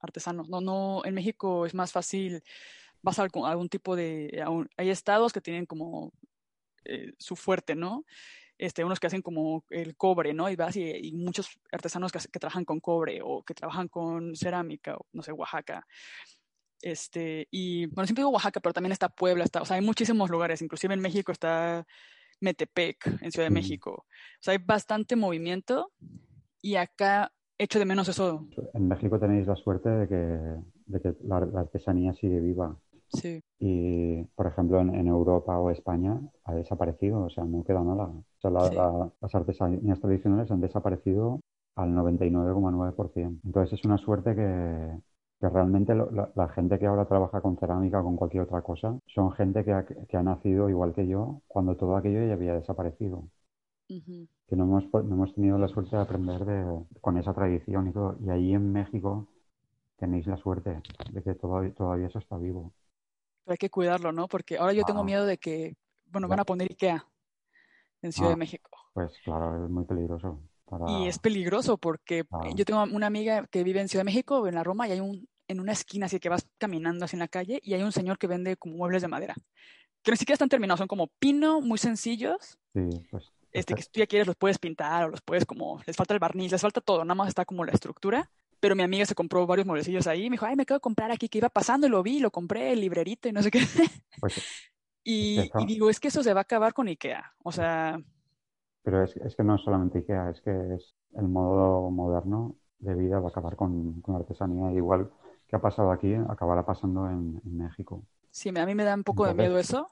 artesanos. 0.00 0.48
No, 0.48 0.60
no, 0.60 1.02
en 1.04 1.14
México 1.14 1.66
es 1.66 1.74
más 1.74 1.92
fácil, 1.92 2.42
vas 3.02 3.18
a 3.18 3.22
algún, 3.22 3.68
tipo 3.68 3.96
de, 3.96 4.44
hay 4.76 4.90
estados 4.90 5.32
que 5.32 5.40
tienen 5.40 5.66
como 5.66 6.12
eh, 6.84 7.12
su 7.18 7.36
fuerte, 7.36 7.74
¿no? 7.74 8.04
Este, 8.58 8.84
unos 8.84 9.00
que 9.00 9.08
hacen 9.08 9.22
como 9.22 9.64
el 9.70 9.96
cobre, 9.96 10.34
¿no? 10.34 10.48
Y 10.48 10.56
vas 10.56 10.76
y, 10.76 11.12
muchos 11.12 11.58
artesanos 11.72 12.12
que, 12.12 12.18
que, 12.18 12.38
trabajan 12.38 12.64
con 12.64 12.80
cobre 12.80 13.20
o 13.22 13.42
que 13.42 13.54
trabajan 13.54 13.88
con 13.88 14.36
cerámica, 14.36 14.94
o 14.96 15.06
no 15.12 15.22
sé, 15.22 15.32
Oaxaca. 15.32 15.86
Este, 16.80 17.48
y 17.50 17.86
bueno, 17.86 18.06
siempre 18.06 18.22
digo 18.22 18.30
Oaxaca, 18.30 18.60
pero 18.60 18.72
también 18.72 18.92
está 18.92 19.08
Puebla, 19.08 19.44
está, 19.44 19.62
o 19.62 19.64
sea, 19.64 19.76
hay 19.76 19.82
muchísimos 19.82 20.30
lugares, 20.30 20.62
inclusive 20.62 20.94
en 20.94 21.00
México 21.00 21.32
está 21.32 21.86
Metepec, 22.42 23.06
en 23.22 23.32
Ciudad 23.32 23.46
de 23.46 23.54
México. 23.54 24.04
O 24.04 24.42
sea, 24.42 24.52
hay 24.52 24.58
bastante 24.58 25.16
movimiento 25.16 25.92
y 26.60 26.76
acá 26.76 27.32
echo 27.58 27.78
de 27.78 27.84
menos 27.84 28.08
eso. 28.08 28.46
En 28.74 28.88
México 28.88 29.18
tenéis 29.18 29.46
la 29.46 29.56
suerte 29.56 29.88
de 29.88 30.08
que, 30.08 31.14
la, 31.24 31.36
artesanía 31.36 32.12
sigue 32.14 32.40
viva. 32.40 32.76
Sí. 33.08 33.42
Y, 33.58 34.24
por 34.34 34.46
ejemplo, 34.46 34.80
en, 34.80 35.06
Europa 35.06 35.58
o 35.58 35.70
España 35.70 36.18
ha 36.44 36.54
desaparecido, 36.54 37.24
o 37.24 37.30
sea, 37.30 37.44
no 37.44 37.62
queda 37.62 37.82
nada. 37.82 38.06
O 38.06 38.40
sea, 38.40 38.50
las 38.50 39.34
artesanías 39.34 40.00
tradicionales 40.00 40.50
han 40.50 40.60
desaparecido 40.60 41.40
al 41.76 41.90
99,9%. 41.90 43.40
Entonces 43.44 43.78
es 43.78 43.84
una 43.84 43.98
suerte 43.98 44.34
que, 44.34 44.98
que 45.42 45.48
realmente 45.48 45.92
la, 45.92 46.48
gente 46.50 46.78
que 46.78 46.86
ahora 46.86 47.04
trabaja 47.04 47.40
con 47.40 47.58
cerámica 47.58 48.00
o 48.00 48.04
con 48.04 48.14
cualquier 48.14 48.44
otra 48.44 48.62
cosa 48.62 48.96
son 49.12 49.32
gente 49.32 49.64
que 49.64 49.72
ha, 49.72 49.84
que 49.84 50.16
ha 50.16 50.22
nacido 50.22 50.70
igual 50.70 50.94
que 50.94 51.08
yo 51.08 51.42
cuando 51.48 51.76
todo 51.76 51.96
aquello 51.96 52.24
ya 52.24 52.34
había 52.34 52.54
desaparecido. 52.54 53.24
Que 53.88 54.54
no 54.54 54.62
hemos, 54.62 54.84
no 54.92 55.00
hemos 55.00 55.34
tenido 55.34 55.58
la 55.58 55.66
suerte 55.66 55.96
de 55.96 56.02
aprender 56.02 56.44
de, 56.44 56.84
con 57.00 57.18
esa 57.18 57.34
tradición 57.34 57.88
y 57.88 57.92
todo. 57.92 58.16
Y 58.24 58.30
ahí 58.30 58.54
en 58.54 58.70
México 58.72 59.26
tenéis 59.96 60.28
la 60.28 60.36
suerte 60.36 60.80
de 61.10 61.22
que 61.24 61.34
todavía, 61.34 61.74
todavía 61.74 62.06
eso 62.06 62.20
está 62.20 62.38
vivo. 62.38 62.72
Pero 63.42 63.54
hay 63.54 63.58
que 63.58 63.68
cuidarlo, 63.68 64.12
¿no? 64.12 64.28
Porque 64.28 64.58
ahora 64.58 64.74
yo 64.74 64.84
tengo 64.84 65.00
ah. 65.00 65.04
miedo 65.04 65.26
de 65.26 65.38
que, 65.38 65.74
bueno, 66.06 66.28
van 66.28 66.38
a 66.38 66.44
poner 66.44 66.70
IKEA 66.70 67.04
en 68.02 68.12
Ciudad 68.12 68.30
de 68.30 68.34
ah, 68.34 68.36
México. 68.36 68.70
Pues 68.94 69.10
claro, 69.24 69.64
es 69.64 69.68
muy 69.68 69.84
peligroso. 69.86 70.40
Y 70.86 71.08
es 71.08 71.18
peligroso 71.18 71.78
porque 71.78 72.22
ah. 72.30 72.48
yo 72.54 72.64
tengo 72.64 72.80
una 72.84 73.08
amiga 73.08 73.44
que 73.48 73.64
vive 73.64 73.80
en 73.80 73.88
Ciudad 73.88 74.02
de 74.02 74.10
México, 74.12 74.46
en 74.46 74.54
la 74.54 74.62
Roma, 74.62 74.86
y 74.86 74.92
hay 74.92 75.00
un 75.00 75.28
en 75.52 75.60
una 75.60 75.72
esquina, 75.72 76.06
así 76.06 76.18
que 76.18 76.28
vas 76.28 76.46
caminando 76.58 77.04
así 77.04 77.16
en 77.16 77.20
la 77.20 77.28
calle 77.28 77.60
y 77.62 77.74
hay 77.74 77.82
un 77.82 77.92
señor 77.92 78.18
que 78.18 78.26
vende 78.26 78.56
como 78.56 78.76
muebles 78.76 79.02
de 79.02 79.08
madera, 79.08 79.34
que 80.02 80.10
ni 80.10 80.16
siquiera 80.16 80.34
están 80.34 80.48
terminados, 80.48 80.78
son 80.78 80.88
como 80.88 81.08
pino, 81.18 81.60
muy 81.60 81.78
sencillos. 81.78 82.58
Sí, 82.74 83.06
pues. 83.10 83.32
Este, 83.52 83.74
que 83.74 83.82
si 83.82 83.90
tú 83.90 84.00
ya 84.00 84.06
quieres 84.06 84.26
los 84.26 84.36
puedes 84.36 84.58
pintar 84.58 85.04
o 85.04 85.08
los 85.10 85.20
puedes 85.20 85.44
como, 85.44 85.80
les 85.86 85.94
falta 85.94 86.14
el 86.14 86.20
barniz, 86.20 86.50
les 86.50 86.60
falta 86.62 86.80
todo, 86.80 87.04
nada 87.04 87.14
más 87.14 87.28
está 87.28 87.44
como 87.44 87.64
la 87.64 87.72
estructura. 87.72 88.30
Pero 88.60 88.76
mi 88.76 88.82
amiga 88.82 89.04
se 89.04 89.14
compró 89.14 89.46
varios 89.46 89.66
mueblecillos 89.66 90.06
ahí 90.06 90.24
y 90.24 90.30
me 90.30 90.34
dijo, 90.34 90.46
ay, 90.46 90.56
me 90.56 90.62
acabo 90.62 90.76
de 90.76 90.82
comprar 90.82 91.10
aquí, 91.10 91.28
que 91.28 91.38
iba 91.38 91.48
pasando 91.48 91.86
y 91.86 91.90
lo 91.90 92.02
vi, 92.02 92.20
lo 92.20 92.30
compré, 92.30 92.72
el 92.72 92.80
librerito 92.80 93.28
y 93.28 93.32
no 93.32 93.42
sé 93.42 93.50
qué. 93.50 93.60
Pues, 94.20 94.40
y, 95.04 95.50
digo, 95.66 95.90
es 95.90 95.98
que 96.00 96.08
eso 96.08 96.22
se 96.22 96.32
va 96.32 96.40
a 96.40 96.42
acabar 96.42 96.72
con 96.72 96.86
Ikea, 96.86 97.34
o 97.42 97.52
sea... 97.52 98.00
Pero 98.84 99.04
es, 99.04 99.16
es 99.16 99.36
que 99.36 99.44
no 99.44 99.56
es 99.56 99.62
solamente 99.62 99.98
Ikea, 99.98 100.30
es 100.30 100.40
que 100.40 100.74
es 100.74 100.94
el 101.14 101.28
modo 101.28 101.90
moderno 101.90 102.56
de 102.78 102.94
vida 102.94 103.20
va 103.20 103.28
a 103.28 103.30
acabar 103.30 103.56
con, 103.56 104.00
con 104.00 104.16
artesanía. 104.16 104.72
Igual 104.72 105.10
¿Qué 105.52 105.56
ha 105.56 105.60
pasado 105.60 105.92
aquí 105.92 106.14
acabará 106.14 106.64
pasando 106.64 107.06
en, 107.10 107.38
México. 107.44 108.02
Sí, 108.30 108.48
a 108.48 108.64
mí 108.64 108.74
me 108.74 108.84
da 108.84 108.94
un 108.94 109.04
poco 109.04 109.26
de 109.26 109.34
miedo 109.34 109.58
eso, 109.58 109.86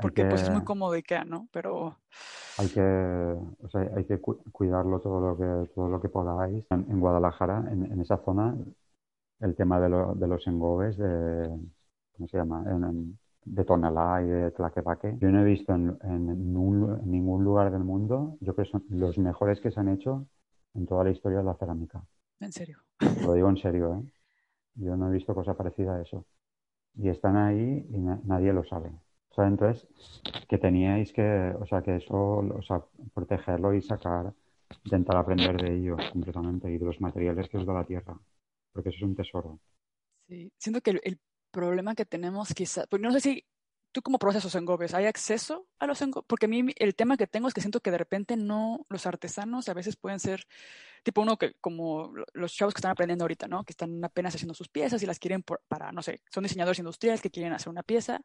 porque 0.00 0.24
pues 0.24 0.42
es 0.42 0.50
muy 0.50 0.64
cómodo 0.64 0.94
IKEA, 0.94 1.24
¿no? 1.24 1.46
Pero... 1.52 1.98
Hay 2.58 2.66
que, 2.66 2.80
o 2.80 3.68
sea, 3.70 3.88
hay 3.94 4.04
que 4.06 4.18
cuidarlo 4.18 4.98
todo 4.98 5.20
lo 5.20 5.36
que, 5.36 5.72
todo 5.72 5.88
lo 5.88 6.00
que 6.00 6.08
podáis. 6.08 6.64
En, 6.70 6.98
Guadalajara, 6.98 7.64
en, 7.70 8.00
esa 8.00 8.16
zona, 8.24 8.56
el 9.38 9.54
tema 9.54 9.78
de, 9.78 9.88
de 10.16 10.26
los 10.26 10.44
engobes, 10.48 10.96
de, 10.96 11.48
¿cómo 12.16 12.26
se 12.26 12.38
llama? 12.38 12.64
de 13.44 13.64
Tonalá 13.64 14.20
y 14.20 14.26
de 14.26 14.50
Tlaquepaque. 14.50 15.16
Yo 15.20 15.30
no 15.30 15.42
he 15.42 15.44
visto 15.44 15.74
en, 15.74 15.96
ningún 16.42 17.44
lugar 17.44 17.70
del 17.70 17.84
mundo, 17.84 18.36
yo 18.40 18.52
creo 18.56 18.64
que 18.64 18.72
son 18.72 18.84
los 18.88 19.16
mejores 19.16 19.60
que 19.60 19.70
se 19.70 19.78
han 19.78 19.90
hecho 19.90 20.26
en 20.74 20.86
toda 20.86 21.04
la 21.04 21.10
historia 21.10 21.38
de 21.38 21.44
la 21.44 21.54
cerámica. 21.54 22.04
¿En 22.40 22.50
serio? 22.50 22.78
Lo 23.24 23.34
digo 23.34 23.48
en 23.48 23.58
serio, 23.58 23.94
¿eh? 23.94 24.21
Yo 24.74 24.96
no 24.96 25.08
he 25.08 25.12
visto 25.12 25.34
cosa 25.34 25.54
parecida 25.54 25.96
a 25.96 26.02
eso. 26.02 26.24
Y 26.94 27.08
están 27.08 27.36
ahí 27.36 27.86
y 27.90 27.98
nadie 27.98 28.52
lo 28.52 28.64
sabe. 28.64 28.90
O 29.30 29.34
sea, 29.34 29.46
entonces, 29.46 29.88
que 30.48 30.58
teníais 30.58 31.12
que, 31.12 31.54
o 31.58 31.66
sea, 31.66 31.82
que 31.82 31.96
eso, 31.96 32.16
o 32.16 32.62
sea, 32.62 32.82
protegerlo 33.14 33.74
y 33.74 33.80
sacar 33.80 34.34
intentar 34.84 35.16
aprender 35.16 35.60
de 35.60 35.74
ellos 35.74 36.00
completamente 36.12 36.70
y 36.70 36.78
de 36.78 36.84
los 36.84 37.00
materiales 37.00 37.48
que 37.48 37.58
os 37.58 37.66
da 37.66 37.74
la 37.74 37.84
tierra, 37.84 38.18
porque 38.72 38.88
eso 38.88 38.96
es 38.96 39.02
un 39.02 39.14
tesoro. 39.14 39.58
Sí, 40.28 40.52
siento 40.58 40.80
que 40.80 40.90
el, 41.02 41.20
problema 41.50 41.94
que 41.94 42.06
tenemos 42.06 42.54
quizás, 42.54 42.86
pues 42.88 43.02
no 43.02 43.12
sé 43.12 43.20
si 43.20 43.44
tú 43.92 44.02
como 44.02 44.18
procesos 44.18 44.54
en 44.54 44.64
Gobes, 44.64 44.94
¿hay 44.94 45.06
acceso 45.06 45.66
a 45.78 45.86
los 45.86 46.00
engobes? 46.02 46.26
Porque 46.26 46.46
a 46.46 46.48
mí 46.48 46.64
el 46.76 46.94
tema 46.94 47.16
que 47.16 47.26
tengo 47.26 47.48
es 47.48 47.54
que 47.54 47.60
siento 47.60 47.80
que 47.80 47.90
de 47.90 47.98
repente 47.98 48.36
no, 48.36 48.86
los 48.88 49.06
artesanos 49.06 49.68
a 49.68 49.74
veces 49.74 49.96
pueden 49.96 50.18
ser 50.18 50.46
tipo 51.02 51.20
uno 51.20 51.36
que, 51.36 51.54
como 51.60 52.12
los 52.32 52.54
chavos 52.54 52.74
que 52.74 52.78
están 52.78 52.92
aprendiendo 52.92 53.24
ahorita, 53.24 53.48
¿no? 53.48 53.64
Que 53.64 53.72
están 53.72 54.04
apenas 54.04 54.34
haciendo 54.34 54.54
sus 54.54 54.68
piezas 54.68 55.02
y 55.02 55.06
las 55.06 55.18
quieren 55.18 55.44
para, 55.68 55.92
no 55.92 56.02
sé, 56.02 56.22
son 56.32 56.44
diseñadores 56.44 56.78
industriales 56.78 57.20
que 57.20 57.30
quieren 57.30 57.52
hacer 57.52 57.68
una 57.68 57.82
pieza 57.82 58.20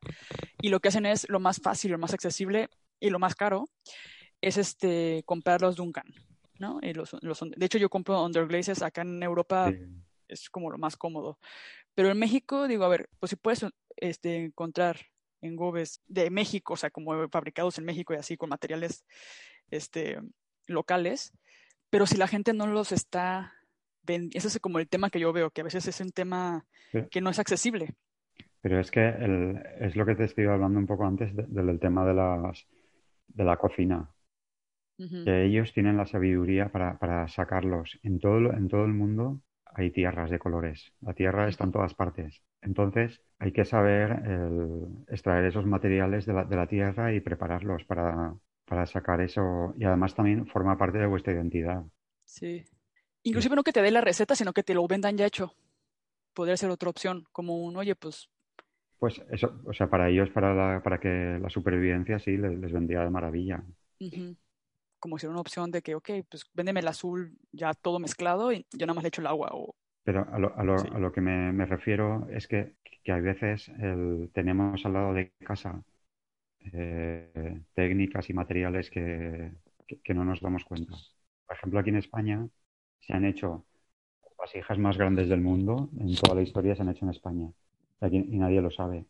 y 0.62 0.70
lo 0.70 0.80
que 0.80 0.88
hacen 0.88 1.06
es 1.06 1.28
lo 1.30 1.40
más 1.40 1.60
fácil, 1.62 1.92
lo 1.92 1.98
más 1.98 2.14
accesible 2.14 2.70
y 3.00 3.10
lo 3.10 3.20
más 3.20 3.36
caro 3.36 3.66
es 4.42 4.58
este, 4.58 5.24
comprar 5.26 5.62
los 5.62 5.76
Duncan, 5.76 6.06
¿no? 6.60 6.80
Y 6.82 6.94
los, 6.94 7.16
los, 7.22 7.40
de 7.40 7.66
hecho, 7.66 7.78
yo 7.78 7.90
compro 7.90 8.24
underglazes 8.24 8.82
acá 8.82 9.02
en 9.02 9.22
Europa. 9.22 9.72
Es 10.28 10.50
como 10.50 10.70
lo 10.70 10.78
más 10.78 10.98
cómodo. 10.98 11.40
Pero 11.96 12.12
en 12.12 12.20
México, 12.20 12.68
digo, 12.68 12.84
a 12.84 12.90
ver, 12.90 13.10
pues 13.20 13.30
si 13.30 13.36
puedes 13.38 13.66
este, 13.96 14.36
encontrar 14.36 14.98
en 15.42 15.56
Gobes 15.56 16.02
de 16.08 16.30
México, 16.30 16.74
o 16.74 16.78
sea, 16.78 16.90
como 16.90 17.28
fabricados 17.30 17.78
en 17.78 17.86
México 17.86 18.14
y 18.14 18.18
así 18.18 18.38
con 18.38 18.50
materiales 18.50 19.06
este, 19.70 20.20
locales, 20.66 21.34
pero 21.90 22.06
si 22.06 22.18
la 22.18 22.28
gente 22.28 22.54
no 22.54 22.68
los 22.68 22.92
está 22.92 23.54
vendiendo, 24.04 24.38
ese 24.38 24.48
es 24.48 24.60
como 24.60 24.80
el 24.80 24.90
tema 24.90 25.10
que 25.10 25.20
yo 25.20 25.32
veo, 25.34 25.52
que 25.52 25.62
a 25.62 25.66
veces 25.66 25.88
es 25.88 26.00
un 26.02 26.12
tema 26.12 26.66
que 27.12 27.22
no 27.22 27.30
es 27.30 27.40
accesible. 27.40 27.96
Pero 28.62 28.80
es 28.80 28.92
que 28.92 29.08
el, 29.08 29.62
es 29.80 29.96
lo 29.96 30.06
que 30.06 30.16
te 30.16 30.26
estoy 30.26 30.46
hablando 30.46 30.80
un 30.80 30.88
poco 30.88 31.06
antes 31.06 31.32
del 31.36 31.80
tema 31.80 32.06
de, 32.06 32.14
las, 32.14 32.68
de 33.28 33.44
la 33.44 33.58
cocina. 33.58 34.12
Que 34.98 35.46
ellos 35.46 35.74
tienen 35.74 35.96
la 35.96 36.08
sabiduría 36.08 36.72
para, 36.72 36.98
para 36.98 37.28
sacarlos. 37.28 38.00
En 38.02 38.20
todo, 38.20 38.52
en 38.52 38.68
todo 38.68 38.84
el 38.84 38.94
mundo 38.94 39.42
hay 39.66 39.92
tierras 39.92 40.32
de 40.32 40.40
colores. 40.40 40.92
La 41.02 41.14
tierra 41.14 41.48
está 41.48 41.66
en 41.66 41.72
todas 41.72 41.94
partes. 41.94 42.42
Entonces 42.62 43.22
hay 43.40 43.52
que 43.52 43.66
saber 43.66 44.20
extraer 45.08 45.46
esos 45.46 45.66
materiales 45.66 46.26
de 46.26 46.34
la, 46.34 46.44
de 46.44 46.56
la 46.56 46.68
tierra 46.68 47.14
y 47.14 47.20
prepararlos 47.20 47.84
para, 47.84 48.36
para, 48.66 48.86
sacar 48.86 49.22
eso. 49.22 49.74
Y 49.78 49.86
además 49.86 50.16
también 50.16 50.48
forma 50.48 50.78
parte 50.78 50.98
de 50.98 51.06
vuestra 51.06 51.34
identidad. 51.34 51.84
Sí. 52.24 52.66
Inclusive 53.24 53.56
no 53.56 53.64
que 53.64 53.74
te 53.74 53.82
dé 53.82 53.92
la 53.92 54.02
receta, 54.02 54.36
sino 54.36 54.54
que 54.54 54.64
te 54.64 54.74
lo 54.74 54.88
vendan 54.88 55.18
ya 55.18 55.28
hecho. 55.28 55.54
Podría 56.34 56.58
ser 56.58 56.70
otra 56.70 56.90
opción, 56.90 57.26
como 57.32 57.64
un, 57.64 57.76
oye, 57.78 57.96
pues... 57.96 58.30
Pues 59.00 59.22
eso, 59.30 59.62
o 59.66 59.74
sea, 59.74 59.88
para 59.88 60.10
ellos, 60.10 60.30
para, 60.32 60.82
para 60.82 61.00
que 61.00 61.38
la 61.40 61.50
supervivencia 61.50 62.18
sí 62.18 62.36
les, 62.36 62.72
vendría 62.72 63.02
de 63.02 63.10
maravilla. 63.12 63.64
Como 65.00 65.20
si 65.20 65.28
era 65.28 65.32
una 65.32 65.42
opción 65.42 65.70
de 65.70 65.84
que, 65.84 65.94
ok, 65.94 66.10
pues 66.28 66.50
véndeme 66.54 66.80
el 66.80 66.88
azul 66.88 67.38
ya 67.52 67.76
todo 67.76 68.00
mezclado 68.00 68.52
y 68.52 68.66
yo 68.72 68.88
nada 68.88 68.96
más 68.96 69.04
le 69.04 69.10
echo 69.10 69.22
el 69.22 69.28
agua 69.28 69.50
o 69.52 69.76
pero 70.08 70.26
a 70.32 70.40
lo, 70.40 70.58
a 70.58 70.64
lo, 70.64 70.78
a 70.78 71.00
lo 71.00 71.12
que 71.12 71.20
me, 71.20 71.52
me, 71.52 71.66
refiero 71.66 72.30
es 72.32 72.48
que, 72.48 72.76
que 73.08 73.14
a 73.14 73.22
veces 73.22 73.72
tenemos 74.34 74.86
al 74.86 74.92
lado 74.92 75.14
de 75.14 75.32
casa 75.40 75.82
eh, 76.74 77.62
técnicas 77.74 78.30
y 78.30 78.34
materiales 78.34 78.90
que, 78.90 79.54
que, 80.04 80.14
no 80.14 80.26
nos 80.26 80.42
damos 80.42 80.66
cuenta. 80.66 80.92
Por 81.46 81.56
ejemplo, 81.56 81.80
aquí 81.80 81.90
en 81.90 81.96
España 81.96 82.46
se 83.00 83.14
han 83.14 83.24
hecho 83.24 83.64
vasijas 84.38 84.78
más 84.78 84.98
grandes 84.98 85.30
del 85.30 85.40
mundo, 85.40 85.90
en 85.98 86.14
toda 86.18 86.36
la 86.36 86.42
historia 86.42 86.76
se 86.76 86.82
han 86.82 86.90
hecho 86.90 87.06
en 87.06 87.12
España. 87.12 87.50
y 88.12 88.38
nadie 88.40 88.62
lo 88.62 88.72
sabe. 88.72 89.06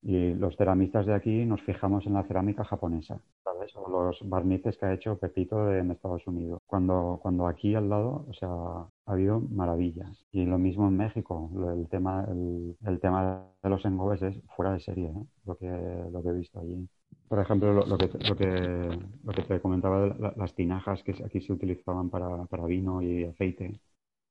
Y 0.00 0.32
los 0.32 0.56
ceramistas 0.56 1.04
de 1.04 1.14
aquí 1.14 1.44
nos 1.44 1.60
fijamos 1.60 2.06
en 2.06 2.14
la 2.14 2.24
cerámica 2.24 2.64
japonesa, 2.64 3.20
¿sabes? 3.60 3.76
O 3.76 3.88
los 3.88 4.18
barnices 4.28 4.76
que 4.76 4.86
ha 4.86 4.94
hecho 4.94 5.18
Pepito 5.18 5.72
en 5.72 5.90
Estados 5.90 6.26
Unidos. 6.26 6.60
Cuando, 6.66 7.18
cuando 7.22 7.46
aquí 7.46 7.74
al 7.74 7.88
lado, 7.88 8.26
o 8.28 8.32
sea, 8.34 8.48
ha 8.48 9.12
habido 9.12 9.40
maravillas. 9.40 10.24
Y 10.32 10.44
lo 10.44 10.58
mismo 10.58 10.88
en 10.88 10.96
México. 10.96 11.50
El 11.76 11.88
tema, 11.88 12.26
el, 12.28 13.00
tema 13.00 13.44
de 13.62 13.70
los 13.70 13.84
engobes 13.84 14.22
es 14.22 14.36
fuera 14.56 14.72
de 14.72 14.80
serie, 14.80 15.08
¿eh? 15.08 15.24
lo, 15.44 15.56
que, 15.56 15.68
lo 16.12 16.22
que 16.22 16.28
he 16.28 16.32
visto 16.32 16.60
allí. 16.60 16.88
Por 17.28 17.38
ejemplo, 17.40 17.72
lo, 17.72 17.98
que, 17.98 18.10
lo, 18.28 18.36
que, 18.36 18.98
lo 19.24 19.32
que 19.32 19.42
te 19.42 19.60
comentaba, 19.60 20.08
de 20.08 20.32
las 20.36 20.54
tinajas 20.54 21.02
que 21.02 21.12
aquí 21.24 21.40
se 21.40 21.52
utilizaban 21.52 22.10
para, 22.10 22.44
para 22.46 22.66
vino 22.66 23.02
y 23.02 23.24
aceite, 23.24 23.80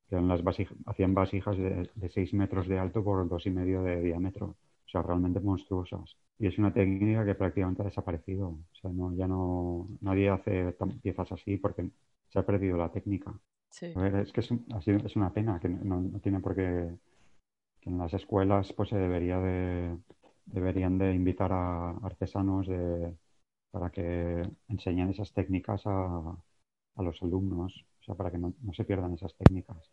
que 0.09 0.15
eran 0.15 0.27
las 0.27 0.41
hacían 0.85 1.13
vasijas 1.13 1.57
de, 1.57 1.89
de 1.93 2.09
6 2.09 2.33
metros 2.33 2.67
de 2.67 2.79
alto 2.79 3.03
por 3.03 3.27
dos 3.29 3.45
y 3.45 3.51
medio 3.51 3.83
de 3.83 4.01
diámetro 4.01 4.55
o 4.89 4.91
sea, 4.91 5.03
realmente 5.03 5.39
monstruosas. 5.39 6.17
Y 6.39 6.47
es 6.47 6.57
una 6.57 6.73
técnica 6.73 7.23
que 7.23 7.35
prácticamente 7.35 7.83
ha 7.83 7.85
desaparecido. 7.85 8.47
O 8.47 8.75
sea, 8.81 8.89
no, 8.91 9.13
ya 9.13 9.27
no, 9.27 9.87
nadie 10.01 10.29
hace 10.29 10.75
piezas 11.01 11.31
así 11.31 11.57
porque 11.57 11.91
se 12.27 12.39
ha 12.39 12.45
perdido 12.45 12.77
la 12.77 12.91
técnica. 12.91 13.39
Sí. 13.69 13.93
A 13.95 14.01
ver, 14.01 14.15
es 14.15 14.31
que 14.31 14.41
es, 14.41 14.49
es 14.51 15.15
una 15.15 15.31
pena 15.31 15.59
que 15.59 15.69
no, 15.69 16.19
tiene 16.21 16.39
por 16.39 16.55
qué, 16.55 16.97
que 17.79 17.89
en 17.89 17.99
las 17.99 18.13
escuelas 18.15 18.73
pues 18.73 18.89
se 18.89 18.97
debería 18.97 19.39
de, 19.39 19.95
deberían 20.45 20.97
de 20.97 21.13
invitar 21.13 21.51
a 21.53 21.91
artesanos 21.97 22.67
de, 22.67 23.13
para 23.69 23.91
que 23.91 24.41
enseñen 24.69 25.09
esas 25.09 25.31
técnicas 25.33 25.85
a, 25.85 26.35
a 26.95 27.03
los 27.03 27.21
alumnos, 27.21 27.85
o 28.01 28.03
sea, 28.03 28.15
para 28.15 28.31
que 28.31 28.39
no, 28.39 28.55
no 28.61 28.73
se 28.73 28.85
pierdan 28.85 29.13
esas 29.13 29.35
técnicas. 29.35 29.91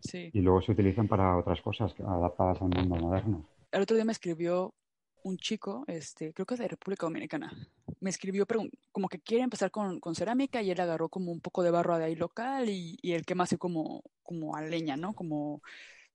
Sí. 0.00 0.28
Y 0.34 0.40
luego 0.42 0.60
se 0.60 0.72
utilizan 0.72 1.08
para 1.08 1.38
otras 1.38 1.62
cosas 1.62 1.98
adaptadas 2.00 2.60
al 2.60 2.68
mundo 2.68 2.96
moderno 2.96 3.46
el 3.72 3.82
otro 3.82 3.96
día 3.96 4.04
me 4.04 4.12
escribió 4.12 4.74
un 5.22 5.36
chico, 5.36 5.84
este, 5.88 6.32
creo 6.32 6.46
que 6.46 6.54
es 6.54 6.60
de 6.60 6.68
República 6.68 7.06
Dominicana, 7.06 7.52
me 8.00 8.10
escribió 8.10 8.46
como 8.92 9.08
que 9.08 9.20
quiere 9.20 9.44
empezar 9.44 9.70
con, 9.70 10.00
con, 10.00 10.14
cerámica 10.14 10.62
y 10.62 10.70
él 10.70 10.80
agarró 10.80 11.08
como 11.08 11.32
un 11.32 11.40
poco 11.40 11.62
de 11.62 11.70
barro 11.70 11.98
de 11.98 12.04
ahí 12.04 12.14
local 12.14 12.68
y, 12.68 12.96
y 13.02 13.12
él 13.12 13.24
quema 13.24 13.44
así 13.44 13.56
como, 13.56 14.02
como 14.22 14.56
a 14.56 14.62
leña, 14.62 14.96
¿no? 14.96 15.14
Como 15.14 15.60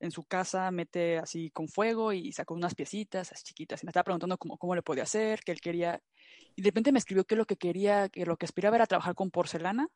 en 0.04 0.12
su 0.12 0.24
casa 0.24 0.70
mete 0.72 1.18
así 1.18 1.49
con 1.51 1.68
fuego 1.70 2.12
y 2.12 2.32
sacó 2.34 2.54
unas 2.54 2.76
piecitas 2.76 3.32
así 3.32 3.43
chiquitas 3.45 3.82
y 3.82 3.86
me 3.86 3.91
estaba 3.91 4.04
preguntando 4.04 4.38
cómo, 4.38 4.58
cómo 4.58 4.76
le 4.76 4.82
podía 4.82 5.04
hacer, 5.04 5.41
que 5.43 5.51
él 5.54 5.62
quería, 5.62 6.01
y 6.56 6.62
de 6.62 6.70
repente 6.70 6.91
me 6.91 6.99
escribió 6.99 7.26
que 7.26 7.36
lo 7.36 7.45
que 7.45 7.56
quería, 7.56 8.10
que 8.10 8.26
lo 8.26 8.38
que 8.38 8.45
aspiraba 8.45 8.76
era 8.76 8.86
trabajar 8.86 9.16
con 9.16 9.32
porcelana, 9.32 9.88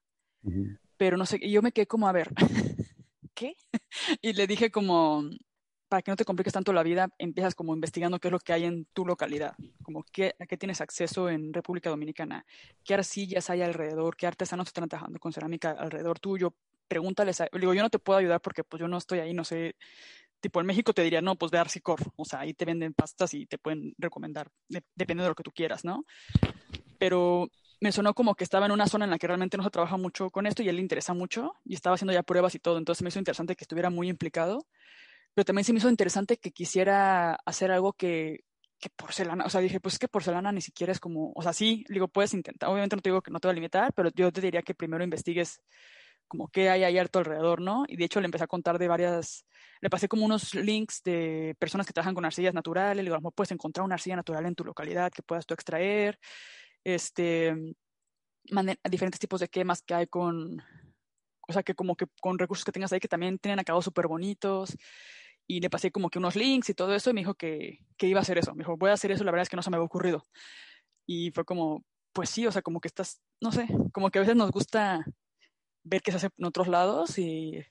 pero 0.96 1.18
no 1.18 1.26
sé, 1.26 1.40
y 1.42 1.52
yo 1.52 1.62
me 1.62 1.74
quedé 1.74 1.88
como 1.88 2.08
a 2.08 2.14
ver, 2.14 2.30
¿qué? 3.34 3.56
y 4.22 4.34
le 4.34 4.48
dije 4.48 4.72
como, 4.72 5.24
para 5.90 6.02
que 6.02 6.12
no 6.12 6.18
te 6.18 6.26
compliques 6.26 6.54
tanto 6.54 6.74
la 6.74 6.84
vida, 6.84 7.10
empiezas 7.18 7.56
como 7.56 7.74
investigando 7.74 8.20
qué 8.20 8.28
es 8.28 8.32
lo 8.32 8.40
que 8.40 8.54
hay 8.54 8.66
en 8.66 8.86
tu 8.94 9.06
localidad, 9.06 9.56
como 9.84 10.04
qué, 10.12 10.36
a 10.40 10.46
qué 10.46 10.58
tienes 10.58 10.82
acceso 10.82 11.30
en 11.30 11.54
República 11.54 11.90
Dominicana, 11.90 12.46
qué 12.84 12.96
arcillas 12.96 13.50
hay 13.50 13.62
alrededor, 13.62 14.16
qué 14.16 14.28
artesanos 14.28 14.68
están 14.68 14.90
trabajando 14.90 15.20
con 15.20 15.32
cerámica 15.34 15.72
alrededor 15.72 16.20
tuyo. 16.20 16.54
Pregúntales, 16.88 17.42
a, 17.42 17.50
digo, 17.52 17.74
yo 17.74 17.82
no 17.82 17.90
te 17.90 18.00
puedo 18.00 18.20
ayudar 18.20 18.42
porque 18.42 18.64
pues 18.64 18.80
yo 18.80 18.88
no 18.88 18.98
estoy 18.98 19.20
ahí, 19.20 19.34
no 19.34 19.44
sé, 19.44 19.76
tipo 20.40 20.60
en 20.60 20.66
México 20.66 20.94
te 20.94 21.04
diría, 21.04 21.22
no, 21.22 21.36
pues 21.36 21.52
ve 21.52 21.58
a 21.58 21.62
Arcicor, 21.62 22.00
o 22.16 22.26
sea, 22.26 22.42
ahí 22.42 22.54
te 22.54 22.66
venden 22.66 22.94
pastas 22.94 23.34
y 23.34 23.46
te 23.46 23.58
pueden 23.58 23.94
recomendar, 23.98 24.50
dependiendo 24.68 25.24
de 25.24 25.30
lo 25.30 25.36
que 25.36 25.44
tú 25.44 25.52
quieras, 25.52 25.84
¿no? 25.84 26.06
Pero 26.98 27.50
me 27.80 27.92
sonó 27.92 28.14
como 28.14 28.36
que 28.36 28.44
estaba 28.44 28.66
en 28.66 28.72
una 28.72 28.88
zona 28.88 29.06
en 29.06 29.12
la 29.12 29.20
que 29.20 29.28
realmente 29.28 29.58
no 29.58 29.64
se 29.64 29.70
trabaja 29.70 29.98
mucho 29.98 30.30
con 30.30 30.48
esto 30.48 30.64
y 30.64 30.70
él 30.70 30.78
le 30.78 30.82
interesa 30.82 31.14
mucho 31.14 31.54
y 31.64 31.76
estaba 31.76 31.96
haciendo 31.96 32.14
ya 32.14 32.24
pruebas 32.24 32.56
y 32.56 32.60
todo, 32.60 32.78
entonces 32.78 33.04
me 33.04 33.10
hizo 33.10 33.20
interesante 33.20 33.56
que 33.56 33.64
estuviera 33.64 33.90
muy 33.90 34.10
implicado 34.10 34.66
pero 35.38 35.46
también 35.46 35.66
se 35.66 35.72
me 35.72 35.78
hizo 35.78 35.88
interesante 35.88 36.38
que 36.38 36.50
quisiera 36.50 37.36
hacer 37.46 37.70
algo 37.70 37.94
que, 37.94 38.40
porcelana, 38.96 39.46
o 39.46 39.52
sea, 39.52 39.62
dije, 39.62 39.80
pues 39.80 39.94
es 39.94 40.00
que 40.00 40.08
porcelana 40.08 40.52
ni 40.52 40.62
siquiera 40.62 40.92
es 40.92 41.00
como, 41.00 41.32
o 41.36 41.44
sea, 41.44 41.54
sí, 41.54 41.86
digo, 41.90 42.08
puedes 42.08 42.34
intentar, 42.34 42.68
obviamente 42.72 42.96
no 42.96 43.04
te 43.04 43.10
digo 43.12 43.22
que 43.22 43.30
no 43.30 43.40
te 43.40 43.48
va 43.48 43.52
a 43.52 43.54
limitar, 43.54 43.94
pero 43.94 44.10
yo 44.16 44.32
te 44.32 44.42
diría 44.42 44.64
que 44.64 44.74
primero 44.74 45.04
investigues 45.04 45.62
como 46.28 46.48
qué 46.48 46.72
hay 46.72 46.84
ahí 46.84 46.98
harto 46.98 47.20
alrededor, 47.20 47.62
¿no? 47.62 47.86
Y 47.88 47.98
de 47.98 48.06
hecho 48.06 48.20
le 48.20 48.26
empecé 48.26 48.46
a 48.46 48.48
contar 48.48 48.80
de 48.80 48.88
varias, 48.88 49.46
le 49.80 49.92
pasé 49.92 50.08
como 50.08 50.26
unos 50.26 50.56
links 50.56 51.04
de 51.04 51.56
personas 51.60 51.86
que 51.86 51.94
trabajan 51.94 52.16
con 52.16 52.26
arcillas 52.26 52.56
naturales, 52.56 53.06
le 53.06 53.12
digo, 53.12 53.28
a 53.28 53.32
puedes 53.32 53.52
encontrar 53.52 53.86
una 53.86 53.94
arcilla 53.94 54.16
natural 54.16 54.44
en 54.48 54.56
tu 54.56 54.66
localidad 54.66 55.12
que 55.12 55.22
puedas 55.22 55.46
tú 55.46 55.54
extraer, 55.54 56.18
este, 56.84 57.56
diferentes 58.90 59.20
tipos 59.20 59.40
de 59.40 59.50
quemas 59.50 59.84
que 59.84 59.94
hay 59.94 60.08
con, 60.08 60.64
o 61.48 61.54
sea, 61.54 61.64
que 61.64 61.76
como 61.76 61.96
que 61.96 62.08
con 62.22 62.38
recursos 62.38 62.66
que 62.66 62.72
tengas 62.72 62.92
ahí 62.92 63.00
que 63.00 63.08
también 63.08 63.40
tienen 63.40 63.60
acabados 63.60 63.86
súper 63.86 64.08
bonitos, 64.08 64.76
y 65.48 65.62
le 65.62 65.70
pasé 65.70 65.92
como 65.92 66.10
que 66.10 66.20
unos 66.20 66.36
links 66.36 66.70
y 66.70 66.74
todo 66.74 66.94
eso 66.94 67.10
y 67.10 67.14
me 67.14 67.22
dijo 67.22 67.36
que, 67.36 67.80
que, 67.98 68.08
iba 68.08 68.20
a 68.20 68.22
hacer 68.22 68.38
eso. 68.38 68.54
Me 68.54 68.60
dijo, 68.60 68.76
voy 68.78 68.90
a 68.90 68.94
hacer 68.94 69.12
eso, 69.12 69.24
la 69.24 69.32
verdad 69.32 69.44
es 69.44 69.50
que 69.50 69.56
no 69.56 69.62
se 69.62 69.70
me 69.70 69.78
había 69.78 69.86
ocurrido. 69.86 70.26
Y 71.06 71.32
fue 71.32 71.46
como, 71.46 71.86
pues 72.12 72.30
sí, 72.30 72.46
o 72.46 72.52
sea, 72.52 72.62
como 72.62 72.82
que 72.82 72.90
estás, 72.90 73.22
no 73.42 73.52
sé, 73.52 73.68
como 73.94 74.10
que 74.12 74.20
a 74.20 74.22
veces 74.22 74.36
nos 74.36 74.52
gusta 74.52 75.06
ver 75.84 76.02
qué 76.02 76.12
se 76.12 76.18
hace 76.18 76.30
en 76.38 76.46
otros 76.46 76.68
lados 76.68 77.18
y, 77.18 77.64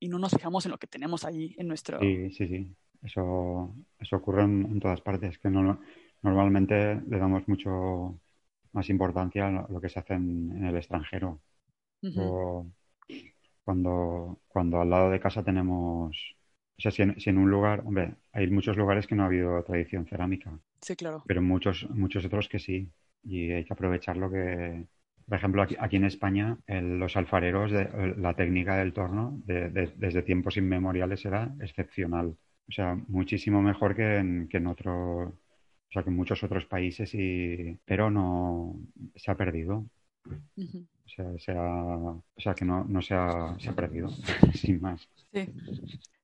y 0.00 0.08
no 0.08 0.18
nos 0.18 0.32
fijamos 0.32 0.64
en 0.64 0.72
lo 0.72 0.78
que 0.78 0.86
tenemos 0.86 1.24
ahí 1.24 1.54
en 1.58 1.68
nuestro... 1.68 2.00
Sí, 2.00 2.30
sí, 2.30 2.48
sí. 2.48 2.74
Eso, 3.02 3.74
eso 3.98 4.16
ocurre 4.16 4.44
en, 4.44 4.80
todas 4.80 5.02
partes, 5.02 5.38
que 5.38 5.50
no, 5.50 5.78
normalmente 6.22 7.02
le 7.06 7.18
damos 7.18 7.46
mucho 7.48 8.18
más 8.72 8.88
importancia 8.88 9.46
a 9.46 9.66
lo 9.70 9.78
que 9.78 9.90
se 9.90 9.98
hace 9.98 10.14
en, 10.14 10.64
el 10.64 10.74
extranjero. 10.76 11.42
o 12.16 12.66
cuando, 13.62 14.40
cuando 14.48 14.80
al 14.80 14.88
lado 14.88 15.10
de 15.10 15.20
casa 15.20 15.42
tenemos 15.42 16.34
o 16.76 16.80
sea, 16.80 16.90
si 16.90 17.02
en, 17.02 17.38
un 17.38 17.50
lugar, 17.50 17.82
hombre, 17.86 18.14
hay 18.32 18.50
muchos 18.50 18.76
lugares 18.76 19.06
que 19.06 19.14
no 19.14 19.22
ha 19.22 19.26
habido 19.26 19.62
tradición 19.62 20.06
cerámica. 20.06 20.50
Sí, 20.80 20.96
claro. 20.96 21.22
Pero 21.26 21.40
muchos, 21.42 21.88
muchos 21.90 22.24
otros 22.24 22.48
que 22.48 22.58
sí. 22.58 22.88
Y 23.22 23.50
hay 23.52 23.64
que 23.64 23.72
aprovechar 23.72 24.16
lo 24.16 24.30
que, 24.30 24.84
Por 25.26 25.38
ejemplo, 25.38 25.62
aquí, 25.62 25.74
aquí 25.80 25.96
en 25.96 26.04
España, 26.04 26.58
el- 26.66 26.98
los 26.98 27.16
alfareros, 27.16 27.70
de, 27.72 28.14
la 28.18 28.34
técnica 28.34 28.76
del 28.76 28.92
torno 28.92 29.40
de- 29.46 29.70
de- 29.70 29.92
desde 29.96 30.20
tiempos 30.22 30.58
inmemoriales 30.58 31.24
era 31.24 31.54
excepcional. 31.60 32.36
O 32.68 32.72
sea, 32.72 32.94
muchísimo 33.08 33.62
mejor 33.62 33.94
que 33.96 34.18
en, 34.18 34.48
que 34.48 34.58
en 34.58 34.66
otro, 34.66 35.28
o 35.28 35.32
sea, 35.90 36.02
que 36.02 36.10
en 36.10 36.16
muchos 36.16 36.42
otros 36.42 36.66
países, 36.66 37.14
y, 37.14 37.78
pero 37.86 38.10
no 38.10 38.76
se 39.16 39.30
ha 39.30 39.34
perdido. 39.36 39.86
O 40.26 41.08
sea, 41.08 41.38
se 41.38 41.52
ha- 41.52 41.96
o 41.96 42.22
sea 42.36 42.54
que 42.54 42.64
no, 42.66 42.84
no 42.84 43.00
se 43.00 43.14
ha, 43.14 43.56
se 43.58 43.70
ha 43.70 43.72
perdido, 43.74 44.08
sin 44.54 44.78
más. 44.82 45.08
Sí. 45.32 45.46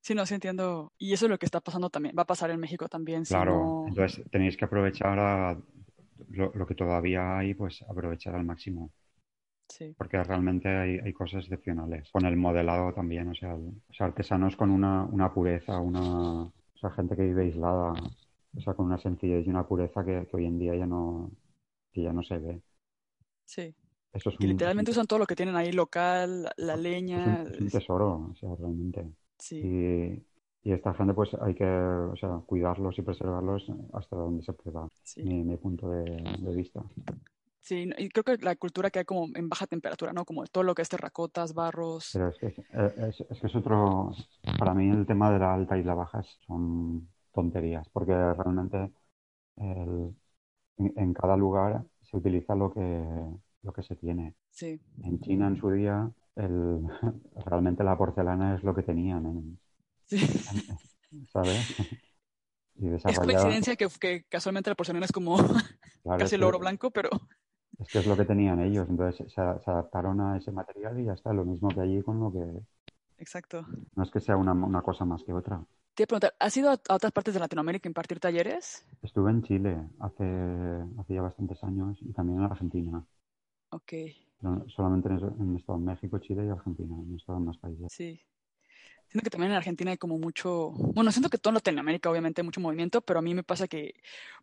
Sí, 0.03 0.15
no, 0.15 0.25
sí 0.27 0.35
entiendo. 0.35 0.93
Y 0.99 1.13
eso 1.13 1.27
es 1.27 1.31
lo 1.31 1.39
que 1.39 1.47
está 1.47 1.61
pasando 1.61 1.91
también. 1.91 2.15
Va 2.19 2.23
a 2.23 2.27
pasar 2.27 2.51
en 2.51 2.61
México 2.61 2.89
también. 2.89 3.25
Claro, 3.25 3.85
entonces 3.87 4.25
tenéis 4.31 4.57
que 4.57 4.65
aprovechar 4.65 5.19
a 5.19 5.59
lo, 6.31 6.53
lo 6.55 6.67
que 6.67 6.75
todavía 6.75 7.39
hay, 7.39 7.55
pues 7.55 7.83
aprovechar 7.83 8.35
al 8.35 8.45
máximo. 8.45 8.91
Sí. 9.73 9.95
porque 9.97 10.21
realmente 10.25 10.69
hay, 10.69 10.99
hay 10.99 11.13
cosas 11.13 11.45
excepcionales. 11.45 12.11
Con 12.11 12.25
el 12.27 12.37
modelado 12.37 12.93
también, 12.93 13.29
o 13.29 13.35
sea, 13.37 13.55
el- 13.55 13.69
o 13.89 13.93
sea, 13.95 14.07
artesanos 14.07 14.57
con 14.57 14.69
una, 14.69 15.05
una 15.05 15.33
pureza, 15.33 15.79
una, 15.79 16.43
o 16.43 16.53
sea, 16.75 16.91
gente 16.91 17.15
que 17.15 17.23
vive 17.23 17.43
aislada, 17.45 17.93
o 17.93 18.61
sea, 18.61 18.75
con 18.75 18.87
una 18.87 18.99
sencillez 18.99 19.47
y 19.47 19.51
una 19.51 19.69
pureza 19.69 20.05
que, 20.05 20.27
que 20.29 20.37
hoy 20.37 20.47
en 20.47 20.59
día 20.59 20.75
ya 20.75 20.87
no, 20.87 21.31
que 21.93 22.03
ya 22.03 22.13
no 22.13 22.21
se 22.25 22.39
ve. 22.39 22.61
Sí. 23.45 23.73
Eso 24.13 24.31
es 24.31 24.37
Que 24.39 24.47
un, 24.47 24.51
literalmente 24.51 24.91
usan 24.91 25.07
todo 25.07 25.21
lo 25.21 25.27
que 25.27 25.37
tienen 25.37 25.55
ahí 25.55 25.71
local, 25.71 26.43
la- 26.43 26.53
la 26.57 26.75
es 26.75 26.81
leña. 26.81 27.43
un- 27.45 27.53
es 27.53 27.61
un 27.61 27.67
es- 27.69 27.73
tesoro, 27.73 28.29
o 28.33 28.35
sea, 28.35 28.51
realmente. 28.59 29.07
Sí. 29.41 29.61
Y, 29.63 30.23
y 30.63 30.73
esta 30.73 30.95
gente, 30.95 31.15
pues 31.15 31.31
hay 31.41 31.55
que, 31.55 31.65
o 31.65 32.17
sea, 32.17 32.41
cuidarlos 32.47 32.99
y 32.99 33.03
preservarlos 33.03 33.67
hasta 33.93 34.17
donde 34.17 34.43
se 34.45 34.53
pueda, 34.53 34.89
Sí. 35.05 35.23
mi, 35.23 35.43
mi 35.45 35.57
punto 35.57 35.91
de, 35.91 36.05
de 36.05 36.55
vista. 36.55 36.83
Sí, 37.63 37.89
y 37.99 38.09
creo 38.09 38.25
que 38.25 38.37
la 38.39 38.57
cultura 38.57 38.91
que 38.91 39.01
hay 39.01 39.05
como 39.05 39.29
en 39.35 39.49
baja 39.49 39.67
temperatura, 39.67 40.13
¿no? 40.13 40.25
Como 40.25 40.45
todo 40.47 40.65
lo 40.65 40.75
que 40.75 40.83
es 40.83 40.89
terracotas, 40.89 41.55
barros. 41.55 42.11
Pero 42.13 42.29
es 42.29 42.39
que 42.39 42.47
es, 42.49 42.59
es- 42.99 43.21
es 43.31 43.41
que 43.41 43.47
es 43.47 43.55
otro, 43.55 44.13
para 44.59 44.75
mí 44.75 44.91
el 44.91 45.07
tema 45.07 45.31
de 45.31 45.39
la 45.39 45.55
alta 45.55 45.79
y 45.79 45.85
la 45.85 45.95
baja 45.95 46.23
son 46.47 47.09
tonterías, 47.33 47.89
porque 47.91 48.13
realmente 48.13 48.91
el- 49.57 50.15
en, 50.79 50.93
en 50.97 51.15
cada 51.15 51.37
lugar 51.37 51.85
se 52.03 52.17
utiliza 52.17 52.55
lo 52.55 52.73
que, 52.73 52.81
lo 53.63 53.73
que 53.73 53.83
se 53.83 53.97
tiene. 53.97 54.35
Sí, 54.51 54.81
En 55.03 55.21
China 55.21 55.49
en 55.49 55.57
su 55.57 55.71
día, 55.71 56.11
el, 56.37 56.83
realmente 57.47 57.85
la 57.85 57.97
porcelana 57.99 58.57
es 58.57 58.63
lo 58.65 58.75
que 58.75 58.83
tenían, 58.83 59.27
en- 59.27 59.61
sí. 60.07 60.19
¿sabes? 61.33 61.67
Y 62.77 62.89
Es 63.07 63.21
coincidencia 63.21 63.77
que, 63.77 63.89
que 64.01 64.25
casualmente 64.29 64.71
la 64.71 64.77
porcelana 64.77 65.07
es 65.07 65.13
como 65.13 65.37
claro, 66.03 66.19
casi 66.19 66.35
el 66.37 66.43
que- 66.43 66.45
oro 66.45 66.59
blanco, 66.59 66.91
pero 66.91 67.11
Es 67.81 67.91
que 67.91 67.99
es 67.99 68.07
lo 68.07 68.17
que 68.17 68.25
tenían 68.25 68.61
ellos, 68.61 68.89
entonces 68.89 69.27
se, 69.27 69.35
se 69.35 69.41
adaptaron 69.73 70.21
a 70.21 70.37
ese 70.37 70.53
material 70.53 71.01
y 71.01 71.07
ya 71.07 71.15
está, 71.15 71.33
lo 71.33 71.45
mismo 71.45 71.75
que 71.75 71.81
allí 71.81 72.01
con 72.01 72.21
lo 72.21 72.31
que... 72.33 72.63
exacto. 73.19 73.67
No 73.95 74.03
es 74.03 74.11
que 74.11 74.19
sea 74.19 74.37
una, 74.37 74.53
una 74.53 74.83
cosa 74.83 75.05
más 75.05 75.23
que 75.23 75.33
otra. 75.33 75.65
Te 75.95 76.03
a 76.03 76.07
preguntar, 76.09 76.35
¿has 76.41 76.57
ido 76.57 76.71
a, 76.71 76.81
a 76.89 76.95
otras 76.97 77.13
partes 77.13 77.33
de 77.35 77.39
Latinoamérica 77.41 77.87
a 77.89 77.91
impartir 77.91 78.19
talleres? 78.19 78.85
Estuve 79.03 79.31
en 79.31 79.43
Chile 79.43 79.91
hace, 79.99 80.25
hace 80.99 81.15
ya 81.15 81.21
bastantes 81.21 81.63
años 81.65 81.99
y 82.01 82.13
también 82.15 82.39
en 82.39 82.45
Argentina. 82.47 83.07
Ok, 83.71 83.93
Solamente 84.69 85.09
en, 85.09 85.19
en 85.19 85.57
estado 85.57 85.79
en 85.79 85.85
México, 85.85 86.19
Chile 86.19 86.47
y 86.47 86.49
Argentina, 86.49 86.95
no 86.97 87.15
he 87.15 87.17
estado 87.17 87.39
en 87.39 87.45
más 87.45 87.59
países. 87.59 87.87
sí. 87.93 88.21
Siento 89.11 89.25
que 89.25 89.31
también 89.31 89.51
en 89.51 89.57
Argentina 89.57 89.91
hay 89.91 89.97
como 89.97 90.19
mucho, 90.19 90.71
bueno, 90.71 91.11
siento 91.11 91.31
que 91.31 91.39
todo 91.39 91.51
en 91.51 91.55
Latinoamérica 91.57 92.09
obviamente 92.09 92.43
hay 92.43 92.45
mucho 92.45 92.61
movimiento, 92.61 93.01
pero 93.01 93.19
a 93.19 93.23
mí 93.23 93.35
me 93.35 93.43
pasa 93.43 93.67
que 93.67 93.95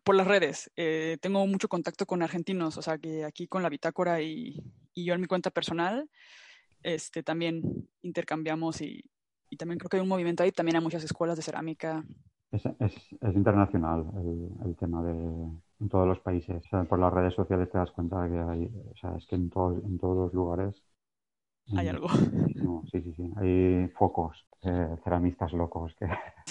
por 0.04 0.14
las 0.14 0.26
redes 0.26 0.70
eh, 0.76 1.16
tengo 1.22 1.46
mucho 1.46 1.70
contacto 1.70 2.04
con 2.04 2.22
argentinos, 2.22 2.76
o 2.76 2.82
sea 2.82 2.98
que 2.98 3.24
aquí 3.24 3.48
con 3.48 3.62
la 3.62 3.70
bitácora 3.70 4.20
y, 4.20 4.62
y 4.92 5.04
yo 5.06 5.14
en 5.14 5.22
mi 5.22 5.26
cuenta 5.26 5.50
personal, 5.50 6.10
este, 6.82 7.22
también 7.22 7.88
intercambiamos 8.02 8.82
y, 8.82 9.02
y 9.48 9.56
también 9.56 9.78
creo 9.78 9.88
que 9.88 9.96
hay 9.96 10.02
un 10.02 10.08
movimiento 10.10 10.42
ahí, 10.42 10.52
también 10.52 10.76
hay 10.76 10.82
muchas 10.82 11.02
escuelas 11.02 11.38
de 11.38 11.44
cerámica. 11.44 12.04
Es, 12.52 12.66
es, 12.66 12.94
es 13.22 13.34
internacional 13.34 14.04
el, 14.16 14.68
el 14.68 14.76
tema 14.76 15.02
de 15.02 15.50
en 15.80 15.88
todos 15.88 16.06
los 16.08 16.20
países. 16.20 16.64
O 16.66 16.68
sea, 16.68 16.84
por 16.84 16.98
las 16.98 17.12
redes 17.12 17.34
sociales 17.34 17.70
te 17.70 17.78
das 17.78 17.90
cuenta 17.92 18.22
de 18.22 18.30
que 18.30 18.38
hay, 18.38 18.64
o 18.92 18.96
sea, 18.96 19.16
es 19.16 19.26
que 19.26 19.36
en 19.36 19.50
todos, 19.50 19.82
en 19.84 19.98
todos 19.98 20.16
los 20.16 20.34
lugares 20.34 20.82
Hay 21.74 21.88
algo. 21.88 22.08
sí, 22.90 23.00
sí, 23.02 23.12
sí. 23.16 23.30
Hay 23.36 23.88
focos, 23.98 24.46
eh, 24.62 24.96
ceramistas 25.04 25.52
locos 25.52 25.94
que 25.98 26.06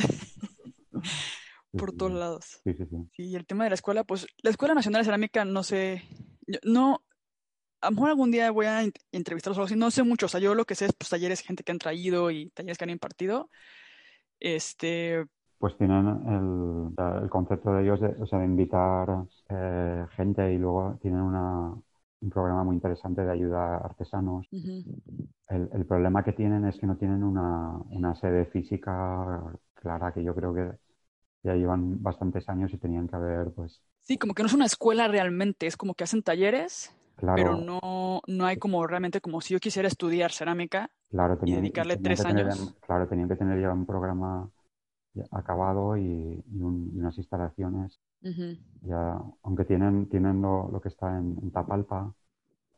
por 1.75 1.89
sí, 1.89 1.93
todos 1.93 2.01
sí. 2.01 2.13
lados. 2.13 2.45
Sí, 2.63 2.73
sí, 2.73 2.85
sí. 2.89 3.09
Sí, 3.13 3.23
y 3.25 3.35
el 3.35 3.45
tema 3.45 3.63
de 3.63 3.71
la 3.71 3.75
escuela, 3.75 4.03
pues 4.03 4.27
la 4.43 4.49
Escuela 4.51 4.75
Nacional 4.75 5.01
de 5.01 5.05
Cerámica, 5.05 5.43
no 5.45 5.63
sé, 5.63 6.03
no, 6.63 7.03
a 7.81 7.87
lo 7.89 7.95
mejor 7.95 8.09
algún 8.11 8.31
día 8.31 8.51
voy 8.51 8.65
a 8.67 8.83
ent- 8.83 8.99
entrevistarlos 9.11 9.57
o 9.59 9.61
algo 9.61 9.65
así, 9.67 9.75
no 9.77 9.91
sé 9.91 10.03
mucho, 10.03 10.27
o 10.27 10.29
sea, 10.29 10.39
yo 10.41 10.55
lo 10.55 10.65
que 10.65 10.75
sé 10.75 10.85
es 10.87 10.93
pues 10.97 11.09
talleres, 11.09 11.41
gente 11.41 11.63
que 11.63 11.71
han 11.73 11.79
traído 11.79 12.31
y 12.31 12.49
talleres 12.51 12.77
que 12.77 12.85
han 12.85 12.89
impartido. 12.91 13.49
Este, 14.39 15.25
Pues 15.59 15.77
tienen 15.77 16.07
el, 16.27 17.23
el 17.23 17.29
concepto 17.29 17.73
de 17.73 17.83
ellos 17.83 17.99
de, 18.01 18.09
o 18.21 18.25
sea, 18.27 18.39
de 18.39 18.45
invitar 18.45 19.25
eh, 19.49 20.05
gente 20.15 20.53
y 20.53 20.57
luego 20.57 20.97
tienen 21.01 21.21
una, 21.21 21.73
un 22.21 22.29
programa 22.29 22.63
muy 22.63 22.75
interesante 22.75 23.23
de 23.23 23.31
ayuda 23.31 23.75
a 23.77 23.77
artesanos. 23.79 24.47
ujú, 24.51 24.83
El, 25.49 25.69
el 25.73 25.85
problema 25.85 26.23
que 26.23 26.31
tienen 26.33 26.65
es 26.65 26.77
que 26.77 26.87
no 26.87 26.97
tienen 26.97 27.23
una, 27.23 27.77
una 27.89 28.15
sede 28.15 28.45
física 28.45 29.41
clara, 29.73 30.13
que 30.13 30.23
yo 30.23 30.33
creo 30.35 30.53
que 30.53 30.71
ya 31.43 31.55
llevan 31.55 32.01
bastantes 32.03 32.49
años 32.49 32.73
y 32.73 32.77
tenían 32.79 33.07
que 33.09 33.15
haber, 33.17 33.51
pues, 33.53 33.81
Sí, 34.01 34.17
como 34.17 34.33
que 34.33 34.41
no 34.43 34.47
es 34.47 34.53
una 34.53 34.65
escuela 34.65 35.07
realmente, 35.07 35.67
es 35.67 35.77
como 35.77 35.93
que 35.93 36.03
hacen 36.05 36.23
talleres, 36.23 36.93
claro, 37.15 37.45
pero 37.45 37.55
no, 37.55 38.21
no 38.27 38.45
hay 38.45 38.57
como 38.57 38.85
realmente 38.87 39.21
como 39.21 39.41
si 39.41 39.53
yo 39.53 39.59
quisiera 39.59 39.87
estudiar 39.87 40.31
cerámica. 40.31 40.91
claro, 41.09 41.37
tenían, 41.37 41.71
dedicarle 41.71 41.97
tenían 41.97 42.15
tres 42.15 42.17
que 42.17 42.25
tener, 42.25 42.47
años. 42.47 42.75
claro, 42.81 43.07
tenían 43.07 43.29
que 43.29 43.35
tener 43.35 43.61
ya 43.61 43.71
un 43.73 43.85
programa 43.85 44.49
acabado 45.31 45.97
y, 45.97 46.01
y 46.51 46.61
un- 46.61 46.91
y 46.95 46.99
unas 46.99 47.17
instalaciones 47.17 47.99
Ujú, 48.21 48.57
ya, 48.81 49.19
aunque 49.43 49.65
tienen, 49.65 50.07
tienen 50.09 50.41
lo, 50.41 50.69
lo 50.71 50.81
que 50.81 50.89
está 50.89 51.17
en, 51.17 51.37
en 51.41 51.51
Tapalpa, 51.51 52.13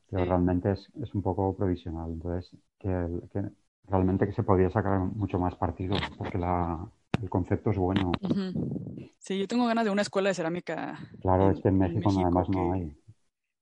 pero 0.10 0.24
Sí. 0.24 0.30
realmente 0.30 0.72
es, 0.74 0.90
es 1.02 1.14
un 1.16 1.22
poco 1.22 1.56
provisional. 1.56 2.12
Entonces, 2.12 2.56
que, 2.80 2.90
el- 2.90 3.24
que 3.32 3.44
realmente 3.88 4.26
que 4.28 4.34
se 4.34 4.44
podría 4.44 4.70
sacar 4.70 5.00
mucho 5.00 5.40
más 5.40 5.56
partido, 5.56 5.96
porque 6.18 6.38
la, 6.38 6.88
el 7.22 7.30
concepto 7.30 7.72
es 7.72 7.78
bueno. 7.78 8.12
ujú. 8.22 9.10
Sí, 9.20 9.38
yo 9.40 9.48
tengo 9.48 9.68
ganas 9.68 9.86
de 9.86 9.92
una 9.92 10.02
escuela 10.02 10.30
de 10.30 10.36
cerámica 10.36 11.00
Claro, 11.22 11.50
en- 11.50 11.52
es 11.52 11.62
que 11.62 11.70
en 11.70 11.76
en 11.76 11.80
México, 11.80 12.12
no, 12.12 12.22
además 12.24 12.50
no 12.50 12.56
que- 12.56 12.74
hay. 12.74 12.98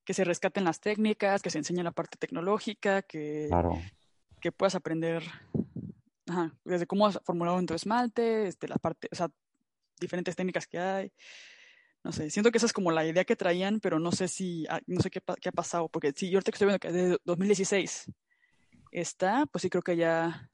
que 0.05 0.13
se 0.13 0.23
rescaten 0.23 0.63
las 0.65 0.79
técnicas, 0.81 1.41
que 1.41 1.49
se 1.49 1.59
enseñe 1.59 1.83
la 1.83 1.91
parte 1.91 2.17
tecnológica, 2.17 3.01
que, 3.03 3.49
Claro, 3.49 3.71
que 4.41 4.51
puedas 4.51 4.75
aprender 4.75 5.23
ajá, 6.27 6.55
desde 6.63 6.87
cómo 6.87 7.07
has 7.07 7.19
formulado 7.23 7.59
en 7.59 7.65
tu 7.65 7.73
esmalte, 7.73 8.47
este, 8.47 8.67
la 8.67 8.77
parte, 8.77 9.07
o 9.11 9.15
sea, 9.15 9.29
diferentes 9.99 10.35
técnicas 10.35 10.67
que 10.67 10.79
hay. 10.79 11.11
No 12.03 12.11
sé, 12.11 12.29
siento 12.29 12.51
que 12.51 12.57
esa 12.57 12.67
es 12.67 12.73
como 12.73 12.91
la 12.91 13.05
idea 13.05 13.25
que 13.25 13.35
traían, 13.35 13.79
pero 13.79 13.99
no 13.99 14.11
sé 14.11 14.27
si, 14.27 14.65
ah, 14.69 14.79
no 14.87 15.01
sé 15.01 15.09
qué, 15.09 15.21
qué 15.41 15.49
ha 15.49 15.51
pasado, 15.51 15.89
porque 15.89 16.13
sí, 16.15 16.29
yo 16.29 16.37
ahorita 16.37 16.51
que 16.51 16.55
estoy 16.55 16.67
viendo 16.67 16.79
que 16.79 16.91
desde 16.91 17.17
2016 17.25 18.11
está, 18.91 19.45
pues 19.47 19.61
sí 19.63 19.69
creo 19.69 19.81
que 19.81 19.97
ya 19.97 20.49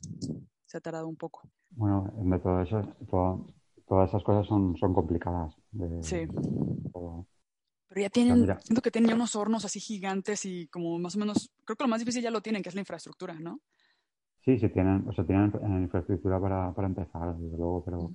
se 0.65 0.77
ha 0.77 0.81
tardado 0.81 1.07
un 1.07 1.15
poco. 1.15 1.41
bueno, 1.75 2.11
de 2.15 2.39
todo 2.39 2.61
eso, 2.61 2.81
todo- 3.09 3.47
todas 3.87 4.09
esas 4.09 4.23
cosas 4.23 4.47
son, 4.47 4.75
son 4.77 4.93
complicadas. 4.93 5.55
de- 5.71 6.03
Sí. 6.03 6.27
todo. 6.91 7.27
Pero 7.89 8.01
ya 8.01 8.09
tienen, 8.09 8.45
siento 8.63 8.81
que 8.81 8.91
tienen 8.91 9.09
ya 9.09 9.15
unos 9.15 9.35
hornos 9.35 9.65
así 9.65 9.79
gigantes 9.79 10.45
y 10.45 10.67
como 10.67 10.97
más 10.99 11.15
o 11.15 11.19
menos, 11.19 11.51
creo 11.65 11.75
que 11.75 11.83
lo 11.83 11.87
más 11.87 11.99
difícil 11.99 12.21
ya 12.23 12.31
lo 12.31 12.41
tienen, 12.41 12.61
que 12.63 12.69
es 12.69 12.75
la 12.75 12.81
infraestructura, 12.81 13.33
¿no? 13.35 13.59
Sí, 14.45 14.57
sí 14.59 14.69
tienen, 14.69 15.07
o 15.07 15.13
sea, 15.13 15.25
tienen 15.25 15.51
eh, 15.61 15.81
infraestructura 15.83 16.39
para, 16.39 16.73
para 16.73 16.87
empezar, 16.87 17.35
desde 17.37 17.57
luego, 17.57 17.83
pero 17.85 18.11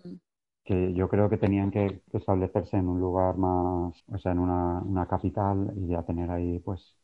que 0.64 0.92
yo 0.94 1.08
creo 1.08 1.30
que 1.30 1.38
tenían 1.38 1.70
que, 1.70 2.02
que 2.10 2.18
establecerse 2.18 2.76
en 2.76 2.88
un 2.88 3.00
lugar 3.00 3.36
más, 3.38 3.94
o 4.08 4.18
sea, 4.18 4.32
en 4.32 4.38
una, 4.40 4.80
una 4.82 5.06
capital 5.06 5.72
y 5.76 5.88
ya 5.88 6.02
tener 6.02 6.30
ahí, 6.30 6.58
pues, 6.60 6.96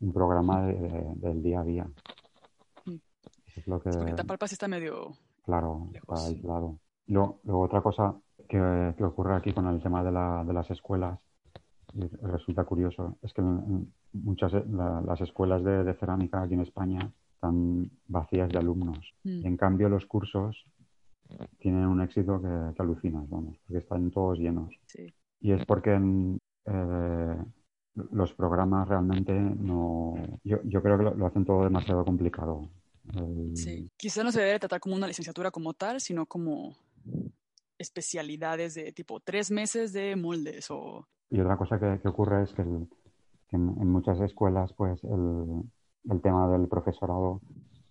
un 0.00 0.12
programa 0.14 0.62
de- 0.66 0.74
de- 0.74 1.14
del 1.16 1.42
día 1.42 1.60
a 1.60 1.64
día. 1.64 1.86
Mm. 2.86 2.96
Eso 3.48 3.60
es 3.60 3.66
lo 3.68 3.82
que, 3.82 3.90
Porque 3.90 4.14
Tapalpa 4.14 4.48
sí 4.48 4.54
está 4.54 4.68
medio... 4.68 5.12
claro, 5.44 5.88
lejos. 5.92 6.18
está 6.18 6.26
aislado. 6.28 6.78
Luego, 7.06 7.40
luego 7.44 7.60
otra 7.62 7.82
cosa 7.82 8.14
que, 8.48 8.94
que 8.96 9.04
ocurre 9.04 9.34
aquí 9.34 9.52
con 9.52 9.66
el 9.66 9.82
tema 9.82 10.02
de, 10.02 10.12
la, 10.12 10.42
de 10.44 10.52
las 10.54 10.70
escuelas, 10.70 11.20
y 11.92 12.06
resulta 12.22 12.64
curioso, 12.64 13.18
es 13.22 13.32
que 13.34 13.40
en 13.42 13.92
muchas 14.12 14.52
de 14.52 14.64
la- 14.66 15.00
las 15.02 15.20
escuelas 15.20 15.62
de, 15.64 15.84
de 15.84 15.94
cerámica 15.94 16.42
aquí 16.42 16.54
en 16.54 16.60
España 16.60 17.12
están 17.40 17.90
vacías 18.06 18.50
de 18.50 18.58
alumnos. 18.58 19.14
Mm. 19.24 19.40
Y 19.40 19.46
en 19.46 19.56
cambio 19.56 19.88
los 19.88 20.04
cursos 20.04 20.66
tienen 21.58 21.86
un 21.86 22.02
éxito 22.02 22.40
que, 22.42 22.74
que 22.74 22.82
alucinas, 22.82 23.28
vamos, 23.30 23.56
porque 23.64 23.78
están 23.78 24.10
todos 24.10 24.38
llenos. 24.38 24.74
Sí. 24.86 25.14
Y 25.40 25.52
es 25.52 25.64
porque 25.64 25.98
eh, 26.66 27.36
los 28.12 28.34
programas 28.34 28.86
realmente 28.88 29.32
no... 29.32 30.14
Yo, 30.44 30.58
yo 30.64 30.82
creo 30.82 30.98
que 30.98 31.04
lo, 31.04 31.14
lo 31.14 31.26
hacen 31.26 31.46
todo 31.46 31.64
demasiado 31.64 32.04
complicado. 32.04 32.68
El- 33.14 33.56
Sí, 33.56 33.88
quizá 33.96 34.22
no 34.22 34.32
se 34.32 34.42
debe 34.42 34.58
tratar 34.58 34.80
como 34.80 34.96
una 34.96 35.06
licenciatura 35.06 35.50
como 35.50 35.72
tal, 35.72 36.00
sino 36.00 36.26
como 36.26 36.76
especialidades 37.78 38.74
de 38.74 38.92
tipo 38.92 39.20
tres 39.20 39.50
meses 39.50 39.94
de 39.94 40.14
moldes 40.16 40.70
o... 40.70 41.06
Y 41.30 41.40
otra 41.40 41.56
cosa 41.56 41.78
que, 41.80 42.00
que 42.02 42.08
ocurre 42.08 42.42
es 42.42 42.52
que 42.52 42.62
el- 42.62 42.88
en, 43.52 43.88
muchas 43.90 44.20
escuelas, 44.20 44.72
pues 44.74 45.02
el, 45.04 45.62
el 46.08 46.20
tema 46.20 46.48
del 46.48 46.68
profesorado 46.68 47.40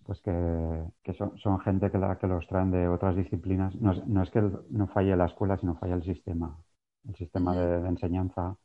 pues 0.04 0.20
que, 0.22 0.84
que 1.04 1.14
son, 1.14 1.38
son, 1.38 1.60
gente 1.60 1.90
que, 1.90 1.98
la, 1.98 2.18
que 2.18 2.26
los 2.26 2.46
traen 2.48 2.72
de 2.72 2.88
otras 2.88 3.14
disciplinas. 3.14 3.74
No 3.76 3.92
es, 3.92 4.04
no 4.08 4.22
es 4.24 4.30
que 4.30 4.42
no 4.70 4.88
falle 4.88 5.16
la 5.16 5.26
escuela, 5.26 5.56
sino 5.58 5.76
falla 5.76 5.94
el 5.94 6.02
sistema, 6.02 6.58
el 7.08 7.14
sistema 7.14 7.54
de, 7.54 7.80
de 7.80 7.88
enseñanza, 7.88 8.56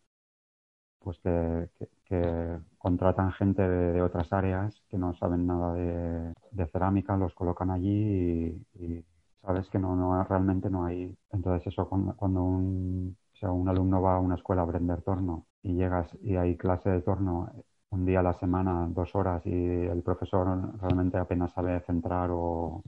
pues 1.00 1.20
que, 1.20 1.70
que, 2.06 2.60
contratan 2.80 3.32
gente 3.34 3.62
de, 3.62 3.94
de, 3.94 4.02
otras 4.02 4.32
áreas 4.34 4.82
que 4.90 4.98
no 4.98 5.14
saben 5.16 5.46
nada 5.46 5.74
de, 5.74 6.34
de 6.52 6.68
cerámica, 6.68 7.16
los 7.18 7.34
colocan 7.36 7.70
allí 7.70 8.66
y, 8.74 8.84
y, 8.84 9.06
sabes 9.42 9.70
que 9.70 9.78
no, 9.80 9.96
no 9.96 10.24
realmente 10.24 10.70
no 10.70 10.86
hay. 10.86 11.16
Entonces 11.32 11.68
eso 11.68 11.88
cuando, 11.88 12.16
cuando 12.16 12.44
un, 12.44 13.16
o 13.34 13.38
sea, 13.38 13.52
un 13.52 13.70
alumno 13.70 14.02
va 14.02 14.16
a 14.16 14.20
una 14.20 14.36
escuela 14.36 14.62
a 14.64 14.66
aprender 14.66 15.02
torno 15.04 15.46
y 15.62 15.76
llegas 15.76 16.10
y 16.24 16.36
hay 16.38 16.58
clase 16.58 16.90
de 16.90 17.02
torno 17.02 17.52
un 17.96 18.06
día 18.06 18.20
a 18.20 18.24
la 18.24 18.34
semana, 18.34 18.88
dos 18.90 19.16
horas, 19.16 19.42
y 19.46 19.52
el 19.52 20.02
profesor 20.04 20.48
realmente 20.82 21.18
apenas 21.18 21.54
sabe 21.54 21.80
centrar 21.82 22.30
o 22.32 22.84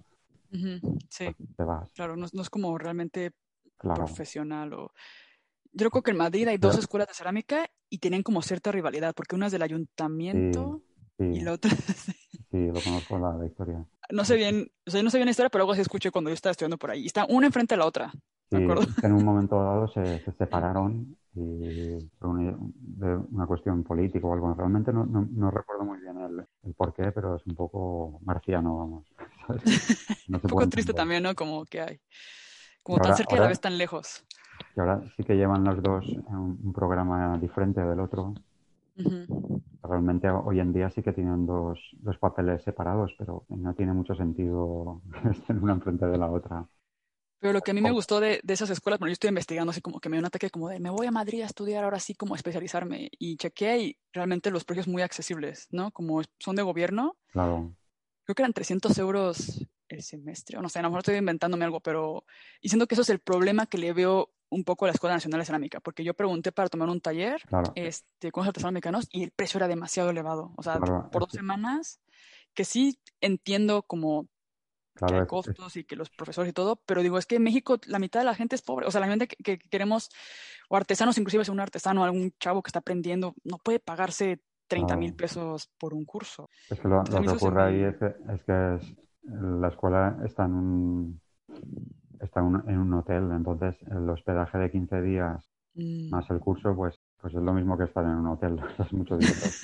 uh 0.52 0.56
-huh. 0.58 1.00
sí. 1.10 1.26
Pues 1.26 1.36
te 1.58 1.64
vas. 1.64 1.90
Claro, 1.94 2.16
no, 2.16 2.28
no 2.32 2.42
es 2.42 2.50
como 2.50 2.78
realmente 2.78 3.32
Claro. 3.78 4.06
profesional 4.06 4.74
o 4.74 4.92
yo 5.74 5.90
creo 5.92 6.02
que 6.02 6.12
en 6.12 6.18
Madrid 6.18 6.48
hay 6.48 6.58
dos 6.58 6.78
escuelas 6.78 7.08
de 7.08 7.14
cerámica 7.14 7.68
y 7.90 8.00
tienen 8.00 8.24
como 8.24 8.42
cierta 8.42 8.72
rivalidad, 8.72 9.14
porque 9.16 9.36
una 9.36 9.46
es 9.48 9.52
del 9.52 9.62
ayuntamiento 9.62 10.82
Sí, 11.18 11.26
y 11.26 11.42
la 11.42 11.54
otra 11.54 11.72
sí, 12.52 12.68
lo 12.68 12.82
conozco 12.82 13.18
la, 13.20 13.34
la 13.38 13.46
historia. 13.46 13.86
no 14.12 14.24
sé 14.26 14.36
bien, 14.36 14.68
o 14.86 14.92
sea, 14.92 15.04
no 15.04 15.10
sé 15.10 15.18
bien 15.18 15.26
la 15.28 15.32
historia, 15.32 15.50
pero 15.50 15.64
algo 15.64 15.74
así 15.74 15.82
escuché 15.82 16.12
cuando 16.12 16.30
yo 16.30 16.34
estaba 16.36 16.52
estudiando 16.52 16.78
por 16.78 16.92
ahí. 16.92 17.04
Y 17.04 17.08
está 17.08 17.26
una 17.30 17.48
enfrente 17.48 17.76
de 17.76 17.80
la 17.80 17.86
otra. 17.86 18.12
¿De 18.50 18.58
Sí, 18.58 18.64
acuerdo? 18.64 18.84
es 18.92 19.04
en 19.04 19.14
un 19.14 19.26
momento 19.26 19.62
dado 19.62 19.88
se, 19.90 20.20
se 20.24 20.32
separaron 20.34 21.18
de 21.44 23.16
una 23.32 23.46
cuestión 23.48 23.84
política 23.84 24.28
o 24.28 24.34
algo. 24.34 24.54
Realmente 24.54 24.92
no, 24.94 25.06
no, 25.06 25.28
no 25.32 25.52
recuerdo 25.52 25.86
muy 25.86 26.00
bien 26.00 26.18
el, 26.18 26.46
el 26.64 26.74
por 26.74 26.94
qué, 26.94 27.12
pero 27.12 27.36
es 27.36 27.46
un 27.46 27.56
poco 27.56 28.20
marciano, 28.26 28.78
vamos. 28.78 29.06
No 30.28 30.40
Un 30.44 30.50
poco 30.50 30.68
triste 30.68 30.92
entender. 30.92 30.96
también, 30.96 31.24
¿no? 31.24 31.36
Como 31.36 31.66
que 31.66 31.82
hay. 31.82 32.02
Como 32.84 33.00
tan 33.00 33.12
ahora- 33.12 33.18
cerca 33.18 33.36
y 33.36 33.38
a 33.38 33.42
la 33.42 33.48
vez 33.48 33.62
tan 33.62 33.78
lejos. 33.78 34.24
Y 34.76 34.80
ahora 34.80 35.02
sí 35.18 35.24
que 35.24 35.36
llevan 35.36 35.64
los 35.66 35.82
dos 35.84 36.06
un, 36.28 36.60
un 36.64 36.74
programa 36.74 37.38
diferente 37.38 37.82
del 37.82 38.00
otro. 38.00 38.34
Realmente 39.84 40.30
hoy 40.30 40.60
en 40.60 40.74
día 40.74 40.90
sí 40.90 41.02
que 41.02 41.14
tienen 41.14 41.46
dos, 41.46 41.80
dos 42.00 42.18
papeles 42.18 42.64
separados, 42.64 43.14
pero 43.18 43.46
no 43.50 43.74
tiene 43.74 43.94
mucho 43.94 44.16
sentido 44.16 45.02
estén 45.32 45.64
una 45.64 45.74
enfrente 45.74 46.06
de 46.06 46.18
la 46.18 46.30
otra. 46.30 46.68
Pero 47.40 47.54
lo 47.54 47.62
que 47.62 47.72
a 47.72 47.74
mí 47.74 47.82
me 47.82 47.92
Oh. 47.92 47.94
gustó 47.94 48.20
de, 48.20 48.40
de 48.44 48.54
esas 48.54 48.70
escuelas, 48.70 49.00
bueno, 49.00 49.10
yo 49.10 49.14
estoy 49.14 49.30
investigando 49.30 49.72
así 49.72 49.82
como 49.82 50.00
que 50.00 50.10
me 50.10 50.18
dio 50.18 50.22
un 50.22 50.26
ataque 50.26 50.50
como 50.50 50.70
de 50.70 50.80
me 50.80 50.90
voy 50.90 51.08
a 51.08 51.12
Madrid 51.12 51.42
a 51.44 51.46
estudiar 51.46 51.84
ahora 51.84 52.00
sí 52.00 52.16
como 52.16 52.34
a 52.34 52.38
especializarme 52.38 53.10
y 53.20 53.38
chequeé 53.38 53.80
y 53.80 53.98
realmente 54.12 54.50
los 54.52 54.64
precios 54.66 54.88
muy 54.88 55.02
accesibles, 55.04 55.68
¿no? 55.72 55.92
Como 55.92 56.22
son 56.40 56.56
de 56.56 56.64
gobierno, 56.64 57.16
Claro, 57.32 57.76
creo 58.24 58.36
que 58.36 58.42
eran 58.42 58.54
300 58.54 58.98
euros 58.98 59.66
el 59.90 60.04
semestre, 60.04 60.58
o 60.58 60.62
no 60.62 60.68
sé, 60.70 60.80
a 60.80 60.82
lo 60.82 60.90
mejor 60.90 61.00
estoy 61.00 61.16
inventándome 61.16 61.64
algo, 61.64 61.80
pero 61.80 62.26
y 62.62 62.70
siento 62.70 62.88
que 62.88 62.96
eso 62.96 63.04
es 63.04 63.10
el 63.10 63.20
problema 63.20 63.68
que 63.68 63.78
le 63.78 63.94
veo 63.94 64.34
un 64.50 64.64
poco 64.64 64.86
a 64.86 64.90
la 64.90 64.94
Escuela 64.94 65.16
Nacional 65.16 65.40
de 65.40 65.46
Cerámica, 65.46 65.80
porque 65.80 66.04
yo 66.04 66.14
pregunté 66.14 66.52
para 66.52 66.70
tomar 66.70 66.90
un 66.90 67.00
taller 67.02 67.42
claro. 67.48 67.72
este, 67.76 68.32
con 68.32 68.42
los 68.42 68.48
artesanos 68.50 68.74
mexicanos 68.74 69.08
y 69.12 69.24
el 69.24 69.32
precio 69.32 69.58
era 69.60 69.68
demasiado 69.68 70.10
elevado, 70.10 70.54
o 70.58 70.64
sea, 70.64 70.78
Claro, 70.80 71.10
por 71.12 71.22
dos 71.24 71.32
semanas, 71.34 72.02
que 72.54 72.66
sí 72.66 73.00
entiendo 73.22 73.84
como 73.84 74.28
que 75.06 75.14
hay 75.16 75.22
es- 75.22 75.28
costos 75.28 75.76
y 75.78 75.84
que 75.84 75.96
los 75.96 76.10
profesores 76.10 76.50
y 76.52 76.54
todo, 76.54 76.78
pero 76.86 77.02
digo, 77.04 77.18
es 77.18 77.26
que 77.26 77.36
en 77.36 77.44
México 77.44 77.78
la 77.88 78.00
mitad 78.00 78.20
de 78.22 78.26
la 78.26 78.36
gente 78.36 78.56
es 78.56 78.62
pobre, 78.62 78.88
o 78.88 78.92
sea, 78.92 79.02
la 79.02 79.08
gente 79.08 79.28
que, 79.28 79.36
que 79.38 79.60
queremos, 79.60 80.10
o 80.70 80.76
artesanos, 80.78 81.18
inclusive 81.18 81.46
si 81.46 81.52
un 81.52 81.60
artesano, 81.60 82.04
algún 82.04 82.34
chavo 82.40 82.62
que 82.64 82.70
está 82.70 82.80
aprendiendo, 82.80 83.36
no 83.44 83.58
puede 83.60 83.80
pagarse 83.80 84.42
30 84.68 84.98
mil 84.98 85.14
pesos 85.14 85.70
por 85.78 85.94
un 85.94 86.06
curso. 86.06 86.50
Es 86.70 86.80
que 86.80 86.88
lo, 86.88 87.04
que 87.04 87.30
ocurre 87.30 87.64
ahí 87.64 87.82
es 87.84 87.98
que, 87.98 88.06
es 88.34 88.44
que 88.44 88.76
es- 88.76 88.96
la 89.24 89.68
escuela 89.70 90.18
está 90.26 90.46
en 90.46 90.54
un, 90.54 91.22
está 92.22 92.40
en 92.40 92.46
un, 92.48 92.70
en 92.70 92.78
un 92.80 92.94
hotel, 92.94 93.30
entonces 93.32 93.76
el 93.92 94.10
hospedaje 94.10 94.58
de 94.58 94.72
15 94.72 95.02
días 95.02 95.50
Mm, 95.78 96.12
más 96.12 96.30
el 96.32 96.40
curso, 96.40 96.76
pues, 96.76 97.00
pues 97.22 97.34
es 97.34 97.42
lo 97.42 97.54
mismo 97.54 97.78
que 97.78 97.86
estar 97.86 98.04
en 98.06 98.12
un 98.12 98.28
hotel, 98.28 98.60
es 98.80 98.94
mucho 98.94 99.18
dinero. 99.18 99.56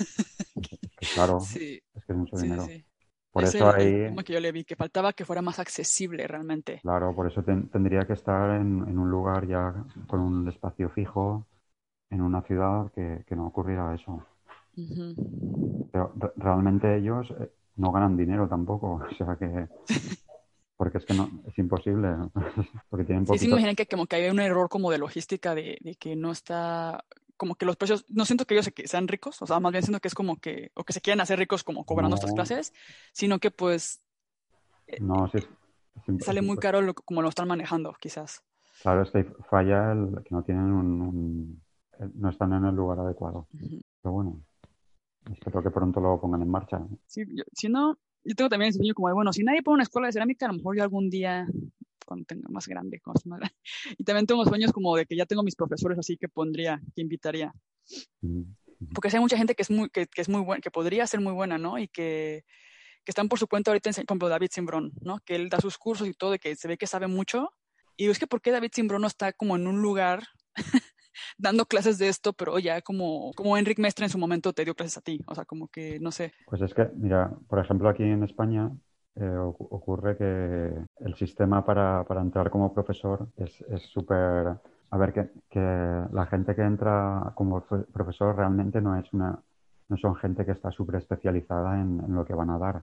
Claro, 1.14 1.50
sí, 1.54 1.82
es 1.96 2.06
que 2.06 2.14
es 2.14 2.18
mucho 2.18 2.38
sí, 2.38 2.42
dinero. 2.44 2.64
sí. 2.66 2.86
Por 3.34 3.44
Es 3.44 3.54
eso 3.54 3.56
el, 3.56 3.76
el 3.78 4.00
ahí, 4.00 4.04
tema 4.04 4.24
que 4.24 4.34
yo 4.34 4.40
le 4.40 4.52
vi, 4.52 4.66
que 4.66 4.76
faltaba 4.76 5.14
que 5.14 5.26
fuera 5.26 5.42
más 5.44 5.60
accesible 5.60 6.28
realmente. 6.28 6.84
claro, 6.84 7.16
por 7.16 7.28
eso 7.28 7.44
ten- 7.44 7.68
tendría 7.70 8.06
que 8.08 8.14
estar 8.14 8.50
en, 8.62 8.88
en 8.88 9.00
un 9.00 9.10
lugar 9.10 9.48
ya 9.48 9.74
con 10.08 10.20
un 10.20 10.48
espacio 10.48 10.90
fijo, 10.90 11.46
en 12.12 12.22
una 12.22 12.42
ciudad 12.44 12.92
que, 12.94 13.24
que 13.28 13.36
no 13.36 13.48
ocurriera 13.48 13.96
eso. 13.96 14.24
Ujú. 14.78 15.18
Pero 15.92 16.12
re- 16.20 16.34
realmente 16.38 16.96
ellos 16.98 17.28
eh, 17.40 17.52
no 17.78 17.92
ganan 17.92 18.18
dinero 18.18 18.48
tampoco, 18.48 19.02
o 19.12 19.16
sea 19.16 19.36
que, 19.38 19.68
porque 20.78 20.98
es 20.98 21.06
que 21.06 21.14
no, 21.14 21.44
es 21.48 21.58
imposible, 21.58 22.10
porque 22.90 23.06
tienen 23.06 23.26
Sí, 23.26 23.38
sí 23.40 23.46
poquito, 23.46 23.48
imaginé 23.48 23.76
que 23.76 23.88
como 23.88 24.06
que 24.06 24.18
hay 24.18 24.30
un 24.30 24.40
error 24.40 24.70
como 24.70 24.92
de 24.92 24.98
logística 24.98 25.56
de, 25.56 25.78
de 25.82 25.96
que 25.96 26.16
no 26.16 26.32
está, 26.32 27.06
como 27.44 27.56
que 27.56 27.66
los 27.66 27.76
precios, 27.76 28.06
no 28.08 28.24
siento 28.24 28.46
que 28.46 28.54
ellos 28.54 28.66
se- 28.74 28.88
sean 28.88 29.06
ricos, 29.10 29.42
o 29.42 29.46
sea, 29.46 29.60
más 29.60 29.74
bien 29.74 29.84
siento 29.84 30.00
que 30.00 30.08
es 30.08 30.16
como 30.16 30.38
que, 30.38 30.72
o 30.76 30.86
que 30.86 30.94
se 30.94 31.02
quieren 31.02 31.20
hacer 31.20 31.38
ricos 31.38 31.62
como 31.66 31.84
cobrando 31.84 32.16
estas 32.16 32.32
clases, 32.38 32.74
sino 33.12 33.38
que 33.40 33.52
pues 33.52 34.02
no, 35.02 35.28
sí, 35.28 35.40
es, 35.40 35.44
es 35.44 36.04
imp- 36.08 36.22
sale 36.24 36.42
muy 36.42 36.56
caro 36.58 36.82
lo- 36.82 36.94
como 36.94 37.22
lo 37.22 37.28
están 37.28 37.50
manejando, 37.50 37.94
quizás. 38.00 38.42
Claro, 38.82 39.02
es 39.02 39.12
que 39.12 39.26
falla 39.50 39.92
el 39.92 40.24
que 40.24 40.34
no 40.34 40.42
tienen 40.44 40.72
un, 40.72 41.02
un- 41.02 41.62
eh, 42.00 42.10
no 42.16 42.30
están 42.30 42.54
en 42.54 42.64
el 42.64 42.76
lugar 42.76 43.00
adecuado. 43.00 43.48
Ujú. 43.54 43.82
Pero 44.02 44.14
bueno, 44.14 44.42
espero 45.34 45.62
que 45.62 45.70
pronto 45.70 46.00
lo 46.00 46.22
pongan 46.22 46.44
en 46.44 46.50
marcha. 46.50 46.80
Sí, 47.08 47.24
yo- 47.36 47.44
si 47.52 47.68
no, 47.68 47.98
yo 48.24 48.36
tengo 48.36 48.48
también 48.50 48.70
ese 48.70 48.78
sueño 48.78 48.94
como 48.94 49.10
de, 49.10 49.16
bueno, 49.16 49.34
si 49.34 49.44
nadie 49.44 49.62
pone 49.64 49.76
una 49.76 49.84
escuela 49.84 50.08
de 50.08 50.14
cerámica, 50.14 50.46
a 50.46 50.50
lo 50.50 50.56
mejor 50.60 50.78
yo 50.78 50.84
algún 50.84 51.10
día, 51.10 51.46
cuando 52.06 52.26
tenga 52.26 52.48
más 52.50 52.68
grande, 52.68 53.00
cuando 53.02 53.22
más 53.26 53.40
grande. 53.40 53.56
Y 53.98 54.04
también 54.04 54.26
tengo 54.26 54.46
sueños 54.46 54.72
como 54.72 54.96
de 54.96 55.06
que 55.06 55.16
ya 55.16 55.26
tengo 55.26 55.44
mis 55.44 55.56
profesores 55.56 55.98
así 55.98 56.18
que 56.18 56.30
pondría, 56.30 56.82
que 56.96 57.02
invitaría. 57.02 57.54
Mm. 58.22 58.44
Porque 58.94 59.10
hay 59.14 59.20
mucha 59.20 59.38
gente 59.38 59.56
que 59.56 59.62
es 59.62 59.72
muy, 59.72 59.90
que, 59.90 60.08
que 60.08 60.22
es 60.22 60.30
muy 60.30 60.42
buena, 60.42 60.62
que 60.62 60.72
podría 60.72 61.08
ser 61.08 61.22
muy 61.22 61.34
buena, 61.34 61.58
¿no? 61.58 61.78
Y 61.78 61.88
que, 61.88 62.44
que 63.04 63.12
están 63.12 63.30
por 63.30 63.40
su 63.40 63.48
cuenta 63.48 63.72
ahorita, 63.72 63.92
por 63.92 64.04
ejemplo, 64.04 64.30
David 64.30 64.50
Simbrón, 64.52 64.92
¿no? 65.02 65.20
Que 65.20 65.36
él 65.36 65.50
da 65.50 65.60
sus 65.60 65.78
cursos 65.78 66.08
y 66.08 66.14
todo, 66.14 66.32
de 66.32 66.40
que 66.40 66.56
se 66.56 66.68
ve 66.68 66.78
que 66.78 66.88
sabe 66.88 67.08
mucho. 67.08 67.50
Y 67.98 68.10
es 68.10 68.20
que 68.20 68.28
¿por 68.28 68.42
qué 68.42 68.52
David 68.52 68.72
Simbrón 68.74 69.02
no 69.02 69.08
está 69.08 69.34
como 69.34 69.56
en 69.56 69.68
un 69.68 69.82
lugar 69.82 70.24
dando 71.38 71.66
clases 71.66 71.98
de 71.98 72.10
esto, 72.10 72.34
pero 72.34 72.58
ya 72.60 72.82
como, 72.82 73.32
como 73.36 73.58
Enric 73.58 73.80
Mestre 73.80 74.06
en 74.06 74.10
su 74.10 74.18
momento 74.18 74.54
te 74.54 74.66
dio 74.66 74.76
clases 74.76 74.98
a 74.98 75.02
ti? 75.02 75.20
O 75.28 75.36
sea, 75.36 75.46
como 75.46 75.68
que, 75.68 76.00
no 76.00 76.12
sé. 76.12 76.34
Pues 76.48 76.62
es 76.62 76.74
que, 76.74 76.90
mira, 76.96 77.32
por 77.48 77.60
ejemplo, 77.60 77.90
aquí 77.90 78.04
en 78.04 78.24
España 78.24 78.72
eh, 79.16 79.38
ocu- 79.38 79.68
ocurre 79.72 80.18
que 80.18 80.86
el 81.06 81.16
sistema 81.16 81.64
para, 81.66 82.04
para 82.06 82.22
entrar 82.22 82.50
como 82.50 82.74
profesor 82.74 83.28
es 83.38 83.62
es 83.70 83.82
súper... 83.84 84.58
A 84.92 84.98
ver, 84.98 85.12
que, 85.14 85.30
que 85.50 85.60
la 86.12 86.26
gente 86.28 86.54
que 86.56 86.62
entra 86.62 87.32
como 87.36 87.62
profesor 87.62 88.36
realmente 88.36 88.82
no 88.82 88.98
es 88.98 89.12
una... 89.14 89.40
No 89.90 89.98
son 89.98 90.16
gente 90.16 90.46
que 90.46 90.52
está 90.54 90.72
súper 90.72 90.96
especializada 90.96 91.80
en, 91.82 92.00
en 92.00 92.16
lo 92.16 92.24
que 92.26 92.34
van 92.34 92.50
a 92.50 92.58
dar, 92.58 92.82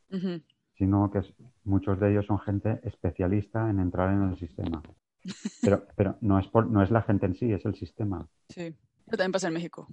sino 0.76 1.10
que 1.10 1.18
es- 1.20 1.34
muchos 1.64 1.98
de 1.98 2.10
ellos 2.10 2.26
son 2.26 2.38
gente 2.40 2.80
especialista 2.84 3.68
en 3.70 3.80
entrar 3.80 4.12
en 4.12 4.22
el 4.30 4.36
sistema. 4.36 4.82
Pero, 5.62 5.82
pero 5.94 6.16
no 6.22 6.38
es 6.38 6.46
por- 6.48 6.66
no 6.70 6.82
es 6.82 6.90
la 6.90 7.02
gente 7.02 7.26
en 7.26 7.34
sí, 7.34 7.52
es 7.52 7.64
el 7.66 7.74
sistema. 7.74 8.26
Sí. 8.48 8.62
Eso 9.06 9.16
también 9.16 9.32
pasa 9.32 9.48
en 9.48 9.54
México. 9.54 9.86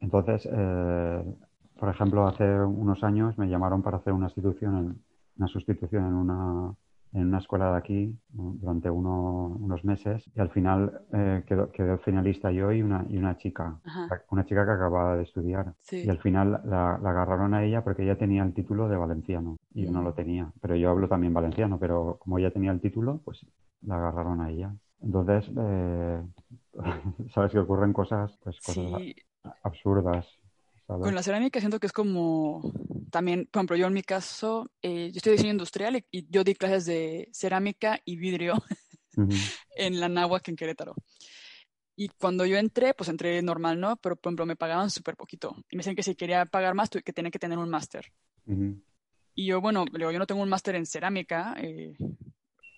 Entonces, 0.00 0.48
eh, 0.50 1.24
por 1.78 1.88
ejemplo, 1.88 2.26
hace 2.28 2.44
unos 2.60 3.02
años 3.02 3.36
me 3.36 3.48
llamaron 3.48 3.82
para 3.82 3.96
hacer 3.96 4.12
una 4.12 4.28
sustitución 4.28 4.76
en, 4.78 5.02
una 5.38 5.48
sustitución 5.48 6.06
en 6.06 6.14
una, 6.14 6.74
en 7.12 7.28
una 7.28 7.38
escuela 7.38 7.72
de 7.72 7.78
aquí 7.78 8.18
¿no? 8.34 8.54
durante 8.60 8.90
uno- 8.90 9.56
unos 9.60 9.84
meses 9.84 10.28
y 10.34 10.40
al 10.40 10.50
final 10.50 11.00
eh, 11.12 11.44
quedó, 11.46 11.70
quedó 11.70 11.98
finalista 11.98 12.50
yo 12.50 12.70
y 12.72 12.82
una, 12.82 13.06
y 13.08 13.16
una 13.16 13.36
chica, 13.36 13.78
Ajá. 13.84 14.22
una 14.30 14.44
chica 14.44 14.64
que 14.66 14.72
acababa 14.72 15.16
de 15.16 15.22
estudiar. 15.22 15.74
Sí. 15.80 16.02
Y 16.04 16.10
al 16.10 16.18
final 16.18 16.60
la, 16.64 16.98
la 17.02 17.10
agarraron 17.10 17.54
a 17.54 17.64
ella 17.64 17.82
porque 17.82 18.02
ella 18.02 18.18
tenía 18.18 18.42
el 18.42 18.52
título 18.54 18.88
de 18.88 18.96
valenciano 18.96 19.56
y 19.72 19.84
yo 19.86 19.92
no 19.92 20.02
lo 20.02 20.12
tenía. 20.14 20.52
Pero 20.60 20.76
yo 20.76 20.90
hablo 20.90 21.08
también 21.08 21.32
valenciano, 21.34 21.78
pero 21.78 22.16
como 22.20 22.38
ella 22.38 22.50
tenía 22.52 22.72
el 22.72 22.80
título, 22.80 23.20
pues 23.24 23.46
la 23.82 23.96
agarraron 23.96 24.40
a 24.40 24.50
ella. 24.50 24.74
Entonces, 25.00 25.50
eh, 25.56 26.22
sabes 27.34 27.52
que 27.52 27.58
ocurren 27.60 27.92
cosas, 27.92 28.36
pues 28.42 28.60
cosas 28.60 29.00
Sí, 29.00 29.14
absurdas, 29.62 30.26
¿sabes? 30.88 31.04
con 31.04 31.14
la 31.14 31.22
cerámica 31.22 31.60
siento 31.60 31.78
que 31.78 31.86
es 31.86 31.92
como 31.92 32.72
también, 33.10 33.46
por 33.50 33.60
ejemplo, 33.60 33.76
yo 33.76 33.86
en 33.86 33.92
mi 33.94 34.02
caso, 34.02 34.70
eh, 34.82 35.10
yo 35.12 35.18
estoy 35.18 35.32
diseño 35.32 35.52
industrial 35.52 35.96
y, 35.96 36.04
y 36.10 36.26
yo 36.30 36.42
di 36.44 36.54
clases 36.54 36.84
de 36.86 37.28
cerámica 37.32 38.00
y 38.04 38.16
vidrio 38.16 38.54
en 39.76 40.00
la 40.00 40.08
náhuac 40.08 40.48
en 40.48 40.56
Querétaro. 40.56 40.94
Y 41.96 42.08
cuando 42.08 42.46
yo 42.46 42.56
entré, 42.58 42.94
pues 42.94 43.08
entré 43.08 43.42
normal, 43.42 43.80
¿no? 43.80 43.96
Pero, 43.96 44.14
por 44.16 44.30
ejemplo, 44.30 44.46
me 44.46 44.54
pagaban 44.56 44.88
súper 44.90 45.16
poquito. 45.16 45.56
Y 45.68 45.76
me 45.76 45.80
decían 45.80 45.96
que 45.96 46.02
si 46.04 46.14
quería 46.14 46.46
pagar 46.46 46.74
más, 46.74 46.90
que 46.90 47.12
tenía 47.12 47.30
que 47.32 47.40
tener 47.40 47.58
un 47.58 47.68
máster. 47.68 48.12
Y 49.34 49.46
yo, 49.46 49.60
bueno, 49.60 49.84
le 49.90 49.98
digo, 49.98 50.12
yo 50.12 50.18
no 50.18 50.26
tengo 50.26 50.42
un 50.42 50.48
máster 50.48 50.74
en 50.76 50.86
cerámica, 50.86 51.54
eh, 51.58 51.94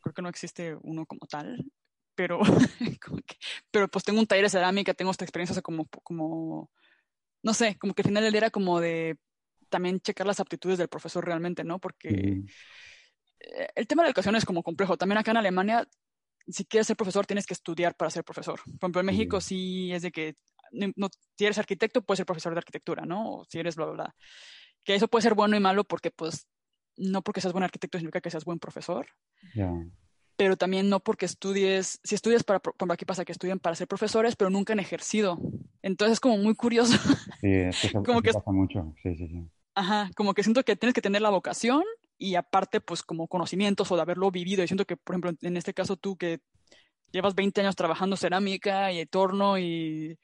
creo 0.02 0.14
que 0.14 0.22
no 0.22 0.28
existe 0.30 0.74
uno 0.82 1.04
como 1.06 1.26
tal, 1.28 1.70
pero, 2.14 2.38
como 3.04 3.18
que- 3.18 3.36
pero 3.70 3.88
pues 3.88 4.04
tengo 4.04 4.20
un 4.20 4.26
taller 4.26 4.44
de 4.44 4.50
cerámica, 4.50 4.94
tengo 4.94 5.10
esta 5.10 5.24
experiencia 5.24 5.54
sea, 5.54 5.62
como, 5.62 5.86
como, 6.02 6.70
no 7.42 7.54
sé, 7.54 7.76
como 7.78 7.94
que 7.94 8.02
al 8.02 8.08
final 8.08 8.30
día 8.30 8.38
era 8.38 8.50
como 8.50 8.80
de 8.80 9.18
también 9.68 10.00
checar 10.00 10.26
las 10.26 10.40
aptitudes 10.40 10.78
del 10.78 10.88
profesor 10.88 11.24
realmente, 11.24 11.64
¿no? 11.64 11.78
Porque 11.78 12.42
eh, 13.40 13.68
el 13.74 13.86
tema 13.86 14.02
de 14.02 14.06
la 14.06 14.10
educación 14.10 14.36
es 14.36 14.44
como 14.44 14.62
complejo. 14.62 14.96
También 14.96 15.18
acá 15.18 15.30
en 15.30 15.38
Alemania, 15.38 15.88
si 16.48 16.64
quieres 16.64 16.86
ser 16.86 16.96
profesor, 16.96 17.26
tienes 17.26 17.46
que 17.46 17.54
estudiar 17.54 17.94
para 17.94 18.10
ser 18.10 18.24
profesor. 18.24 18.60
Por 18.64 18.74
ejemplo, 18.88 19.00
en 19.00 19.06
México 19.06 19.40
sí 19.40 19.92
es 19.92 20.02
de 20.02 20.10
que 20.10 20.36
no, 20.72 21.08
si 21.36 21.44
eres 21.44 21.58
arquitecto, 21.58 22.02
puedes 22.02 22.18
ser 22.18 22.26
profesor 22.26 22.52
de 22.52 22.58
arquitectura, 22.58 23.04
¿no? 23.04 23.38
O 23.38 23.44
si 23.44 23.58
eres 23.58 23.76
bla, 23.76 23.86
bla, 23.86 23.94
bla. 23.94 24.16
Que 24.84 24.94
eso 24.94 25.08
puede 25.08 25.22
ser 25.22 25.34
bueno 25.34 25.56
y 25.56 25.60
malo 25.60 25.84
porque, 25.84 26.10
pues, 26.10 26.46
no 26.96 27.22
porque 27.22 27.40
seas 27.40 27.52
buen 27.52 27.64
arquitecto 27.64 27.98
significa 27.98 28.20
que 28.20 28.30
seas 28.30 28.44
buen 28.44 28.58
profesor. 28.58 29.06
Pero 30.36 30.56
también 30.56 30.88
no 30.88 31.00
porque 31.00 31.26
estudies, 31.26 32.00
si 32.02 32.14
estudias 32.14 32.44
para, 32.44 32.60
por 32.60 32.92
aquí 32.92 33.04
pasa 33.04 33.24
que 33.24 33.32
estudian 33.32 33.58
para 33.58 33.76
ser 33.76 33.88
profesores, 33.88 34.36
pero 34.36 34.50
nunca 34.50 34.72
han 34.72 34.80
ejercido. 34.80 35.38
Entonces 35.82 36.14
es 36.14 36.20
como 36.20 36.36
muy 36.38 36.54
curioso. 36.54 36.92
Sí, 37.40 37.48
es 37.50 37.80
que 37.80 37.86
eso, 37.86 38.02
como 38.02 38.20
que, 38.20 38.32
pasa 38.32 38.52
mucho. 38.52 38.94
Sí, 39.02 39.16
sí, 39.16 39.26
sí. 39.26 39.48
Ajá, 39.74 40.10
como 40.14 40.34
que 40.34 40.42
siento 40.42 40.62
que 40.62 40.76
tienes 40.76 40.92
que 40.92 41.00
tener 41.00 41.22
la 41.22 41.30
vocación 41.30 41.82
y 42.18 42.34
aparte, 42.34 42.82
pues, 42.82 43.02
como 43.02 43.28
conocimientos 43.28 43.90
o 43.90 43.96
de 43.96 44.02
haberlo 44.02 44.30
vivido. 44.30 44.62
Y 44.62 44.66
siento 44.66 44.84
que, 44.84 44.98
por 44.98 45.14
ejemplo, 45.14 45.32
en 45.40 45.56
este 45.56 45.72
caso 45.72 45.96
tú 45.96 46.18
que 46.18 46.40
llevas 47.12 47.34
20 47.34 47.62
años 47.62 47.76
trabajando 47.76 48.16
cerámica 48.16 48.92
y 48.92 49.06
torno 49.06 49.58
y 49.58 50.18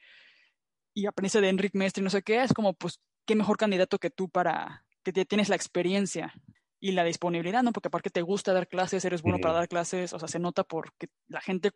y 0.97 1.05
aprendiste 1.05 1.43
de 1.43 1.51
Enrique 1.51 1.77
Mestre 1.77 2.01
y 2.01 2.05
no 2.05 2.11
sé 2.11 2.23
qué, 2.23 2.43
es 2.43 2.55
como, 2.55 2.73
pues, 2.73 3.01
qué 3.27 3.37
mejor 3.37 3.59
candidato 3.59 3.99
que 3.99 4.09
tú 4.09 4.31
para 4.31 4.87
que 5.05 5.13
tienes 5.27 5.51
la 5.51 5.57
experiencia 5.57 6.33
y 6.81 6.93
la 6.93 7.05
disponibilidad, 7.05 7.63
¿no? 7.63 7.73
Porque 7.73 7.89
aparte 7.89 8.09
te 8.09 8.23
gusta 8.23 8.55
dar 8.55 8.67
clases, 8.67 9.05
eres 9.05 9.21
bueno 9.21 9.39
para 9.39 9.55
dar 9.55 9.69
clases, 9.69 10.15
o 10.15 10.19
sea, 10.19 10.27
se 10.27 10.39
nota 10.39 10.65
porque 10.65 11.09
la 11.29 11.43
gente, 11.43 11.73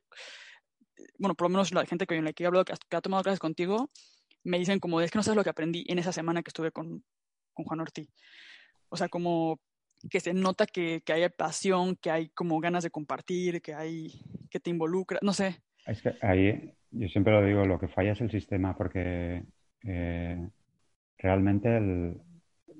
bueno, 1.18 1.34
por 1.34 1.46
lo 1.46 1.50
menos 1.50 1.72
la 1.72 1.86
gente 1.86 2.06
con 2.06 2.24
la 2.24 2.32
que 2.32 2.44
he 2.44 2.46
hablado, 2.46 2.64
que, 2.64 2.72
ha 2.72 3.00
tomado 3.00 3.22
clases 3.22 3.40
contigo, 3.40 3.90
me 4.44 4.58
dicen 4.58 4.80
como, 4.80 5.00
es 5.00 5.10
que 5.10 5.18
no 5.18 5.22
sabes 5.22 5.36
lo 5.36 5.44
que 5.44 5.50
aprendí 5.50 5.84
en 5.88 5.98
esa 5.98 6.12
semana 6.12 6.42
que 6.42 6.48
estuve 6.48 6.72
con, 6.72 7.04
con 7.52 7.64
Juan 7.64 7.80
Ortiz. 7.80 8.08
O 8.88 8.96
sea, 8.96 9.08
como 9.08 9.60
que 10.10 10.20
se 10.20 10.32
nota 10.32 10.66
que, 10.66 11.02
que 11.04 11.12
hay 11.12 11.28
pasión, 11.28 11.96
que 11.96 12.10
hay 12.10 12.28
como 12.30 12.58
ganas 12.60 12.82
de 12.82 12.90
compartir, 12.90 13.60
que 13.60 13.74
hay, 13.74 14.22
que 14.50 14.60
te 14.60 14.70
involucra, 14.70 15.18
no 15.22 15.32
sé. 15.32 15.62
Es 15.86 16.02
que 16.02 16.14
ahí 16.22 16.74
yo 16.90 17.08
siempre 17.08 17.32
lo 17.32 17.44
digo, 17.44 17.64
lo 17.66 17.78
que 17.78 17.88
falla 17.88 18.12
es 18.12 18.20
el 18.20 18.30
sistema 18.30 18.76
porque 18.76 19.44
eh, 19.84 20.48
realmente 21.18 21.80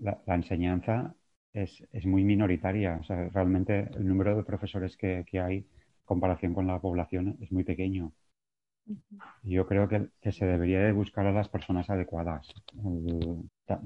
la, 0.00 0.18
enseñanza 0.26 1.14
es, 1.52 1.82
muy 2.04 2.24
minoritaria. 2.24 2.98
O 3.00 3.04
sea, 3.04 3.28
realmente 3.28 3.88
el 3.94 4.06
número 4.06 4.36
de 4.36 4.42
profesores 4.42 4.96
que, 4.96 5.24
hay 5.40 5.56
en 5.56 5.66
comparación 6.10 6.54
con 6.54 6.66
la 6.66 6.80
población 6.80 7.38
es 7.40 7.52
muy 7.52 7.62
pequeño. 7.62 8.12
Yo 9.44 9.64
creo 9.68 9.88
que, 9.88 10.32
se 10.32 10.44
debería 10.44 10.80
de 10.80 10.90
buscar 10.90 11.24
a 11.24 11.30
las 11.32 11.48
personas 11.48 11.88
adecuadas, 11.88 12.52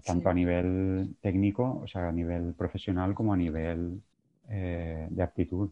tanto 0.06 0.30
a 0.30 0.32
nivel 0.32 1.16
técnico, 1.20 1.80
o 1.84 1.86
sea, 1.86 2.08
a 2.08 2.12
nivel 2.12 2.54
profesional, 2.54 3.14
como 3.14 3.34
a 3.34 3.36
nivel 3.36 4.00
eh, 4.48 5.06
de 5.10 5.22
aptitud. 5.22 5.70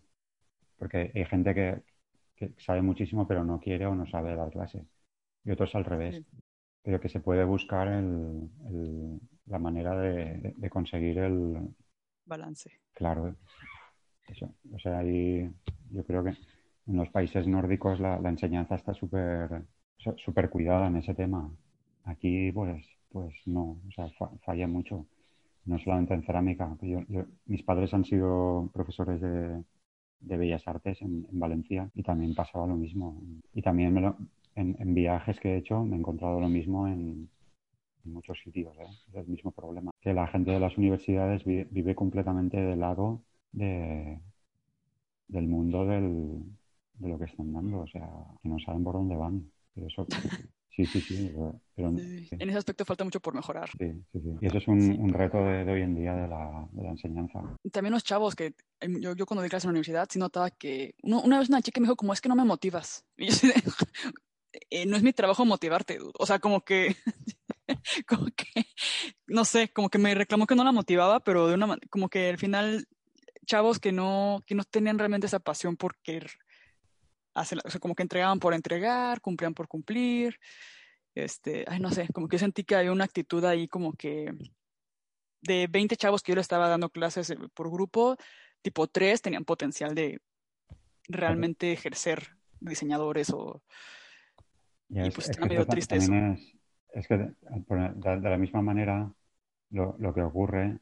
Porque 0.78 1.10
hay 1.14 1.24
gente 1.24 1.54
que, 1.54 2.50
sabe 2.58 2.82
muchísimo 2.82 3.26
pero 3.26 3.44
no 3.44 3.58
quiere 3.58 3.86
o 3.86 3.94
no 3.94 4.04
sabe 4.06 4.36
dar 4.36 4.50
clase. 4.50 4.84
Y 5.44 5.52
otros 5.52 5.74
al 5.74 5.86
revés. 5.86 6.22
Pero 6.82 7.00
que 7.00 7.08
se 7.08 7.20
puede 7.20 7.44
buscar 7.44 7.88
la 9.46 9.58
manera 9.58 9.98
de, 9.98 10.68
conseguir 10.68 11.16
el 11.18 11.74
balance. 12.26 12.70
Claro. 12.92 13.36
Eso. 14.32 14.50
O 14.74 14.78
sea, 14.78 14.98
ahí 14.98 15.50
yo 15.90 16.04
creo 16.04 16.24
que 16.24 16.30
en 16.86 16.96
los 16.96 17.08
países 17.10 17.46
nórdicos 17.46 18.00
la, 18.00 18.16
enseñanza 18.24 18.74
está 18.74 18.94
súper 18.94 19.62
súper 20.16 20.50
cuidada 20.50 20.88
en 20.88 20.96
ese 20.96 21.14
tema. 21.14 21.50
Aquí, 22.04 22.50
pues, 22.52 22.84
pues 23.10 23.34
no, 23.46 23.78
o 23.88 23.92
sea, 23.94 24.08
falla 24.44 24.66
mucho. 24.66 25.06
No 25.64 25.78
solamente 25.78 26.14
en 26.14 26.24
cerámica. 26.24 26.76
mis 27.46 27.62
padres 27.62 27.94
han 27.94 28.04
sido 28.04 28.68
profesores 28.72 29.20
de, 29.20 29.62
de 30.22 30.36
Bellas 30.36 30.66
Artes 30.66 31.02
en, 31.02 31.26
Valencia 31.32 31.90
y 31.94 32.02
también 32.02 32.34
pasaba 32.34 32.66
lo 32.66 32.76
mismo. 32.76 33.20
Y 33.54 33.62
también 33.62 34.14
en, 34.54 34.94
viajes 34.94 35.38
que 35.40 35.54
he 35.54 35.56
hecho 35.58 35.84
me 35.84 35.96
he 35.96 35.98
encontrado 35.98 36.40
lo 36.40 36.48
mismo 36.48 36.86
en, 36.86 37.28
muchos 38.04 38.40
sitios, 38.42 38.76
¿eh? 38.78 38.86
es 39.10 39.14
el 39.14 39.28
mismo 39.28 39.52
problema. 39.52 39.92
Que 40.00 40.12
la 40.12 40.26
gente 40.26 40.50
de 40.50 40.58
las 40.58 40.76
universidades 40.76 41.44
vive, 41.44 41.94
completamente 41.94 42.56
del 42.56 42.80
lado 42.80 43.22
de, 43.52 44.20
del 45.28 45.46
mundo 45.46 45.86
del, 45.86 46.42
de 46.94 47.08
lo 47.08 47.18
que 47.18 47.26
están 47.26 47.52
dando, 47.52 47.80
o 47.80 47.86
sea, 47.86 48.08
que 48.42 48.48
no 48.48 48.58
saben 48.58 48.84
por 48.84 48.94
dónde 48.94 49.16
van. 49.16 49.50
Pero 49.74 49.86
eso 49.86 50.06
Sí, 50.74 50.86
sí, 50.86 51.00
sí. 51.02 51.32
Pero, 51.74 51.88
En 51.88 52.48
ese 52.48 52.58
aspecto 52.58 52.84
falta 52.86 53.04
mucho 53.04 53.20
por 53.20 53.34
mejorar. 53.34 53.68
Sí, 53.78 53.92
sí, 54.10 54.20
sí. 54.20 54.30
Y 54.40 54.46
eso 54.46 54.56
es 54.56 54.68
un, 54.68 55.12
reto 55.12 55.36
de, 55.36 55.70
hoy 55.70 55.82
en 55.82 55.94
día 55.94 56.14
de 56.14 56.28
la, 56.28 56.66
de 56.72 56.82
la, 56.82 56.90
enseñanza. 56.90 57.40
También 57.70 57.92
los 57.92 58.04
chavos 58.04 58.34
que 58.34 58.54
yo, 58.80 59.14
yo 59.14 59.26
cuando 59.26 59.42
di 59.42 59.50
clases 59.50 59.66
en 59.66 59.68
la 59.68 59.72
universidad 59.72 60.08
sí 60.10 60.18
notaba 60.18 60.50
que 60.50 60.94
una 61.02 61.38
vez 61.38 61.50
una 61.50 61.60
chica 61.60 61.78
me 61.78 61.86
dijo 61.86 61.96
como 61.96 62.14
es 62.14 62.22
que 62.22 62.28
no 62.28 62.36
me 62.36 62.44
motivas. 62.44 63.04
Y 63.18 63.28
yo 63.28 63.48
eh, 64.70 64.86
no 64.86 64.96
es 64.96 65.02
mi 65.02 65.12
trabajo 65.12 65.44
motivarte. 65.44 65.98
O 66.18 66.26
sea, 66.26 66.38
como 66.38 66.62
que, 66.62 66.94
como 68.06 68.26
que, 68.36 68.66
no 69.26 69.44
sé, 69.44 69.72
como 69.72 69.88
que 69.88 69.98
me 69.98 70.14
reclamó 70.14 70.46
que 70.46 70.54
no 70.54 70.64
la 70.64 70.72
motivaba, 70.72 71.20
pero 71.20 71.48
de 71.48 71.54
una 71.54 71.76
como 71.90 72.08
que 72.08 72.30
al 72.30 72.38
final 72.38 72.86
chavos 73.46 73.78
que 73.78 73.92
no, 73.92 74.42
que 74.46 74.54
no 74.54 74.64
tenían 74.64 74.98
realmente 74.98 75.26
esa 75.26 75.40
pasión 75.40 75.76
por 75.76 75.96
querer 75.98 76.30
o 77.34 77.44
sea, 77.44 77.80
como 77.80 77.94
que 77.94 78.02
entregaban 78.02 78.38
por 78.38 78.54
entregar, 78.54 79.20
cumplían 79.20 79.54
por 79.54 79.68
cumplir. 79.68 80.38
Este, 81.14 81.64
ay, 81.68 81.80
no 81.80 81.90
sé, 81.90 82.08
como 82.12 82.28
que 82.28 82.38
sentí 82.38 82.64
que 82.64 82.76
había 82.76 82.92
una 82.92 83.04
actitud 83.04 83.44
ahí 83.44 83.68
como 83.68 83.92
que 83.92 84.32
de 85.42 85.66
20 85.68 85.96
chavos 85.96 86.22
que 86.22 86.32
yo 86.32 86.36
le 86.36 86.40
estaba 86.40 86.68
dando 86.68 86.88
clases 86.88 87.30
eh, 87.30 87.38
por 87.54 87.70
grupo, 87.70 88.16
tipo 88.62 88.86
3 88.86 89.20
tenían 89.20 89.44
potencial 89.44 89.94
de 89.94 90.20
realmente 91.08 91.72
ejercer 91.72 92.36
diseñadores 92.60 93.30
o... 93.30 93.60
y 94.88 95.10
pues 95.10 95.30
está 95.30 95.44
medio 95.44 95.66
triste 95.66 95.96
eso. 95.96 96.12
Es, 96.94 97.08
que 97.08 97.16
de, 97.16 97.34
la 98.22 98.38
misma 98.38 98.62
manera 98.62 99.12
lo, 99.70 99.96
lo 99.98 100.14
que 100.14 100.22
ocurre 100.22 100.78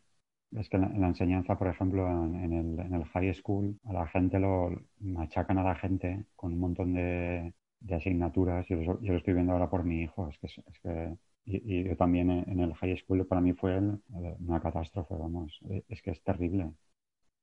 es 0.53 0.69
que 0.69 0.77
en 0.77 1.01
la, 1.01 1.09
enseñanza, 1.09 1.57
por 1.57 1.69
ejemplo, 1.69 2.09
en, 2.09 2.53
el, 2.53 2.81
en, 2.81 2.95
el, 2.95 3.05
high 3.05 3.35
school, 3.35 3.79
a 3.85 3.93
la 3.93 4.07
gente 4.09 4.39
lo 4.39 4.71
machacan 5.01 5.59
a 5.59 5.63
la 5.65 5.75
gente 5.77 6.27
con 6.37 6.53
un 6.53 6.61
montón 6.61 6.95
de, 6.95 7.55
de 7.81 7.95
asignaturas. 7.95 8.67
Yo 8.69 8.77
lo, 8.77 9.01
yo 9.01 9.13
lo, 9.13 9.19
estoy 9.19 9.35
viendo 9.35 9.53
ahora 9.53 9.71
por 9.71 9.85
mi 9.85 10.03
hijo. 10.03 10.29
Es 10.29 10.39
que, 10.39 10.47
es 10.47 10.81
que 10.83 11.17
y, 11.45 11.85
yo 11.85 11.97
también 11.97 12.31
en 12.31 12.61
el 12.61 12.75
high 12.75 12.97
school 12.99 13.27
para 13.27 13.41
mí 13.41 13.53
fue 13.53 13.79
una 13.79 14.61
catástrofe, 14.61 15.15
vamos. 15.15 15.61
Es 15.89 16.03
que 16.03 16.11
es 16.13 16.23
terrible. 16.23 16.73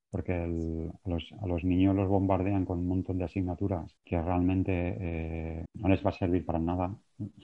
Porque 0.10 0.34
a, 0.34 0.48
los, 0.48 1.34
a, 1.42 1.48
los, 1.48 1.64
niños 1.66 1.96
los 1.96 2.08
bombardean 2.08 2.66
con 2.66 2.80
un 2.80 2.88
montón 2.88 3.18
de 3.18 3.26
asignaturas 3.26 3.94
que 4.06 4.22
realmente 4.22 4.98
eh, 5.00 5.66
no 5.74 5.90
les 5.90 6.06
va 6.06 6.12
a 6.12 6.14
servir 6.14 6.46
para 6.46 6.60
nada, 6.60 6.96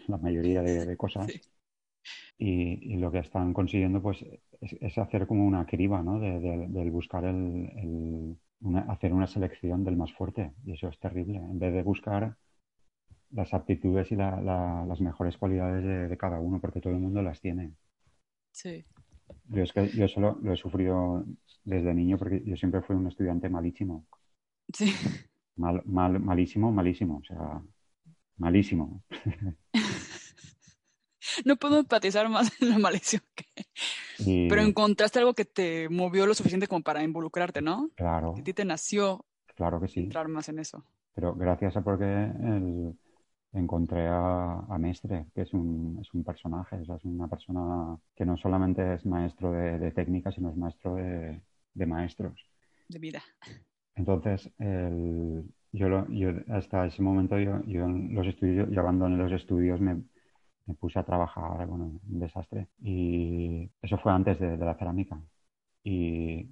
la 0.07 0.17
mayoría 0.17 0.61
de, 0.61 0.95
cosas. 0.95 1.27
Y, 2.37 2.97
lo 2.97 3.11
que 3.11 3.19
están 3.19 3.53
consiguiendo 3.53 4.01
pues 4.01 4.25
es, 4.61 4.97
hacer 4.97 5.27
como 5.27 5.45
una 5.45 5.65
criba, 5.65 6.01
¿no? 6.01 6.19
De, 6.19 6.39
del 6.39 6.91
buscar 6.91 7.25
el, 7.25 8.37
hacer 8.87 9.13
una 9.13 9.27
selección 9.27 9.83
del 9.83 9.97
más 9.97 10.13
fuerte. 10.13 10.53
Y 10.65 10.73
eso 10.73 10.89
es 10.89 10.99
terrible. 10.99 11.37
En 11.37 11.59
vez 11.59 11.73
de 11.73 11.83
buscar 11.83 12.35
las 13.31 13.53
aptitudes 13.53 14.11
y 14.11 14.15
las 14.15 15.01
mejores 15.01 15.37
cualidades 15.37 16.09
de, 16.09 16.17
cada 16.17 16.39
uno, 16.39 16.59
porque 16.59 16.81
todo 16.81 16.93
el 16.93 16.99
mundo 16.99 17.21
las 17.21 17.41
tiene. 17.41 17.73
Sí. 18.51 18.85
Yo 19.45 19.63
es 19.63 19.73
que 19.73 19.87
yo 19.89 20.07
solo 20.07 20.37
lo 20.41 20.53
he 20.53 20.57
sufrido 20.57 21.25
desde 21.63 21.93
niño 21.93 22.17
porque 22.17 22.43
yo 22.45 22.55
siempre 22.55 22.81
fui 22.81 22.95
un 22.95 23.07
estudiante 23.07 23.49
malísimo. 23.49 24.05
Sí. 24.73 24.93
Mal, 25.55 25.81
mal, 25.85 26.19
malísimo, 26.19 26.71
malísimo. 26.71 27.17
O 27.17 27.23
sea, 27.23 27.61
malísimo. 28.37 29.03
no 31.45 31.55
puedo 31.55 31.79
empatizar 31.79 32.29
más 32.29 32.51
en 32.61 32.69
la 32.69 32.77
maldición 32.77 33.21
que... 33.35 34.47
Pero 34.49 34.61
encontraste 34.61 35.19
algo 35.19 35.33
que 35.33 35.45
te 35.45 35.89
movió 35.89 36.25
lo 36.25 36.33
suficiente 36.33 36.67
como 36.67 36.81
para 36.81 37.03
involucrarte, 37.03 37.61
¿no? 37.61 37.89
Claro. 37.95 38.33
Que 38.33 38.41
a 38.41 38.43
ti 38.43 38.53
te 38.53 38.65
nació 38.65 39.25
claro 39.55 39.79
que 39.81 39.87
sí. 39.87 39.99
entrar 39.99 40.27
más 40.27 40.49
en 40.49 40.59
eso. 40.59 40.83
Pero 41.13 41.35
gracias 41.35 41.75
a 41.77 41.81
porque 41.81 42.31
encontré 43.53 44.07
a, 44.09 44.77
Mestre, 44.79 45.27
que 45.33 45.41
es 45.41 45.53
un, 45.53 45.99
es 46.01 46.13
un 46.13 46.23
personaje, 46.23 46.81
es 46.81 46.89
una 47.03 47.27
persona 47.27 47.97
que 48.15 48.25
no 48.25 48.35
solamente 48.37 48.95
es 48.95 49.05
maestro 49.05 49.51
de, 49.51 49.91
técnica, 49.91 50.31
sino 50.31 50.49
es 50.49 50.57
maestro 50.57 50.95
de, 50.95 51.41
maestros. 51.85 52.33
De 52.89 52.99
vida. 52.99 53.21
Entonces, 53.95 54.49
yo, 55.71 56.07
yo, 56.07 56.29
hasta 56.49 56.87
ese 56.87 57.01
momento 57.03 57.37
yo, 57.37 57.63
yo 57.65 57.87
los 57.87 58.27
estudios, 58.27 58.69
yo 58.71 58.81
abandoné 58.81 59.17
los 59.17 59.31
estudios, 59.31 59.79
me, 59.79 60.01
me 60.65 60.73
puse 60.75 60.99
a 60.99 61.03
trabajar, 61.03 61.67
bueno, 61.67 61.99
un 62.09 62.19
desastre. 62.19 62.67
Y 62.81 63.69
eso 63.81 63.97
fue 63.97 64.11
antes 64.11 64.39
de, 64.39 64.57
la 64.57 64.75
cerámica. 64.75 65.21
Y 65.83 66.49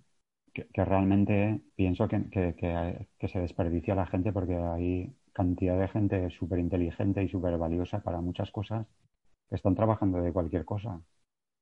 que, 0.54 0.86
realmente 0.86 1.62
pienso 1.76 2.08
que, 2.08 2.30
que, 2.30 3.28
se 3.28 3.40
desperdicia 3.40 3.96
la 3.96 4.06
gente 4.06 4.34
porque 4.34 4.56
hay 4.56 5.16
cantidad 5.34 5.80
de 5.80 5.88
gente 5.88 6.30
súper 6.32 6.60
inteligente 6.60 7.24
y 7.24 7.30
súper 7.30 7.58
valiosa 7.58 8.02
para 8.04 8.22
muchas 8.22 8.52
cosas 8.52 8.86
están 9.50 9.76
trabajando 9.76 10.22
de 10.22 10.34
cualquier 10.34 10.66
cosa. 10.66 11.02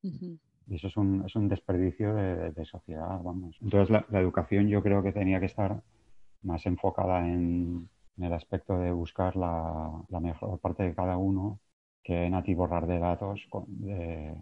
Y 0.02 0.76
eso 0.76 0.88
es 0.88 0.98
un, 0.98 1.26
es 1.26 1.36
un 1.36 1.50
desperdicio 1.50 2.14
de, 2.14 2.66
sociedad, 2.66 3.20
vamos. 3.24 3.58
Entonces 3.62 3.90
la, 3.90 4.20
educación 4.20 4.68
yo 4.68 4.84
creo 4.84 5.02
que 5.02 5.12
tenía 5.12 5.40
que 5.40 5.48
estar 5.48 5.82
más 6.44 6.66
enfocada 6.66 7.28
en, 7.28 7.90
el 8.18 8.34
aspecto 8.34 8.78
de 8.78 8.92
buscar 8.92 9.36
la, 9.36 10.06
mejor 10.22 10.60
parte 10.60 10.84
de 10.84 10.94
cada 10.94 11.18
uno 11.18 11.60
que 12.04 12.26
en 12.26 12.34
atiborrar 12.34 12.88
de 12.88 13.00
datos 13.00 13.42
de, 13.68 14.36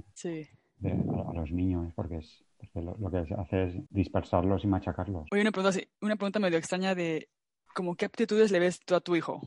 a, 0.84 1.34
los 1.34 1.52
niños, 1.52 1.92
porque, 1.96 2.18
es, 2.18 2.44
lo, 2.74 3.12
que 3.12 3.34
hace 3.36 3.64
es 3.64 3.76
dispersarlos 3.90 4.64
y 4.64 4.68
machacarlos. 4.68 5.28
Oye, 5.32 5.42
una 5.42 5.52
pregunta, 5.52 5.78
una 6.02 6.16
pregunta 6.16 6.40
medio 6.40 6.58
extraña 6.58 6.96
de 6.96 7.30
¿cómo 7.74 7.96
qué 7.96 8.06
aptitudes 8.06 8.52
le 8.52 8.60
ves 8.60 8.80
tú 8.86 8.96
a 8.96 9.02
tu 9.02 9.16
hijo? 9.16 9.42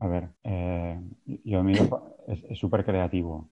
A 0.00 0.08
ver, 0.08 0.30
eh, 0.42 1.00
yo 1.44 1.62
mi 1.62 1.72
hijo 1.72 2.16
es 2.26 2.58
súper 2.58 2.84
creativo 2.84 3.50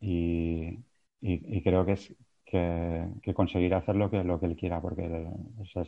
y, 0.00 0.78
y, 1.20 1.62
creo 1.62 1.84
que 1.84 1.92
es 1.92 2.14
que, 2.44 3.08
que, 3.22 3.34
conseguir 3.34 3.74
hacer 3.74 3.96
lo 3.96 4.10
que, 4.10 4.22
lo 4.22 4.38
que 4.38 4.46
él 4.46 4.56
quiera 4.56 4.80
porque 4.80 5.26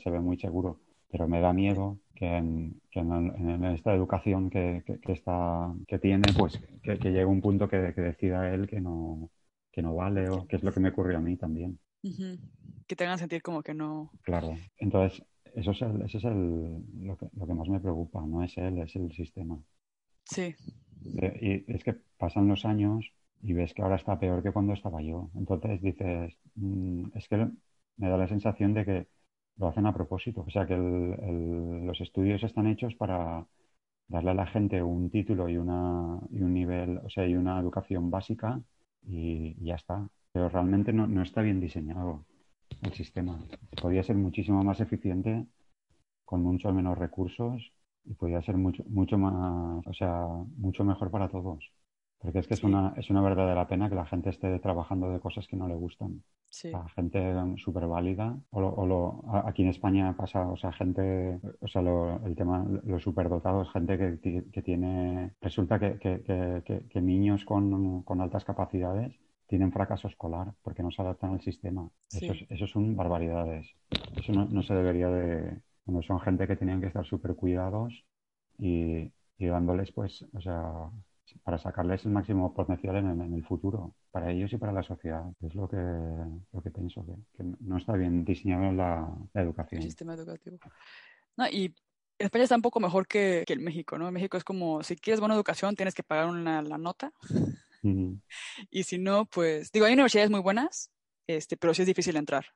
se 0.03 0.11
ve 0.11 0.21
muy 0.21 0.39
seguro. 0.39 0.81
Pero 1.11 1.29
me 1.29 1.41
da 1.41 1.53
miedo 1.53 1.99
que 2.15 2.27
en, 2.27 2.81
que 2.91 3.01
en, 3.01 3.65
esta 3.67 3.95
educación 3.95 4.51
que, 4.51 4.83
que, 5.03 5.13
está, 5.13 5.73
que 5.87 5.99
tiene, 5.99 6.33
pues 6.37 6.61
que, 6.83 6.97
llegue 6.97 7.25
un 7.25 7.41
punto 7.41 7.69
que, 7.69 7.77
decida 7.77 8.53
él 8.53 8.67
que 8.67 8.81
no, 8.81 9.31
que 9.71 9.83
no 9.83 9.95
vale 9.95 10.29
o 10.31 10.47
que 10.47 10.57
es 10.57 10.63
lo 10.63 10.73
que 10.73 10.81
me 10.81 10.89
ocurrió 10.89 11.19
a 11.19 11.21
mí 11.21 11.37
también. 11.37 11.79
Que 12.87 12.97
te 12.97 13.05
hagan 13.05 13.19
sentir 13.19 13.43
como 13.43 13.63
que 13.63 13.75
no. 13.75 14.11
Claro. 14.23 14.57
Entonces, 14.79 15.23
eso 15.55 15.71
es, 15.73 15.83
el, 15.83 16.03
eso 16.03 16.19
es 16.19 16.25
el, 16.25 17.07
lo, 17.07 17.17
que, 17.17 17.29
lo 17.35 17.47
que 17.47 17.55
más 17.55 17.69
me 17.69 17.81
preocupa, 17.81 18.25
no 18.27 18.43
es 18.43 18.57
él, 18.59 18.79
es 18.79 18.95
el 18.97 19.13
sistema. 19.13 19.59
Sí. 20.25 20.55
Eh, 21.19 21.65
y 21.69 21.73
es 21.73 21.85
que 21.85 21.95
pasan 22.17 22.49
los 22.49 22.65
años 22.65 23.13
y 23.43 23.53
ves 23.53 23.75
que 23.75 23.83
ahora 23.83 23.97
está 23.97 24.19
peor 24.19 24.43
que 24.43 24.53
cuando 24.53 24.73
estaba 24.73 25.03
yo. 25.03 25.31
Entonces 25.35 25.81
dices, 25.81 26.37
mm, 26.57 27.07
es 27.15 27.29
que 27.29 27.49
me 27.97 28.09
da 28.09 28.17
la 28.17 28.29
sensación 28.29 28.75
de 28.75 28.85
que 28.85 29.07
lo 29.59 29.69
hacen 29.69 29.87
a 29.87 29.95
propósito. 29.95 30.45
O 30.47 30.51
sea, 30.51 30.67
que 30.67 30.77
los 30.77 32.01
estudios 32.01 32.43
están 32.43 32.67
hechos 32.67 32.95
para 32.95 33.47
darle 34.09 34.31
a 34.31 34.35
la 34.35 34.47
gente 34.47 34.83
un 34.83 35.11
título 35.11 35.49
y, 35.49 35.57
una, 35.57 36.21
y 36.31 36.43
un 36.43 36.55
nivel, 36.55 36.99
o 36.99 37.11
sea, 37.11 37.27
y 37.27 37.35
una 37.37 37.59
educación 37.61 38.11
básica 38.11 38.61
y, 39.07 39.57
ya 39.65 39.77
está. 39.77 40.09
Pero 40.33 40.49
realmente 40.49 40.93
no, 40.93 41.07
no, 41.07 41.23
está 41.23 41.43
bien 41.43 41.61
diseñado 41.61 42.27
el 42.83 42.93
sistema. 42.95 43.39
Podría 43.81 44.03
ser 44.03 44.17
muchísimo 44.17 44.63
más 44.65 44.81
eficiente 44.81 45.47
con 46.25 46.43
mucho 46.43 46.73
menos 46.73 46.99
recursos 46.99 47.73
y 48.05 48.15
podría 48.15 48.43
ser 48.43 48.57
mucho, 48.57 48.85
mucho 48.89 49.19
más, 49.19 49.87
o 49.87 49.95
sea, 49.95 50.27
mucho 50.57 50.85
mejor 50.85 51.11
para 51.11 51.29
todos. 51.29 51.73
Porque 52.19 52.39
es 52.39 52.49
que 52.49 52.55
es, 52.55 52.65
una, 52.65 52.95
es 52.97 53.11
una 53.11 53.21
verdadera 53.21 53.69
pena 53.69 53.89
que 53.89 53.95
la 53.95 54.07
gente 54.07 54.31
esté 54.31 54.59
trabajando 54.59 55.11
de 55.11 55.21
cosas 55.21 55.47
que 55.47 55.57
no 55.57 55.69
le 55.69 55.75
gustan. 55.75 56.23
La 56.65 56.89
gente 56.89 57.35
súper 57.59 57.87
válida. 57.87 58.39
O, 58.51 58.87
lo, 58.87 59.23
aquí 59.45 59.63
en 59.63 59.69
España 59.69 60.17
pasa, 60.17 60.49
o 60.49 60.57
sea, 60.57 60.73
gente, 60.73 61.39
o 61.61 61.69
sea, 61.69 61.83
el 62.25 62.35
tema, 62.35 62.67
lo 62.85 62.99
superdotado 62.99 63.63
es 63.63 63.71
gente 63.71 63.99
que, 63.99 64.45
que 64.51 64.63
tiene, 64.63 65.35
resulta 65.41 65.79
que, 65.79 65.99
que 65.99 67.01
niños 67.01 67.45
con, 67.45 68.03
con, 68.03 68.21
altas 68.21 68.45
capacidades 68.45 69.15
tienen 69.47 69.73
fracaso 69.73 70.09
escolar 70.09 70.55
porque 70.63 70.83
no 70.83 70.91
se 70.91 71.03
adaptan 71.03 71.33
al 71.33 71.41
sistema. 71.41 71.89
Eso, 72.11 72.33
es, 72.33 72.47
eso 72.49 72.67
son 72.67 72.97
barbaridades. 72.97 73.71
Eso 74.17 74.33
no, 74.33 74.47
no 74.47 74.63
se 74.63 74.75
debería 74.75 75.09
de, 75.09 75.61
cuando 75.85 76.03
son 76.03 76.21
gente 76.21 76.47
que 76.47 76.57
tenían 76.57 76.81
que 76.81 76.89
estar 76.89 77.05
súper 77.05 77.35
cuidados 77.37 78.05
y, 78.59 79.13
y, 79.39 79.47
dándoles, 79.47 79.93
pues, 79.93 80.25
o 80.33 80.41
sea, 80.41 80.91
para 81.43 81.59
sacarles 81.59 82.05
el 82.05 82.13
máximo 82.13 82.55
potencial 82.55 82.97
en, 82.97 83.21
en, 83.21 83.35
el 83.35 83.45
futuro, 83.45 83.95
para 84.11 84.31
ellos 84.31 84.53
y 84.53 84.57
para 84.57 84.73
la 84.73 84.83
sociedad. 84.83 85.25
Es 85.41 85.55
lo 85.55 85.69
que, 85.69 85.77
lo 85.77 86.63
que 86.63 86.71
pienso, 86.71 87.05
que, 87.37 87.45
no 87.61 87.77
está 87.77 87.95
bien 87.95 88.25
diseñado 88.25 88.73
la, 88.73 89.09
la 89.33 89.43
educación. 89.43 89.83
El 89.83 89.89
sistema 89.89 90.15
educativo. 90.15 90.59
No, 91.37 91.47
y 91.49 91.75
España 92.19 92.45
está 92.45 92.57
un 92.57 92.63
poco 92.63 92.81
mejor 92.81 93.07
que, 93.07 93.45
que, 93.47 93.53
el 93.53 93.61
México, 93.61 93.99
¿no? 93.99 94.09
En 94.09 94.15
México 94.15 94.37
es 94.37 94.45
como, 94.45 94.83
si 94.83 94.97
quieres 94.97 95.21
buena 95.21 95.35
educación, 95.35 95.77
tienes 95.77 95.95
que 95.95 96.03
pagar 96.03 96.27
una, 96.27 96.63
la 96.63 96.79
nota. 96.79 97.13
Y 98.71 98.83
si 98.83 98.99
no, 98.99 99.27
pues, 99.27 99.71
digo, 99.71 99.87
hay 99.87 99.93
universidades 99.93 100.31
muy 100.31 100.41
buenas, 100.41 100.91
este, 101.29 101.57
pero 101.57 101.73
sí 101.73 101.83
es 101.83 101.87
difícil 101.87 102.17
entrar. 102.17 102.47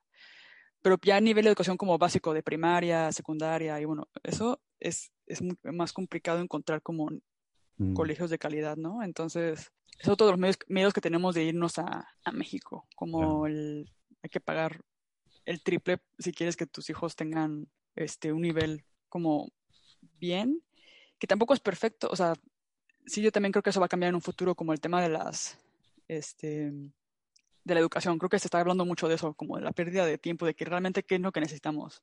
Pero 0.83 0.99
ya 1.03 1.17
a 1.17 1.21
nivel 1.21 1.45
de 1.45 1.51
educación 1.51 1.77
como 1.77 1.99
básico, 1.99 2.33
de 2.35 2.43
primaria, 2.43 3.13
secundaria, 3.13 3.81
y 3.81 3.85
bueno, 3.85 4.09
eso 4.23 4.61
es, 4.81 5.13
es 5.27 5.41
más 5.63 5.93
complicado 5.93 6.41
encontrar 6.41 6.83
como 6.83 7.11
Mm. 7.81 7.95
colegios 7.95 8.29
de 8.29 8.39
calidad, 8.39 8.77
¿no? 8.77 9.03
Entonces, 9.03 9.73
son 10.03 10.15
todos 10.15 10.33
los 10.33 10.39
medios, 10.39 10.59
medios 10.69 10.93
que 10.93 11.01
tenemos 11.01 11.35
de 11.35 11.45
irnos 11.45 11.79
a, 11.79 12.07
a 12.25 12.31
México, 12.31 12.87
como 12.95 13.47
el, 13.47 13.91
hay 14.23 14.29
que 14.29 14.39
pagar 14.39 14.83
el 15.47 15.63
triple 15.63 15.99
si 16.19 16.33
quieres 16.33 16.57
que 16.59 16.67
tus 16.67 16.91
hijos 16.91 17.17
tengan 17.17 17.69
este, 17.97 18.35
un 18.35 18.43
nivel 18.43 18.85
como 19.09 19.49
bien, 20.19 20.63
que 21.19 21.27
tampoco 21.27 21.55
es 21.55 21.61
perfecto, 21.61 22.09
o 22.11 22.17
sea, 22.17 22.35
sí, 23.07 23.23
yo 23.23 23.33
también 23.33 23.51
creo 23.53 23.63
que 23.63 23.71
eso 23.71 23.81
va 23.81 23.87
a 23.87 23.89
cambiar 23.89 24.11
en 24.11 24.17
un 24.17 24.21
futuro, 24.21 24.55
como 24.55 24.75
el 24.75 24.81
tema 24.81 25.01
de 25.01 25.09
las, 25.09 25.59
este, 26.07 26.71
de 27.65 27.75
la 27.75 27.81
educación. 27.81 28.19
Creo 28.19 28.29
que 28.29 28.39
se 28.39 28.47
está 28.47 28.61
hablando 28.61 28.85
mucho 28.85 29.09
de 29.09 29.15
eso, 29.15 29.33
como 29.33 29.57
de 29.57 29.63
la 29.63 29.73
pérdida 29.73 30.05
de 30.05 30.19
tiempo, 30.19 30.45
de 30.45 30.53
que 30.53 30.67
realmente 30.67 31.03
qué 31.03 31.15
es 31.15 31.21
lo 31.23 31.33
que 31.33 31.41
necesitamos 31.41 32.03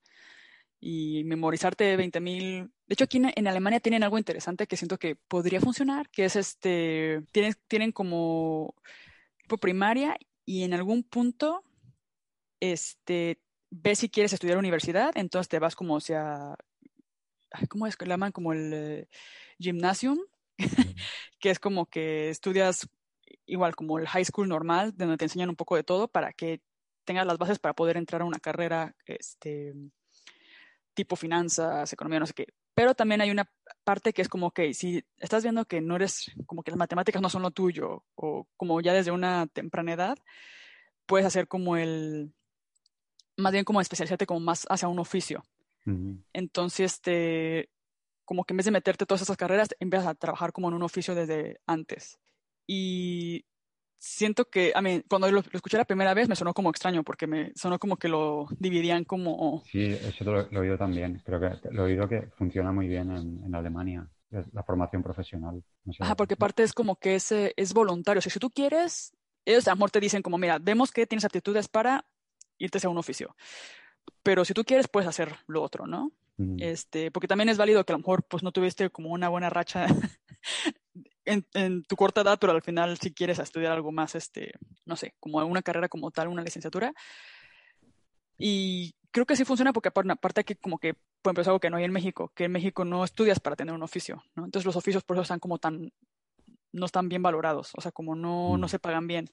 y 0.80 1.24
memorizarte 1.24 1.98
20.000. 1.98 2.72
De 2.88 2.94
hecho, 2.94 3.06
aquí 3.06 3.22
en, 3.24 3.48
Alemania 3.48 3.80
tienen 3.80 4.04
algo 4.04 4.18
interesante 4.18 4.68
que 4.68 4.78
siento 4.78 4.98
que 4.98 5.16
podría 5.16 5.60
funcionar, 5.60 6.10
que 6.10 6.26
es 6.26 6.36
este, 6.36 7.24
tienen, 7.32 7.56
tienen 7.68 7.92
como 7.92 8.76
tipo 9.42 9.58
primaria 9.58 10.18
y 10.46 10.64
en 10.64 10.74
algún 10.74 11.04
punto, 11.04 11.64
este, 12.60 13.40
ves 13.70 14.00
si 14.00 14.10
quieres 14.10 14.34
estudiar 14.34 14.58
universidad, 14.58 15.12
entonces 15.16 15.50
te 15.50 15.60
vas 15.60 15.76
como 15.76 16.00
sea, 16.00 16.56
¿cómo 17.70 17.88
es 17.88 17.98
que 17.98 18.06
llaman? 18.06 18.32
Como 18.32 18.54
el 18.54 18.72
eh, 18.74 19.08
gymnasium, 19.60 20.20
que 21.40 21.50
es 21.50 21.60
como 21.60 21.86
que 21.86 22.30
estudias 22.30 22.88
igual 23.46 23.76
como 23.76 24.00
el 24.00 24.08
high 24.08 24.26
school 24.26 24.48
normal, 24.48 24.94
donde 24.96 25.18
te 25.18 25.26
enseñan 25.26 25.50
un 25.50 25.56
poco 25.56 25.76
de 25.76 25.84
todo 25.84 26.08
para 26.08 26.34
que 26.34 26.62
tengas 27.06 27.26
las 27.26 27.38
bases 27.38 27.60
para 27.60 27.74
poder 27.74 27.98
entrar 27.98 28.22
a 28.22 28.26
una 28.26 28.40
carrera, 28.40 28.96
este, 29.06 29.74
tipo 30.98 31.16
finanzas, 31.16 31.94
economía, 31.94 32.20
no 32.20 32.26
sé 32.26 32.34
qué. 32.34 32.48
Pero 32.74 32.96
también 32.96 33.22
hay 33.22 33.30
una 33.30 33.48
parte 33.84 34.14
que 34.14 34.24
es 34.24 34.28
como 34.28 34.50
que 34.50 34.74
si 34.74 35.06
estás 35.20 35.44
viendo 35.44 35.66
que 35.66 35.80
no 35.80 35.96
eres, 35.96 36.32
como 36.48 36.64
que 36.64 36.72
las 36.72 36.78
matemáticas 36.80 37.22
no 37.22 37.30
son 37.30 37.44
lo 37.44 37.52
tuyo, 37.52 38.04
o 38.16 38.48
como 38.58 38.82
ya 38.82 38.94
desde 38.94 39.12
una 39.12 39.46
temprana 39.46 39.94
edad, 39.94 40.18
puedes 41.06 41.28
hacer 41.28 41.48
como 41.48 41.78
el, 41.78 42.34
más 43.38 43.54
bien 43.54 43.64
como 43.64 43.80
especializarte 43.80 44.26
como 44.26 44.40
más 44.40 44.66
hacia 44.70 44.88
un 44.88 45.00
oficio. 45.00 45.44
Entonces, 46.34 46.94
este, 46.94 47.70
como 48.26 48.44
que 48.44 48.54
en 48.54 48.58
vez 48.58 48.66
de 48.66 48.72
meterte 48.72 49.06
todas 49.06 49.22
esas 49.22 49.38
carreras, 49.38 49.70
empiezas 49.80 50.08
a 50.08 50.16
trabajar 50.16 50.52
como 50.52 50.68
en 50.68 50.74
un 50.74 50.84
oficio 50.84 51.16
desde 51.16 51.62
antes. 51.66 52.20
Y 52.66 53.46
siento 53.98 54.46
que, 54.50 54.72
a 54.76 54.82
mí, 54.82 55.04
cuando 55.08 55.32
lo, 55.32 55.42
escuché 55.52 55.78
la 55.78 55.86
primera 55.86 56.14
vez 56.14 56.30
me 56.30 56.36
sonó 56.36 56.54
como 56.54 56.70
extraño, 56.70 57.04
porque 57.04 57.28
me 57.28 57.52
sonó 57.56 57.80
como 57.80 57.98
que 57.98 58.08
lo 58.08 58.48
dividían 58.60 59.04
como... 59.04 59.64
Sí, 59.72 59.86
eso 59.86 60.24
lo, 60.24 60.52
he 60.52 60.58
oído 60.58 60.78
también. 60.78 61.22
Creo 61.26 61.40
que 61.40 61.52
lo 61.72 61.84
he 61.84 61.92
oído 61.92 62.08
que 62.08 62.30
funciona 62.38 62.72
muy 62.72 62.88
bien 62.88 63.12
en, 63.12 63.44
en 63.44 63.56
Alemania, 63.56 64.08
la 64.30 64.64
formación 64.64 65.04
profesional. 65.04 65.64
Ajá, 66.00 66.16
porque 66.16 66.36
parte 66.36 66.64
es 66.64 66.74
como 66.74 66.98
que 66.98 67.16
es, 67.16 67.32
es 67.32 67.74
voluntario. 67.74 68.20
O 68.20 68.22
sea, 68.22 68.32
si 68.32 68.40
tú 68.40 68.50
quieres, 68.50 69.14
ellos 69.46 69.68
a 69.68 69.72
lo 69.72 69.78
mejor 69.78 69.92
te 69.92 70.00
dicen 70.00 70.22
como, 70.22 70.38
mira, 70.38 70.60
vemos 70.60 70.92
que 70.92 71.08
tienes 71.08 71.26
aptitudes 71.26 71.68
para 71.68 72.06
irte 72.58 72.80
a 72.84 72.90
un 72.90 72.98
oficio. 72.98 73.36
Pero 74.24 74.46
si 74.46 74.54
tú 74.54 74.64
quieres, 74.64 74.88
puedes 74.88 75.08
hacer 75.08 75.36
lo 75.48 75.62
otro, 75.62 75.88
¿no? 75.88 76.12
Este, 76.60 77.10
porque 77.10 77.28
también 77.28 77.50
es 77.50 77.58
válido 77.58 77.84
que 77.84 77.94
a 77.94 77.96
lo 77.96 78.00
mejor 78.00 78.24
pues 78.24 78.44
no 78.44 78.52
tuviste 78.52 78.92
como 78.92 79.10
una 79.10 79.28
buena 79.28 79.50
racha 79.50 79.88
en, 81.28 81.84
tu 81.84 81.96
corta 81.96 82.22
edad, 82.22 82.38
pero 82.40 82.54
al 82.54 82.62
final 82.62 82.98
si 82.98 83.14
quieres 83.14 83.40
estudiar 83.40 83.72
algo 83.72 83.92
más, 83.92 84.16
este, 84.16 84.54
no 84.86 84.96
sé, 84.96 85.16
como 85.20 85.40
una 85.46 85.62
carrera 85.62 85.90
como 85.90 86.12
tal, 86.12 86.30
una 86.30 86.44
licenciatura. 86.44 86.94
Y 88.38 88.96
creo 89.12 89.26
que 89.26 89.36
sí 89.36 89.46
funciona 89.46 89.74
porque 89.74 89.90
aparte 89.90 90.44
que 90.44 90.56
como 90.56 90.78
que, 90.78 90.94
por 91.22 91.32
ejemplo, 91.32 91.42
es 91.42 91.48
algo 91.48 91.60
que 91.60 91.70
no 91.70 91.78
hay 91.78 91.84
en 91.84 91.92
México, 91.92 92.32
que 92.36 92.46
en 92.46 92.52
México 92.52 92.86
no 92.86 93.04
estudias 93.04 93.40
para 93.40 93.56
tener 93.56 93.74
un 93.74 93.84
oficio, 93.84 94.24
¿no? 94.36 94.46
Entonces 94.46 94.66
los 94.66 94.76
oficios 94.76 95.04
por 95.04 95.18
eso 95.18 95.24
están 95.24 95.40
como 95.40 95.58
tan, 95.58 95.92
no 96.72 96.86
están 96.86 97.10
bien 97.10 97.24
valorados, 97.24 97.72
o 97.76 97.82
sea, 97.82 97.92
como 97.92 98.16
no, 98.16 98.58
no 98.58 98.66
mm. 98.68 98.70
se 98.70 98.80
pagan 98.80 99.08
bien. 99.08 99.30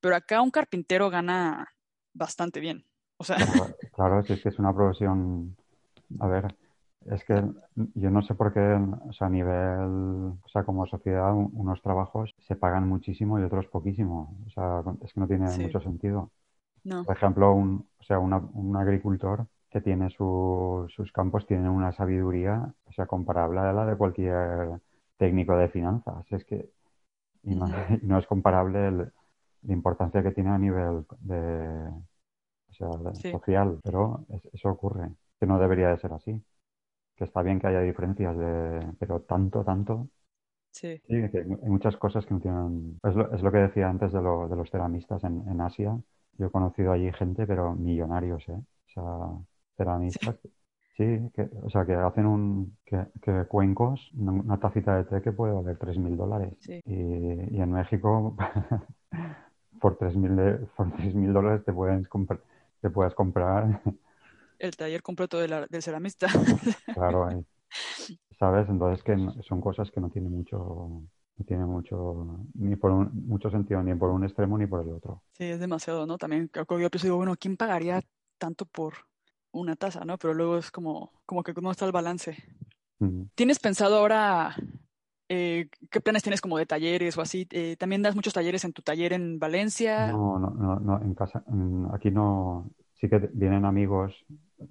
Pero 0.00 0.16
acá 0.16 0.42
un 0.42 0.50
carpintero 0.50 1.08
gana 1.10 1.72
bastante 2.12 2.60
bien, 2.60 2.84
o 3.16 3.24
sea... 3.24 3.36
Claro, 3.94 4.20
es 4.20 4.42
que 4.42 4.48
es 4.48 4.58
una 4.58 4.74
profesión, 4.74 5.56
a 6.18 6.26
ver, 6.26 6.56
es 7.10 7.24
que 7.24 7.42
yo 7.94 8.10
no 8.10 8.22
sé 8.22 8.34
por 8.34 8.52
qué, 8.52 8.60
o 8.60 9.12
sea, 9.12 9.26
a 9.28 9.30
nivel, 9.30 9.52
o 10.42 10.48
sea, 10.52 10.64
como 10.64 10.86
sociedad, 10.86 11.34
unos 11.34 11.82
trabajos 11.82 12.34
se 12.40 12.56
pagan 12.56 12.88
muchísimo 12.88 13.38
y 13.40 13.42
otros 13.44 13.66
poquísimo. 13.68 14.36
O 14.46 14.50
sea, 14.50 14.82
es 15.04 15.12
que 15.12 15.20
no 15.20 15.28
tiene 15.28 15.56
mucho 15.56 15.80
sentido. 15.80 16.30
Por 17.04 17.16
ejemplo, 17.16 17.54
un, 17.54 17.88
o 18.00 18.04
sea, 18.04 18.18
un 18.20 18.76
agricultor 18.76 19.46
que 19.70 19.80
tiene 19.80 20.10
sus 20.10 21.12
campos 21.12 21.46
tiene 21.46 21.68
una 21.70 21.92
sabiduría, 21.92 22.74
o 22.86 22.92
sea, 22.92 23.06
comparable 23.06 23.60
a 23.60 23.72
la 23.72 23.86
de 23.86 23.96
cualquier 23.96 24.80
técnico 25.18 25.56
de 25.56 25.68
finanzas. 25.68 26.26
Es 26.32 26.44
que 26.44 26.70
y 27.44 27.54
no, 27.54 27.66
no 28.02 28.18
es 28.18 28.26
comparable 28.26 28.88
el- 28.88 29.12
la 29.62 29.72
importancia 29.74 30.22
que 30.22 30.32
tiene 30.32 30.50
a 30.50 30.58
nivel 30.58 31.06
de, 31.20 31.88
o 32.70 32.74
sea, 32.74 32.88
Sí. 33.12 33.32
social, 33.32 33.78
pero 33.84 34.24
es- 34.30 34.46
eso 34.52 34.68
ocurre, 34.70 35.10
que 35.40 35.46
no 35.46 35.58
debería 35.58 35.88
de 35.90 35.98
ser 35.98 36.12
así, 36.12 36.42
que 37.22 37.26
está 37.26 37.42
bien 37.42 37.60
que 37.60 37.68
haya 37.68 37.80
diferencias, 37.82 38.36
de, 38.38 38.92
pero 38.98 39.20
tanto, 39.22 39.64
tanto, 39.64 40.08
Sí, 40.72 41.02
sí, 41.08 41.14
que 41.30 41.38
hay 41.38 41.44
mu- 41.46 41.58
hay 41.62 41.68
muchas 41.70 41.96
cosas 41.96 42.26
que 42.26 42.34
no 42.34 42.40
tienen, 42.40 43.00
es 43.02 43.14
lo, 43.14 43.32
es 43.34 43.42
lo 43.42 43.52
que 43.52 43.58
decía 43.58 43.88
antes 43.88 44.12
de, 44.12 44.22
lo- 44.22 44.48
de 44.48 44.56
los 44.56 44.70
ceramistas 44.70 45.22
en, 45.24 45.46
en 45.48 45.60
Asia, 45.60 45.98
yo 46.38 46.46
he 46.46 46.50
conocido 46.50 46.92
allí 46.92 47.12
gente, 47.12 47.46
pero 47.46 47.74
millonarios, 47.74 48.48
¿eh? 48.48 48.52
O 48.54 48.90
sea, 48.92 49.04
ceramistas. 49.76 50.36
Sí, 50.96 51.04
que, 51.34 51.48
o 51.62 51.70
sea, 51.70 51.86
que 51.86 51.94
hacen 51.94 52.26
un, 52.26 52.76
que, 52.84 53.06
que 53.22 53.44
cuencos, 53.48 54.10
una, 54.14 54.32
una 54.32 54.60
tacita 54.60 54.96
de 54.98 55.04
té 55.04 55.22
que 55.22 55.32
puede 55.32 55.52
valer 55.54 55.78
3.000 55.78 56.16
dólares. 56.16 56.54
Sí. 56.60 56.82
Y, 56.84 56.94
y 57.56 57.60
en 57.62 57.72
México, 57.72 58.36
por 59.80 59.96
3.000 59.98 60.36
de- 60.36 60.58
por 60.76 60.90
3.000 60.92 61.32
dólares 61.32 61.64
te 61.64 61.72
comprar, 62.08 62.40
te 62.80 62.90
puedes 62.90 63.14
comprar, 63.14 63.80
el 64.62 64.76
taller 64.76 65.02
completo 65.02 65.38
de 65.40 65.48
la- 65.48 65.66
del 65.68 65.82
ceramista. 65.84 66.28
claro, 66.92 67.26
ahí, 67.26 67.44
¿sabes? 68.38 68.68
Entonces 68.68 69.04
que 69.04 69.16
no- 69.16 69.34
son 69.42 69.60
cosas 69.60 69.90
que 69.90 70.00
no 70.00 70.10
tienen 70.10 70.32
mucho, 70.32 70.58
no 71.36 71.44
tiene 71.46 71.64
mucho, 71.66 72.46
ni 72.54 72.76
por 72.76 72.92
un, 72.92 73.26
mucho 73.28 73.50
sentido, 73.50 73.82
ni 73.82 73.94
por 73.94 74.10
un 74.10 74.24
extremo 74.24 74.58
ni 74.58 74.66
por 74.66 74.82
el 74.82 74.90
otro. 74.92 75.22
Sí, 75.32 75.44
es 75.44 75.60
demasiado, 75.60 76.06
¿no? 76.06 76.18
También 76.18 76.50
yo 76.54 76.66
pienso, 76.90 77.06
digo, 77.06 77.16
bueno, 77.16 77.34
¿quién 77.38 77.56
pagaría 77.56 78.02
tanto 78.38 78.66
por 78.66 78.94
una 79.50 79.76
taza, 79.76 80.04
¿no? 80.04 80.18
Pero 80.18 80.34
luego 80.34 80.58
es 80.58 80.70
como, 80.70 81.12
como 81.26 81.42
que 81.42 81.52
no 81.60 81.70
está 81.70 81.86
el 81.86 81.92
balance. 81.92 82.36
¿Tienes 83.34 83.58
pensado 83.58 83.98
ahora 83.98 84.56
eh, 85.28 85.68
qué 85.90 86.00
planes 86.00 86.22
tienes 86.22 86.40
como 86.42 86.58
de 86.58 86.66
talleres 86.66 87.16
o 87.18 87.22
así? 87.22 87.46
Eh, 87.52 87.76
¿también 87.78 88.02
das 88.02 88.16
muchos 88.16 88.34
talleres 88.34 88.64
en 88.64 88.72
tu 88.72 88.82
taller 88.82 89.12
en 89.14 89.38
Valencia? 89.38 90.10
No, 90.10 90.38
no, 90.38 90.50
no, 90.50 90.80
no, 90.80 91.02
en 91.02 91.14
casa, 91.14 91.44
aquí 91.92 92.10
no, 92.10 92.70
sí 93.02 93.10
que 93.10 93.18
vienen 93.34 93.66
amigos 93.66 94.26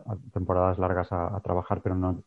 a 0.07 0.17
temporadas 0.33 0.79
largas 0.79 1.11
a, 1.13 1.35
a 1.37 1.41
trabajar, 1.41 1.81
pero 1.83 1.95
no, 1.95 2.23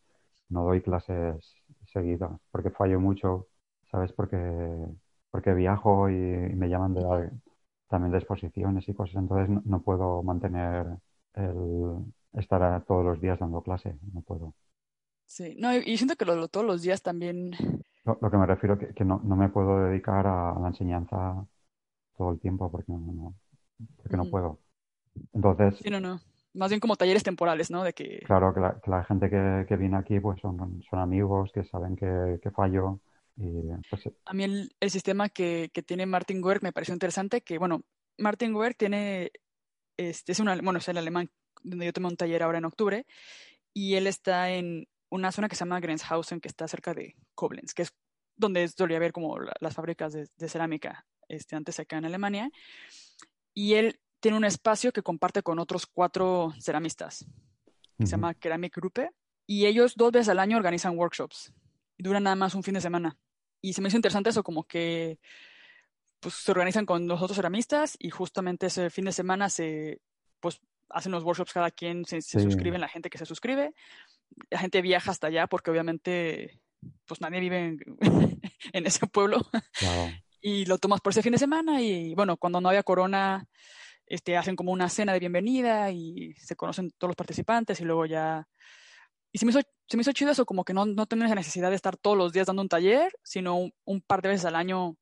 no 0.51 0.65
doy 0.67 0.83
clases 0.83 1.45
seguidas, 1.93 2.33
porque 2.53 2.71
fallo 2.71 3.01
mucho, 3.01 3.49
¿sabes? 3.93 4.13
Porque, 4.15 4.39
porque 5.33 5.55
viajo 5.55 6.11
y, 6.11 6.15
y 6.15 6.57
me 6.57 6.71
llaman 6.71 6.95
de 6.95 7.31
también 7.89 8.13
de 8.13 8.19
exposiciones 8.19 8.89
y 8.89 8.95
cosas, 8.95 9.17
entonces 9.17 9.49
no, 9.51 9.63
no 9.67 9.83
puedo 9.83 10.23
mantener 10.25 10.87
el 11.35 12.05
estar 12.35 12.63
a- 12.63 12.81
todos 12.85 13.05
los 13.07 13.21
días 13.23 13.39
dando 13.41 13.63
clase, 13.63 13.97
no 14.13 14.23
puedo. 14.23 14.55
Sí, 15.27 15.55
no, 15.59 15.75
y 15.77 15.97
siento 15.97 16.17
que 16.17 16.25
lo, 16.25 16.37
lo- 16.37 16.49
todos 16.49 16.67
los 16.67 16.83
días 16.83 17.03
también, 17.03 17.51
Lo, 18.05 18.19
lo 18.21 18.31
que 18.31 18.37
me 18.37 18.47
refiero 18.47 18.79
que, 18.79 18.95
que 18.95 19.05
no, 19.05 19.21
no 19.25 19.37
me 19.37 19.49
puedo 19.49 19.81
dedicar 19.87 20.27
a 20.27 20.59
la 20.61 20.69
enseñanza 20.69 21.47
todo 22.17 22.33
el 22.33 22.41
tiempo 22.41 22.71
porque 22.73 22.93
no, 22.93 22.99
no- 23.01 23.35
porque 23.99 24.17
no 24.19 24.27
puedo. 24.29 24.61
Entonces, 25.33 25.79
sí, 25.83 25.91
no, 25.91 26.01
no, 26.01 26.21
más 26.55 26.71
bien 26.71 26.81
como 26.81 26.97
talleres 26.97 27.23
temporales, 27.23 27.71
¿no? 27.71 27.83
De 27.83 27.93
que, 27.93 28.21
Claro 28.21 28.55
que 28.55 28.61
la, 28.61 28.81
que 28.81 28.91
la 28.91 29.05
gente 29.05 29.29
que, 29.31 29.65
que 29.69 29.77
viene 29.77 29.97
aquí 29.97 30.21
pues 30.21 30.41
son, 30.41 30.83
son 30.89 30.99
amigos 30.99 31.51
que 31.53 31.65
saben 31.65 31.97
que, 31.97 32.39
que 32.43 32.51
fallo 32.51 33.01
y 33.37 33.45
pues 33.91 34.09
a 34.27 34.33
mí 34.33 34.45
el, 34.45 34.71
el 34.79 34.91
sistema 34.91 35.29
que, 35.29 35.71
que 35.73 35.83
tiene 35.83 36.07
Martin 36.07 36.43
Werk 36.45 36.63
me 36.63 36.73
pareció 36.73 36.95
interesante, 36.95 37.41
que 37.43 37.59
bueno, 37.59 37.83
Martin 38.17 38.55
Werk 38.55 38.77
tiene, 38.77 39.33
este, 39.97 40.33
es 40.33 40.41
un, 40.41 40.47
bueno, 40.63 40.79
es 40.79 40.89
el 40.89 40.99
alemán 40.99 41.31
donde 41.63 41.87
yo 41.87 41.93
tomé 41.93 42.09
un 42.09 42.17
taller 42.17 42.43
ahora 42.43 42.59
en 42.59 42.65
octubre, 42.65 43.07
y 43.73 43.95
él 43.95 44.07
está 44.07 44.51
en 44.51 44.87
una 45.11 45.33
zona 45.33 45.49
que 45.49 45.57
se 45.57 45.65
llama 45.65 45.81
Grenzhausen, 45.81 46.41
que 46.41 46.49
está 46.49 46.69
cerca 46.69 46.95
de 46.95 47.17
Koblenz, 47.35 47.75
que 47.75 47.83
es 47.83 47.93
donde 48.37 48.69
solía 48.69 48.99
haber 48.99 49.13
como 49.13 49.39
la- 49.41 49.55
las 49.61 49.75
fábricas 49.75 50.13
de, 50.13 50.29
de 50.37 50.49
cerámica 50.49 51.07
este, 51.29 51.57
antes 51.57 51.81
acá 51.81 51.99
en 51.99 52.05
Alemania, 52.05 52.51
y 53.53 53.75
él 53.75 54.01
tiene 54.25 54.39
un 54.39 54.45
espacio 54.47 54.91
que 54.91 55.03
comparte 55.03 55.43
con 55.43 55.59
otros 55.59 55.85
cuatro 55.85 56.55
ceramistas, 56.59 57.27
que 57.99 58.07
se 58.07 58.13
llama 58.13 58.33
Keramic 58.33 58.75
Gruppe, 58.75 59.11
y 59.47 59.67
ellos 59.67 59.97
dos 59.97 60.13
veces 60.13 60.31
al 60.31 60.39
año 60.39 60.57
organizan 60.57 60.97
workshops, 60.99 61.53
y 61.99 62.03
duran 62.03 62.23
nada 62.23 62.35
más 62.35 62.55
un 62.55 62.63
fin 62.63 62.73
de 62.73 62.81
semana. 62.81 63.19
Y 63.61 63.75
se 63.75 63.83
me 63.83 63.89
hizo 63.89 63.99
interesante 63.99 64.31
eso, 64.31 64.43
como 64.43 64.65
que 64.65 65.19
pues 66.21 66.37
se 66.37 66.53
organizan 66.53 66.87
con 66.87 67.07
los 67.07 67.21
otros 67.21 67.37
ceramistas 67.37 67.97
y 67.99 68.09
justamente 68.09 68.69
ese 68.69 68.89
fin 68.89 69.05
de 69.05 69.13
semana 69.13 69.51
se 69.51 70.01
pues 70.41 70.59
hacen 70.89 71.13
los 71.13 71.23
workshops 71.23 71.53
cada 71.53 71.71
quien, 71.71 72.07
se, 72.07 72.23
se 72.23 72.39
Sí. 72.39 72.45
suscriben 72.47 72.81
la 72.81 72.89
gente 72.89 73.11
que 73.11 73.19
se 73.19 73.27
suscribe, 73.27 73.75
la 74.49 74.59
gente 74.59 74.81
viaja 74.81 75.11
hasta 75.11 75.27
allá 75.27 75.47
porque 75.49 75.71
obviamente 75.71 76.63
pues 77.07 77.21
nadie 77.21 77.41
vive 77.41 77.59
en, 77.59 77.79
en 78.73 78.87
ese 78.87 79.07
pueblo. 79.07 79.43
Claro, 79.79 80.11
y 80.41 80.65
lo 80.67 80.77
tomas 80.79 81.01
por 81.03 81.11
ese 81.13 81.23
fin 81.23 81.33
de 81.33 81.39
semana 81.39 81.81
y 81.83 82.15
bueno, 82.15 82.37
cuando 82.39 82.61
no 82.61 82.69
había 82.71 82.83
corona, 82.83 83.47
este, 84.07 84.37
hacen 84.37 84.57
como 84.57 84.73
una 84.73 84.89
cena 84.89 85.13
de 85.13 85.21
bienvenida 85.21 85.91
y 85.91 86.33
se 86.35 86.57
conocen 86.57 86.91
todos 86.99 87.11
los 87.11 87.17
participantes 87.17 87.81
y 87.81 87.85
luego 87.85 88.07
ya... 88.07 88.47
Y 89.33 89.39
se 89.39 89.47
me 89.47 89.51
hizo, 89.51 89.61
se 89.89 89.97
me 89.97 90.03
hizo 90.03 90.13
chido 90.13 90.31
eso, 90.31 90.47
como 90.47 90.65
que 90.65 90.73
no, 90.75 90.87
no 90.87 91.07
tener 91.07 91.27
esa 91.27 91.35
necesidad 91.35 91.71
de 91.71 91.77
estar 91.77 91.97
todos 91.97 92.17
los 92.17 92.33
días 92.33 92.47
dando 92.47 92.63
un 92.63 92.69
taller, 92.69 93.13
sino 93.23 93.57
un, 93.57 93.73
un 93.85 94.01
par 94.01 94.23
de 94.23 94.29
veces 94.29 94.45
al 94.47 94.55
año 94.55 94.97